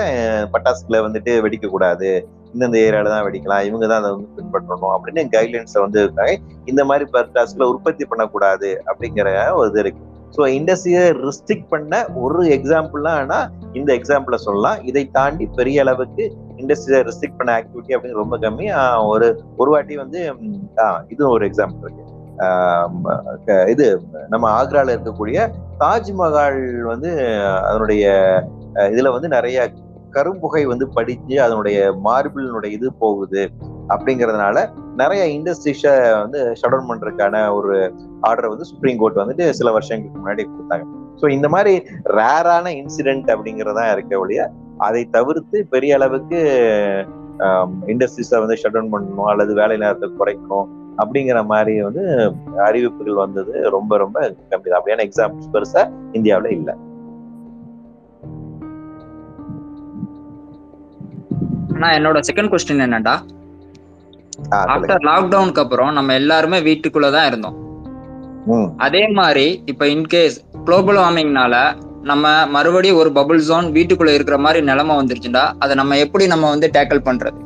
பட்டாசுகளை 0.53 1.01
வந்துட்டு 1.05 1.31
வெடிக்க 1.41 1.69
கூடாது 1.69 2.29
இந்தந்த 2.55 2.77
ஏரியால 2.87 3.11
தான் 3.15 3.25
வெடிக்கலாம் 3.27 3.67
இவங்க 3.69 3.85
தான் 3.87 4.01
அதை 4.03 4.11
வந்து 4.15 4.31
பின்பற்றணும் 4.37 4.95
அப்படின்னு 4.97 5.23
கைட்லைன்ஸ்ல 5.35 5.83
வந்து 5.85 6.01
இருக்காங்க. 6.05 6.33
இந்த 6.71 6.83
மாதிரி 6.91 7.05
பர்டாஸ்ல 7.15 7.69
உற்பத்தி 7.73 8.05
பண்ணக்கூடாது 8.13 8.71
அப்படிங்கிற 8.91 9.29
ஒரு 9.61 9.69
இது 9.73 9.83
இருக்கு. 9.85 10.05
ஸோ 10.37 10.43
இண்டஸ்ட்ரியை 10.57 11.05
ரிஸ்ட்ரிக்ட் 11.27 11.71
பண்ண 11.73 11.95
ஒரு 12.25 12.43
எக்ஸாம்பிள்லாம் 12.57 13.19
ஆனா 13.23 13.39
இந்த 13.79 13.91
எக்ஸாம்பிள 13.99 14.37
சொல்லலாம். 14.47 14.79
இதை 14.91 15.03
தாண்டி 15.17 15.47
பெரிய 15.59 15.81
அளவுக்கு 15.85 16.25
இண்டஸ்ட்ரியை 16.63 17.01
ரிஸ்ட்ரிக் 17.09 17.39
பண்ண 17.39 17.51
ஆக்டிவிட்டி 17.59 17.95
அப்படின்னு 17.97 18.23
ரொம்ப 18.23 18.37
கம்மி 18.45 18.67
ஒரு 19.13 19.29
ஒரு 19.57 19.71
வாட்டி 19.75 19.97
வந்து 20.05 20.21
ஆஹ் 20.85 21.01
இது 21.15 21.23
ஒரு 21.35 21.45
எக்ஸாம்பிள் 21.51 21.87
இருக்கு. 21.87 22.07
ஆஹ் 22.45 23.69
இது 23.75 23.87
நம்ம 24.29 24.45
ஆக்ரால 24.61 24.95
இருக்கக்கூடிய 24.97 25.39
தாஜ்மஹால் 25.83 26.61
வந்து 26.93 27.11
அதனுடைய 27.69 28.05
இதுல 28.93 29.11
வந்து 29.17 29.29
நிறைய 29.29 29.59
கரும்புகை 30.17 30.63
வந்து 30.73 30.87
படிஞ்சு 30.97 31.37
அதனுடைய 31.45 31.79
மார்பிளினுடைய 32.07 32.71
இது 32.79 32.89
போகுது 33.03 33.43
அப்படிங்கறதுனால 33.95 34.57
நிறைய 35.01 35.23
இண்டஸ்ட்ரீஸை 35.37 35.93
வந்து 36.23 36.41
ஷட் 36.61 36.73
டவுன் 36.75 36.91
பண்றதுக்கான 36.91 37.37
ஒரு 37.59 37.77
ஆர்டர் 38.29 38.51
வந்து 38.53 38.69
சுப்ரீம் 38.71 38.99
கோர்ட் 39.03 39.23
வந்துட்டு 39.23 39.47
சில 39.59 39.71
வருஷங்களுக்கு 39.77 40.21
முன்னாடி 40.23 40.45
கொடுத்தாங்க. 40.49 40.85
ஸோ 41.21 41.29
இந்த 41.37 41.49
மாதிரி 41.55 41.73
ரேரான 42.19 42.67
இன்சிடென்ட் 42.81 43.31
அப்படிங்கிறதா 43.35 43.87
இருக்க 43.95 44.23
ஒழிய 44.25 44.43
அதை 44.89 45.03
தவிர்த்து 45.17 45.59
பெரிய 45.73 45.95
அளவுக்கு 45.99 46.39
இண்டஸ்ட்ரீஸை 47.93 48.39
வந்து 48.45 48.59
ஷட் 48.63 48.77
டவுன் 48.77 48.93
பண்ணணும் 48.95 49.31
அல்லது 49.33 49.53
வேலை 49.61 49.77
நேரத்தை 49.85 50.09
குறைக்கணும் 50.21 50.69
அப்படிங்கிற 51.03 51.41
மாதிரி 51.51 51.75
வந்து 51.89 52.05
அறிவிப்புகள் 52.67 53.23
வந்தது 53.25 53.53
ரொம்ப 53.77 53.93
ரொம்ப 54.05 54.19
கம்மி 54.51 54.69
தான் 54.69 54.79
அப்படியான 54.81 55.05
எக்ஸாம்பிள்ஸ் 55.09 55.53
பெருசா 55.55 55.83
இந்தியாவில் 56.19 56.57
இல்லை. 56.57 56.75
ஆனா 61.81 61.91
என்னோட 61.97 62.19
செகண்ட் 62.27 62.51
கொஸ்டின் 62.53 62.83
என்னடா. 62.85 63.13
ஆஃப்டர் 64.73 65.05
லாக்டவுனுக்கு 65.07 65.63
அப்புறம் 65.63 65.93
நம்ம 65.97 66.15
எல்லாருமே 66.15 66.59
வீட்டுக்குள்ள 66.67 67.09
தான் 67.15 67.29
இருந்தோம் 67.29 67.57
அதே 68.79 69.03
மாதிரி 69.17 69.47
இப்ப 69.67 69.87
இன்கேஸ் 69.93 70.37
குளோபல் 70.65 70.99
வார்மிங்னால 71.01 71.55
நம்ம 72.03 72.27
மறுபடியும் 72.53 73.01
ஒரு 73.01 73.11
பபுள் 73.17 73.41
ஜோன் 73.47 73.67
வீட்டுக்குள்ள 73.75 74.13
இருக்கிற 74.15 74.37
மாதிரி 74.45 74.61
நிலைமை 74.69 74.95
வந்துருச்சுடா 74.97 75.45
அதை 75.63 75.75
நம்ம 75.81 75.99
எப்படி 76.05 76.27
நம்ம 76.27 76.49
வந்து 76.53 76.69
டேக்கிள் 76.77 77.07
பண்றது? 77.09 77.39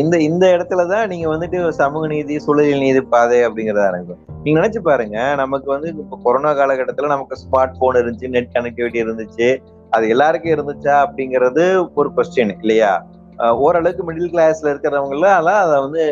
இந்த 0.00 0.16
இந்த 0.26 0.44
இடத்துலதான் 0.54 1.08
நீங்க 1.08 1.26
வந்துட்டு 1.32 1.58
சமூக 1.80 2.04
நீதி 2.06 2.36
சூழல் 2.44 2.82
நீதி 2.82 3.02
பாதை 3.10 3.40
அப்படிங்கறதா 3.46 3.88
இருக்கும் 3.92 4.20
நீங்க 4.44 4.56
நினைச்சு 4.60 4.80
பாருங்க 4.86 5.18
நமக்கு 5.42 5.68
வந்து 5.74 5.88
இப்ப 5.94 6.18
கொரோனா 6.24 6.52
காலகட்டத்துல 6.58 7.12
நமக்கு 7.12 7.40
ஸ்மார்ட் 7.42 7.78
போன் 7.80 7.98
இருந்துச்சு 8.00 8.32
நெட் 8.34 8.54
கனெக்டிவிட்டி 8.56 8.98
இருந்துச்சு 9.04 9.48
அது 9.92 10.04
எல்லாருக்கும் 10.08 10.54
இருந்துச்சா 10.54 10.94
அப்படிங்கிறது 11.04 11.64
ஒரு 11.94 12.08
கொஸ்டின் 12.16 12.54
இல்லையா? 12.62 12.92
ஓரளவுக்கு 13.36 14.04
மிடில் 14.08 14.32
கிளாஸ்ல 14.32 14.70
இருக்கிறவங்களால 14.72 15.44
அதை 15.44 15.80
வந்து 15.80 16.02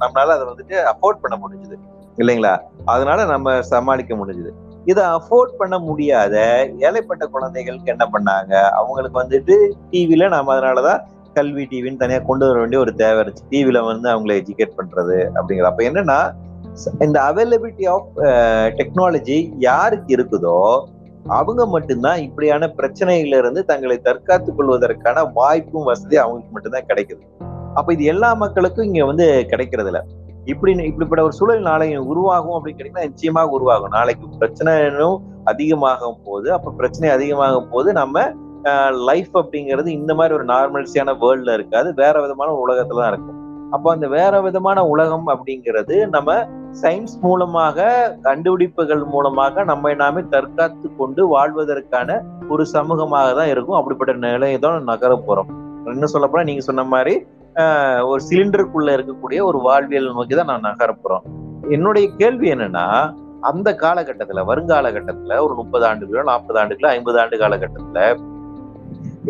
நம்மளால 0.00 0.34
அதை 0.34 0.44
வந்துட்டு 0.46 0.76
அஃபோர்ட் 0.92 1.22
பண்ண 1.22 1.38
முடிஞ்சுது. 1.42 1.76
இல்லைங்களா? 2.16 2.58
அதனால 2.84 3.24
நம்ம 3.24 3.62
சமாளிக்க 3.62 4.14
முடிஞ்சுது. 4.14 4.50
இதை 4.84 5.04
அஃபோர்ட் 5.04 5.58
பண்ண 5.58 5.78
முடியாத 5.78 6.36
ஏழைப்பட்ட 6.78 7.24
குழந்தைகளுக்கு 7.26 7.94
என்ன 7.94 8.08
பண்ணாங்க? 8.12 8.54
அவங்களுக்கு 8.70 9.22
வந்துட்டு 9.22 9.54
டிவியில 9.90 10.28
நாம 10.28 10.54
அதனாலதான் 10.54 11.00
கல்வி 11.34 11.68
டிவின்னு 11.70 11.96
தனியா 11.96 12.18
கொண்டு 12.18 12.46
வர 12.46 12.58
வேண்டிய 12.58 12.80
ஒரு 12.80 12.94
தேவை 12.94 13.24
இருந்துச்சு. 13.24 13.52
டிவியில 13.52 13.84
வந்து 13.84 14.08
அவங்களை 14.10 14.34
எஜுகேட் 14.42 14.78
பண்றது 14.78 15.16
அப்படிங்கிற. 15.34 15.62
அப்ப 15.62 15.82
என்னன்னா 15.84 16.34
இந்த 17.00 17.20
அவைலபிலிட்டி 17.20 17.88
ஆஃப் 17.88 18.08
டெக்னாலஜி 18.78 19.52
யாருக்கு 19.58 20.16
இருக்குதோ 20.16 20.84
அவங்க 21.28 21.66
மட்டும்தான் 21.66 22.18
இப்படியான 22.18 22.66
பிரச்சனையில 22.78 23.38
இருந்து 23.38 23.64
தங்களை 23.64 23.96
தற்காத்துக் 23.98 24.56
கொள்வதற்கான 24.56 25.24
வாய்ப்பும் 25.34 25.84
வசதி 25.84 26.16
அவங்களுக்கு 26.16 26.52
மட்டும்தான் 26.52 26.88
கிடைக்குது. 26.88 27.22
அப்ப 27.74 27.92
இது 27.92 28.04
எல்லா 28.04 28.34
மக்களுக்கும் 28.34 28.84
இங்க 28.84 29.04
வந்து 29.04 29.46
கிடைக்கிறது 29.46 29.90
இல்ல 29.92 30.02
இப்படி 30.44 30.72
இப்படிப்பட்ட 30.72 31.22
ஒரு 31.24 31.32
சூழல் 31.32 31.60
நாளை 31.60 31.96
உருவாகும் 31.96 32.56
அப்படின்னு 32.56 32.78
கேட்டீங்கன்னா 32.78 33.08
நிச்சயமாக 33.10 33.50
உருவாகும். 33.50 33.88
நாளைக்கு 33.88 34.26
பிரச்சனையும் 34.40 35.16
அதிகமாகும் 35.44 36.20
போது 36.24 36.52
அப்ப 36.52 36.70
பிரச்சனை 36.70 37.10
அதிகமாகும் 37.10 37.70
போது 37.70 37.92
நம்ம 37.92 38.22
லைஃப் 39.08 39.34
அப்படிங்கிறது 39.38 39.86
இந்த 39.86 40.14
மாதிரி 40.14 40.34
ஒரு 40.34 40.44
நார்மல்ஸியான 40.44 41.10
வேர்ல்ட்ல 41.22 41.52
இருக்காது. 41.52 41.94
வேற 41.94 42.20
விதமான 42.20 42.52
உலகத்துல 42.64 43.00
தான் 43.02 43.12
இருக்கும். 43.12 43.40
அப்போ 43.70 43.92
அந்த 43.92 44.06
வேற 44.08 44.40
விதமான 44.40 44.86
உலகம் 44.86 45.26
அப்படிங்கிறது 45.28 46.06
நம்ம 46.06 46.48
சயின்ஸ் 46.80 47.14
மூலமாக 47.20 47.78
கண்டுபிடிப்புகள் 48.22 49.04
மூலமாக 49.06 49.64
நம்மை 49.64 49.92
நாமே 49.94 50.22
தற்காத்து 50.30 50.88
கொண்டு 50.96 51.22
வாழ்வதற்கான 51.26 52.08
ஒரு 52.48 52.64
சமூகமாக 52.72 53.28
தான் 53.34 53.48
இருக்கும். 53.48 53.78
அப்படிப்பட்ட 53.78 54.12
நிலையை 54.26 54.58
தான் 54.58 54.84
நகர 54.84 55.12
போறோம். 55.26 55.50
என்ன 55.92 56.06
சொல்ல 56.06 56.26
போனா 56.26 56.42
நீங்க 56.42 56.62
சொன்ன 56.62 56.84
மாதிரி 56.86 57.14
ஆஹ், 57.56 58.00
ஒரு 58.06 58.20
சிலிண்டருக்குள்ள 58.22 58.88
இருக்கக்கூடிய 58.96 59.38
ஒரு 59.44 59.58
வாழ்வியல் 59.58 60.08
நோக்கி 60.12 60.34
தான் 60.34 60.50
நான் 60.52 60.66
நகர 60.66 60.90
என்னுடைய 61.70 62.06
கேள்வி 62.18 62.48
என்னன்னா 62.54 62.82
அந்த 63.42 63.68
காலகட்டத்துல 63.80 64.42
வருங்காலகட்டத்துல 64.46 65.38
ஒரு 65.38 65.54
முப்பது 65.54 65.84
ஆண்டுகளோ 65.86 66.22
நாற்பது 66.22 66.58
ஆண்டுகளோ 66.60 66.88
ஐம்பது 66.88 67.18
ஆண்டு 67.22 67.36
காலகட்டத்துல 67.36 68.00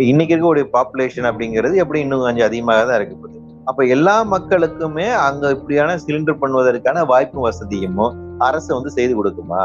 இன்னைக்கு 0.05 0.33
இருக்கக்கூடிய 0.35 0.67
பாப்புலேஷன் 0.73 1.29
அப்படிங்கிறது 1.31 1.75
எப்படி 1.77 2.01
இன்னும் 2.01 2.25
கொஞ்சம் 2.25 2.49
அதிகமாக 2.49 2.83
தான் 2.85 2.99
இருக்கு. 3.01 3.36
அப்ப 3.71 3.85
எல்லா 3.95 4.15
மக்களுக்குமே 4.33 5.07
அங்க 5.27 5.45
இப்படியான 5.55 5.95
சிலிண்டர் 6.03 6.41
பண்ணுவதற்கான 6.43 6.99
வாய்ப்பு 7.13 7.39
வசதியும் 7.47 8.03
அரசு 8.47 8.71
வந்து 8.75 8.91
செய்து 8.97 9.15
கொடுக்குமா? 9.19 9.65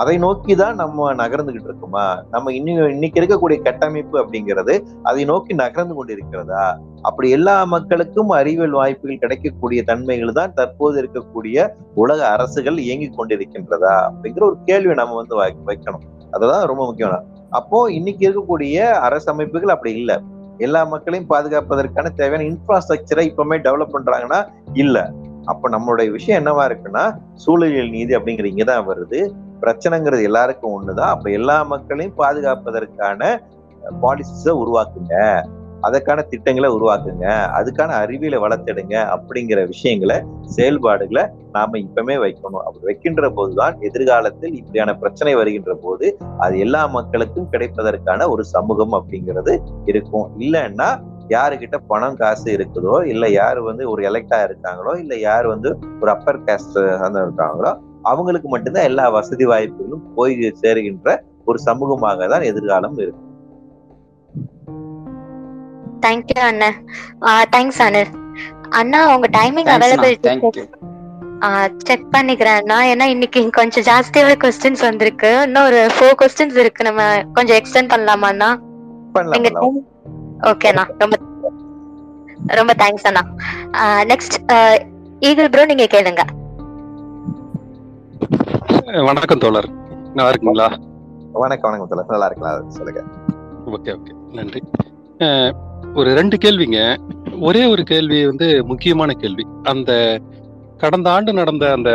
அதை 0.00 0.14
நோக்கி 0.24 0.52
தான் 0.60 0.76
நம்ம 0.80 1.06
நகர்ந்துகிட்டு 1.20 1.68
இருக்குமா? 1.68 2.04
நம்ம 2.32 2.52
இன்னும் 2.58 2.92
இன்னைக்கு 2.94 3.18
இருக்கக்கூடிய 3.20 3.58
கட்டமைப்பு 3.66 4.16
அப்படிங்கிறது 4.22 4.74
அதை 5.08 5.22
நோக்கி 5.30 5.52
நகர்ந்து 5.62 5.94
கொண்டிருக்கிறதா? 5.98 6.64
அப்படி 7.08 7.28
எல்லா 7.36 7.54
மக்களுக்கும் 7.74 8.30
அறிவியல் 8.40 8.76
வாய்ப்புகள் 8.80 9.22
கிடைக்கக்கூடிய 9.24 9.82
தன்மைகள் 9.90 10.36
தான் 10.40 10.54
தற்போது 10.58 10.96
இருக்கக்கூடிய 11.02 11.66
உலக 12.02 12.20
அரசுகள் 12.34 12.78
இயங்கி 12.86 13.08
கொண்டிருக்கின்றதா? 13.18 13.94
அப்படிங்கிற 14.10 14.44
ஒரு 14.50 14.58
கேள்வியை 14.70 14.96
நம்ம 15.02 15.16
வந்து 15.22 15.36
வைக்கணும். 15.70 16.06
அதுதான் 16.34 16.66
ரொம்ப 16.72 16.82
முக்கியம் 16.90 17.28
அப்போ 17.58 17.78
இன்னைக்கு 17.98 18.22
இருக்கக்கூடிய 18.26 18.76
அரசமைப்புகள் 19.06 19.74
அப்படி 19.76 19.92
இல்லை. 20.00 20.18
எல்லா 20.60 20.84
மக்களையும் 20.84 21.30
பாதுகாப்பதற்கான 21.30 22.08
தேவையான 22.08 22.54
இன்ஃப்ராஸ்ட்ரக்சரை 22.54 23.32
இப்பவுமே 23.32 23.58
டெவலப் 23.58 23.92
பண்றாங்கன்னா 23.92 24.46
இல்ல. 24.72 25.12
அப்ப 25.44 25.68
நம்மளுடைய 25.68 26.10
விஷயம் 26.10 26.46
என்னவா 26.46 26.76
இருக்குன்னா 26.76 27.18
சூழலியல் 27.46 27.90
நீதி 27.90 28.16
அப்படிங்கிற 28.16 28.48
இங்கதான் 28.54 28.88
வருது. 28.88 29.32
பிரச்சனைங்கிறது 29.60 30.22
எல்லாருக்கும் 30.22 30.74
ஒண்ணுதான். 30.74 31.10
அப்ப 31.14 31.30
எல்லா 31.30 31.62
மக்களையும் 31.62 32.18
பாதுகாப்பதற்கான 32.18 33.40
பாலிசிஸை 34.02 34.52
உருவாக்குங்க. 34.52 35.42
அதற்கான 35.86 36.24
திட்டங்களை 36.32 36.68
உருவாக்குங்க. 36.76 37.26
அதுக்கான 37.58 37.90
அறிவியலை 38.02 38.38
வளர்த்தெடுங்க 38.44 38.96
அப்படிங்கிற 39.14 39.60
விஷயங்களை 39.72 40.18
செயல்பாடுகளை 40.56 41.24
நாம 41.56 41.78
இப்பவுமே 41.86 42.16
வைக்கணும். 42.24 42.64
அப்படி 42.66 42.84
வைக்கின்ற 42.90 43.30
போதுதான் 43.38 43.76
எதிர்காலத்தில் 43.88 44.56
இப்படியான 44.60 44.94
பிரச்சனை 45.02 45.34
வருகின்ற 45.40 45.74
போது 45.84 46.08
அது 46.46 46.56
எல்லா 46.66 46.82
மக்களுக்கும் 46.98 47.50
கிடைப்பதற்கான 47.54 48.28
ஒரு 48.34 48.44
சமூகம் 48.54 48.96
அப்படிங்கிறது 49.00 49.54
இருக்கும். 49.92 50.28
இல்லைன்னா 50.44 50.90
யாருக்கிட்ட 51.34 51.76
பணம் 51.90 52.18
காசு 52.20 52.48
இருக்குதோ 52.56 52.94
இல்லை 53.12 53.28
யார் 53.32 53.58
வந்து 53.68 53.84
ஒரு 53.92 54.02
எலெக்டா 54.08 54.38
இருக்காங்களோ 54.46 54.92
இல்லை 55.02 55.18
யார் 55.28 55.46
வந்து 55.54 55.70
ஒரு 56.00 56.10
அப்பர் 56.14 56.44
காஸ்ட் 56.48 56.78
அந்த 57.06 57.18
இருக்காங்களோ 57.26 57.72
அவங்களுக்கு 58.10 58.48
மட்டும்தான் 58.48 58.88
எல்லா 58.90 59.04
வசதி 59.18 59.46
வாய்ப்புகளும் 59.52 60.06
போய் 60.16 60.36
சேருகின்ற 60.62 61.16
ஒரு 61.44 61.58
சமூகமாக 61.68 62.26
தான் 62.28 62.48
எதிர்காலம் 62.50 62.96
இருக்கும் 62.98 63.29
தேங்க்யூ 66.06 66.40
அண்ணா. 66.50 66.70
தேங்க்ஸ் 67.54 67.80
அனில் 67.86 68.10
அண்ணா 68.80 68.98
உங்க 69.14 69.28
டைமிங் 69.38 69.70
அவைலபிலிட்டி 69.76 70.64
செக் 71.88 72.08
பண்ணிக்கிறேன் 72.14 72.58
அண்ணா. 72.60 72.78
ஏன்னா 72.92 73.06
இன்னைக்கு 73.14 73.40
கொஞ்சம் 73.58 73.86
ஜாஸ்தியாவே 73.88 74.34
கொஸ்டின்ஸ் 74.42 74.82
வந்திருக்கு. 74.88 75.30
இன்னும் 75.46 75.66
ஒரு 75.68 75.80
ஃபோர் 75.94 76.18
கொஸ்டின்ஸ் 76.22 76.58
இருக்கு. 76.62 76.86
நம்ம 76.88 77.02
கொஞ்சம் 77.36 77.58
எக்ஸ்டெண்ட் 77.60 77.92
பண்ணலாமா 77.94 78.28
அண்ணா? 78.32 78.50
பண்ணலாம் 79.16 79.36
நீங்க 79.36 79.50
பண்ணலாம். 79.54 79.78
ஓகே 80.50 80.68
அண்ணா. 80.72 80.84
ரொம்ப 81.02 81.16
ரொம்ப 82.58 82.72
தேங்க்ஸ் 82.82 83.08
அண்ணா. 83.10 83.22
நெக்ஸ்ட் 84.10 84.36
ஈகிள் 85.28 85.50
ப்ரோ 85.54 85.64
நீங்க 85.72 85.86
கேளுங்க. 85.94 86.22
வணக்கம் 89.08 89.42
தோழர். 89.44 89.68
நல்லா 90.18 90.30
இருக்கீங்களா? 90.32 90.68
வணக்கம் 91.42 91.68
வணக்கம் 91.70 91.90
தோழர். 91.90 92.12
நல்லா 92.12 92.28
இருக்கலாம் 92.30 92.70
சொல்லுங்க. 92.78 93.02
ஓகே 93.76 93.90
ஓகே 93.96 94.14
நன்றி. 94.38 94.62
ஒரு 95.94 96.14
ரெண்டு 96.14 96.36
கேள்விங்க. 96.36 96.80
ஒரே 97.40 97.66
ஒரு 97.66 97.82
கேள்வி 97.84 98.26
வந்து 98.26 98.64
முக்கியமான 98.64 99.12
கேள்வி. 99.14 99.44
அந்த 99.64 99.92
கடந்த 100.78 101.10
ஆண்டு 101.10 101.32
நடந்த 101.32 101.72
அந்த 101.72 101.90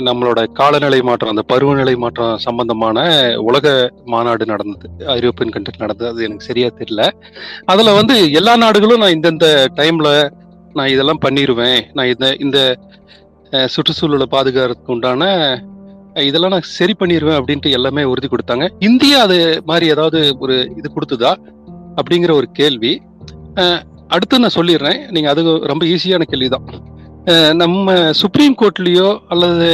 நம்மளோட 0.00 0.40
காலநிலை 0.52 1.00
மாற்றம் 1.00 1.30
அந்த 1.30 1.42
பருவநிலை 1.42 1.94
மாற்றம் 1.96 2.38
சம்பந்தமான 2.38 2.98
உலக 3.40 3.66
மாநாடு 4.04 4.46
நடந்தது. 4.46 4.86
ஐரோப்பியன் 5.10 5.50
கண்ட்ரி 5.50 5.74
நடந்தது. 5.78 6.10
அது 6.10 6.24
எனக்கு 6.24 6.44
சரியா 6.44 6.68
தெரியல. 6.78 7.04
அதுல 7.64 7.92
வந்து 7.92 8.32
எல்லா 8.32 8.56
நாடுகளும் 8.56 9.02
நான் 9.02 9.16
இந்தந்த 9.16 9.46
டைம்ல 9.76 10.10
நான் 10.74 10.88
இதெல்லாம் 10.88 11.22
பண்ணிடுவேன் 11.22 11.80
நான் 11.92 12.06
இந்த 12.06 12.26
இந்த 12.38 12.58
அஹ், 13.52 13.68
சுற்றுச்சூழலை 13.68 14.26
பாதுகாக்கிறதுக்கு 14.30 14.94
உண்டான 14.94 15.24
இதெல்லாம் 16.24 16.52
நான் 16.52 16.68
சரி 16.72 16.94
பண்ணிடுவேன் 17.00 17.38
அப்படின்ட்டு 17.38 17.70
எல்லாமே 17.70 18.02
உறுதி 18.04 18.28
கொடுத்தாங்க. 18.28 18.64
இந்தியா 18.80 19.18
அது 19.20 19.36
மாதிரி 19.66 19.86
ஏதாவது 19.88 20.20
ஒரு 20.38 20.56
இது 20.76 20.88
கொடுத்ததா? 20.88 21.32
அப்படிங்கிற 22.00 22.32
ஒரு 22.40 22.48
கேள்வி. 22.52 22.92
அடுத்து 24.14 24.42
நான் 24.42 24.58
சொல்லிடுறேன். 24.58 25.00
நீங்க 25.14 25.28
அது 25.32 25.42
ரொம்ப 25.70 25.82
ஈஸியான 25.86 26.26
கேள்விதான். 26.30 26.66
நம்ம 27.62 27.94
சுப்ரீம் 28.20 28.58
கோர்ட்லயோ 28.60 29.08
அல்லது 29.32 29.70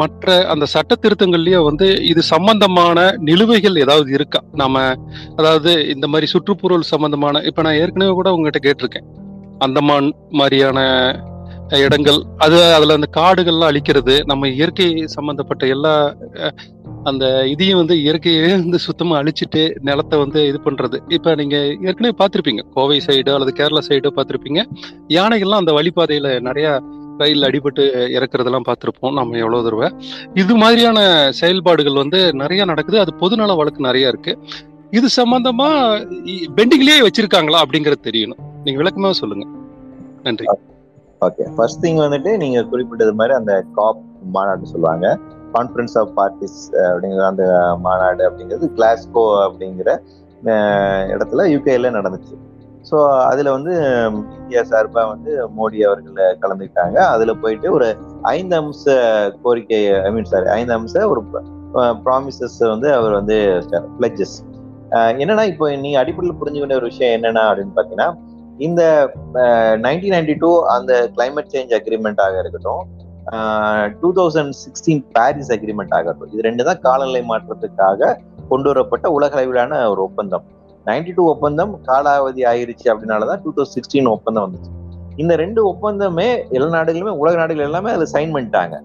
மற்ற 0.00 0.34
அந்த 0.52 0.64
சட்ட 0.72 0.94
திருத்தங்கள்லயோ 1.02 1.60
வந்து 1.68 1.86
இது 2.10 2.20
சம்பந்தமான 2.32 2.98
நிலுவைகள் 3.28 3.80
ஏதாவது 3.84 4.10
இருக்கா? 4.16 4.40
நாம 4.60 4.82
அதாவது 5.38 5.72
இந்த 5.94 6.06
மாதிரி 6.12 6.26
சுற்றுப்புறல் 6.32 6.90
சம்பந்தமான 6.92 7.42
இப்ப 7.48 7.62
நான் 7.66 7.80
ஏற்கனவே 7.80 8.12
கூட 8.18 8.30
உங்ககிட்ட 8.36 8.60
கேட்டிருக்கேன். 8.66 9.08
அந்தமான் 9.58 10.08
மாதிரியான 10.40 10.80
இடங்கள் 11.80 12.20
அது 12.44 12.56
அதுல 12.76 12.96
அந்த 12.98 13.08
காடுகள்லாம் 13.18 13.70
அழிக்கிறது 13.70 14.14
நம்ம 14.24 14.48
இயற்கை 14.56 14.88
சம்பந்தப்பட்ட 15.16 15.66
எல்லா 15.66 15.94
அந்த 17.04 17.46
இதையும் 17.46 17.76
வந்து 17.76 18.00
இயற்கையை 18.00 18.50
வந்து 18.50 18.78
சுத்தமா 18.78 19.18
அழிச்சிட்டு 19.18 19.76
நிலத்தை 19.80 20.18
வந்து 20.18 20.46
இது 20.46 20.60
பண்றது. 20.64 21.12
இப்ப 21.12 21.34
நீங்க 21.34 21.56
ஏற்கனவே 21.56 22.14
பார்த்திருப்பீங்க. 22.18 22.62
கோவை 22.74 23.00
சைடு 23.06 23.34
அல்லது 23.34 23.52
கேரளா 23.56 23.82
சைடு 23.88 24.10
பார்த்திருப்பீங்க. 24.16 24.62
யானைகள்லாம் 25.08 25.62
அந்த 25.62 25.72
வழிபாதையில 25.72 26.40
நிறைய 26.40 26.82
ரயில் 27.18 27.42
அடிபட்டு 27.42 27.84
இறக்குறதெல்லாம் 28.18 28.62
பார்த்திருப்போம் 28.68 29.12
நம்ம 29.12 29.36
எவ்வளவு 29.36 29.62
தடவை. 29.62 29.94
இது 30.34 30.56
மாதிரியான 30.56 31.28
செயல்பாடுகள் 31.32 31.94
வந்து 31.94 32.32
நிறைய 32.32 32.64
நடக்குது. 32.64 32.98
அது 32.98 33.12
பொதுநல 33.20 33.56
வழக்கு 33.56 33.80
நிறைய 33.80 34.08
இருக்கு. 34.08 34.38
இது 34.90 35.08
சம்பந்தமா 35.16 35.68
பெண்டிங்லயே 36.56 37.06
வச்சிருக்காங்களா 37.06 37.62
அப்படிங்கறது 37.62 37.94
தெரியணும். 38.02 38.40
நீங்க 38.64 38.82
விளக்கமா 38.82 39.10
சொல்லுங்க. 39.10 39.46
நன்றி. 40.22 40.44
ஓகே. 41.20 41.54
ஃபர்ஸ்ட் 41.56 41.86
திங் 41.86 41.88
வந்துட்டு 41.88 42.36
நீங்க 42.36 42.64
குறிப்பிட்டது 42.64 43.14
மாதிரி 43.14 43.36
அந்த 43.36 43.64
காப் 43.74 44.00
மாநாடு 44.32 44.66
சொல்லுவாங்க. 44.66 45.18
கான்ஃபரன்ஸ் 45.56 45.96
ஆஃப் 46.00 46.12
பார்ட்டிஸ் 46.18 46.60
அப்படிங்கிற 46.88 47.24
அந்த 47.32 47.44
மாநாடு 47.86 48.22
அப்படிங்கிறது 48.28 48.68
கிளாஸ்கோ 48.78 49.24
அப்படிங்கிற 49.46 49.90
இடத்துல 51.14 51.44
யூகேல 51.54 51.90
நடந்துச்சு. 51.98 52.34
ஸோ 52.88 52.96
அதில் 53.30 53.54
வந்து 53.56 53.72
இந்தியா 54.38 54.62
சார்பாக 54.70 55.10
வந்து 55.12 55.32
மோடி 55.58 55.78
அவர்கள் 55.88 56.38
கலந்துக்கிட்டாங்க. 56.42 56.96
அதில் 57.14 57.40
போயிட்டு 57.42 57.68
ஒரு 57.76 57.88
ஐந்து 58.36 58.56
அம்ச 58.60 58.94
கோரிக்கை 59.44 59.80
ஐ 60.06 60.10
மீன் 60.16 60.30
சாரி 60.32 60.48
ஐந்து 60.58 60.74
அம்ச 60.78 61.04
ஒரு 61.12 61.22
ப்ராமிசஸ் 62.06 62.58
வந்து 62.72 62.88
அவர் 62.98 63.14
வந்து 63.20 63.36
பிளட்ஜஸ் 63.98 64.36
என்னன்னா 65.20 65.44
இப்போ 65.52 65.66
நீங்க 65.84 65.98
அடிப்படையில் 66.00 66.38
புரிஞ்சுக்கிட்ட 66.40 66.80
ஒரு 66.80 66.90
விஷயம் 66.92 67.14
என்னன்னா 67.18 67.44
அப்படின்னு 67.50 67.74
பார்த்தீங்கன்னா 67.76 68.08
இந்த 68.66 68.82
நைன்டீன் 69.84 70.14
நைன்டி 70.16 70.34
டூ 70.42 70.50
அந்த 70.74 70.92
கிளைமேட் 71.14 71.52
சேஞ்ச் 71.54 71.72
அக்ரிமெண்ட் 71.78 72.20
ஆக 72.24 72.42
இருக்கட்டும் 72.42 72.82
two 74.00 74.08
thousand 74.18 74.54
sixteen 74.62 75.02
Paris 75.16 75.52
agreement 75.56 75.94
ஆகட்டும். 75.98 76.30
இது 76.32 76.42
ரெண்டு 76.48 76.62
தான் 76.68 76.80
காலநிலை 76.86 77.22
மாற்றத்துக்காக 77.30 78.10
கொண்டு 78.50 78.68
வரப்பட்ட 78.70 79.06
உலக 79.16 79.36
அளவிலான 79.38 79.78
ஒரு 79.90 80.02
ஒப்பந்தம். 80.02 80.44
நைன்டி 80.86 81.12
டூ 81.16 81.24
ஒப்பந்தம் 81.32 81.72
காலாவதி 81.88 82.42
ஆயிருச்சு 82.52 82.86
அப்படின்னாலதான் 82.92 83.42
டூ 83.44 83.50
தௌசண்ட் 83.56 83.76
சிக்ஸ்டீன் 83.76 84.10
ஒப்பந்தம் 84.14 84.44
வந்துச்சு. 84.46 84.70
இந்த 85.22 85.32
ரெண்டு 85.36 85.60
ஒப்பந்தமே 85.70 86.28
எல்லா 86.56 86.70
நாடுகளுமே 86.78 87.12
உலக 87.22 87.34
நாடுகள் 87.42 87.68
எல்லாமே 87.68 87.90
அதுல 87.94 88.08
சைன் 88.14 88.34
பண்ணிட்டாங்க. 88.36 88.76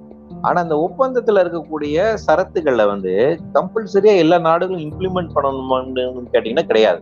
ஆனா 0.48 0.58
அந்த 0.66 0.76
ஒப்பந்தத்துல 0.86 1.42
இருக்கக்கூடிய 1.44 2.16
சரத்துக்களை 2.26 2.86
வந்து 2.94 3.14
கம்பல்சரியா 3.56 4.16
எல்லா 4.24 4.38
நாடுகளும் 4.50 4.86
இம்ப்ளிமெண்ட் 4.88 5.32
பண்ணணும்னு 5.36 6.34
கேட்டீங்கன்னா 6.34 6.66
கிடையாது. 6.72 7.02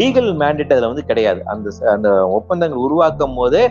லீகல் 0.00 0.30
மேண்டேட் 0.42 0.72
அதுல 0.74 0.90
வந்து 0.92 1.04
கிடையாது. 1.10 1.40
அந்த 1.52 1.70
அந்த 1.94 2.10
ஒப்பந்தங்கள் 2.38 2.84
உருவாக்கும் 2.86 3.36
போதே 3.38 3.62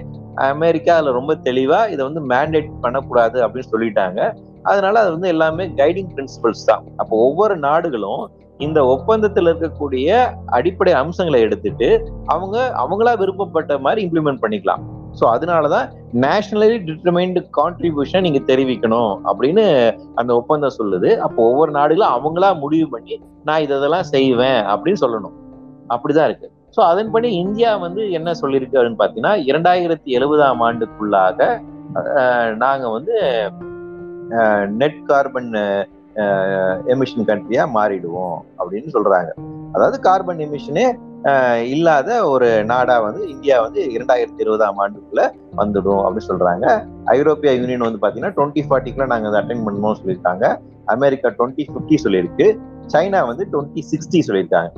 அமெரிக்கா 0.51 0.95
அதுல 0.95 1.13
ரொம்ப 1.19 1.33
தெளிவா 1.47 1.79
இதை 1.93 2.01
வந்து 2.09 2.21
மேண்டேட் 2.31 2.67
பண்ணக்கூடாது 2.81 3.37
அப்படின்னு 3.45 3.71
சொல்லிட்டாங்க. 3.73 4.19
அதனால 4.63 4.99
அது 5.03 5.11
வந்து 5.15 5.31
எல்லாமே 5.33 5.65
கைடிங் 5.79 6.11
பிரின்சிபல்ஸ் 6.15 6.67
தான். 6.71 6.83
அப்போ 7.01 7.13
ஒவ்வொரு 7.27 7.55
நாடுகளும் 7.67 8.23
இந்த 8.65 8.79
ஒப்பந்தத்தில் 8.93 9.49
இருக்கக்கூடிய 9.49 10.19
அடிப்படை 10.45 10.93
அம்சங்களை 11.01 11.39
எடுத்துட்டு 11.47 11.89
அவங்க 12.33 12.55
அவங்களா 12.83 13.13
விருப்பப்பட்ட 13.21 13.79
மாதிரி 13.87 14.01
இம்ப்ளிமெண்ட் 14.05 14.43
பண்ணிக்கலாம். 14.43 14.83
ஸோ 15.19 15.25
அதனாலதான் 15.35 15.87
நேஷனலி 16.25 16.77
டிட்டர்மைன்டு 16.87 17.41
கான்ட்ரிபியூஷன் 17.59 18.25
நீங்க 18.27 18.41
தெரிவிக்கணும் 18.51 19.13
அப்படின்னு 19.29 19.65
அந்த 20.15 20.31
ஒப்பந்தம் 20.39 20.77
சொல்லுது. 20.79 21.09
அப்போ 21.17 21.39
ஒவ்வொரு 21.51 21.71
நாடுகளும் 21.71 22.15
அவங்களா 22.17 22.59
முடிவு 22.63 22.87
பண்ணி 22.95 23.17
நான் 23.43 23.63
இதெல்லாம் 23.65 24.09
செய்வேன் 24.15 24.61
அப்படின்னு 24.73 25.01
சொல்லணும். 25.05 25.35
அப்படிதான் 25.93 26.29
இருக்கு. 26.29 26.47
ஸோ 26.75 26.81
அதன்படி 26.91 27.27
இந்தியா 27.43 27.69
வந்து 27.85 28.01
என்ன 28.17 28.29
சொல்லியிருக்கு 28.41 28.77
அப்படின்னு 28.79 29.01
பார்த்தீங்கன்னா 29.01 29.33
இரண்டாயிரத்தி 29.49 30.09
எழுபதாம் 30.17 30.63
ஆண்டுக்குள்ளாக 30.67 31.39
நாங்கள் 32.63 32.95
வந்து 32.97 33.15
நெட் 34.81 35.01
கார்பன் 35.11 35.51
எமிஷன் 36.93 37.27
கண்ட்ரியா 37.29 37.63
மாறிடுவோம் 37.77 38.37
அப்படின்னு 38.59 38.89
சொல்றாங்க. 38.95 39.31
அதாவது 39.75 39.97
கார்பன் 40.07 40.41
எமிஷனே 40.45 40.85
இல்லாத 41.73 42.09
ஒரு 42.31 42.47
நாடா 42.71 42.95
வந்து 43.05 43.21
இந்தியா 43.33 43.55
வந்து 43.65 43.79
இரண்டாயிரத்தி 43.95 44.41
இருபதாம் 44.45 44.79
ஆண்டுக்குள்ள 44.83 45.23
வந்துடும் 45.59 46.01
அப்படின்னு 46.03 46.29
சொல்றாங்க. 46.31 46.65
ஐரோப்பிய 47.15 47.51
யூனியன் 47.59 47.85
வந்து 47.87 48.01
பாத்தீங்கன்னா 48.03 48.35
டுவெண்ட்டி 48.37 48.63
ஃபார்ட்டிக்குள்ள 48.67 49.07
நாங்க 49.13 49.29
அதை 49.29 49.39
அட்டன் 49.41 49.63
பண்ணணும்னு 49.67 49.99
சொல்லியிருக்காங்க. 50.01 50.45
அமெரிக்கா 50.95 51.29
டுவெண்ட்டி 51.39 51.65
ஃபிஃப்டி 51.71 51.97
சொல்லியிருக்கு. 52.05 52.47
சைனா 52.93 53.21
வந்து 53.31 53.45
டுவெண்ட்டி 53.53 53.83
சிக்ஸ்டி 53.91 54.21
சொல்லியிருக்காங்க. 54.27 54.71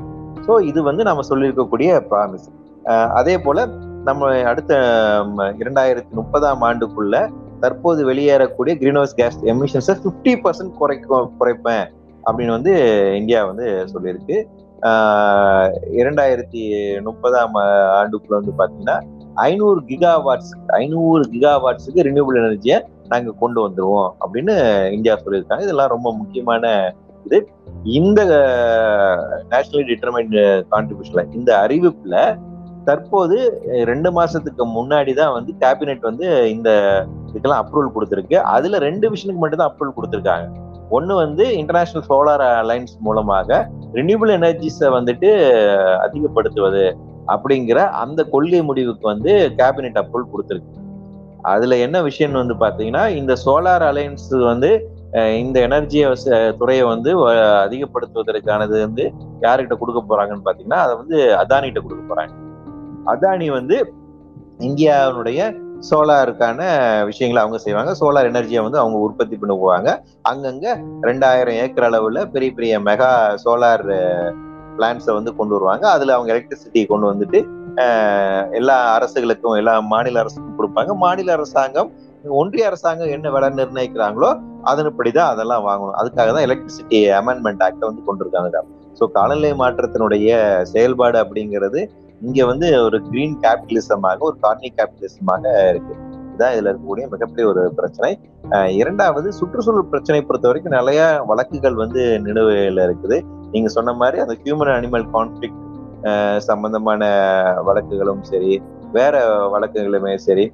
ஸோ 0.50 0.56
இது 0.70 0.80
வந்து 0.88 1.04
நம்ம 1.08 1.24
சொல்லியிருக்கக்கூடிய 1.30 1.90
ப்ராமிஸ் 2.12 2.48
அதே 3.18 3.34
போல 3.46 3.66
நம்ம 4.08 4.30
அடுத்த 4.52 4.74
இரண்டாயிரத்தி 5.62 6.12
முப்பதாம் 6.20 6.64
ஆண்டுக்குள்ள 6.68 7.16
தற்போது 7.64 8.02
வெளியேறக்கூடிய 8.10 8.74
கிரீன் 8.82 9.00
ஹவுஸ் 9.00 9.16
கேஸ் 9.20 9.38
எமிஷன்ஸை 9.54 9.96
ஃபிஃப்டி 10.02 10.34
பர்சன்ட் 10.44 10.74
குறைக்கும் 10.80 11.28
குறைப்பேன் 11.40 11.86
அப்படின்னு 12.28 12.56
வந்து 12.56 12.74
இந்தியா 13.20 13.40
வந்து 13.50 13.66
சொல்லியிருக்கு. 13.92 14.38
இரண்டாயிரத்தி 16.02 16.64
முப்பதாம் 17.08 17.56
ஆண்டுக்குள்ள 18.00 18.40
வந்து 18.40 18.54
பாத்தீங்கன்னா 18.62 18.98
ஐநூறு 19.48 19.82
கிகா 19.90 20.14
வாட்ஸ் 20.28 20.54
ஐநூறு 20.82 21.24
கிகாவாட்ஸுக்கு 21.34 22.08
ரினியூபிள் 22.10 22.40
எனர்ஜியை 22.42 22.80
நாங்கள் 23.14 23.40
கொண்டு 23.44 23.60
வந்துடுவோம் 23.66 24.10
அப்படின்னு 24.24 24.56
இந்தியா 24.98 25.16
சொல்லியிருக்காங்க. 25.26 25.66
இதெல்லாம் 25.68 25.94
ரொம்ப 25.96 26.10
முக்கியமான 26.22 26.74
இருக்குது 27.20 27.40
இந்த 28.00 28.20
நேஷனலி 29.52 29.84
டிட்டர்மைண்ட் 29.91 30.38
கான்ட்ரிபியூஷன்ல 30.74 31.24
இந்த 31.38 31.50
அறிவிப்புல 31.66 32.16
தற்போது 32.88 33.38
ரெண்டு 33.90 34.10
மாசத்துக்கு 34.18 34.64
முன்னாடி 34.78 35.12
தான் 35.20 35.34
வந்து 35.38 35.52
கேபினெட் 35.64 36.08
வந்து 36.10 36.28
இந்த 36.54 36.70
இதுக்கெல்லாம் 37.30 37.62
அப்ரூவல் 37.64 37.94
கொடுத்துருக்கு. 37.96 38.38
அதுல 38.56 38.78
ரெண்டு 38.86 39.06
விஷயத்துக்கு 39.12 39.44
மட்டும் 39.44 39.62
தான் 39.62 39.70
அப்ரூவல் 39.72 39.98
கொடுத்துருக்காங்க. 39.98 40.48
ஒன்னு 40.98 41.14
வந்து 41.24 41.44
இன்டர்நேஷனல் 41.62 42.08
சோலார் 42.10 42.44
அலைன்ஸ் 42.62 42.96
மூலமாக 43.08 43.60
ரினியூபிள் 43.98 44.32
எனர்ஜிஸை 44.38 44.90
வந்துட்டு 44.98 45.30
அதிகப்படுத்துவது 46.06 46.86
அப்படிங்கிற 47.34 47.80
அந்த 48.04 48.20
கொள்கை 48.34 48.62
முடிவுக்கு 48.70 49.06
வந்து 49.14 49.34
கேபினெட் 49.60 50.00
அப்ரூவல் 50.02 50.32
கொடுத்துருக்கு. 50.34 50.74
அதுல 51.52 51.76
என்ன 51.86 51.98
விஷயம் 52.08 52.40
வந்து 52.44 52.58
பாத்தீங்கன்னா 52.64 53.04
இந்த 53.20 53.34
சோலார் 53.46 53.86
அலையன்ஸ் 53.91 54.32
வந்து 54.52 54.72
இந்த 55.40 55.60
எனர்ஜியை 55.60 56.07
துறையை 56.57 56.84
வந்து 56.84 57.11
அதிகப்படுத்துவதற்கானது 57.64 58.81
வந்து 58.81 59.03
யாருக்கிட்ட 59.41 59.77
கொடுக்க 59.77 60.02
போறாங்கன்னு 60.02 60.45
பாத்தீங்கன்னா 60.45 60.80
அதை 60.80 60.95
வந்து 60.95 61.18
அதானிகிட்ட 61.36 61.81
கொடுக்க 61.81 62.03
போறாங்க. 62.03 62.34
அதானி 63.06 63.49
வந்து 63.49 63.77
இந்தியாவினுடைய 64.60 65.41
சோலாருக்கான 65.90 66.61
விஷயங்களை 67.06 67.44
அவங்க 67.44 67.57
செய்வாங்க. 67.57 67.95
சோலார் 67.99 68.30
எனர்ஜியை 68.30 68.61
வந்து 68.61 68.77
அவங்க 68.77 68.98
உற்பத்தி 68.98 69.38
பண்ண 69.38 69.53
போவாங்க. 69.53 69.90
அங்கங்க 70.30 70.68
ரெண்டாயிரம் 71.02 71.53
ஏக்கர் 71.53 71.88
அளவுல 71.90 72.26
பெரிய 72.26 72.52
பெரிய 72.53 72.80
மெகா 72.80 73.11
சோலார் 73.45 73.86
பிளான்ஸை 74.77 75.14
வந்து 75.14 75.36
கொண்டு 75.36 75.53
வருவாங்க. 75.53 75.90
அதுல 75.90 76.14
அவங்க 76.14 76.34
எலக்ட்ரிசிட்டி 76.34 76.86
கொண்டு 76.88 77.14
வந்துட்டு 77.14 77.40
அஹ், 77.77 78.52
எல்லா 78.52 78.98
அரசுகளுக்கும் 78.98 79.56
எல்லா 79.56 79.80
மாநில 79.88 80.19
அரசுக்கும் 80.19 80.57
கொடுப்பாங்க. 80.60 80.98
மாநில 80.98 81.31
அரசாங்கம் 81.31 81.90
ஒன்றிய 82.34 82.65
அரசாங்கம் 82.65 83.07
என்ன 83.07 83.30
விலை 83.30 83.49
நிர்ணயிக்கிறாங்களோ 83.49 84.30
அதன்படிதான் 84.72 85.31
அதெல்லாம் 85.34 85.64
வாங்கணும். 85.69 85.98
அதுக்காக 85.99 86.30
தான் 86.36 86.45
எலக்ட்ரிசிட்டி 86.48 86.99
அமெண்ட்மெண்ட் 87.19 87.64
ஆக்டை 87.68 87.86
வந்து 87.90 88.03
கொண்டிருக்காங்க 88.10 88.61
ஸோ 88.99 89.06
காலநிலை 89.18 89.52
மாற்றத்தினுடைய 89.61 90.30
செயல்பாடு 90.72 91.18
அப்படிங்கிறது 91.23 91.81
இங்க 92.22 92.45
வந்து 92.52 92.68
ஒரு 92.86 92.98
கிரீன் 93.10 93.36
கேபிட்டலிசமாக 93.44 94.26
ஒரு 94.30 94.36
கார்னிக் 94.45 94.77
கேபிட்டலிசமாக 94.80 95.44
இருக்கு. 95.69 95.94
இதுதான் 96.30 96.53
இதுல 96.56 96.69
இருக்கக்கூடிய 96.72 97.06
மிகப்பெரிய 97.14 97.45
ஒரு 97.52 97.61
பிரச்சனை. 97.77 98.11
இரண்டாவது 98.81 99.27
சுற்றுச்சூழல் 99.40 99.90
பிரச்சனை 99.94 100.19
பொறுத்த 100.27 100.48
வரைக்கும் 100.49 100.77
நிறைய 100.77 101.02
வழக்குகள் 101.30 101.77
வந்து 101.84 102.02
நிலுவையில 102.26 102.86
இருக்குது. 102.88 103.19
நீங்க 103.53 103.69
சொன்ன 103.77 103.94
மாதிரி 104.02 104.18
அந்த 104.23 104.36
ஹியூமன் 104.44 104.73
அனிமல் 104.77 105.07
கான்ஃபிளிக் 105.15 105.57
சம்பந்தமான 106.49 107.03
வழக்குகளும் 107.68 108.22
சரி 108.31 108.52
வேற 108.91 109.36
வழக்குகளுமே 109.53 110.16
சரி 110.16 110.52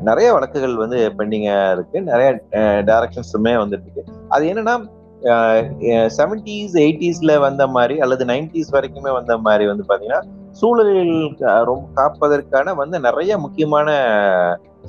நிறைய 0.00 0.32
வழக்குகள் 0.32 0.76
வந்து 0.76 1.12
பெண்டிங்கா 1.18 1.72
இருக்கு. 1.72 2.02
நிறைய 2.02 2.42
டைரக்ஷன்ஸுமே 2.54 3.52
வந்துட்டு 3.56 3.66
இருக்கு. 3.66 4.04
அது 4.28 4.46
என்னன்னா 4.46 4.98
செவன்டிஸ் 6.16 6.72
எயிட்டிஸ்ல 6.72 7.38
வந்த 7.38 7.66
மாதிரி 7.66 8.00
அல்லது 8.00 8.24
நைன்டிஸ் 8.24 8.72
வரைக்குமே 8.72 9.12
வந்த 9.12 9.38
மாதிரி 9.38 9.66
வந்து 9.66 9.84
பாத்தீங்கன்னா 9.88 10.22
சூழலில் 10.50 11.36
ரொம்ப 11.38 11.82
காப்பதற்கான 11.94 12.74
வந்து 12.74 13.00
நிறைய 13.00 13.38
முக்கியமான 13.38 13.90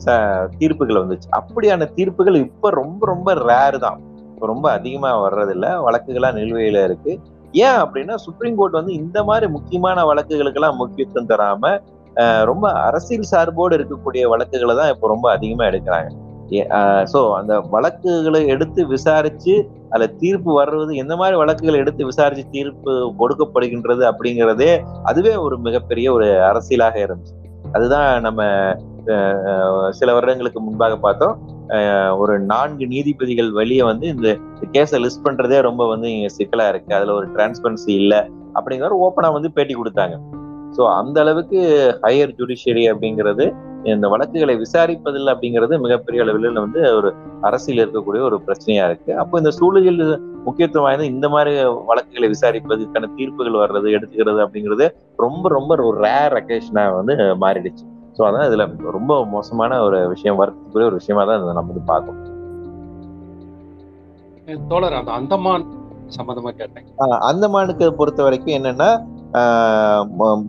ச- 0.05 0.49
தீர்ப்புகள் 0.57 0.95
வந்துச்சு. 0.95 1.39
அப்படியான 1.39 1.93
தீர்ப்புகள் 1.93 2.35
இப்ப 2.35 2.69
ரொம்ப 2.69 3.05
ரொம்ப 3.05 3.33
ரேர் 3.33 3.79
தான். 3.79 4.01
ரொம்ப 4.39 4.71
அதிகமா 4.71 5.29
வர்றதில்ல. 5.29 5.83
வழக்குகளா 5.89 6.31
நிலுவையில 6.31 6.83
இருக்கு. 6.83 7.19
ஏன் 7.51 7.77
அப்படின்னா 7.77 8.15
சுப்ரீம் 8.15 8.55
கோர்ட் 8.55 8.73
வந்து 8.73 8.93
இந்த 8.93 9.23
மாதிரி 9.23 9.51
முக்கியமான 9.51 10.03
வழக்குகளுக்கெல்லாம் 10.03 10.75
முக்கியத்துவம் 10.75 11.29
தராம 11.29 11.81
ரொம்ப 12.45 12.71
அரசியல் 12.81 13.29
சார்போடு 13.29 13.77
இருக்கக்கூடிய 13.77 14.23
வழக்குகளை 14.27 14.75
தான் 14.75 14.89
இப்போ 14.89 15.07
ரொம்ப 15.07 15.31
அதிகமா 15.31 15.65
எடுக்கிறாங்க. 15.65 16.09
ஸோ 17.05 17.19
அந்த 17.35 17.53
வழக்குகளை 17.69 18.47
எடுத்து 18.47 18.81
விசாரிச்சு 18.87 19.53
அதுல 19.91 20.07
தீர்ப்பு 20.13 20.51
வர்றது 20.57 20.95
எந்த 20.95 21.15
மாதிரி 21.15 21.35
வழக்குகளை 21.37 21.77
எடுத்து 21.79 22.05
விசாரிச்சு 22.05 22.45
தீர்ப்பு 22.51 22.91
கொடுக்கப்படுகின்றது 23.19 24.03
அப்படிங்கிறதே 24.09 24.71
அதுவே 25.03 25.35
ஒரு 25.37 25.57
மிகப்பெரிய 25.59 26.07
ஒரு 26.13 26.27
அரசியலாக 26.49 26.97
இருந்துச்சு. 27.05 27.35
அதுதான் 27.73 28.21
நம்ம 28.21 28.41
அஹ், 29.11 29.89
சில 29.91 30.13
வருடங்களுக்கு 30.13 30.59
முன்பாக 30.59 30.95
பார்த்தோம். 30.97 31.35
ஒரு 32.17 32.39
நான்கு 32.45 32.85
நீதிபதிகள் 32.87 33.49
வெளியே 33.51 33.83
வந்து 33.83 34.07
இந்த 34.07 34.29
கேஸை 34.73 34.97
லிஸ்ட் 34.99 35.25
பண்றதே 35.25 35.59
ரொம்ப 35.61 35.87
வந்து 35.87 36.07
இங்க 36.11 36.29
சிக்கலா 36.29 36.67
இருக்கு. 36.69 36.91
அதுல 36.93 37.13
ஒரு 37.13 37.27
டிரான்ஸ்பரன்சி 37.35 37.91
இல்ல 37.93 38.13
அப்படிங்கிற 38.55 38.97
ஓப்பனா 39.05 39.29
வந்து 39.33 39.51
பேட்டி 39.51 39.75
கொடுத்தாங்க. 39.75 40.15
ஸோ 40.81 40.85
அந்த 40.99 41.17
அளவுக்கு 41.23 41.59
ஹையர் 42.03 42.31
ஜுடிஷியரி 42.37 42.83
அப்படிங்கிறது 42.91 43.45
இந்த 43.91 44.05
வழக்குகளை 44.13 44.53
விசாரிப்பதில்லை 44.61 45.29
அப்படிங்கிறது 45.33 45.75
மிகப்பெரிய 45.83 46.23
அளவில் 46.23 46.59
வந்து 46.63 46.81
ஒரு 46.97 47.09
அரசியல் 47.47 47.81
இருக்கக்கூடிய 47.83 48.21
ஒரு 48.29 48.37
பிரச்சனையா 48.47 48.85
இருக்கு. 48.89 49.11
அப்போ 49.21 49.35
இந்த 49.41 49.51
சூழலில் 49.57 50.01
முக்கியத்துவம் 50.45 50.85
வாய்ந்த 50.85 51.05
இந்த 51.13 51.27
மாதிரி 51.33 51.51
வழக்குகளை 51.89 52.27
விசாரிப்பதற்கான 52.33 53.09
தீர்ப்புகள் 53.17 53.59
வர்றது 53.63 53.89
எடுத்துக்கிறது 53.97 54.41
அப்படிங்கிறது 54.45 54.87
ரொம்ப 55.25 55.51
ரொம்ப 55.57 55.77
ஒரு 55.89 55.97
ரேர் 56.05 56.35
அக்கேஷனா 56.39 56.85
வந்து 56.99 57.15
மாறிடுச்சு. 57.43 57.85
ஸோ 58.17 58.23
அதான் 58.29 58.47
இதுல 58.49 58.65
ரொம்ப 58.97 59.19
மோசமான 59.35 59.81
ஒரு 59.87 59.99
விஷயம் 60.15 60.39
வருத்தக்கூடிய 60.41 60.89
ஒரு 60.91 60.99
விஷயமா 61.01 61.25
தான் 61.31 61.45
நம்ம 61.59 61.69
வந்து 61.73 61.85
பார்க்கணும். 61.93 62.27
தோழர் 64.73 64.99
அந்த 65.01 65.13
அந்தமான் 65.19 65.67
சம்பந்தமா 66.17 66.51
கேட்டேன். 66.51 66.85
ஆஹ் 67.03 67.19
அந்தமானுக்கு 67.29 67.87
பொறுத்த 67.99 68.21
வரைக்கும் 68.23 68.57
என்னன்னா 68.59 68.89
ஆஹ் 69.39 70.05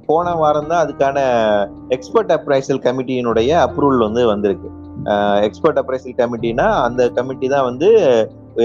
போன 0.07 0.35
வாரம் 0.35 0.71
தான் 0.71 0.83
அதுக்கான 0.85 1.19
எக்ஸ்பர்ட் 1.89 2.33
அப்ரைசல் 2.37 2.85
கமிட்டியினுடைய 2.87 3.51
அப்ரூவல் 3.67 4.07
வந்து 4.07 4.23
வந்திருக்கு. 4.27 4.69
எக்ஸ்பர்ட் 5.47 5.81
அப்ரைசல் 5.83 6.19
கமிட்டினா 6.21 6.67
அந்த 6.87 7.03
கமிட்டி 7.11 7.49
தான் 7.49 7.69
வந்து 7.69 7.89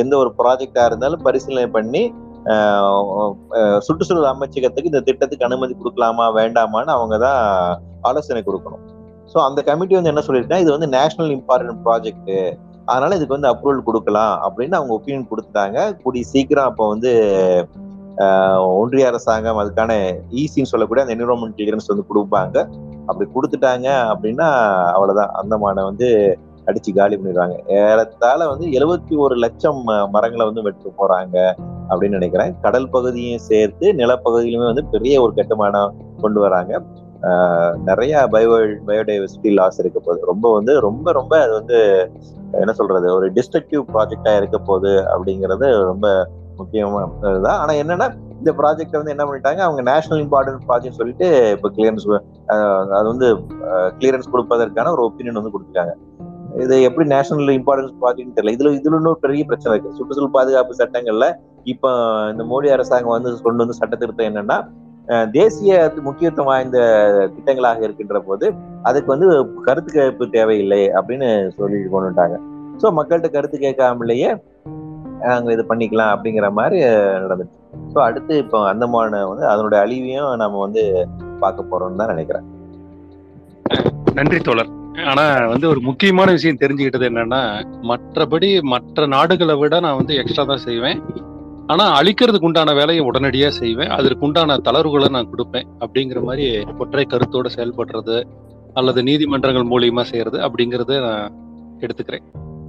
எந்த 0.03 0.13
ஒரு 0.17 0.31
ப்ராஜெக்டா 0.39 0.85
இருந்தாலும் 0.85 1.25
பரிசீலனை 1.27 1.69
பண்ணி 1.77 2.03
ஆஹ் 2.53 3.79
சுற்றுச்சூழல் 3.79 4.31
அமைச்சகத்துக்கு 4.33 4.91
இந்த 4.91 5.01
திட்டத்துக்கு 5.01 5.47
அனுமதி 5.47 5.73
கொடுக்கலாமா 5.73 6.25
வேண்டாமான்னு 6.39 6.95
அவங்க 6.97 7.17
தான் 7.17 7.39
ஆலோசனை 8.01 8.41
கொடுக்கணும். 8.43 8.83
ஸோ 9.33 9.37
அந்த 9.47 9.59
கமிட்டி 9.61 9.95
வந்து 9.95 10.11
என்ன 10.11 10.21
சொல்லியிருக்கா 10.27 10.59
இது 10.63 10.71
வந்து 10.71 10.87
நேஷனல் 10.87 11.31
இம்பார்ட்டன்ட் 11.37 11.81
ப்ராஜெக்ட் 11.85 12.31
அதனால 12.87 13.15
இதுக்கு 13.15 13.39
வந்து 13.39 13.49
அப்ரூவல் 13.49 13.83
கொடுக்கலாம் 13.83 14.37
அப்படின்னு 14.37 14.73
அவங்க 14.73 14.93
ஒப்பீனியன் 14.93 15.27
கொடுத்துட்டாங்க. 15.27 16.01
கூடிய 16.01 16.23
சீக்கிரம் 16.23 16.65
அப்போ 16.65 16.87
வந்து 16.87 17.11
ஆஹ் 18.17 18.65
ஒன்றிய 18.65 19.07
அரசாங்கம் 19.07 19.57
அதுக்கான 19.57 20.15
ஈஸின்னு 20.31 20.63
சொல்லக்கூடிய 20.63 21.07
அந்த 21.07 21.25
என்விரான்மெண்ட் 21.25 21.53
கிளியரன்ஸ் 21.55 21.87
வந்து 21.87 22.05
கொடுப்பாங்க. 22.15 22.69
அப்படி 23.05 23.29
கொடுத்துட்டாங்க 23.29 23.87
அப்படின்னா 23.87 24.73
அவ்வளவுதான். 24.83 25.29
அந்தமான 25.33 25.83
வந்து 25.83 26.39
அடிச்சு 26.65 26.95
காலி 26.95 27.17
பண்ணிடுவாங்க. 27.17 27.53
ஏறத்தால 27.67 28.49
வந்து 28.49 28.67
எழுபத்தி 28.67 29.17
ஒரு 29.17 29.35
லட்சம் 29.35 29.87
ம- 29.87 30.09
மரங்களை 30.09 30.45
வந்து 30.45 30.61
வெட்டு 30.61 30.93
போறாங்க 30.97 31.53
அப்படின்னு 31.89 32.09
நினைக்கிறேன். 32.09 32.55
கடல் 32.61 32.89
பகுதியும் 32.89 33.37
சேர்த்து 33.37 33.91
நிலப்பகுதியிலுமே 33.91 34.63
வந்து 34.63 34.85
பெரிய 34.85 35.21
ஒரு 35.21 35.33
கட்டுமானம் 35.33 35.93
கொண்டு 36.21 36.39
வராங்க. 36.39 36.81
நிறைய 37.83 38.27
பயோ 38.27 38.57
பயோடைவர்சிட்டி 38.85 39.49
லாஸ் 39.53 39.79
இருக்க 39.79 39.99
போகுது 39.99 40.21
ரொம்ப 40.25 40.51
வந்து 40.53 40.73
ரொம்ப 40.79 41.11
ரொம்ப 41.11 41.33
அது 41.39 41.53
வந்து 41.53 41.77
என்ன 42.59 42.73
சொல்றது 42.73 43.07
ஒரு 43.13 43.27
டிஸ்ட்ரக்டிவ் 43.33 43.83
ப்ராஜெக்டா 43.93 44.33
இருக்க 44.37 44.57
போகுது 44.59 44.93
அப்படிங்கிறது 45.13 45.69
ரொம்ப 45.91 46.07
முக்கியமா 46.57 47.01
தான் 47.47 47.59
ஆனா 47.59 47.73
என்னன்னா 47.73 48.07
இந்த 48.39 48.51
ப்ராஜெக்ட் 48.51 48.97
வந்து 48.97 49.13
என்ன 49.15 49.23
பண்ணிட்டாங்க 49.25 49.59
அவங்க 49.59 49.81
நேஷனல் 49.81 50.21
இம்பார்ட்டன்ட் 50.25 50.65
ப்ராஜெக்ட் 50.67 50.99
சொல்லிட்டு 50.99 51.27
இப்போ 51.55 51.69
கிளியரன்ஸ் 51.69 52.07
அது 52.97 53.07
வந்து 53.07 53.29
கிளியரன்ஸ் 53.99 54.31
கொடுப்பதற்கான 54.31 54.91
ஒரு 54.91 55.03
ஒப்பீனியன் 55.09 55.39
வந்து 55.39 55.53
கொடுத்துருக்காங்க 55.55 55.95
இது 56.63 56.75
எப்படி 56.81 57.05
நேஷனல் 57.07 57.55
இம்பார்ட்டன்ஸ் 57.57 57.95
ப்ராஜெக்ட் 58.01 58.35
தெரியல. 58.37 58.53
இதுல 58.55 58.69
இதுல 58.77 58.99
இன்னொரு 58.99 59.19
பெரிய 59.25 59.43
பிரச்சனை 59.45 59.71
இருக்கு. 59.73 59.95
சுற்றுச்சூழல் 59.97 60.35
பாதுகாப்பு 60.37 60.79
சட்டங்கள்ல 60.79 61.25
இப்போ 61.65 61.89
இந்த 62.31 62.43
மோடி 62.43 62.67
அரசாங்கம் 62.75 63.15
வந்து 63.15 63.31
கொண்டு 63.45 63.63
வந்து 63.63 63.79
சட்ட 63.79 63.95
திருத்தம் 63.95 64.29
என்னன்னா 64.31 64.57
தேசிய 65.37 65.73
முக்கியத்துவம் 66.07 66.49
வாய்ந்த 66.51 66.79
திட்டங்களாக 67.35 67.81
இருக்கின்ற 67.85 68.19
போது 68.27 68.45
அதுக்கு 68.89 69.09
வந்து 69.13 69.27
கருத்து 69.67 69.91
கேட்பு 69.97 70.25
தேவையில்லை 70.37 70.83
அப்படின்னு 70.99 71.29
சொல்லிட்டு 71.57 71.93
கொண்டுட்டாங்க 71.93 72.37
ஸோ 72.81 72.89
மக்கள்கிட்ட 72.97 73.29
கருத்து 73.35 73.57
கேட்காமலேயே 73.65 74.31
நாங்கள் 75.27 75.53
இது 75.55 75.63
பண்ணிக்கலாம் 75.69 76.11
அப்படிங்கிற 76.15 76.47
மாதிரி 76.57 76.79
நடந்துச்சு. 77.23 77.57
ஸோ 77.93 77.97
அடுத்து 78.07 78.33
இப்போ 78.41 78.57
அந்தமான 78.71 79.21
வந்து 79.29 79.45
அதனுடைய 79.51 79.79
அழிவையும் 79.85 80.33
நம்ம 80.41 80.59
வந்து 80.65 80.83
பார்க்க 81.43 81.69
போறோம்னு 81.71 82.01
தான் 82.01 82.13
நினைக்கிறேன். 82.13 82.45
நன்றி 84.17 84.39
தோழர். 84.47 84.71
ஆனா 85.11 85.23
வந்து 85.53 85.65
ஒரு 85.71 85.81
முக்கியமான 85.87 86.29
விஷயம் 86.35 86.61
தெரிஞ்சுக்கிட்டது 86.61 87.09
என்னன்னா 87.09 87.41
மற்றபடி 87.91 88.49
மற்ற 88.73 89.07
நாடுகளை 89.15 89.55
விட 89.61 89.79
நான் 89.85 89.99
வந்து 90.01 90.13
எக்ஸ்ட்ரா 90.21 90.45
தான் 90.51 90.65
செய்வேன். 90.67 91.01
ஆனா 91.73 91.85
அழிக்கிறதுக்கு 91.99 92.47
உண்டான 92.49 92.73
வேலையை 92.79 93.01
உடனடியா 93.07 93.47
செய்வேன். 93.61 93.89
அதற்கு 93.95 94.25
உண்டான 94.27 94.55
தளர்வுகளை 94.67 95.07
நான் 95.15 95.31
கொடுப்பேன். 95.31 95.65
அப்படிங்கிற 95.83 96.19
மாதிரி 96.27 96.45
ஒற்றை 96.83 97.03
கருத்தோட 97.13 97.47
செயல்படுறது 97.55 98.17
அல்லது 98.79 98.99
நீதிமன்றங்கள் 99.07 99.71
மூலியமா 99.71 100.03
செய்யறது 100.11 100.37
அப்படிங்கறத 100.47 100.99
நான் 101.07 101.33
எடுத்துக்கிறேன். 101.85 102.25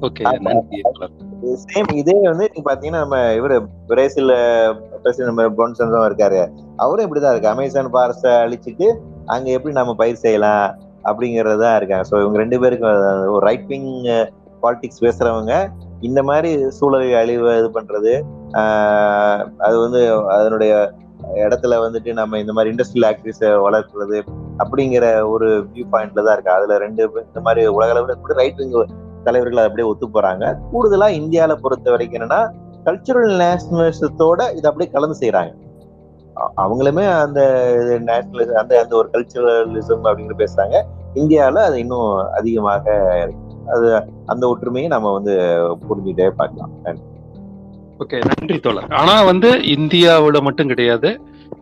ஓகே 0.06 0.24
நன்றி 0.46 0.80
சேம் 1.66 1.92
இதே 2.00 2.16
வந்து 2.30 2.46
நீங்க 2.52 2.64
பாத்தீங்கன்னா 2.68 3.02
நம்ம 3.04 3.18
இவரு 3.38 3.56
பிரேசில் 3.90 4.32
பிரசிடன்ட் 5.02 5.30
நம்ம 5.30 5.46
பொன்சன்ஸும் 5.60 6.06
இருக்காரு. 6.08 6.40
அவரும் 6.84 7.04
இப்படிதான் 7.06 7.34
இருக்கு 7.34 7.52
அமேசான் 7.54 7.92
ஃபாரஸ்ட 7.94 8.28
அழிச்சிட்டு 8.44 8.88
அங்க 9.34 9.48
எப்படி 9.56 9.74
நம்ம 9.80 9.94
பயிர் 10.02 10.22
செய்யலாம் 10.24 10.66
அப்படிங்கறது 11.10 11.58
தான் 11.64 11.76
இருக்காங்க. 11.78 12.06
ஸோ 12.10 12.16
இவங்க 12.22 12.38
ரெண்டு 12.44 12.58
பேருக்கும் 12.64 13.32
ஒரு 13.36 13.42
ரைட் 13.48 13.68
விங் 13.72 13.90
பாலிடிக்ஸ் 14.64 15.04
பேசுறவங்க 15.06 15.54
இந்த 16.08 16.20
மாதிரி 16.30 16.50
சூழலை 16.78 17.08
அழிவு 17.22 17.52
இது 17.60 17.70
பண்றது 17.78 18.12
அது 19.66 19.76
வந்து 19.80 20.00
அதனுடைய 20.36 20.72
இடத்துல 21.44 21.76
வந்துட்டு 21.84 22.12
நம்ம 22.12 22.38
இந்த 22.38 22.52
மாதிரி 22.52 22.72
இண்டஸ்ட்ரியல் 22.74 23.08
ஆக்டிவிஸை 23.10 23.48
வளர்க்குறது 23.66 24.18
அப்படிங்கிற 24.62 25.06
ஒரு 25.28 25.48
வியூ 25.72 25.84
பாயிண்ட்ல 25.92 26.24
தான் 26.26 26.34
இருக்கு. 26.36 26.52
அதுல 26.52 26.78
ரெண்டு 26.78 27.02
இந்த 27.26 27.40
மாதிரி 27.40 27.66
உலக 27.66 27.90
அளவில் 27.94 28.20
கூட 28.20 28.34
ரைட் 28.34 28.56
விங் 28.56 28.76
தலைவர்கள் 29.24 29.66
அப்படியே 29.66 29.88
ஒத்து 29.88 30.06
போறாங்க. 30.06 30.44
கூடுதலா 30.72 31.08
இந்தியாவில 31.20 31.56
பொறுத்த 31.62 31.90
வரைக்கும் 31.90 32.18
என்னன்னா 32.18 32.40
கல்ச்சுரல் 32.86 33.34
நேஷனலிசத்தோட 33.44 34.40
இதை 34.58 34.66
அப்படியே 34.70 34.90
கலந்து 34.92 35.20
செய்யறாங்க 35.22 35.54
அவங்களுமே 36.62 37.04
அந்த 37.24 37.40
நேஷனலிசம் 38.08 38.58
அந்த 38.62 38.80
அந்த 38.82 38.96
ஒரு 38.96 39.08
கல்ச்சுரலிசம் 39.14 40.06
அப்படிங்கிற 40.08 40.36
பேசுறாங்க. 40.44 40.76
இந்தியாவில் 41.14 41.60
அது 41.68 41.78
இன்னும் 41.78 42.10
அதிகமாக 42.38 42.84
இருக்கு. 43.22 43.44
அது 43.74 43.88
அந்த 44.26 44.48
ஒற்றுமையை 44.48 44.88
நம்ம 44.88 45.12
வந்து 45.12 45.34
புரிஞ்சுட்டே 45.88 46.28
பார்க்கலாம். 46.30 46.74
ஓகே 48.02 48.18
நன்றி 48.28 48.56
தோழர். 48.64 48.92
ஆனா 49.00 49.14
வந்து 49.28 49.48
இந்தியாவுல 49.76 50.40
மட்டும் 50.46 50.70
கிடையாது. 50.72 51.10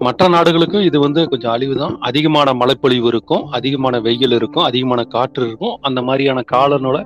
மற்ற 0.07 0.27
நாடுகளுக்கும் 0.35 0.87
இது 0.87 0.99
வந்து 1.05 1.21
கொஞ்சம் 1.31 1.53
அழிவு 1.55 1.75
தான் 1.83 1.95
அதிகமான 2.09 2.53
மழைப்பொழிவு 2.61 3.07
இருக்கும் 3.13 3.45
அதிகமான 3.59 4.01
வெயில் 4.07 4.35
இருக்கும் 4.39 4.67
அதிகமான 4.69 5.01
காற்று 5.15 5.43
இருக்கும். 5.47 5.77
அந்த 5.89 6.01
மாதிரியான 6.09 6.41
காலநிலை 6.53 7.03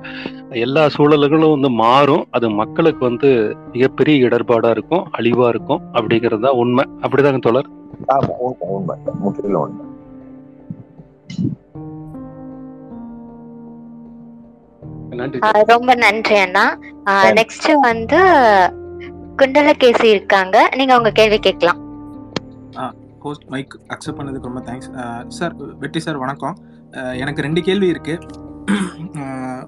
எல்லா 0.65 0.85
சூழல்களும் 0.97 1.55
வந்து 1.57 1.71
மாறும். 1.83 2.25
அது 2.39 2.49
மக்களுக்கு 2.61 3.03
வந்து 3.09 3.31
மிகப்பெரிய 3.75 4.27
இடர்பாடா 4.29 4.71
இருக்கும் 4.77 5.05
அழிவா 5.19 5.47
இருக்கும் 5.55 5.85
அப்படிங்கிறது 5.93 6.45
தான் 6.47 6.59
உண்மை. 6.65 6.87
அப்படிதாங்க 7.05 7.41
தோழர்? 7.47 7.71
உண்மை 8.79 8.97
முற்றிலும் 9.23 9.79
ரொம்ப 15.75 15.95
நன்றி 16.05 16.37
அண்ணா. 16.45 16.67
நெக்ஸ்ட் 17.39 17.71
வந்து 17.89 18.21
குண்டலகேசி 19.41 20.07
இருக்காங்க. 20.15 20.57
நீங்க 20.79 20.93
உங்க 21.01 21.11
கேள்வி 21.19 21.39
கேட்கலாம். 21.47 21.79
ஹோஸ்ட் 23.23 23.47
மைக் 23.53 23.75
அக்செப்ட் 23.95 24.19
பண்ணதுக்கு 24.19 24.49
ரொம்ப 24.51 24.63
தேங்க்ஸ் 24.69 24.91
சார் 25.39 25.55
வெற்றி 25.83 26.01
சார் 26.07 26.19
வணக்கம். 26.23 26.57
எனக்கு 27.23 27.45
ரெண்டு 27.47 27.61
கேள்வி 27.69 27.89
இருக்கு. 27.95 28.15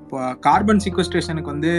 இப்போ 0.01 0.19
கார்பன் 0.47 0.83
சீக்வஸ்ட்ரேஷனுக்கு 0.85 1.53
வந்து 1.55 1.73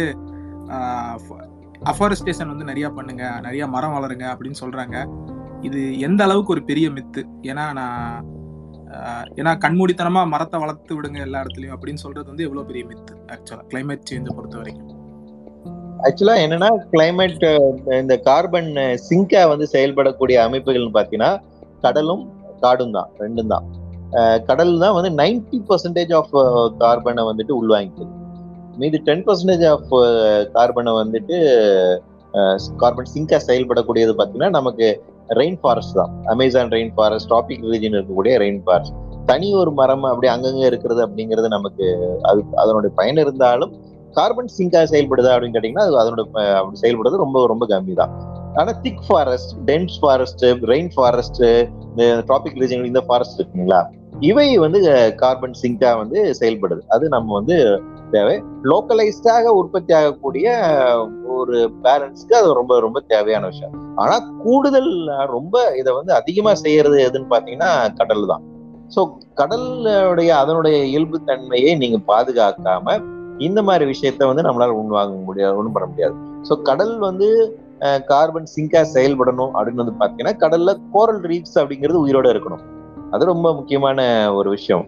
அஃபாரஸ்டேஷன் 1.91 2.51
வந்து 2.53 2.69
நிறையா 2.71 2.89
பண்ணுங்க 2.97 3.23
நிறையா 3.47 3.67
மரம் 3.75 3.95
வளருங்க 3.97 4.25
அப்படின்னு 4.33 4.61
சொல்றாங்க. 4.63 4.97
இது 5.69 5.81
எந்த 6.07 6.21
அளவுக்கு 6.27 6.55
ஒரு 6.55 6.63
பெரிய 6.71 6.87
மித்து 6.97 7.23
ஏன்னா 7.51 7.65
நான் 7.79 8.31
ஏன்னா 9.39 9.51
கண்மூடித்தனமா 9.65 10.23
மரத்தை 10.33 10.57
வளர்த்து 10.63 10.95
விடுங்க 10.97 11.19
எல்லா 11.27 11.41
இடத்துலயும் 11.43 11.75
அப்படின்னு 11.77 12.03
சொல்றது 12.05 12.27
வந்து 12.31 12.47
எவ்வளவு 12.49 12.67
பெரிய 12.71 12.85
மித்து 12.91 13.13
ஆக்சுவலா 13.35 13.65
கிளைமேட் 13.71 14.09
சேஞ்சை 14.11 14.33
பொறுத்த 14.39 14.57
வரைக்கும் 14.61 14.91
ஆக்சுவலா 16.07 16.35
என்னன்னா 16.45 16.69
கிளைமேட் 16.93 17.43
இந்த 18.01 18.13
கார்பன் 18.27 18.71
சிங்கா 19.07 19.41
வந்து 19.51 19.65
செயல்படக்கூடிய 19.73 20.37
அமைப்புகள்னு 20.47 20.95
பாத்தீங்கன்னா 20.97 21.31
கடலும் 21.85 22.23
காடும் 22.63 22.95
தான் 22.97 23.09
ரெண்டும் 23.23 23.51
தான். 23.53 23.65
கடல் 24.49 24.73
தான் 24.83 24.95
வந்து 24.97 25.11
நைன்டி 25.21 25.57
பர்சன்டேஜ் 25.69 26.11
ஆஃப் 26.19 26.33
கார்பனை 26.81 27.23
வந்துட்டு 27.29 27.53
உள்வாங்கிக்குது. 27.61 28.11
மீது 28.81 28.97
டென் 29.07 29.23
பர்சன்டேஜ் 29.27 29.65
ஆஃப் 29.71 29.93
கார்பனை 30.57 30.91
வந்துட்டு 31.01 31.37
கார்பன் 32.81 33.11
சிங்கா 33.13 33.39
செயல்படக்கூடியது 33.47 34.13
பார்த்தீங்கன்னா 34.19 34.51
நமக்கு 34.59 34.87
ரெயின் 35.39 35.57
ஃபாரஸ்ட் 35.61 35.97
தான். 35.99 36.13
Amazon 36.33 36.71
rain 36.75 36.93
forest 36.95 37.29
tropic 37.31 37.65
region 37.73 37.97
இருக்கக்கூடிய 37.97 38.35
ரெயின் 38.45 38.61
ஃபாரஸ்ட் 38.65 38.99
தனி 39.31 39.49
ஒரு 39.61 39.71
மரம் 39.79 40.05
அப்படி 40.11 40.27
அங்கங்க 40.35 40.63
இருக்கிறது 40.71 41.01
அப்படிங்கிறது 41.05 41.49
நமக்கு 41.57 41.85
அது 42.29 42.41
அதனுடைய 42.61 42.91
பயன் 42.99 43.21
இருந்தாலும் 43.23 43.73
கார்பன் 44.17 44.53
சிங்கா 44.57 44.81
செயல்படுதா 44.93 45.33
அப்படின்னு 45.33 45.55
கேட்டீங்கன்னா 45.57 45.87
அது 45.87 45.99
அதனோட 46.03 46.23
அப்படி 46.59 46.81
செயல்படுறது 46.83 47.23
ரொம்ப 47.23 47.45
ரொம்ப 47.53 47.65
கம்மி 47.73 47.95
தான் 48.01 48.13
ஆனா 48.59 48.71
thick 48.85 49.03
forest 49.07 49.53
dense 49.69 49.97
forest 50.01 50.43
rainforest 50.95 51.43
இந்த 51.89 52.03
டிராபிக் 52.29 52.59
ரீஜன் 52.63 52.89
இந்த 52.91 53.03
ஃபாரஸ்ட் 53.07 53.39
இருக்குங்களா 53.39 53.81
இவை 54.21 54.47
வந்து 54.63 54.79
கார்பன் 55.21 55.57
சிங்கா 55.61 55.91
வந்து 56.01 56.19
செயல்படுது. 56.39 56.81
அது 56.95 57.05
நம்ம 57.09 57.33
வந்து 57.33 57.55
தேவை. 58.11 58.35
லோக்கலைஸ்டாக 58.71 59.53
உற்பத்தி 59.59 59.91
ஆகக்கூடிய 59.99 60.47
ஒரு 61.35 61.55
பேரண்ட்ஸ்க்கு 61.85 62.35
அது 62.39 62.49
ரொம்ப 62.59 62.73
ரொம்ப 62.79 62.99
தேவையான 63.13 63.47
விஷயம். 63.47 63.73
ஆனா 63.95 64.15
கூடுதல் 64.43 64.91
ரொம்ப 65.27 65.55
இதை 65.79 65.91
வந்து 65.93 66.13
அதிகமா 66.19 66.53
செய்யறது 66.63 66.99
எதுன்னு 67.07 67.31
பாத்தீங்கன்னா 67.33 67.71
கடல் 67.99 68.29
தான் 68.33 68.43
ஸோ 68.95 69.01
கடலுடைய 69.35 70.31
அதனுடைய 70.41 70.77
இயல்பு 70.91 71.19
தன்மையை 71.29 71.71
நீங்க 71.75 71.99
பாதுகாக்காம 72.11 72.95
இந்த 73.37 73.59
மாதிரி 73.67 73.85
விஷயத்த 73.91 74.27
வந்து 74.29 74.45
நம்மளால 74.47 74.75
உண்வாங்க 74.81 75.15
முடியாது 75.29 75.57
ஒன்றும் 75.59 75.75
பண்ண 75.75 75.87
முடியாது. 75.87 76.15
ஸோ 76.49 76.55
கடல் 76.61 76.95
வந்து 76.97 77.27
கார்பன் 78.11 78.51
சிங்கா 78.55 78.81
செயல்படணும் 78.95 79.53
அப்படின்னு 79.55 79.83
வந்து 79.83 79.99
பாத்தீங்கன்னா 80.01 80.35
கடல்ல 80.43 80.73
கோரல் 80.91 81.21
ரீப்ஸ் 81.31 81.57
அப்படிங்கிறது 81.61 82.03
உயிரோட 82.05 82.27
இருக்கணும். 82.33 82.63
அது 83.11 83.25
ரொம்ப 83.25 83.47
முக்கியமான 83.53 83.99
ஒரு 84.35 84.49
விஷயம். 84.49 84.85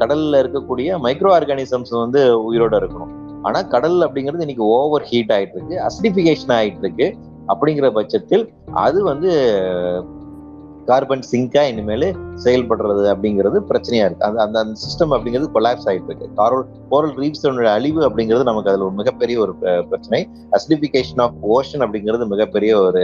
கடல்ல 0.00 0.40
இருக்கக்கூடிய 0.42 0.98
மைக்ரோ 1.04 1.30
ஆர்கானிசம்ஸ் 1.38 1.94
வந்து 2.04 2.20
உயிரோட 2.50 2.74
இருக்கணும். 2.80 3.12
ஆனா 3.46 3.58
கடல் 3.74 3.98
அப்படிங்கிறது 4.06 4.46
இன்னைக்கு 4.46 4.64
ஓவர் 4.76 5.08
ஹீட் 5.10 5.32
ஆயிட்டு 5.36 5.56
இருக்கு 5.58 5.76
அசிடிபிகேஷன் 5.88 6.54
ஆயிட்டு 6.58 6.82
இருக்கு. 6.84 7.08
அப்படிங்கிற 7.52 7.88
பட்சத்தில் 7.98 8.44
அது 8.84 8.98
வந்து 9.04 9.30
கார்பன் 10.88 11.24
சிங்கா 11.30 11.62
இனிமேல் 11.70 12.06
செயல்படுறது 12.44 13.04
அப்படிங்கிறது 13.12 13.58
பிரச்சனையா 13.70 14.04
இருக்கு. 14.06 14.26
அந்த 14.28 14.38
அந்த 14.44 14.56
அந்த 14.62 14.74
சிஸ்டம் 14.82 15.12
அப்படிங்கிறது 15.16 15.48
கொலாப்ஸ் 15.56 15.86
ஆகிட்டு 15.90 16.08
இருக்கு 16.10 16.26
காரல் 16.38 16.64
கோரல் 16.90 17.14
ரீப்ஸோட 17.22 17.66
அழிவு 17.78 18.00
அப்படிங்கிறது 18.08 18.44
நமக்கு 18.50 18.70
அதில் 18.72 18.84
ஒரு 18.88 18.96
மிகப்பெரிய 19.00 19.38
ஒரு 19.44 19.54
பிரச்சனை. 19.90 20.20
அசிடிபிகேஷன் 20.56 21.22
ஆஃப் 21.24 21.36
ஓஷன் 21.56 21.84
அப்படிங்கிறது 21.86 22.26
மிகப்பெரிய 22.34 22.72
ஒரு 22.86 23.02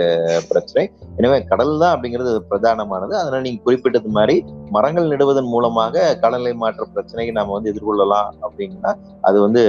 பிரச்சனை. 0.50 0.84
எனவே 1.18 1.38
கடல் 1.50 1.74
தான் 1.82 1.94
அப்படிங்கிறது 1.96 2.32
பிரதானமானது. 2.52 3.14
அதனால 3.22 3.42
நீங்க 3.46 3.62
குறிப்பிட்டது 3.66 4.12
மாதிரி 4.18 4.36
மரங்கள் 4.76 5.10
நடுவதன் 5.12 5.52
மூலமாக 5.54 6.06
கடலை 6.22 6.54
மாற்ற 6.62 6.86
பிரச்சனையை 6.94 7.34
நாம 7.40 7.52
வந்து 7.56 7.72
எதிர்கொள்ளலாம் 7.72 8.30
அப்படின்னா 8.46 8.92
அது 9.28 9.36
வந்து 9.46 9.64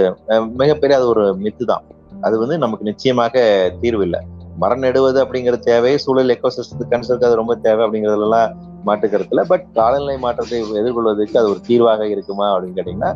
மிகப்பெரிய 0.62 0.98
அது 1.00 1.08
ஒரு 1.16 1.26
மித்து 1.44 1.66
தான். 1.74 1.84
அது 2.28 2.36
வந்து 2.42 2.56
நமக்கு 2.64 2.90
நிச்சயமாக 2.92 3.36
தீர்வு 3.84 4.04
இல்லை. 4.08 4.22
மரம் 4.58 4.80
நடுவது 4.80 5.20
அப்படிங்கிற 5.26 5.56
தேவை 5.70 5.92
சூழல் 5.98 6.34
எக்கோசிஸ்டத்துக்கு 6.36 6.92
கன்சர்க்கு 6.94 7.28
அது 7.30 7.42
ரொம்ப 7.42 7.56
தேவை 7.56 7.82
அப்படிங்கிறதுலாம் 7.86 8.54
மாட்டுக்கருத்துல 8.86 9.44
பட் 9.48 9.66
காலநிலை 9.74 10.18
மாற்றத்தை 10.18 10.60
எதிர்கொள்வதற்கு 10.82 11.40
அது 11.42 11.50
ஒரு 11.50 11.62
தீர்வாக 11.62 12.08
இருக்குமா 12.08 12.48
அப்படின்னு 12.54 12.78
கேட்டீங்கன்னா 12.80 13.12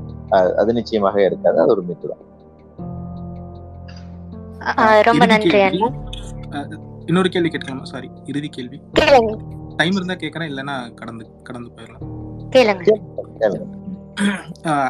அது 0.61 0.73
நிச்சயமாக 0.73 1.17
இருக்காது. 1.23 1.57
அது 1.63 1.71
ஒரு 1.71 1.83
மித்து 1.89 2.07
தான். 2.11 2.23
ரொம்ப 5.09 5.25
நன்றி 5.25 5.59
இன்னொரு 7.09 7.29
கேள்வி 7.29 7.49
கேட்கலாமா? 7.49 7.85
சாரி 7.91 8.09
இறுதி 8.25 8.49
கேள்வி. 8.49 8.77
டைம் 9.77 9.95
இருந்தா 9.99 10.13
கேட்கறேன் 10.13 10.49
இல்லைன்னா 10.51 10.75
கடந்து 10.93 11.25
கடந்து 11.43 11.69
போயிடலாம். 11.75 12.03
கேளுங்க. 12.55 12.95
கேளுங்க. 13.41 13.65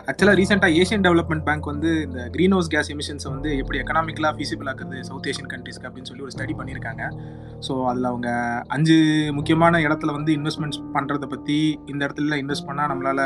ஆக்சுவலாக 0.09 0.35
ரீசெண்டாக 0.39 0.77
ஏஷியன் 0.81 1.03
டெவலப்மெண்ட் 1.05 1.43
பேங்க் 1.47 1.69
வந்து 1.71 1.89
இந்த 2.05 2.19
க்ரீன் 2.35 2.53
ஹவுஸ் 2.55 2.69
கேஸ் 2.73 2.89
எமிஷன்ஸை 2.93 3.29
வந்து 3.33 3.49
எப்படி 3.61 3.79
எக்கனாமிக்கலாக 3.81 4.33
ஃபீஸிபிள் 4.37 4.69
ஆக்குறது 4.71 4.99
சவுத் 5.09 5.27
ஏஷியன் 5.31 5.49
கண்ட்ரிஸ்க்கு 5.51 5.87
அப்படின்னு 5.89 6.09
சொல்லி 6.11 6.25
ஒரு 6.27 6.33
ஸ்டடி 6.35 6.53
பண்ணியிருக்காங்க. 6.59 7.03
ஸோ 7.67 7.73
அதில் 7.89 8.09
அவங்க 8.11 8.29
அஞ்சு 8.75 8.97
முக்கியமான 9.39 9.81
இடத்துல 9.87 10.13
வந்து 10.17 10.31
இன்வெஸ்ட்மெண்ட்ஸ் 10.37 10.81
பண்ணுறத 10.95 11.27
பற்றி 11.33 11.57
இந்த 11.93 12.01
இடத்துல 12.07 12.39
இன்வெஸ்ட் 12.43 12.67
பண்ணால் 12.69 12.89
நம்மளால் 12.93 13.25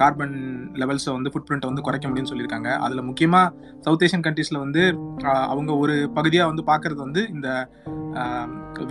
கார்பன் 0.00 0.36
லெவல்ஸை 0.82 1.12
வந்து 1.16 1.30
ஃபுட் 1.32 1.48
பிரிண்ட்டை 1.48 1.70
வந்து 1.70 1.84
குறைக்க 1.86 2.06
முடியும்னு 2.10 2.32
சொல்லியிருக்காங்க. 2.32 2.70
அதில் 2.84 3.06
முக்கியமாக 3.08 3.52
சவுத் 3.86 4.04
ஏஷியன் 4.06 4.24
கண்ட்ரீஸில் 4.26 4.62
வந்து 4.64 4.82
அவங்க 5.52 5.72
ஒரு 5.82 5.96
பகுதியாக 6.18 6.50
வந்து 6.52 6.64
பார்க்குறது 6.70 7.00
வந்து 7.06 7.24
இந்த 7.34 7.48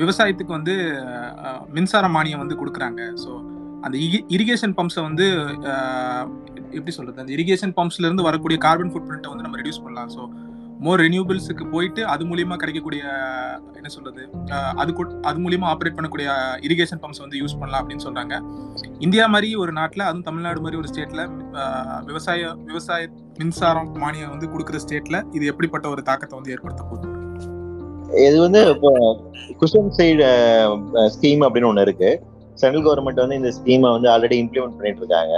விவசாயத்துக்கு 0.02 0.54
வந்து 0.60 0.76
மின்சார 1.78 2.06
மானியம் 2.18 2.44
வந்து 2.44 2.60
கொடுக்குறாங்க. 2.62 3.02
ஸோ 3.24 3.32
அந்த 3.86 3.96
இரிகேஷன் 4.38 4.74
பம்ப்ஸை 4.78 5.02
வந்து 5.10 5.26
எப்படி 6.78 6.94
சொல்றது? 6.98 7.20
அந்த 7.24 7.32
இரிகேஷன் 7.38 7.76
பம்ப்ஸ்ல 7.80 8.08
இருந்து 8.08 8.28
வரக்கூடிய 8.30 8.58
கார்பன் 8.66 8.92
ஃபுட் 8.94 9.08
பிரிண்ட்டை 9.10 9.32
வந்து 9.34 9.46
நம்ம 9.48 9.60
ரெடியூஸ் 9.62 9.84
பண்ணலாம். 9.86 10.12
ஸோ 10.16 10.24
மோர் 10.86 11.02
ரெனியூபிள்ஸுக்கு 11.06 11.64
போயிட்டு 11.74 12.02
அது 12.12 12.24
மூலியமா 12.30 12.56
கிடைக்கக்கூடிய 12.62 13.02
என்ன 13.80 13.90
சொல்றது? 13.96 14.22
அது 14.82 14.92
அது 15.30 15.38
மூலியமா 15.44 15.68
ஆப்ரேட் 15.74 15.98
பண்ணக்கூடிய 15.98 16.28
இரிகேஷன் 16.68 17.02
பம்ப்ஸ் 17.04 17.22
வந்து 17.24 17.40
யூஸ் 17.42 17.58
பண்ணலாம் 17.60 17.82
அப்படின்னு 17.82 18.06
சொல்றாங்க. 18.06 18.34
இந்தியா 19.06 19.26
மாதிரி 19.34 19.50
ஒரு 19.64 19.74
நாட்டில் 19.80 20.08
அதுவும் 20.08 20.28
தமிழ்நாடு 20.30 20.64
மாதிரி 20.66 20.80
ஒரு 20.82 20.90
ஸ்டேட்ல 20.92 21.24
விவசாய 22.10 22.50
விவசாய 22.70 23.10
மின்சாரம் 23.42 23.92
மானியம் 24.04 24.34
வந்து 24.36 24.50
கொடுக்குற 24.54 24.80
ஸ்டேட்ல 24.86 25.20
இது 25.38 25.46
எப்படிப்பட்ட 25.54 25.88
ஒரு 25.94 26.04
தாக்கத்தை 26.10 26.36
வந்து 26.40 26.54
ஏற்படுத்த 26.56 26.84
போகுது? 26.92 27.08
இது 28.28 28.38
வந்து 28.46 28.62
இப்போ 28.76 28.92
குஷன் 29.62 29.94
சைடு 30.00 30.26
ஸ்கீம் 31.16 31.44
அப்படின்னு 31.48 31.72
ஒன்று 31.72 31.88
இருக்கு. 31.88 32.12
சென்ட்ரல் 32.62 32.86
கவர்மெண்ட் 32.86 33.22
வந்து 33.24 33.40
இந்த 33.40 33.52
ஸ்கீமை 33.58 33.90
வந்து 33.96 34.10
ஆல்ரெடி 34.14 34.38
இம்ப்ளிமெண்ட் 34.44 34.78
பண்ணிட்டு 34.78 35.02
இருக்காங்க 35.04 35.34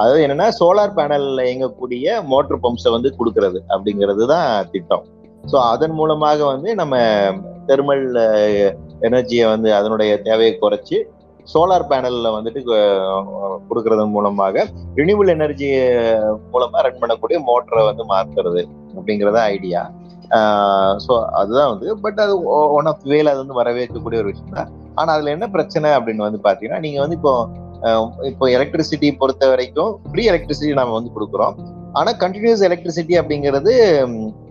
அதாவது 0.00 0.20
என்னன்னா 0.26 0.48
சோலார் 0.60 0.96
பேனல்ல 0.98 1.46
இயங்கக்கூடிய 1.48 2.14
மோட்டர் 2.32 2.62
பம்ப்ஸை 2.64 2.92
வந்து 2.96 3.10
கொடுக்கறது 3.18 3.60
அப்படிங்கிறது 3.74 4.24
தான் 4.34 4.50
திட்டம். 4.74 5.04
ஸோ 5.44 5.56
அதன் 5.72 5.96
மூலமாக 6.00 6.40
வந்து 6.52 6.70
நம்ம 6.80 6.96
தெர்மல் 7.70 8.04
எனர்ஜியை 9.08 9.46
வந்து 9.54 9.68
அதனுடைய 9.78 10.10
தேவையை 10.28 10.52
குறைச்சி 10.56 10.96
சோலார் 11.46 11.88
பேனல்ல 11.90 12.28
வந்துட்டு 12.34 12.60
கொடுக்கறதன் 13.68 14.12
மூலமாக 14.16 14.64
ரினியூவல் 14.98 15.32
எனர்ஜி 15.34 15.68
மூலமா 16.52 16.84
ரன் 16.86 17.00
பண்ணக்கூடிய 17.02 17.38
மோட்டரை 17.48 17.82
வந்து 17.88 18.04
மாத்துறது 18.12 18.62
அப்படிங்கிறத 18.96 19.40
ஐடியா 19.54 19.82
ஸோ 21.06 21.12
அதுதான் 21.40 21.72
வந்து 21.72 21.88
பட் 22.04 22.20
அது 22.24 22.34
ஒன் 22.78 22.90
ஆஃப் 22.92 23.08
வேல 23.12 23.32
அது 23.34 23.42
வந்து 23.44 23.58
வரவேற்கக்கூடிய 23.60 24.20
ஒரு 24.22 24.30
விஷயம் 24.32 24.56
தான். 24.58 24.70
ஆனா 25.00 25.10
அதுல 25.16 25.34
என்ன 25.36 25.46
பிரச்சனை 25.56 25.90
அப்படின்னு 25.98 26.26
வந்து 26.28 26.40
பாத்தீங்கன்னா 26.46 26.80
நீங்க 26.86 27.00
வந்து 27.04 27.18
இப்போ 27.20 27.34
இப்போ 28.30 28.44
எலக்ட்ரிசிட்டி 28.56 29.08
பொறுத்த 29.20 29.44
வரைக்கும் 29.52 29.92
ஃப்ரீ 30.10 30.24
எலக்ட்ரிசிட்டி 30.30 30.74
நம்ம 30.80 30.94
வந்து 30.98 31.14
கொடுக்குறோம். 31.14 31.54
ஆனா 31.98 32.10
கண்டினியூஸ் 32.22 32.64
எலக்ட்ரிசிட்டி 32.68 33.14
அப்படிங்கிறது 33.20 33.72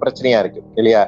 பிரச்சனையா 0.01 0.39
இருக்கு 0.43 0.61
இல்லையா? 0.79 1.03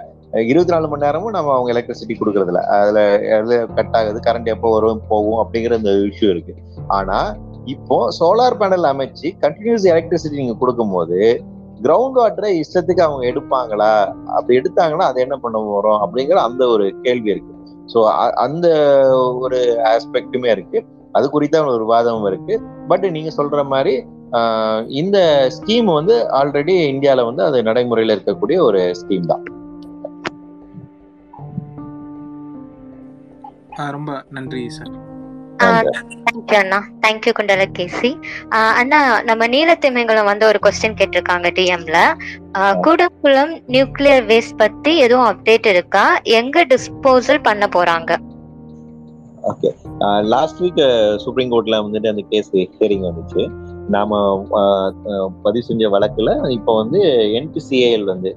இருபத்தி 0.52 0.74
நாலு 0.74 0.88
மணி 0.92 1.06
நேரமும் 1.06 1.36
நம்ம 1.36 1.52
அவங்க 1.56 1.72
எலக்ட்ரிசிட்டி 1.74 2.16
கொடுக்கறதில்ல. 2.20 2.62
அதுல 2.76 3.00
எது 3.38 3.56
கட் 3.78 3.98
ஆகுது 4.00 4.20
கரண்ட் 4.28 4.54
எப்போ 4.54 4.70
வரும் 4.76 5.02
போகும் 5.12 5.40
அப்படிங்கிற 5.42 5.78
இந்த 5.82 5.92
இஷ்யூ 6.12 6.30
இருக்கு. 6.36 6.54
ஆனா 6.98 7.18
இப்போ 7.74 7.98
சோலார் 8.20 8.60
பேனல் 8.62 8.88
அமைச்சு 8.92 9.28
கண்டினியூஸ் 9.44 9.86
எலக்ட்ரிசிட்டி 9.94 10.40
நீங்க 10.42 10.56
கொடுக்கும்போது 10.62 11.20
கிரவுண்ட் 11.86 12.18
வாட்டரை 12.22 12.50
இஷ்டத்துக்கு 12.62 13.04
அவங்க 13.06 13.24
எடுப்பாங்களா? 13.32 13.92
அப்படி 14.38 14.54
எடுத்தாங்கன்னா 14.62 15.08
அதை 15.12 15.20
என்ன 15.26 15.36
பண்ண 15.44 15.58
போறோம் 15.70 16.00
அப்படிங்கிற 16.06 16.40
அந்த 16.48 16.64
ஒரு 16.74 16.86
கேள்வி 17.06 17.32
இருக்கு. 17.34 17.53
ஸோ 17.94 18.00
அந்த 18.38 18.68
ஒரு 19.40 19.60
ஆஸ்பெக்டுமே 19.90 20.50
இருக்கு. 20.50 20.80
அது 21.12 21.30
குறித்த 21.30 21.66
ஒரு 21.72 21.86
வாதமும் 21.86 22.26
இருக்கு. 22.26 22.56
பட் 22.88 23.06
நீங்க 23.12 23.32
சொல்ற 23.38 23.64
மாதிரி 23.66 23.96
ஆஹ், 24.32 24.84
இந்த 24.94 25.18
ஸ்கீம் 25.58 25.90
வந்து 25.94 26.16
ஆல்ரெடி 26.34 26.76
இந்தியால 26.92 27.26
வந்து 27.26 27.44
அது 27.44 27.64
நடைமுறையில 27.64 28.16
இருக்கக்கூடிய 28.16 28.58
ஒரு 28.62 28.94
ஸ்கீம் 29.02 29.26
தான். 29.26 29.44
ரொம்ப 33.92 34.24
நன்றி 34.30 34.70
சார் 34.70 34.92
தேங்க்யூ 35.64 36.58
அண்ணா. 36.60 36.80
தேங்க்யூ 37.02 37.32
குண்டலகேசி 37.32 38.10
ஆஹ் 38.56 38.76
அண்ணா 38.80 39.00
நம்ம 39.24 39.48
நீலத்திமிங்கலம் 39.48 40.30
வந்து 40.32 40.46
ஒரு 40.46 40.60
கொஸ்டின் 40.66 40.98
கேட்டிருக்காங்க 41.00 41.50
டிஎம்ல 41.58 41.98
கூடங்குளம் 42.86 43.54
நியூக்ளியர் 43.74 44.24
வேஸ்ட் 44.30 44.58
பத்தி 44.58 44.94
எதுவும் 44.98 45.28
அப்டேட் 45.30 45.68
இருக்கா? 45.68 46.06
எங்க 46.40 46.66
டிஸ்போசல் 46.66 47.42
பண்ண 47.42 47.68
போறாங்க? 47.76 48.12
ஓகே 49.44 49.70
லாஸ்ட் 50.28 50.60
வீக் 50.62 50.82
சுப்ரீம் 51.18 51.52
கோர்ட்ல 51.52 51.80
வந்துட்டு 51.84 52.12
அந்த 52.12 52.24
கேஸ் 52.30 52.52
ஹியரிங் 52.76 53.06
வந்துச்சு. 53.08 53.44
நாம 53.90 54.20
பதிவு 55.44 55.64
செஞ்ச 55.64 55.90
வழக்குல 55.90 56.30
இப்போ 56.58 56.74
வந்து 56.82 57.00
என்பிசிஏஎல் 57.40 58.06
வந்து 58.06 58.30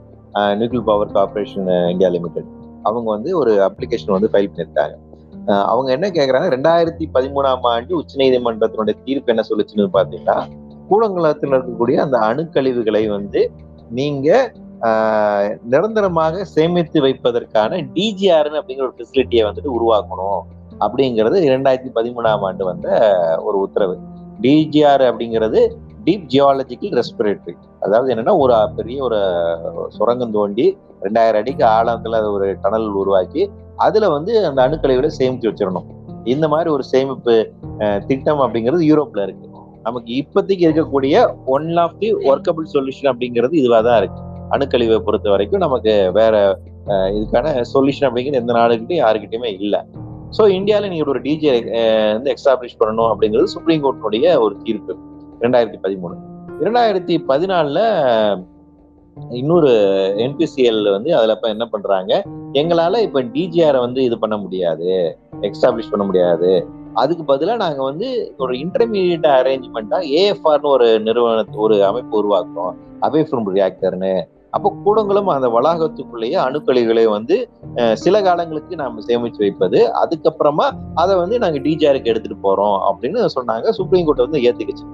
nuclear 0.58 0.88
power 0.88 1.12
corporation 1.12 1.68
India 1.92 2.08
limited 2.08 2.48
அவங்க 2.82 3.08
வந்து 3.12 3.30
ஒரு 3.38 3.52
அப்ளிகேஷன் 3.68 4.16
வந்து 4.16 4.30
ஃபைல் 4.32 4.50
பண்ணியிருக்காங்க 4.50 4.96
அவங்க 5.66 5.88
என்ன 5.92 6.06
கேக்குறாங்க? 6.10 6.48
ரெண்டாயிரத்தி 6.54 7.04
பதிமூணாம் 7.14 7.66
ஆண்டு 7.70 7.92
உச்சநீதிமன்றத்தினுடைய 7.98 8.94
தீர்ப்பு 9.04 9.32
என்ன 9.32 9.44
சொல்லுச்சுன்னு 9.48 9.94
பாத்தீங்கன்னா 9.94 10.38
கூடங்குளத்தில் 10.90 11.52
இருக்கக்கூடிய 11.52 11.96
அந்த 12.02 12.16
அணுக்கழிவுகளை 12.28 13.02
வந்து 13.12 13.40
நீங்க 13.90 14.28
ஆஹ், 14.86 15.44
நிரந்தரமாக 15.68 16.42
சேமித்து 16.50 16.98
வைப்பதற்கான 17.04 17.70
டிஜிஆர்னு 17.94 18.58
அப்படிங்கிற 18.60 18.86
ஒரு 18.86 18.96
ஃபெசிலிட்டியை 18.96 19.44
வந்துட்டு 19.46 19.70
உருவாக்கணும் 19.76 20.40
அப்படிங்கிறது 20.80 21.36
இரண்டாயிரத்தி 21.46 21.90
பதிமூணாம் 21.96 22.44
ஆண்டு 22.44 22.64
வந்த 22.64 22.88
ஒரு 23.44 23.56
உத்தரவு. 23.62 23.94
டிஜிஆர் 24.40 25.04
அப்படிங்கிறது 25.08 25.60
டீப் 26.06 26.26
ஜியாலஜிக்கல் 26.32 26.96
ரெஸ்பிரேட்டரி 27.00 27.54
அதாவது 27.84 28.10
என்னன்னா 28.14 28.34
ஒரு 28.44 28.56
பெரிய 28.78 28.98
ஒரு 29.08 29.18
சுரங்கம் 29.96 30.34
தோண்டி 30.36 30.66
ரெண்டாயிரம் 31.06 31.40
அடிக்கு 31.42 31.64
ஆழத்துல 31.76 32.18
அது 32.22 32.28
ஒரு 32.36 32.46
டனல் 32.62 32.88
உருவாக்கி 33.02 33.42
அதுல 33.86 34.08
வந்து 34.16 34.32
அந்த 34.48 34.60
அணுக்கழிவுகளை 34.66 35.10
சேமித்து 35.20 35.48
வச்சிடணும். 35.50 35.88
இந்த 36.34 36.46
மாதிரி 36.52 36.68
ஒரு 36.76 36.84
சேமிப்பு 36.92 37.34
திட்டம் 38.08 38.40
அப்படிங்கிறது 38.44 38.84
யூரோப்ல 38.90 39.24
இருக்கு. 39.26 39.46
நமக்கு 39.86 40.10
இப்போதைக்கு 40.20 40.64
இருக்கக்கூடிய 40.66 41.16
one 41.56 41.68
of 41.82 41.98
the 42.00 42.08
workable 42.30 42.72
solution 42.74 43.10
அப்படிங்கிறது 43.10 43.54
இதுவாக 43.62 43.82
தான் 43.88 43.98
இருக்கு. 44.02 44.20
அணுக்கழிவை 44.54 44.98
பொறுத்த 45.06 45.28
வரைக்கும் 45.34 45.64
நமக்கு 45.66 45.92
வேற 46.18 46.34
இதுக்கான 47.16 47.52
சொல்யூஷன் 47.74 48.08
அப்படிங்கிறது 48.08 48.40
எந்த 48.42 48.54
நாடுகிட்டையும் 48.60 49.02
யாருக்கிட்டையுமே 49.04 49.50
இல்லை. 49.64 49.80
ஸோ 50.36 50.42
இந்தியாவில் 50.58 50.90
நீங்க 50.92 51.04
ஒரு 51.14 51.22
டிஜே 51.26 51.52
வந்து 52.16 52.30
எக்ஸ்டாப்ளிஷ் 52.34 52.78
பண்ணணும் 52.80 53.10
அப்படிங்கிறது 53.12 53.54
சுப்ரீம் 53.56 53.84
கோர்ட்டினுடைய 53.84 54.34
ஒரு 54.46 54.56
தீர்ப்பு. 54.64 54.94
இரண்டாயிரத்தி 55.40 55.78
பதிமூணு. 55.84 56.14
இரண்டாயிரத்தி 56.62 57.14
பதினாலுல 57.30 57.80
இன்னொரு 59.40 59.72
என்பிசிஎல் 60.24 60.82
வந்து 60.94 61.10
அதுல 61.18 61.34
இப்போ 61.36 61.48
என்ன 61.54 61.64
பண்றாங்க 61.74 62.12
எங்களால 62.60 63.00
இப்ப 63.06 63.22
டிஜிஆரை 63.34 63.78
வந்து 63.86 64.00
இது 64.08 64.16
பண்ண 64.22 64.36
முடியாது 64.44 64.90
எக்ஸ்டாப்ளிஷ் 65.48 65.92
பண்ண 65.92 66.04
முடியாது. 66.08 66.50
அதுக்கு 67.02 67.24
பதிலாக 67.30 67.62
நாங்க 67.62 67.80
வந்து 67.82 68.08
ஒரு 68.44 68.52
இன்டர்மீடியட் 68.64 69.28
அரேஞ்ச்மெண்ட்டாக 69.38 70.10
ஏஎஃப்ஆர்னு 70.20 70.70
ஒரு 70.76 70.88
நிறுவனத்து 71.08 71.58
ஒரு 71.66 71.76
அமைப்பு 71.88 72.14
உருவாக்குறோம். 72.22 72.74
அபே 73.06 73.22
ஃப்ரம் 73.28 73.50
ரியாக்டர்னு 73.56 74.14
அப்போ 74.56 74.68
கூடங்களும் 74.84 75.30
அந்த 75.32 75.48
வளாகத்துக்குள்ளேயே 75.54 76.36
அணுக்கழிவுகளை 76.44 77.02
வந்து 77.16 77.36
சில 78.04 78.20
காலங்களுக்கு 78.26 78.74
நாம் 78.82 79.02
சேமிச்சு 79.08 79.40
வைப்பது 79.44 79.80
அதுக்கப்புறமா 80.02 80.66
அதை 81.02 81.14
வந்து 81.22 81.36
நாங்க 81.42 81.58
டிஜிஆருக்கு 81.66 82.12
எடுத்துட்டு 82.12 82.38
போறோம் 82.46 82.76
அப்படின்னு 82.90 83.20
சொன்னாங்க. 83.36 83.66
சுப்ரீம் 83.78 84.06
கோர்ட் 84.06 84.24
வந்து 84.26 84.40
ஏற்றுக்கிச்சு 84.46 84.86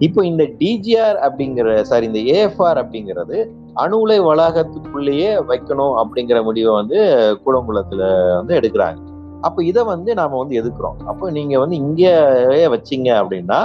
இப்போ 0.00 0.20
இந்த 0.24 0.44
டிஜிஆர் 0.60 1.16
அப்படிங்கிற 1.26 1.68
சாரி 1.82 2.04
இந்த 2.06 2.20
ஏஎஃப்ஆர் 2.34 2.78
அப்படிங்கிறது 2.82 3.36
அணு 3.82 3.96
உலை 4.00 4.18
வளாகத்துக்குள்ளேயே 4.20 5.30
வைக்கணும் 5.50 5.94
அப்படிங்கிற 6.02 6.38
முடிவை 6.44 6.72
வந்து 6.74 6.98
கூடங்குளத்துல 7.44 8.02
வந்து 8.36 8.54
எடுக்கிறாங்க. 8.54 8.98
அப்போ 9.40 9.60
இதை 9.64 9.82
வந்து 9.84 10.10
நாம 10.14 10.38
வந்து 10.38 10.54
எதுக்குறோம்? 10.60 10.98
அப்போ 11.10 11.30
நீங்க 11.30 11.54
வந்து 11.58 11.76
இங்கேயே 11.76 12.66
வச்சீங்க 12.74 13.08
அப்படின்னா 13.22 13.60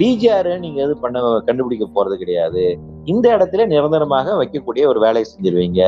டிஜிஆர் 0.00 0.50
நீங்க 0.58 0.78
எது 0.82 0.94
பண்ண 0.96 1.20
கண்டுபிடிக்க 1.46 1.86
போறது 1.86 2.16
கிடையாது. 2.18 2.64
இந்த 3.04 3.26
இடத்துல 3.36 3.66
நிரந்தரமாக 3.66 4.34
வைக்கக்கூடிய 4.36 4.84
ஒரு 4.86 5.00
வேலையை 5.00 5.26
செஞ்சிருவீங்க. 5.30 5.82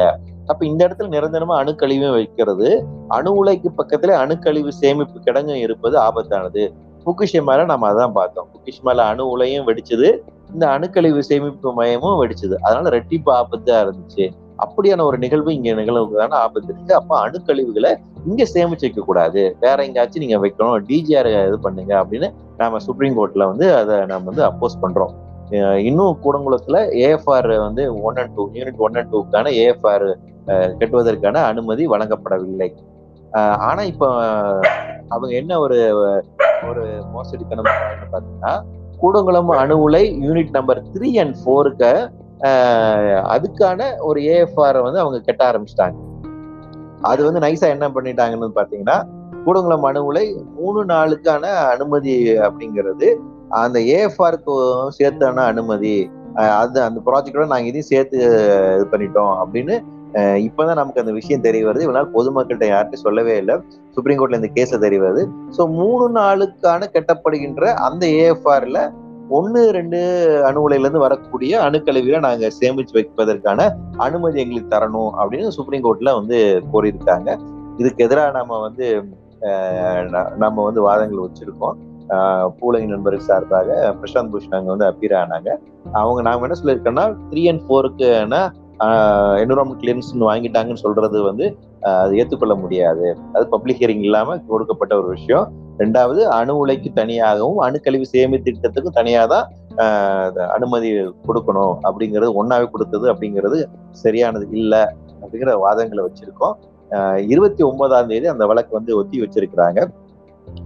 அப்ப 0.47 0.61
இந்த 0.67 0.81
இடத்துல 0.87 1.09
நிரந்தரமா 1.09 1.55
அணுக்கழிவும் 1.63 2.17
வைக்கிறது 2.19 2.69
அணு 3.09 3.31
உலைக்கு 3.35 3.69
பக்கத்துல 3.77 4.17
அணுக்கழிவு 4.23 4.73
சேமிப்பு 4.81 5.19
கிடங்கும் 5.21 5.63
இருப்பது 5.67 5.97
ஆபத்தானது. 5.99 6.65
புக்குஷிமால 7.07 7.65
நம்ம 7.73 7.89
அதான் 7.93 8.15
பார்த்தோம். 8.21 8.47
புக்குஷிமால 8.55 9.05
அணு 9.13 9.25
உலையும் 9.35 9.67
வெடிச்சது 9.69 10.09
இந்த 10.53 10.65
அணுக்கழிவு 10.77 11.21
சேமிப்பு 11.29 11.69
மையமும் 11.79 12.19
வெடிச்சது. 12.23 12.57
அதனால 12.67 12.91
ரெட்டிப்பு 12.97 13.31
ஆபத்தா 13.41 13.77
இருந்துச்சு. 13.85 14.25
அப்படியான 14.65 15.05
ஒரு 15.09 15.17
நிகழ்வு 15.23 15.51
இங்க 15.55 15.71
நிகழ்வுக்கான 15.81 16.37
ஆபத்து 16.45 16.71
இருக்கு. 16.73 16.93
அப்ப 16.99 17.13
அணுக்கழிவுகளை 17.25 17.91
இங்க 18.31 18.43
சேமிச்சு 18.55 18.87
வைக்க 18.87 19.03
கூடாது. 19.09 19.43
வேற 19.65 19.77
எங்கேயாச்சும் 19.87 20.25
நீங்க 20.25 20.39
வைக்கணும். 20.45 20.77
டிஜிஆர் 20.91 21.31
இது 21.49 21.59
பண்ணுங்க 21.67 21.93
அப்படின்னு 22.03 22.29
நாம 22.61 22.81
சுப்ரீம் 22.87 23.17
கோர்ட்ல 23.19 23.47
வந்து 23.53 23.69
அதை 23.81 23.97
நம்ம 24.13 24.25
வந்து 24.31 24.45
அப்போஸ் 24.51 24.83
பண்றோம். 24.85 25.15
இன்னும் 25.89 26.19
கூடங்குளத்துல 26.25 26.79
ஏஎஃப்ஆர் 27.07 27.49
வந்து 27.67 27.83
one 28.09 28.19
and 28.21 28.35
two 28.37 28.45
unit 28.59 28.81
one 28.87 28.97
and 29.01 29.11
டூக்கான 29.15 29.51
AFR 29.63 30.07
கட்டுவதற்கான 30.81 31.43
அனுமதி 31.51 31.85
வழங்கப்படவில்லை. 31.95 32.69
ஆனா 33.39 33.83
இப்போ 33.83 34.09
அவங்க 35.09 35.33
என்ன 35.35 35.59
ஒரு 35.61 35.79
ஒரு 36.69 36.83
மோசடி 37.13 37.45
கணக்கு 37.45 38.13
பாத்தீங்கன்னா 38.13 38.53
கூடங்குளம் 38.99 39.49
அணு 39.49 39.77
உலை 39.79 40.05
யூனிட் 40.21 40.51
நம்பர் 40.51 40.81
த்ரீ 40.93 41.19
அண்ட் 41.19 41.37
ஃபோருக்கு 41.37 41.91
அதுக்கான 43.29 43.81
ஒரு 44.01 44.21
ஏஎஃப்ஆர் 44.21 44.79
வந்து 44.83 45.01
அவங்க 45.01 45.19
கட்ட 45.21 45.43
ஆரம்பிச்சிட்டாங்க. 45.51 45.97
அது 47.03 47.25
வந்து 47.25 47.41
நைஸா 47.41 47.67
என்ன 47.67 47.87
பண்ணிட்டாங்கன்னு 47.89 48.49
பாத்தீங்கன்னா 48.55 48.97
கூடங்குளம் 49.47 49.83
அணு 49.83 50.05
உலை 50.05 50.25
மூணு 50.55 50.85
நாளுக்கான 50.85 51.45
அனுமதி 51.71 52.15
அப்படிங்கிறது 52.39 53.09
அந்த 53.51 53.79
ஏஎஃப்ஆருக்கு 53.81 54.55
சேர்த்தான 54.91 55.45
அனுமதி 55.45 55.97
அது 56.61 56.79
அந்த 56.83 57.01
ப்ராஜெக்டோட 57.07 57.47
நாங்க 57.47 57.69
இதையும் 57.69 57.91
சேர்த்து 57.93 58.17
இது 58.77 58.87
பண்ணிட்டோம் 58.93 59.35
அப்படின்னு 59.43 59.75
இப்பதான் 60.47 60.81
நமக்கு 60.81 61.01
அந்த 61.01 61.13
விஷயம் 61.13 61.41
தெரிய 61.41 61.67
வருது. 61.67 61.81
இவனால் 61.81 62.13
பொதுமக்கள்கிட்ட 62.15 62.67
யார்கிட்ட 62.73 62.93
சொல்லவே 62.93 63.37
இல்லை. 63.37 63.55
சுப்ரீம் 63.91 64.19
கோர்ட்ல 64.21 64.41
இந்த 64.43 64.51
கேஸ 64.55 64.79
தெரிய 64.79 65.01
வருது 65.03 65.23
ஸோ 65.57 65.63
மூணு 65.71 66.05
நாளுக்கான 66.19 66.89
கட்டப்படுகின்ற 66.93 67.65
அந்த 67.87 68.07
ஏஎஃப்ஆர்ல 68.07 68.79
ஒன்னு 69.29 69.71
ரெண்டு 69.71 69.99
அணு 70.45 70.63
உலையிலிருந்து 70.63 70.99
வரக்கூடிய 70.99 71.61
அணுக்கழிவுகளை 71.61 72.19
நாங்க 72.19 72.51
சேமிச்சு 72.61 72.95
வைப்பதற்கான 72.95 73.61
அனுமதி 73.97 74.41
எங்களுக்கு 74.41 74.75
தரணும் 74.77 75.13
அப்படின்னு 75.21 75.49
சுப்ரீம் 75.49 75.85
கோர்ட்ல 75.85 76.13
வந்து 76.15 76.39
கோரியிருக்காங்க. 76.73 77.31
இதுக்கு 77.77 78.05
எதிராக 78.05 78.37
நம்ம 78.39 78.61
வந்து 78.61 78.87
நம்ம 80.37 80.57
வந்து 80.63 80.81
வாதங்கள் 80.81 81.25
வச்சிருக்கோம். 81.25 81.77
ஆஹ் 82.09 82.49
பூலகி 82.59 82.87
நண்பர்கள் 82.87 83.27
சார்பாக 83.29 83.95
பிரசாந்த் 84.01 84.33
பூஷ் 84.33 84.49
அங்க 84.51 84.71
வந்து 84.75 84.89
அப்பீர் 84.91 85.15
ஆனாங்க. 85.15 85.51
அவங்க 85.93 86.21
நாம 86.23 86.47
என்ன 86.49 86.57
சொல்லியிருக்கோம்னா 86.61 87.07
த்ரீ 87.31 87.49
அண்ட் 87.49 87.65
ஃபோருக்கு 87.67 88.09
என்விரான்மெண்ட் 89.43 89.81
கிளியரன்ஸ் 89.81 90.11
வாங்கிட்டாங்கன்னு 90.31 90.85
சொல்றது 90.85 91.19
வந்து 91.23 91.47
அது 91.81 92.17
ஏற்றுக்கொள்ள 92.17 92.55
முடியாது. 92.55 93.07
அது 93.33 93.45
பப்ளிக் 93.49 93.81
ஹியரிங் 93.81 94.05
இல்லாம 94.09 94.37
கொடுக்கப்பட்ட 94.49 94.97
ஒரு 94.97 95.09
விஷயம். 95.09 95.47
ரெண்டாவது 95.79 96.21
அணு 96.39 96.55
உலைக்கு 96.57 96.91
தனியாகவும் 96.93 97.59
அணுக்கழிவு 97.59 98.07
சேமி 98.13 98.39
திட்டத்துக்கும் 98.43 98.99
தனியாக 99.01 99.27
தான் 99.35 99.47
ஆஹ் 99.85 100.51
அனுமதி 100.57 100.91
கொடுக்கணும். 101.29 101.75
அப்படிங்கிறது 101.87 102.31
ஒன்றாவே 102.43 102.67
கொடுத்தது 102.71 103.07
அப்படிங்கிறது 103.13 103.59
சரியானது 103.91 104.47
இல்லை 104.51 104.83
அப்படிங்கிற 105.23 105.55
வாதங்களை 105.67 106.05
வச்சிருக்கோம். 106.07 106.55
ஆஹ் 106.91 107.21
இருபத்தி 107.29 107.63
ஒன்பதாம் 107.63 108.09
தேதி 108.09 108.27
அந்த 108.27 108.47
வழக்கு 108.47 108.73
வந்து 108.73 108.97
ஒத்தி 108.97 109.21
வச்சிருக்கிறாங்க. 109.25 109.81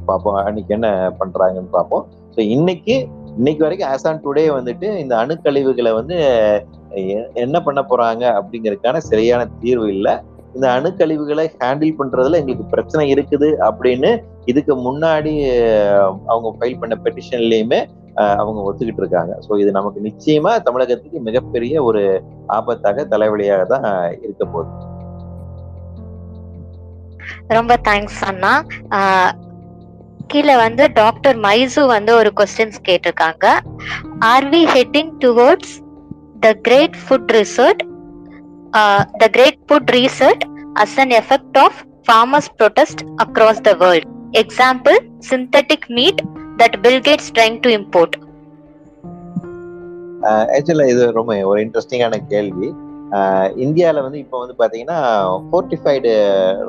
பார்ப்போம் 0.06 0.38
அன்னைக்கு 0.46 0.74
என்ன 0.74 0.88
பண்றாங்கன்னு 1.20 1.70
பார்ப்போம் 1.70 2.04
ஸோ 2.36 2.40
இன்னைக்கு 2.56 3.08
இன்னைக்கு 3.36 3.62
வரைக்கும் 3.64 3.90
ஆஸ் 3.90 4.06
ஆன் 4.06 4.22
டுடே 4.24 4.44
வந்துட்டு 4.56 4.96
இந்த 4.98 5.16
அணுக்கழிவுகளை 5.16 5.94
வந்து 5.94 6.16
என்ன 7.44 7.56
பண்ண 7.60 7.80
போறாங்க 7.90 8.24
அப்படிங்கறதுக்கான 8.38 8.96
சரியான 9.10 9.42
தீர்வு 9.62 9.88
இல்லை. 9.94 10.14
இந்த 10.54 10.66
அணுக்கழிவுகளை 10.76 11.44
ஹேண்டில் 11.60 11.98
பண்றதுல 11.98 12.38
எங்களுக்கு 12.40 12.64
பிரச்சனை 12.74 13.04
இருக்குது 13.14 13.48
அப்படின்னு 13.68 14.10
இதுக்கு 14.44 14.74
முன்னாடி 14.86 15.32
அவங்க 16.32 16.48
ஃபைல் 16.58 16.78
பண்ண 16.80 16.94
பெட்டிஷன்லயுமே 17.04 17.80
அவங்க 18.40 18.60
ஒத்துக்கிட்டு 18.68 19.02
இருக்காங்க. 19.02 19.32
ஸோ 19.46 19.58
இது 19.62 19.70
நமக்கு 19.78 20.00
நிச்சயமா 20.06 20.52
தமிழகத்துக்கு 20.68 21.18
மிகப்பெரிய 21.20 21.82
ஒரு 21.88 22.02
ஆபத்தாக 22.58 23.04
தலைவலியாக 23.12 23.66
தான் 23.74 23.86
இருக்க 24.22 24.44
போகுது. 24.44 24.70
ரொம்ப 27.58 27.74
தேங்க்ஸ் 27.88 28.22
அண்ணா. 28.30 28.54
ஆஹ் 28.96 29.32
கீழே 30.32 30.56
வந்து 30.56 30.84
டாக்டர் 30.92 31.36
மைசு 31.44 31.82
வந்து 31.86 32.12
ஒரு 32.14 32.30
கொஸ்டின்ஸ் 32.38 32.80
கேட்டிருக்காங்க. 32.88 33.46
Are 34.30 34.46
we 34.54 34.62
heading 34.76 35.12
towards 35.24 35.76
the 36.40 36.50
great 36.68 36.96
food 37.04 37.30
reset 37.40 37.82
the 39.22 39.28
great 39.36 39.60
food 39.68 39.92
reset 40.00 40.44
as 40.84 40.96
an 41.04 41.14
effect 41.22 41.58
of 41.66 41.78
farmers 42.08 42.46
protest 42.58 42.98
across 43.24 43.58
the 43.60 43.74
world. 43.80 44.04
Example 44.34 44.98
synthetic 45.30 45.82
meat 45.90 46.18
that 46.60 46.74
bill 46.84 46.98
gates 47.00 47.26
trying 47.36 47.58
to 47.64 47.70
import. 47.80 48.12
Uh, 50.28 50.44
இது 50.92 51.02
ரொம்ப 51.18 51.32
ஒரு 51.50 51.58
இன்ட்ரெஸ்டிங்கான 51.64 52.16
கேள்வி. 52.32 52.68
Uh, 53.18 53.46
இந்தியாவில் 53.64 54.04
வந்து 54.06 54.18
இப்போ 54.18 54.36
வந்து 54.42 54.54
பார்த்தீங்கன்னா 54.58 54.98
ஃபோர்டிஃபைடு 55.50 56.10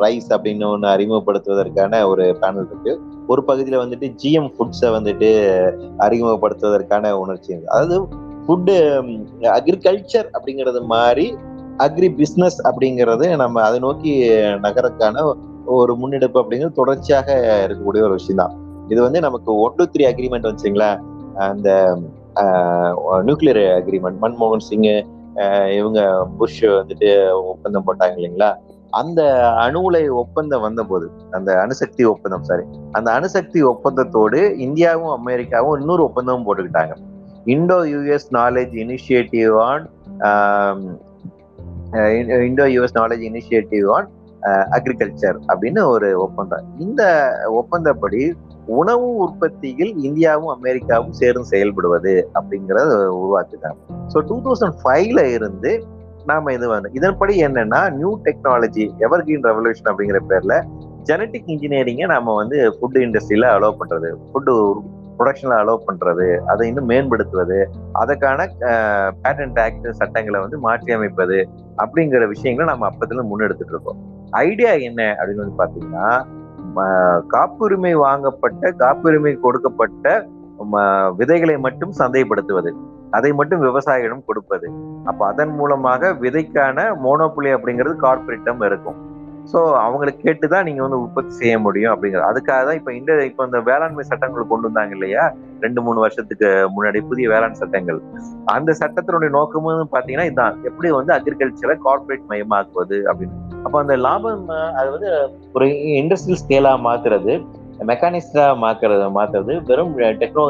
ரைஸ் 0.03 0.29
அப்படின்னு 0.35 0.65
ஒன்று 0.73 0.87
அறிமுகப்படுத்துவதற்கான 0.95 2.01
ஒரு 2.11 2.25
பேனல் 2.41 2.69
இருக்கு. 2.71 2.93
ஒரு 3.27 3.41
பகுதியில் 3.49 3.83
வந்துட்டு 3.83 4.07
ஜிஎம் 4.21 4.51
ஃபுட்ஸை 4.55 4.91
வந்துட்டு 4.97 5.29
அறிமுகப்படுத்துவதற்கான 6.05 7.11
உணர்ச்சி 7.23 7.51
இருக்கு. 7.51 7.73
அதாவது 7.77 7.97
ஃபுட்டு 8.49 8.75
அக்ரிகல்ச்சர் 9.57 10.27
அப்படிங்கிறது 10.35 10.79
மாதிரி 10.93 11.25
அக்ரி 11.85 12.07
பிஸ்னஸ் 12.19 12.57
அப்படிங்கிறது 12.67 13.25
நம்ம 13.41 13.61
அதை 13.65 13.77
நோக்கி 13.83 14.13
நகரக்கான 14.63 15.23
ஒரு 15.75 15.93
முன்னெடுப்பு 16.01 16.41
அப்படிங்கிறது 16.41 16.79
தொடர்ச்சியாக 16.79 17.27
இருக்கக்கூடிய 17.65 18.01
ஒரு 18.07 18.15
விஷயம் 18.19 18.41
தான் 18.41 18.53
இது 18.91 18.99
வந்து 19.05 19.19
நமக்கு 19.25 19.49
ஒன் 19.65 19.75
டூ 19.79 19.85
த்ரீ 19.93 20.03
அக்ரிமெண்ட் 20.11 20.47
வச்சுங்களேன். 20.49 20.97
அந்த 21.49 21.69
நியூக்ளியர் 23.27 23.61
அக்ரிமெண்ட் 23.79 24.17
மன்மோகன் 24.23 24.65
சிங் 24.69 24.87
இவங்க 25.77 25.99
புஷ் 26.39 26.59
வந்துட்டு 26.79 27.09
ஒப்பந்தம் 27.51 27.85
போட்டாங்க 27.87 28.17
இல்லைங்களா? 28.19 28.49
அந்த 29.01 29.21
அணு 29.65 29.81
உலை 29.87 30.03
ஒப்பந்தம் 30.23 30.65
வந்தபோது 30.67 31.07
அந்த 31.37 31.49
அணுசக்தி 31.63 32.03
ஒப்பந்தம் 32.13 32.47
சாரி 32.49 32.65
அந்த 32.99 33.09
அணுசக்தி 33.17 33.61
ஒப்பந்தத்தோடு 33.73 34.41
இந்தியாவும் 34.67 35.15
அமெரிக்காவும் 35.19 35.77
இன்னொரு 35.81 36.03
ஒப்பந்தமும் 36.09 36.47
போட்டுக்கிட்டாங்க. 36.47 36.95
Indo 37.53 37.77
US 37.93 38.29
knowledge 38.39 38.73
initiative 38.83 39.53
on 39.69 39.83
Indo 42.47 42.65
US 42.75 42.97
knowledge 42.99 43.23
initiative 43.29 43.87
on 43.97 44.07
agriculture 44.77 45.37
அப்படின்னு 45.51 45.81
ஒரு 45.93 46.09
ஒப்பந்தம். 46.25 46.65
இந்த 46.85 47.01
ஒப்பந்தப்படி 47.59 48.21
உணவு 48.79 49.07
உற்பத்தியில் 49.23 49.93
இந்தியாவும் 50.07 50.51
அமெரிக்காவும் 50.57 51.15
சேர்ந்து 51.19 51.49
செயல்படுவது 51.53 52.13
அப்படிங்கறத 52.39 52.91
உருவாக்கிட்டாங்க 53.21 53.79
ஸோ 54.13 54.19
டூ 54.29 54.37
தௌசண்ட் 54.45 54.77
ஃபைவ்ல 54.81 55.21
இருந்து 55.37 55.71
நாம 56.25 56.53
இது 56.57 56.65
வந்து 56.67 56.89
இதன்படி 56.99 57.33
என்னன்னா 57.45 57.81
new 57.99 58.11
technology 58.27 58.85
ever 59.05 59.23
green 59.27 59.47
revolution 59.49 59.89
அப்படிங்கிற 59.91 60.19
பேர்ல 60.31 60.55
ஜெனட்டிக் 61.09 61.49
இன்ஜினியரிங்கை 61.53 62.07
நாம 62.13 62.33
வந்து 62.35 62.57
ஃபுட் 62.75 62.97
இண்டஸ்ட்ரியில 63.05 63.45
அலோவ் 63.55 63.79
பண்றது. 63.81 64.09
ஃபுட்டு 64.29 64.53
ப்ரொடக்ஷன்ல 65.19 65.59
அலோவ் 65.61 65.87
பண்றது 65.87 66.27
அதை 66.51 66.67
இன்னும் 66.71 66.89
மேம்படுத்துவது 66.91 67.59
அதற்கான 68.01 68.47
பேட்டன்ட் 69.23 69.59
ஆக்ட் 69.65 69.87
சட்டங்களை 70.01 70.39
வந்து 70.45 70.59
மாற்றி 70.65 70.93
அமைப்பது 70.97 71.37
அப்படிங்கிற 71.83 72.27
விஷயங்களை 72.33 72.67
நம்ம 72.71 72.89
அப்பத்துல 72.91 73.23
முன்னெடுத்துட்டு 73.31 73.75
இருக்கோம். 73.75 74.01
ஐடியா 74.47 74.73
என்ன 74.89 75.01
அப்படின்னு 75.19 75.45
வந்து 75.45 75.61
பாத்தீங்கன்னா 75.63 76.09
காப்புரிமை 77.35 77.93
வாங்கப்பட்ட 78.05 78.71
காப்புரிமை 78.83 79.33
கொடுக்கப்பட்ட 79.45 80.07
விதைகளை 81.19 81.55
மட்டும் 81.65 81.93
சந்தைப்படுத்துவது 81.99 82.71
அதை 83.17 83.29
மட்டும் 83.37 83.61
விவசாயிகளும் 83.67 84.25
கொடுப்பது. 84.29 84.67
அப்ப 85.09 85.21
அதன் 85.31 85.53
மூலமாக 85.59 86.11
விதைக்கான 86.23 86.77
மோனோப்புலி 87.05 87.51
அப்படிங்கிறது 87.55 87.95
கார்பரேட்டம் 88.03 88.61
இருக்கும். 88.69 88.97
ஸோ 89.51 89.59
அவங்களுக்கு 89.83 90.21
கேட்டுதான் 90.25 90.65
நீங்க 90.67 90.81
வந்து 90.85 90.99
உற்பத்தி 91.03 91.33
செய்ய 91.41 91.53
முடியும் 91.65 91.91
அப்படிங்கிறது 91.93 92.27
அதுக்காக 92.29 92.59
தான் 92.67 92.77
இப்ப 92.79 92.91
இந்த 92.97 93.11
இப்ப 93.29 93.45
இந்த 93.49 93.59
வேளாண்மை 93.69 94.03
சட்டங்கள் 94.09 94.49
கொண்டு 94.51 94.67
வந்தாங்க 94.69 94.93
இல்லையா? 94.97 95.23
ரெண்டு 95.65 95.79
மூணு 95.85 95.99
வருஷத்துக்கு 96.03 96.49
முன்னாடி 96.75 96.99
புதிய 97.11 97.27
வேளாண் 97.33 97.59
சட்டங்கள். 97.61 97.99
அந்த 98.55 98.71
சட்டத்தினுடைய 98.81 99.31
நோக்கமும் 99.37 99.93
பாத்தீங்கன்னா 99.95 100.27
இதுதான் 100.29 100.57
எப்படி 100.69 100.89
வந்து 100.97 101.13
அக்ரிகல்ச்சரை 101.17 101.75
கார்பரேட் 101.85 102.27
மயமாக்குவது 102.31 102.99
அப்படின்னு. 103.11 103.37
அப்ப 103.65 103.75
அந்த 103.83 103.95
லாபம் 104.07 104.45
அது 104.79 104.89
வந்து 104.95 105.09
ஒரு 105.57 105.67
இண்டஸ்ட்ரியல் 106.01 106.41
ஸ்கேலாக 106.43 106.83
மாத்துறது 106.87 107.33
மெக்கானிஸ்டா 107.89 108.45
மாக்குறது 108.63 109.05
மாத்துறது 109.17 109.53
வெறும் 109.67 109.93
டெக்னோ 110.21 110.43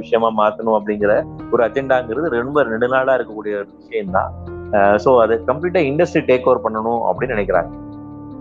விஷயமா 0.00 0.28
மாத்தணும் 0.40 0.76
அப்படிங்கிற 0.78 1.12
ஒரு 1.54 1.62
அஜெண்டாங்கிறது 1.66 2.42
ரொம்ப 2.42 2.64
ரெண்டு 2.72 2.88
நாளா 2.94 3.14
இருக்கக்கூடிய 3.18 3.54
ஒரு 3.62 3.70
விஷயம் 3.80 4.14
தான் 4.18 4.30
ஸோ 5.04 5.10
அது 5.24 5.34
கம்ப்ளீட்டா 5.48 5.82
இண்டஸ்ட்ரி 5.90 6.22
டேக் 6.30 6.48
ஓவர் 6.50 6.64
பண்ணணும் 6.66 7.02
அப்படின்னு 7.08 7.36
நினைக்கிறாங்க. 7.36 7.70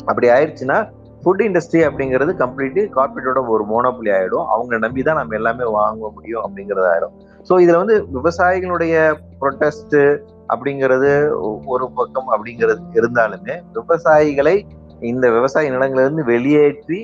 அப்படி 0.09 0.27
ஆயிடுச்சுன்னா 0.35 0.77
ஃபுட் 1.23 1.43
இண்டஸ்ட்ரி 1.47 1.81
அப்படிங்கிறது 1.87 2.31
கம்ப்ளீட்டு 2.41 2.81
கார்பரேட்டோட 2.95 3.41
ஒரு 3.53 3.63
மோனோபுலி 3.71 4.09
ஆயிடும். 4.17 4.47
அவங்க 4.53 4.77
நம்பி 4.85 5.01
தான் 5.07 5.19
நம்ம 5.19 5.35
எல்லாமே 5.39 5.65
வாங்க 5.77 6.09
முடியும் 6.15 6.43
அப்படிங்கிறது 6.45 6.87
ஆயிடும் 6.93 7.13
ஸோ 7.49 7.53
இதுல 7.63 7.79
வந்து 7.81 7.95
விவசாயிகளுடைய 8.17 8.95
ப்ரொட்டஸ்ட் 9.41 9.97
அப்படிங்கிறது 10.53 11.11
ஒரு 11.73 11.85
பக்கம் 11.99 12.29
அப்படிங்கிறது 12.35 12.81
இருந்தாலுமே 12.99 13.55
விவசாயிகளை 13.77 14.55
இந்த 15.11 15.25
விவசாய 15.35 15.71
நிலங்களிலிருந்து 15.75 16.23
வெளியேற்றி 16.31 16.99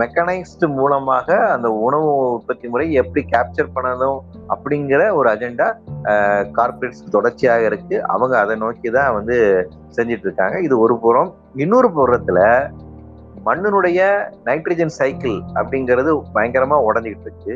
மெக்கனைஸ்டு 0.00 0.66
மூலமாக 0.78 1.36
அந்த 1.54 1.68
உணவு 1.86 2.08
உற்பத்தி 2.36 2.66
முறை 2.72 2.86
எப்படி 3.00 3.22
கேப்சர் 3.32 3.74
பண்ணணும் 3.76 4.18
அப்படிங்கிற 4.54 5.00
ஒரு 5.18 5.28
அஜெண்டா 5.32 5.68
கார்பரேட்ஸ்க்கு 6.56 7.14
தொடர்ச்சியாக 7.16 7.68
இருக்கு. 7.70 7.96
அவங்க 8.14 8.34
அதை 8.40 8.54
நோக்கி 8.64 8.90
தான் 8.96 9.14
வந்து 9.18 9.36
செஞ்சிட்டு 9.96 10.26
இருக்காங்க. 10.28 10.56
இது 10.66 10.74
ஒரு 10.86 10.96
புறம். 11.04 11.30
இன்னொரு 11.62 11.88
புறத்துல 11.96 12.38
மண்ணினுடைய 13.46 14.00
நைட்ரஜன் 14.48 14.94
சைக்கிள் 14.98 15.36
அப்படிங்கிறது 15.60 16.10
பயங்கரமா 16.34 16.76
உடஞ்சிக்கிட்டு 16.88 17.28
இருக்கு. 17.28 17.54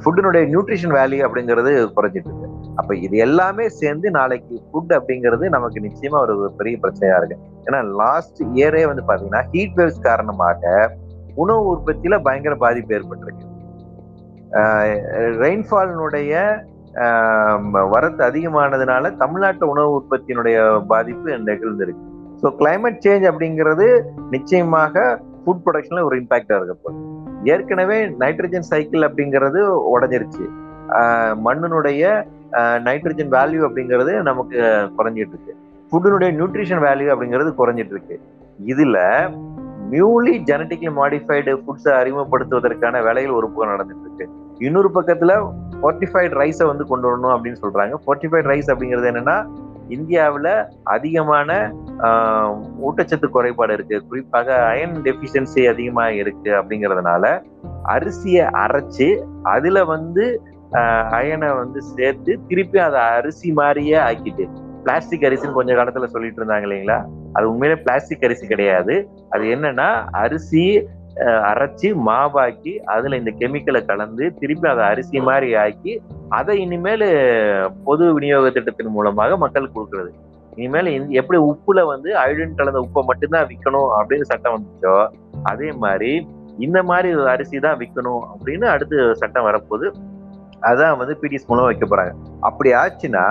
ஃபுட்டினுடைய 0.00 0.42
நியூட்ரிஷன் 0.52 0.94
வேல்யூ 0.98 1.20
அப்படிங்கிறது 1.26 1.72
குறைஞ்சிட்டு 1.96 2.30
இருக்கு. 2.30 2.50
அப்ப 2.80 2.90
இது 3.06 3.16
எல்லாமே 3.26 3.64
சேர்ந்து 3.80 4.08
நாளைக்கு 4.18 4.54
ஃபுட் 4.68 4.92
அப்படிங்கிறது 4.98 5.48
நமக்கு 5.56 5.80
நிச்சயமா 5.86 6.18
ஒரு 6.26 6.36
பெரிய 6.58 6.76
பிரச்சனையா 6.84 7.16
இருக்கு. 7.20 7.38
ஏன்னா 7.66 7.80
லாஸ்ட் 8.02 8.40
இயரே 8.54 8.84
வந்து 8.90 9.04
பாத்தீங்கன்னா 9.08 9.42
ஹீட் 9.52 9.76
வேவ்ஸ் 9.80 10.06
காரணமாக 10.08 10.62
உணவு 11.42 11.62
உற்பத்தியில 11.74 12.16
பயங்கர 12.28 12.56
பாதிப்பு 12.64 12.94
ஏற்பட்டிருக்கு. 12.98 13.46
ரெயின்ஃபாலினுடைய 15.42 16.32
வரத்து 17.92 18.22
அதிகமானதுனால 18.30 19.10
தமிழ்நாட்டு 19.22 19.64
உணவு 19.74 19.94
உற்பத்தியினுடைய 19.98 20.58
பாதிப்பு 20.92 21.38
நிகழ்ந்திருக்கு. 21.48 22.04
ஸோ 22.40 22.48
கிளைமேட் 22.60 23.00
சேஞ்ச் 23.04 23.26
அப்படிங்கிறது 23.30 23.86
நிச்சயமாக 24.34 25.04
ஃபுட் 25.42 25.62
ப்ரொடக்ஷன்ல 25.64 26.04
ஒரு 26.08 26.16
இம்பாக்டா 26.22 26.56
இருக்க 26.58 26.74
போகுது. 26.84 27.00
ஏற்கனவே 27.52 27.98
நைட்ரஜன் 28.22 28.68
சைக்கிள் 28.72 29.06
அப்படிங்கிறது 29.08 29.60
உடஞ்சிருச்சு. 29.94 30.44
மண்ணினுடைய 31.46 32.02
நைட்ரஜன் 32.86 33.32
வேல்யூ 33.36 33.60
அப்படிங்கிறது 33.68 34.12
நமக்கு 34.28 34.56
குறைஞ்சிட்டு 34.98 35.34
இருக்கு 35.34 35.52
ஃபுட்டினுடைய 35.90 36.30
நியூட்ரிஷன் 36.38 36.82
வேல்யூ 36.86 37.08
அப்படிங்கிறது 37.14 37.50
குறைஞ்சிட்டு 37.60 37.94
இருக்கு 37.96 38.16
இதுல 38.72 38.98
நியூலி 39.92 40.34
ஜெனட்டிக்லி 40.48 40.90
மாடிஃபைடு 41.00 41.52
ஃபுட்ஸை 41.62 41.92
அறிமுகப்படுத்துவதற்கான 42.00 43.02
வேலைகள் 43.06 43.36
ஒரு 43.38 43.48
பக்கம் 43.50 43.72
நடந்துட்டு 43.74 44.06
இருக்கு 44.06 44.26
இன்னொரு 44.66 44.90
பக்கத்துல 44.96 45.32
ஃபோர்ட்டிஃபைட் 45.80 46.34
ரைஸை 46.40 46.66
வந்து 46.70 46.84
கொண்டு 46.90 47.06
வரணும் 47.08 47.34
அப்படின்னு 47.34 47.60
சொல்றாங்க. 47.64 47.94
ஃபோர்டிஃபைட் 48.04 48.50
ரைஸ் 48.52 48.70
அப்படிங்கிறது 48.72 49.10
என்னன்னா 49.12 49.36
இந்தியாவில் 49.88 50.50
அதிகமான 50.84 51.50
ஊட்டச்சத்து 52.86 53.28
குறைபாடு 53.28 53.72
இருக்கு. 53.72 53.96
குறிப்பாக 54.08 54.48
அயன் 54.70 54.96
டெபிஷியன்சி 55.06 55.62
அதிகமாக 55.72 56.12
இருக்கு 56.12 56.50
அப்படிங்கிறதுனால 56.50 57.24
அரிசியை 57.94 58.44
அரைச்சு 58.64 59.08
அதுல 59.42 59.84
வந்து 59.84 60.26
அயனை 61.18 61.48
வந்து 61.56 61.80
சேர்த்து 61.82 62.32
திருப்பி 62.48 62.78
அதை 62.78 63.00
அரிசி 63.00 63.52
மாதிரியே 63.52 63.96
ஆக்கிட்டு 64.08 64.46
பிளாஸ்டிக் 64.84 65.26
அரிசின்னு 65.28 65.58
கொஞ்ச 65.58 65.72
காலத்துல 65.74 66.06
சொல்லிட்டு 66.06 66.40
இருந்தாங்க 66.40 66.66
இல்லைங்களா? 66.68 66.98
அது 67.32 67.44
உண்மையிலே 67.50 67.82
பிளாஸ்டிக் 67.82 68.24
அரிசி 68.24 68.46
கிடையாது. 68.46 68.94
அது 69.30 69.44
என்னன்னா 69.44 69.88
அரிசி 70.24 70.64
அரைச்சி 71.48 71.88
மாவாக்கி 72.08 72.72
அதுல 72.94 73.16
இந்த 73.20 73.32
கெமிக்கலை 73.40 73.80
கலந்து 73.90 74.24
திருப்பி 74.40 74.66
அதை 74.72 74.84
அரிசி 74.92 75.20
மாதிரி 75.28 75.48
ஆக்கி 75.64 75.92
அதை 76.38 76.54
இனிமேல் 76.64 77.06
பொது 77.88 78.04
விநியோக 78.14 78.50
திட்டத்தின் 78.56 78.94
மூலமாக 78.96 79.36
மக்களுக்கு 79.44 79.76
கொடுக்கறது. 79.76 80.10
இனிமேல் 80.56 80.90
எப்படி 81.20 81.38
உப்புல 81.50 81.82
வந்து 81.92 82.10
அயோடின் 82.22 82.58
கலந்த 82.60 82.80
உப்பை 82.86 83.02
மட்டும்தான் 83.10 83.46
விற்கணும் 83.50 83.90
அப்படின்னு 83.98 84.30
சட்டம் 84.30 84.56
வந்துச்சோ 84.56 84.96
அதே 85.52 85.68
மாதிரி 85.84 86.12
இந்த 86.66 86.78
மாதிரி 86.90 87.08
அரிசி 87.34 87.58
தான் 87.66 87.78
விற்கணும் 87.82 88.22
அப்படின்னு 88.32 88.66
அடுத்து 88.74 88.98
சட்டம் 89.22 89.46
வரப்போது 89.48 89.86
அதான் 90.70 90.98
வந்து 91.00 91.14
பிடிஎஸ் 91.22 91.48
மூலம் 91.48 91.68
வைக்க 91.68 91.86
போறாங்க. 91.86 92.12
அப்படி 92.48 92.70
ஆச்சுன்னா 92.82 93.24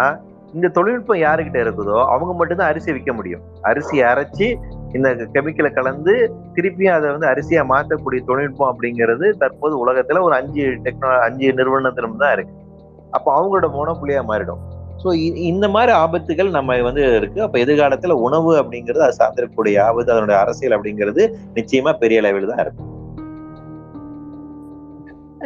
இந்த 0.55 0.68
தொழில்நுட்பம் 0.77 1.23
யாருக்கிட்ட 1.26 1.60
இருக்குதோ 1.65 1.97
அவங்க 2.14 2.31
மட்டும்தான் 2.39 2.72
அரிசி 2.72 2.89
விற்க 2.95 3.14
முடியும். 3.19 3.43
அரிசி 3.69 3.97
அரைச்சி 4.11 4.47
இந்த 4.98 5.10
கெமிக்கலை 5.36 5.70
கலந்து 5.78 6.14
திருப்பியும் 6.56 6.95
அதை 6.98 7.07
வந்து 7.15 7.28
அரிசியா 7.32 7.61
மாற்றக்கூடிய 7.72 8.22
தொழில்நுட்பம் 8.30 8.72
அப்படிங்கிறது 8.72 9.28
தற்போது 9.41 9.76
உலகத்துல 9.84 10.22
ஒரு 10.28 10.36
அஞ்சு 10.40 10.65
டெக்னா 10.86 11.11
அஞ்சு 11.28 11.48
நிறுவனத்திலும் 11.60 12.22
தான் 12.24 12.34
இருக்கு. 12.38 12.56
அப்போ 13.18 13.30
அவங்களோட 13.38 13.68
மோனப்புலியா 13.78 14.24
மாறிடும். 14.32 14.61
ஸோ 15.02 15.11
இந்த 15.52 15.65
மாதிரி 15.76 15.91
ஆபத்துகள் 16.03 16.56
நம்ம 16.57 16.76
வந்து 16.88 17.03
இருக்கு. 17.20 17.40
அப்ப 17.45 17.57
எதிர்காலத்துல 17.64 18.15
உணவு 18.28 18.52
அப்படிங்கிறது 18.61 19.06
அது 19.07 19.20
சார்ந்திருக்கக்கூடிய 19.22 19.78
ஆபத்து 19.88 20.14
அதனுடைய 20.15 20.38
அரசியல் 20.44 20.76
அப்படிங்கிறது 20.78 21.24
நிச்சயமா 21.57 21.94
பெரிய 22.03 22.22
அளவில் 22.24 22.52
தான் 22.52 22.64
இருக்கும் 22.65 22.90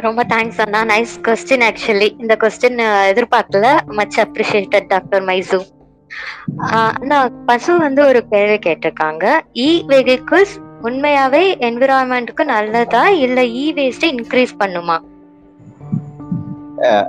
ரொம்ப 0.06 0.22
தேங்க்ஸ் 0.32 0.60
அண்ணா. 0.64 0.80
நைஸ் 0.92 1.14
கொஸ்டின் 1.28 1.64
ஆக்சுவலி 1.68 2.08
இந்த 2.22 2.34
கொஸ்டின் 2.42 2.78
எதிர்பார்க்கல. 3.12 3.68
மச் 3.98 4.18
அப்ரிஷியேட்டட் 4.24 4.86
டாக்டர் 4.92 5.24
மைசூ 5.30 5.58
அண்ணா 6.78 7.18
பசு 7.48 7.72
வந்து 7.84 8.00
ஒரு 8.10 8.20
கேள்வி 8.32 8.58
கேட்டிருக்காங்க. 8.58 9.24
E 9.58 9.68
இ 9.68 9.70
வெஹிக்கிள்ஸ் 9.90 10.54
உண்மையாவே 10.86 11.44
என்விரான்மெண்ட்டுக்கு 11.68 12.44
நல்லதா 12.54 13.04
இல்ல 13.24 13.38
இ 13.62 13.66
வேஸ்ட் 13.78 14.06
இன்க்ரீஸ் 14.10 14.54
பண்ணுமா? 14.62 14.96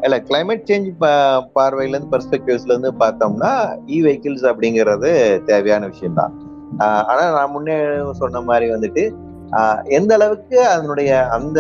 இல்ல 0.06 0.16
கிளைமேட் 0.28 0.68
சேஞ்ச் 0.70 0.88
பார்வையில 1.56 1.94
இருந்து 1.94 2.12
பெர்ஸ்பெக்டிவ்ஸ்ல 2.14 2.74
இருந்து 2.74 2.92
பார்த்தோம்னா 3.04 3.52
e 3.86 3.96
இ 3.96 4.00
வெஹிக்கிள்ஸ் 4.06 4.46
அப்படிங்கிறது 4.52 5.12
தேவையான 5.46 5.88
விஷயம் 5.88 6.20
தான் 6.20 6.34
ஆனா 7.10 7.24
நான் 7.38 7.54
முன்னே 7.56 7.78
சொன்ன 8.22 8.42
மாதிரி 8.42 8.68
வந்துட்டு 8.76 9.04
எந்த 9.98 10.12
அளவுக்கு 10.18 10.58
அதனுடைய 10.74 11.12
அந்த 11.38 11.60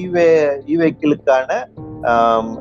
இவே 0.00 0.28
இ 0.66 0.76
வெஹிக்கிளுக்கான 0.76 1.50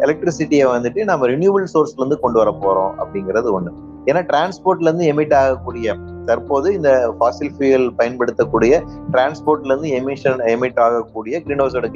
எலக்ட்ரிசிட்டியை 0.06 0.66
வந்துட்டு 0.74 1.02
நம்ம 1.10 1.28
ரினியூவல் 1.34 1.72
சோர்ஸ்ல 1.74 2.02
இருந்து 2.02 2.20
கொண்டு 2.24 2.40
வர 2.42 2.52
போறோம் 2.64 2.94
அப்படிங்கிறது 3.02 3.50
ஒண்ணு. 3.58 3.72
ஏன்னா 4.10 4.22
டிரான்ஸ்போர்ட்ல 4.32 4.88
இருந்து 4.90 5.08
எமிட் 5.12 5.36
ஆகக்கூடிய 5.42 5.96
தற்போது 6.30 6.68
இந்த 6.78 6.92
ஃபாசில் 7.18 7.54
ஃபியூயல் 7.56 7.88
பயன்படுத்தக்கூடிய 8.00 8.74
டிரான்ஸ்போர்ட்ல 9.14 9.72
இருந்து 9.72 9.90
எமிஷன் 10.00 10.44
எமிட் 10.54 10.80
ஆகக்கூடிய 10.86 11.42
கிரீன் 11.46 11.64
ஹவுஸோட 11.64 11.90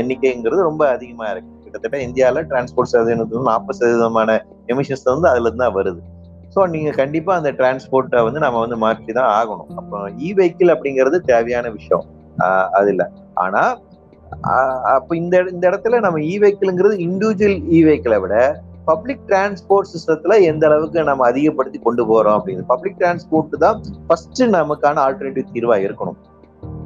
எண்ணிக்கைங்கிறது 0.00 0.62
ரொம்ப 0.70 0.82
அதிகமா 0.96 1.26
இருக்கு. 1.32 1.50
கிட்டத்தட்ட 1.64 1.98
இந்தியாவில் 2.06 2.48
டிரான்ஸ்போர்ட் 2.50 2.90
சதவீதம் 2.92 3.48
நாற்பது 3.50 3.78
சதவீதமான 3.80 4.30
எமிஷன்ஸ் 4.72 5.06
வந்து 5.12 5.30
அதுல 5.32 5.46
இருந்து 5.48 5.64
தான் 5.64 5.76
வருது. 5.78 6.00
ஸோ 6.54 6.60
நீங்க 6.72 6.90
கண்டிப்பா 7.00 7.32
அந்த 7.40 7.50
டிரான்ஸ்போர்ட்டை 7.60 8.22
வந்து 8.26 8.40
நம்ம 8.44 8.58
வந்து 8.64 8.76
மாற்றி 8.84 9.12
தான் 9.18 9.30
ஆகணும். 9.38 9.70
அப்போ 9.80 9.98
இ 10.26 10.30
வெஹிக்கிள் 10.38 10.72
அப்படிங்கிறது 10.74 11.18
தேவையான 11.30 11.66
விஷயம். 11.78 12.04
அது 12.78 12.90
இல்லை. 12.94 13.06
ஆனா 13.44 13.62
அப்ப 14.96 15.10
இந்த 15.20 15.36
இந்த 15.54 15.64
இடத்துல 15.70 15.98
நம்ம 16.04 16.20
இ 16.32 16.34
வெஹிக்கிள்ங்கிறது 16.42 16.96
இண்டிவிஜுவல் 17.06 17.58
இ 17.76 17.80
வெஹிக்கிளை 17.88 18.18
விட 18.24 18.36
பப்ளிக் 18.84 19.24
டிரான்ஸ்போர்ட் 19.28 19.90
சிஸ்டத்துல 19.92 20.42
எந்த 20.42 20.66
அளவுக்கு 20.66 21.04
நம்ம 21.04 21.26
அதிகப்படுத்தி 21.26 21.78
கொண்டு 21.78 22.02
போறோம் 22.10 22.36
அப்படின்னு. 22.38 22.62
பப்ளிக் 22.66 22.98
டிரான்ஸ்போர்ட் 22.98 23.56
தான் 23.58 23.80
ஃபர்ஸ்ட் 24.06 24.42
நமக்கான 24.42 25.02
ஆல்டர்னேட்டிவ் 25.06 25.52
தீர்வா 25.54 25.76
இருக்கணும். 25.86 26.18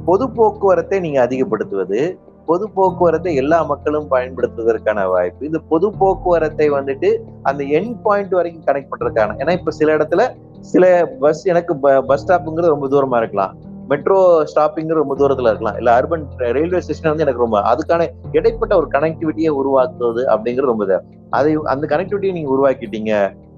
பொது 0.05 0.31
போக்குவரத்தை 0.31 0.99
நீங்க 0.99 1.19
அதிகப்படுத்துவது 1.25 2.17
பொது 2.45 2.69
போக்குவரத்தை 2.69 3.35
எல்லா 3.35 3.63
மக்களும் 3.63 4.11
பயன்படுத்துவதற்கான 4.11 5.07
வாய்ப்பு. 5.09 5.45
இந்த 5.45 5.59
பொது 5.71 5.91
போக்குவரத்தை 5.91 6.69
வந்துட்டு 6.71 7.09
அந்த 7.43 7.63
என் 7.63 8.01
பாயிண்ட் 8.01 8.35
வரைக்கும் 8.39 8.67
கனெக்ட் 8.67 8.91
பண்றதுக்கான. 8.91 9.35
ஏன்னா 9.41 9.51
இப்ப 9.51 9.71
சில 9.71 9.97
இடத்துல 9.97 10.23
சில 10.61 11.05
பஸ் 11.19 11.43
எனக்கு 11.45 11.73
பஸ் 11.77 12.23
ஸ்டாப்புங்கிறது 12.23 12.73
ரொம்ப 12.75 12.87
தூரமா 12.87 13.17
இருக்கலாம். 13.17 13.55
மெட்ரோ 13.91 14.19
ஸ்டாப்பிங் 14.51 14.93
ரொம்ப 15.01 15.15
தூரத்துல 15.19 15.51
இருக்கலாம். 15.51 15.77
இல்ல 15.79 15.89
அர்பன் 15.99 16.25
ரயில்வே 16.57 16.81
ஸ்டேஷன் 16.85 17.11
வந்து 17.11 17.25
எனக்கு 17.25 17.43
ரொம்ப 17.45 17.59
அதுக்கான 17.71 18.07
இடைப்பட்ட 18.37 18.73
ஒரு 18.81 18.87
கனெக்டிவிட்டியை 18.95 19.51
உருவாக்குறது 19.61 20.23
அப்படிங்கிறது 20.33 20.71
ரொம்ப 20.73 21.01
அதை 21.39 21.51
அந்த 21.73 21.85
கனெக்டிவிட்டியை 21.93 22.33
நீங்க 22.37 22.51
உருவாக்கிட்டீங்க. 22.55 23.11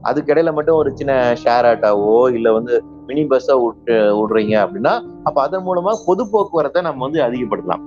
அதுக்கு 0.09 0.31
இடையில 0.33 0.51
மட்டும் 0.57 0.79
ஒரு 0.81 0.89
சின்ன 0.99 1.13
ஷேர் 1.43 1.67
ஆட்டாவோ 1.69 2.17
இல்ல 2.37 2.51
வந்து 2.57 2.73
மினி 3.07 3.23
பஸ்ஸா 3.31 3.55
விட்டு 3.63 3.95
விடுறீங்க 4.19 4.55
அப்படின்னா 4.63 4.93
அப்ப 5.23 5.37
அதன் 5.41 5.65
மூலமா 5.67 5.93
பொது 6.05 6.23
போக்குவரத்தை 6.31 6.81
நம்ம 6.81 7.03
வந்து 7.07 7.21
அதிகப்படுத்தலாம். 7.27 7.83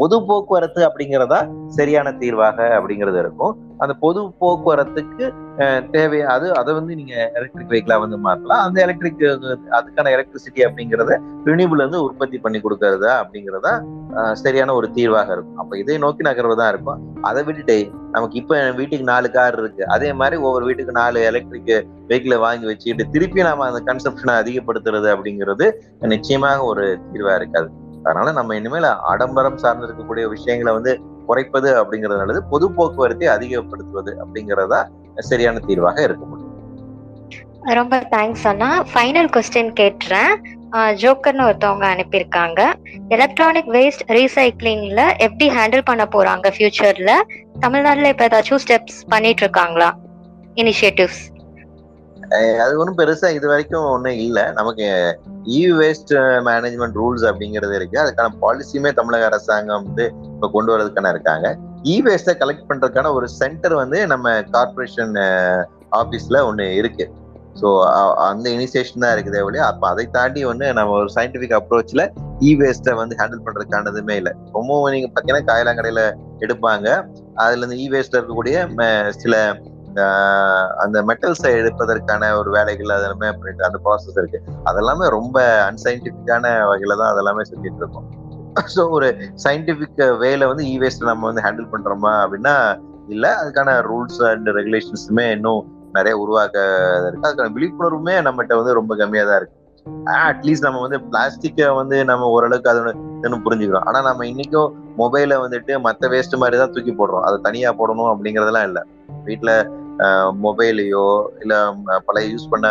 பொது 0.00 0.16
போக்குவரத்து 0.28 0.80
அப்படிங்கிறதா 0.86 1.40
சரியான 1.76 2.08
தீர்வாக 2.22 2.58
அப்படிங்கிறது 2.76 3.18
இருக்கும். 3.24 3.54
அந்த 3.82 3.92
பொது 4.02 4.20
போக்குவரத்துக்கு 4.40 5.24
தேவை 5.94 6.20
அது 6.34 6.46
அதை 6.60 6.70
வந்து 6.78 6.92
நீங்க 7.00 7.14
எலக்ட்ரிக் 7.38 7.70
வெஹிக்கிளா 7.72 7.96
வந்து 8.04 8.16
மாற்றலாம் 8.26 8.62
அந்த 8.66 8.78
எலக்ட்ரிக் 8.84 9.22
அதுக்கான 9.78 10.12
எலக்ட்ரிசிட்டி 10.16 10.62
அப்படிங்கிறத 10.66 11.18
ரினியூபிள் 11.50 11.84
வந்து 11.84 12.00
உற்பத்தி 12.06 12.38
பண்ணி 12.44 12.60
கொடுக்கறதா 12.64 13.12
அப்படிங்கிறதா 13.22 13.72
சரியான 14.42 14.74
ஒரு 14.78 14.88
தீர்வாக 14.96 15.28
இருக்கும். 15.34 15.60
அப்ப 15.62 15.78
இதை 15.82 15.96
நோக்கி 16.04 16.22
நகர்வதா 16.28 16.66
இருக்கும். 16.72 17.00
அதை 17.28 17.40
விட்டுட்டு 17.46 17.78
நமக்கு 18.16 18.36
இப்ப 18.42 18.58
வீட்டுக்கு 18.80 19.10
நாலு 19.12 19.28
கார் 19.36 19.58
இருக்கு. 19.62 19.84
அதே 19.94 20.10
மாதிரி 20.20 20.36
ஒவ்வொரு 20.46 20.64
வீட்டுக்கு 20.68 20.98
நாலு 21.00 21.20
எலக்ட்ரிக் 21.30 21.72
வெஹிக்கிளை 22.10 22.38
வாங்கி 22.46 22.66
வச்சுக்கிட்டு 22.70 23.12
திருப்பி 23.14 23.48
நாம 23.48 23.66
அந்த 23.70 23.80
கன்சப்ஷனை 23.88 24.34
அதிகப்படுத்துறது 24.42 25.08
அப்படிங்கிறது 25.14 25.68
நிச்சயமாக 26.14 26.68
ஒரு 26.72 26.84
தீர்வா 27.12 27.34
இருக்காது. 27.40 27.70
அதனால 28.04 28.32
நம்ம 28.38 28.56
இனிமேல் 28.60 28.88
ஆடம்பரம் 29.10 29.60
சார்ந்து 29.64 29.86
இருக்கக்கூடிய 29.86 30.24
விஷயங்களை 30.34 30.72
வந்து 30.78 30.92
குறைப்பது 31.26 31.70
அப்படிங்கிறது 31.80 32.20
நல்லது. 32.22 32.42
பொது 32.52 32.66
போக்குவரத்தை 32.78 33.28
அதிகப்படுத்துவது 33.36 34.12
அப்படிங்கிறதா 34.24 34.80
சரியான 35.30 35.58
தீர்வாக 35.68 36.02
இருக்க 36.02 36.24
முடியும். 36.24 36.50
ரொம்ப 37.78 37.96
தேங்க்ஸ் 38.14 38.46
அண்ணா. 38.50 38.70
ஃபைனல் 38.92 39.30
கொஸ்டின் 39.34 39.70
கேட்டுறேன். 39.80 40.32
ஜோக்கர்னு 41.02 41.44
ஒருத்தவங்க 41.48 41.84
அனுப்பியிருக்காங்க. 41.94 42.60
எலக்ட்ரானிக் 43.08 43.70
வேஸ்ட் 43.76 44.04
ரீசைக்ளிங்ல 44.16 45.02
எப்படி 45.26 45.46
ஹேண்டில் 45.56 45.88
பண்ண 45.90 46.04
போறாங்க 46.14 46.52
ஃபியூச்சர்ல 46.56 47.12
தமிழ்நாட்டுல 47.60 48.10
இப்ப 48.14 48.26
ஏதாச்சும் 48.26 48.62
ஸ்டெப்ஸ் 48.64 48.98
பண்ணிட்டு 49.08 49.42
இருக்காங்களா? 49.42 49.90
இனிஷியேட்டிவ்ஸ் 50.62 51.22
அது 52.64 52.72
ஒன்றும் 52.80 52.98
பெருசா 53.00 53.28
இது 53.36 53.46
வரைக்கும் 53.52 53.88
ஒன்றும் 53.94 54.20
இல்லை. 54.26 54.44
நமக்கு 54.58 54.86
இ 55.58 55.60
வேஸ்ட் 55.80 56.12
மேனேஜ்மெண்ட் 56.48 56.98
ரூல்ஸ் 57.00 57.26
அப்படிங்கிறது 57.30 57.74
இருக்கு. 57.78 57.96
அதுக்கான 58.02 58.34
பாலிசியுமே 58.44 58.92
தமிழக 58.98 59.26
அரசாங்கம் 59.30 59.84
வந்து 59.88 60.06
இப்போ 60.34 60.48
கொண்டு 60.56 60.72
வரதுக்கான 60.74 61.12
இருக்காங்க. 61.14 61.48
இ 61.92 61.96
வேஸ்ட்டை 62.06 62.34
கலெக்ட் 62.42 62.68
பண்றதுக்கான 62.70 63.12
ஒரு 63.18 63.26
சென்டர் 63.40 63.74
வந்து 63.82 64.00
நம்ம 64.12 64.36
கார்பரேஷன் 64.56 65.14
ஆஃபீஸ்ல 66.00 66.38
ஒன்று 66.50 66.66
இருக்கு. 66.80 67.06
ஸோ 67.60 67.68
அந்த 68.28 68.46
இனிஷியேஷன் 68.56 69.02
தான் 69.04 69.12
இருக்குது 69.16 69.38
ஒழிய. 69.48 69.64
அப்போ 69.72 69.84
அதை 69.92 70.04
தாண்டி 70.16 70.40
வந்து 70.50 70.66
நம்ம 70.78 70.94
ஒரு 71.00 71.10
சயின்டிஃபிக் 71.16 71.56
அப்ரோச்ல 71.58 72.04
இ 72.48 72.52
வேஸ்ட்டை 72.60 72.94
வந்து 73.02 73.18
ஹேண்டில் 73.20 73.44
பண்றதுக்கானதுமே 73.44 74.14
இல்லை. 74.20 74.32
ரொம்பவும் 74.56 74.92
நீங்கள் 74.94 75.12
பார்த்தீங்கன்னா 75.12 75.48
காயலாங்கடையில 75.50 76.02
எடுப்பாங்க. 76.46 76.88
அதுல 77.44 77.60
இருந்து 77.62 77.78
e 77.78 77.84
இ 77.84 77.92
வேஸ்ட்ல 77.92 78.18
இருக்கக்கூடிய 78.18 78.56
சில 79.22 79.36
அந்த 80.76 81.02
மெட்டல்ஸை 81.02 81.50
எடுப்பதற்கான 81.60 82.38
ஒரு 82.38 82.50
வேலைகள் 82.50 82.86
அதெல்லாமே 82.86 83.30
பண்ணிட்டு 83.38 83.64
அந்த 83.64 83.78
ப்ராசஸ் 83.84 84.18
இருக்கு. 84.18 84.42
அதெல்லாமே 84.64 85.08
ரொம்ப 85.08 85.64
அன்சைன்டிஃபிக்கான 85.70 86.66
வகையில 86.70 86.96
தான் 86.96 87.12
அதெல்லாமே 87.14 87.42
செஞ்சுட்டு 87.50 87.82
இருக்கோம். 87.82 88.08
ஸோ 88.74 88.90
ஒரு 88.90 89.30
சயின்டிபிக் 89.44 90.02
வேல 90.20 90.46
வந்து 90.46 90.64
இ 90.64 90.78
வேஸ்ட் 90.78 91.02
நம்ம 91.02 91.26
வந்து 91.26 91.42
ஹேண்டில் 91.42 91.72
பண்றோமா 91.72 92.12
அப்படின்னா 92.24 92.78
இல்ல 93.08 93.36
அதுக்கான 93.42 93.82
ரூல்ஸ் 93.82 94.22
அண்ட் 94.30 94.48
ரெகுலேஷன்ஸுமே 94.48 95.30
இன்னும் 95.30 95.92
நிறைய 95.92 96.18
உருவாக்க 96.18 96.58
இருக்கு. 97.06 97.26
அதுக்கான 97.28 97.52
விழிப்புணர்வுமே 97.52 98.14
நம்மகிட்ட 98.22 98.56
வந்து 98.56 98.72
ரொம்ப 98.72 98.96
கம்மியா 98.96 99.24
தான் 99.24 99.36
இருக்கு. 99.36 99.58
அட்லீஸ்ட் 100.06 100.62
நம்ம 100.62 100.80
வந்து 100.80 101.00
பிளாஸ்டிக்கை 101.00 101.74
வந்து 101.74 102.04
நம்ம 102.04 102.26
ஓரளவுக்கு 102.26 102.70
அதோட 102.72 102.92
புரிஞ்சுக்கிறோம். 103.46 103.84
ஆனா 103.84 104.00
நம்ம 104.00 104.24
இன்னைக்கும் 104.24 104.72
மொபைலை 104.98 105.36
வந்துட்டு 105.44 105.80
மற்ற 105.80 106.08
வேஸ்ட் 106.08 106.36
மாதிரி 106.36 106.56
தான் 106.58 106.70
தூக்கி 106.70 106.92
போடுறோம். 106.92 107.20
அதை 107.20 107.38
தனியா 107.42 107.74
போடணும் 107.78 108.10
அப்படிங்கறதெல்லாம் 108.12 108.62
இல்லை. 108.62 108.82
வீட்டுல 109.24 109.70
மொபைலையோ 110.44 111.06
இல்ல 111.42 111.54
பல 112.08 112.22
யூஸ் 112.30 112.50
பண்ண 112.52 112.68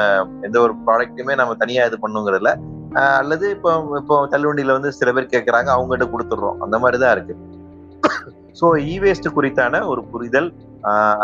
எந்த 0.47 0.57
ஒரு 0.65 0.73
ப்ராடக்ட்டுமே 0.85 1.35
நம்ம 1.41 1.55
தனியா 1.63 1.83
இது 1.89 1.97
பண்ணுங்கிறதுல 2.05 2.51
அல்லது 3.19 3.45
இப்போ 3.55 3.71
இப்போ 3.99 4.15
தள்ளுவண்டியில 4.33 4.75
வந்து 4.77 4.89
சில 4.97 5.11
பேர் 5.15 5.31
கேட்கறாங்க 5.33 5.69
அவங்ககிட்ட 5.75 6.05
கொடுத்துடுறோம். 6.13 6.57
அந்த 6.65 6.75
மாதிரி 6.83 6.97
தான் 7.03 7.13
இருக்கு. 7.15 7.35
ஸோ 8.59 8.65
இ 8.91 8.95
வேஸ்ட் 9.03 9.35
குறித்தான 9.37 9.81
ஒரு 9.91 10.01
புரிதல் 10.11 10.49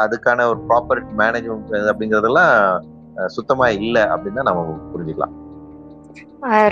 அதுக்கான 0.03 0.45
ஒரு 0.51 0.59
ப்ராப்பர் 0.69 1.01
மேனேஜ்மெண்ட் 1.19 1.91
அப்படிங்கறதெல்லாம் 1.91 2.53
சுத்தமா 3.35 3.67
இல்லை 3.79 4.03
அப்படின்னு 4.13 4.39
தான் 4.39 4.49
நம்ம 4.49 4.77
புரிஞ்சுக்கலாம். 4.93 5.35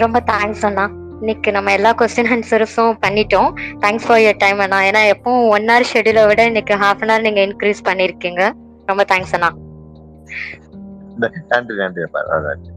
ரொம்ப 0.03 0.17
தேங்க்ஸ் 0.31 0.63
அண்ணா. 0.67 0.85
இன்னைக்கு 1.21 1.49
நம்ம 1.57 1.69
எல்லா 1.77 1.91
கொஸ்டின் 1.99 2.31
ஆன்சர்ஸும் 2.33 2.97
பண்ணிட்டோம். 3.03 3.49
தேங்க்ஸ் 3.83 4.05
ஃபார் 4.07 4.21
யர் 4.23 4.39
டைம் 4.43 4.59
அண்ணா. 4.65 4.79
ஏன்னா 4.89 5.01
எப்பவும் 5.13 5.45
ஒன் 5.55 5.67
ஹவர் 5.71 5.89
ஷெடியூலை 5.91 6.23
விட 6.29 6.43
இன்னைக்கு 6.51 6.75
ஹாஃப் 6.83 7.03
அன் 7.03 7.11
ஹவர் 7.13 7.27
நீங்க 7.27 7.41
இன்க்ரீஸ் 7.49 7.81
பண்ணிருக்கீங்க. 7.89 8.41
ரொம்ப 8.87 9.03
தேங்க்ஸ் 9.11 9.35
அண்ணா. 9.37 9.51
நன்றி 11.51 11.75
நன்றி 11.83 12.73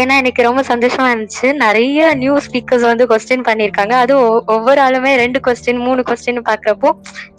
ஏன்னா 0.00 0.14
எனக்கு 0.22 0.42
ரொம்ப 0.46 0.60
சந்தோஷமா 0.68 1.06
இருந்துச்சு. 1.12 1.48
நிறைய 1.62 2.00
நியூ 2.20 2.34
ஸ்பீக்கர்ஸ் 2.44 2.84
வந்து 2.88 3.04
கொஸ்டின் 3.12 3.44
பண்ணிருக்காங்க. 3.48 3.94
அது 4.02 4.14
ஒவ்வொரு 4.54 4.80
ஆளுமே 4.82 5.12
ரெண்டு 5.22 5.38
கொஸ்டின் 5.46 5.80
மூணு 5.86 6.02
கொஸ்டின் 6.08 6.38
பாக்குறப்போ 6.48 6.90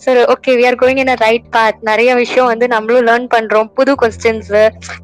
சரி 0.06 0.22
okay 0.34 0.54
we 0.60 0.66
are 0.70 0.78
going 0.82 1.02
in 1.04 1.14
right 1.24 1.48
path 1.50 1.80
நிறைய 1.82 2.16
விஷயம் 2.16 2.50
வந்து 2.52 2.68
நம்மளும் 2.68 3.08
லேர்ன் 3.10 3.30
பண்றோம். 3.36 3.70
புது 3.80 3.94
கொஸ்டின்ஸ் 4.02 4.52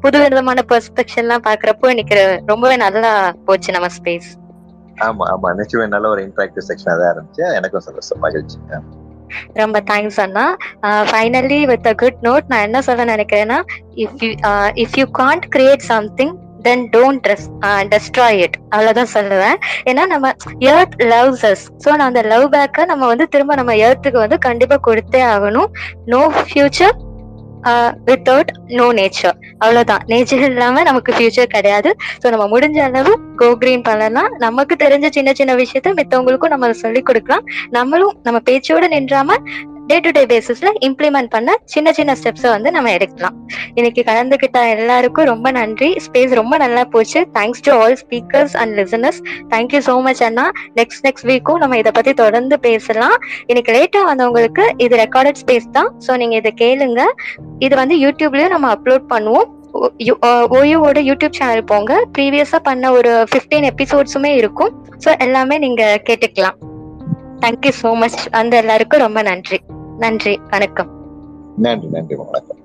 புது 0.00 0.18
விதமான 0.24 0.64
பெர்ஸ்பெக்ஷன் 0.72 1.24
எல்லாம் 1.24 1.46
பாக்குறப்போ 1.48 1.88
எனக்கு 1.94 2.18
ரொம்பவே 2.52 2.76
நல்லா 2.84 3.12
போச்சு 3.48 3.76
நம்ம 3.78 3.90
ஸ்பேஸ் 3.98 4.30
ஆமா 5.06 5.24
ஆமா. 5.34 5.48
நிச்சயமே 5.60 5.86
நல்ல 5.94 6.08
ஒரு 6.08 6.22
இன்ட்ராக்டிவ் 6.26 6.68
செக்ஷனா 6.70 6.94
தான் 7.00 7.12
இருந்துச்சு. 7.14 7.44
எனக்கும் 7.58 7.86
சந்தோஷம் 7.88 8.22
மகிழ்ச்சி. 8.26 8.58
ரொம்ப 9.62 9.80
thanks 9.90 10.20
Anna. 10.24 10.46
Finally 11.10 11.60
with 11.72 11.88
a 11.92 11.94
good 12.02 12.22
note 12.28 12.48
நான் 12.52 12.66
என்ன 12.68 12.80
சொல்ல 12.88 13.06
நினைக்கிறேன்னா 13.14 13.58
if 14.04 14.22
you 14.24 14.30
if 14.84 14.96
you 15.00 15.06
can't 15.20 15.46
create 15.56 15.84
something 15.92 16.34
then 16.66 16.82
don't 16.94 17.20
dress 17.24 17.46
destroy 17.92 18.40
it 18.44 18.56
அவ்வளவுதான் 18.74 19.12
சொல்லுவேன். 19.14 19.56
ஏன்னா 19.90 20.02
நம்ம 20.12 20.26
எர்த் 20.72 20.94
லவ்ஸ் 21.12 21.44
அஸ் 21.50 21.64
ஸோ 21.84 21.88
நான் 21.96 22.10
அந்த 22.10 22.22
லவ் 22.32 22.44
பேக்கை 22.54 22.84
நம்ம 22.92 23.06
வந்து 23.12 23.26
திரும்ப 23.32 23.54
நம்ம 23.60 23.74
எர்த்துக்கு 23.86 24.18
வந்து 24.24 24.38
கண்டிப்பா 24.48 24.78
கொடுத்தே 24.88 25.22
ஆகணும். 25.34 25.70
No 26.12 26.20
future 26.50 26.94
without 28.08 28.50
no 28.78 28.86
nature 28.98 29.36
அவ்வளவுதான். 29.58 30.02
நேச்சர் 30.06 30.44
இல்லாம 30.48 30.82
நமக்கு 30.82 31.12
ஃபியூச்சர் 31.12 31.52
கிடையாது. 31.56 31.90
ஸோ 32.22 32.28
நம்ம 32.34 32.46
முடிஞ்ச 32.54 32.78
அளவு 32.88 33.12
கோ 33.36 33.48
கிரீன் 33.62 33.84
பண்ணலாம். 33.88 34.30
நமக்கு 34.38 34.76
தெரிஞ்ச 34.84 35.08
சின்ன 35.10 35.32
சின்ன 35.32 35.54
விஷயத்த 35.54 35.92
மித்தவங்களுக்கும் 36.00 36.54
நம்ம 36.54 36.72
சொல்லி 36.72 37.02
கொடுக்கலாம். 37.02 37.44
நம்மளும் 37.70 38.14
நம்ம 38.22 38.40
பேச்சோட 38.50 38.86
நின்றாம 38.96 39.38
டே 39.88 39.96
டு 40.04 40.10
டே 40.16 40.22
பேசிஸ்ல 40.32 40.68
இம்ப்ளிமெண்ட் 40.86 41.30
பண்ண 41.34 41.50
சின்ன 41.72 41.92
சின்ன 41.98 42.12
ஸ்டெப்ஸை 42.18 42.50
வந்து 42.54 42.70
நம்ம 42.76 42.90
எடுக்கலாம். 42.96 43.36
இன்னைக்கு 43.78 44.02
கலந்துகிட்ட 44.08 44.58
எல்லாருக்கும் 44.74 45.28
ரொம்ப 45.30 45.50
நன்றி. 45.58 45.88
ஸ்பேஸ் 46.04 46.32
ரொம்ப 46.40 46.54
நல்லா 46.64 46.82
போச்சு. 46.94 47.20
Thanks 47.36 47.62
to 47.66 47.72
all 47.80 47.96
speakers 48.02 48.54
and 48.62 48.72
listeners 48.80 49.20
thank you 49.52 49.80
so 49.88 49.94
much 50.06 50.22
Anna. 50.28 50.46
Next 50.80 51.04
next 51.08 51.28
வீக்கும் 51.32 51.60
நம்ம 51.64 51.78
இதை 51.82 51.92
பத்தி 51.98 52.14
தொடர்ந்து 52.22 52.58
பேசலாம். 52.68 53.16
இன்னைக்கு 53.50 53.72
லேட்டா 53.78 54.02
வந்தவங்களுக்கு 54.10 54.66
இது 54.86 55.02
ரெக்கார்டட் 55.04 55.40
ஸ்பேஸ் 55.44 55.68
தான். 55.78 55.90
ஸோ 56.06 56.16
நீங்க 56.22 56.36
இதை 56.42 56.54
கேளுங்க. 56.64 57.02
இது 57.66 57.74
வந்து 57.82 57.96
யூடியூப்லயும் 58.04 58.54
நம்ம 58.56 58.70
அப்லோட் 58.76 59.06
பண்ணுவோம். 59.14 59.48
ஓயோவோட 60.56 61.00
யூடியூப் 61.10 61.38
சேனல் 61.38 61.68
போங்க. 61.70 61.92
ப்ரீவியஸா 62.16 62.60
பண்ண 62.68 62.92
ஒரு 62.98 63.12
ஃபிஃப்டீன் 63.30 63.68
எபிசோட்ஸுமே 63.72 64.32
இருக்கும். 64.42 64.74
ஸோ 65.04 65.10
எல்லாமே 65.26 65.58
நீங்க 65.66 65.84
கேட்டுக்கலாம். 66.10 66.58
தேங்க்யூ 67.42 67.72
சோ 67.82 67.94
மச் 67.94 68.28
அந்த 68.30 68.56
எல்லாருக்கும் 68.56 69.00
ரொம்ப 69.00 69.22
நன்றி. 69.22 69.60
நன்றி. 69.98 70.40
வணக்கம். 70.50 70.90
நன்றி 71.58 71.88
நன்றி. 71.88 72.14
வணக்கம். 72.14 72.61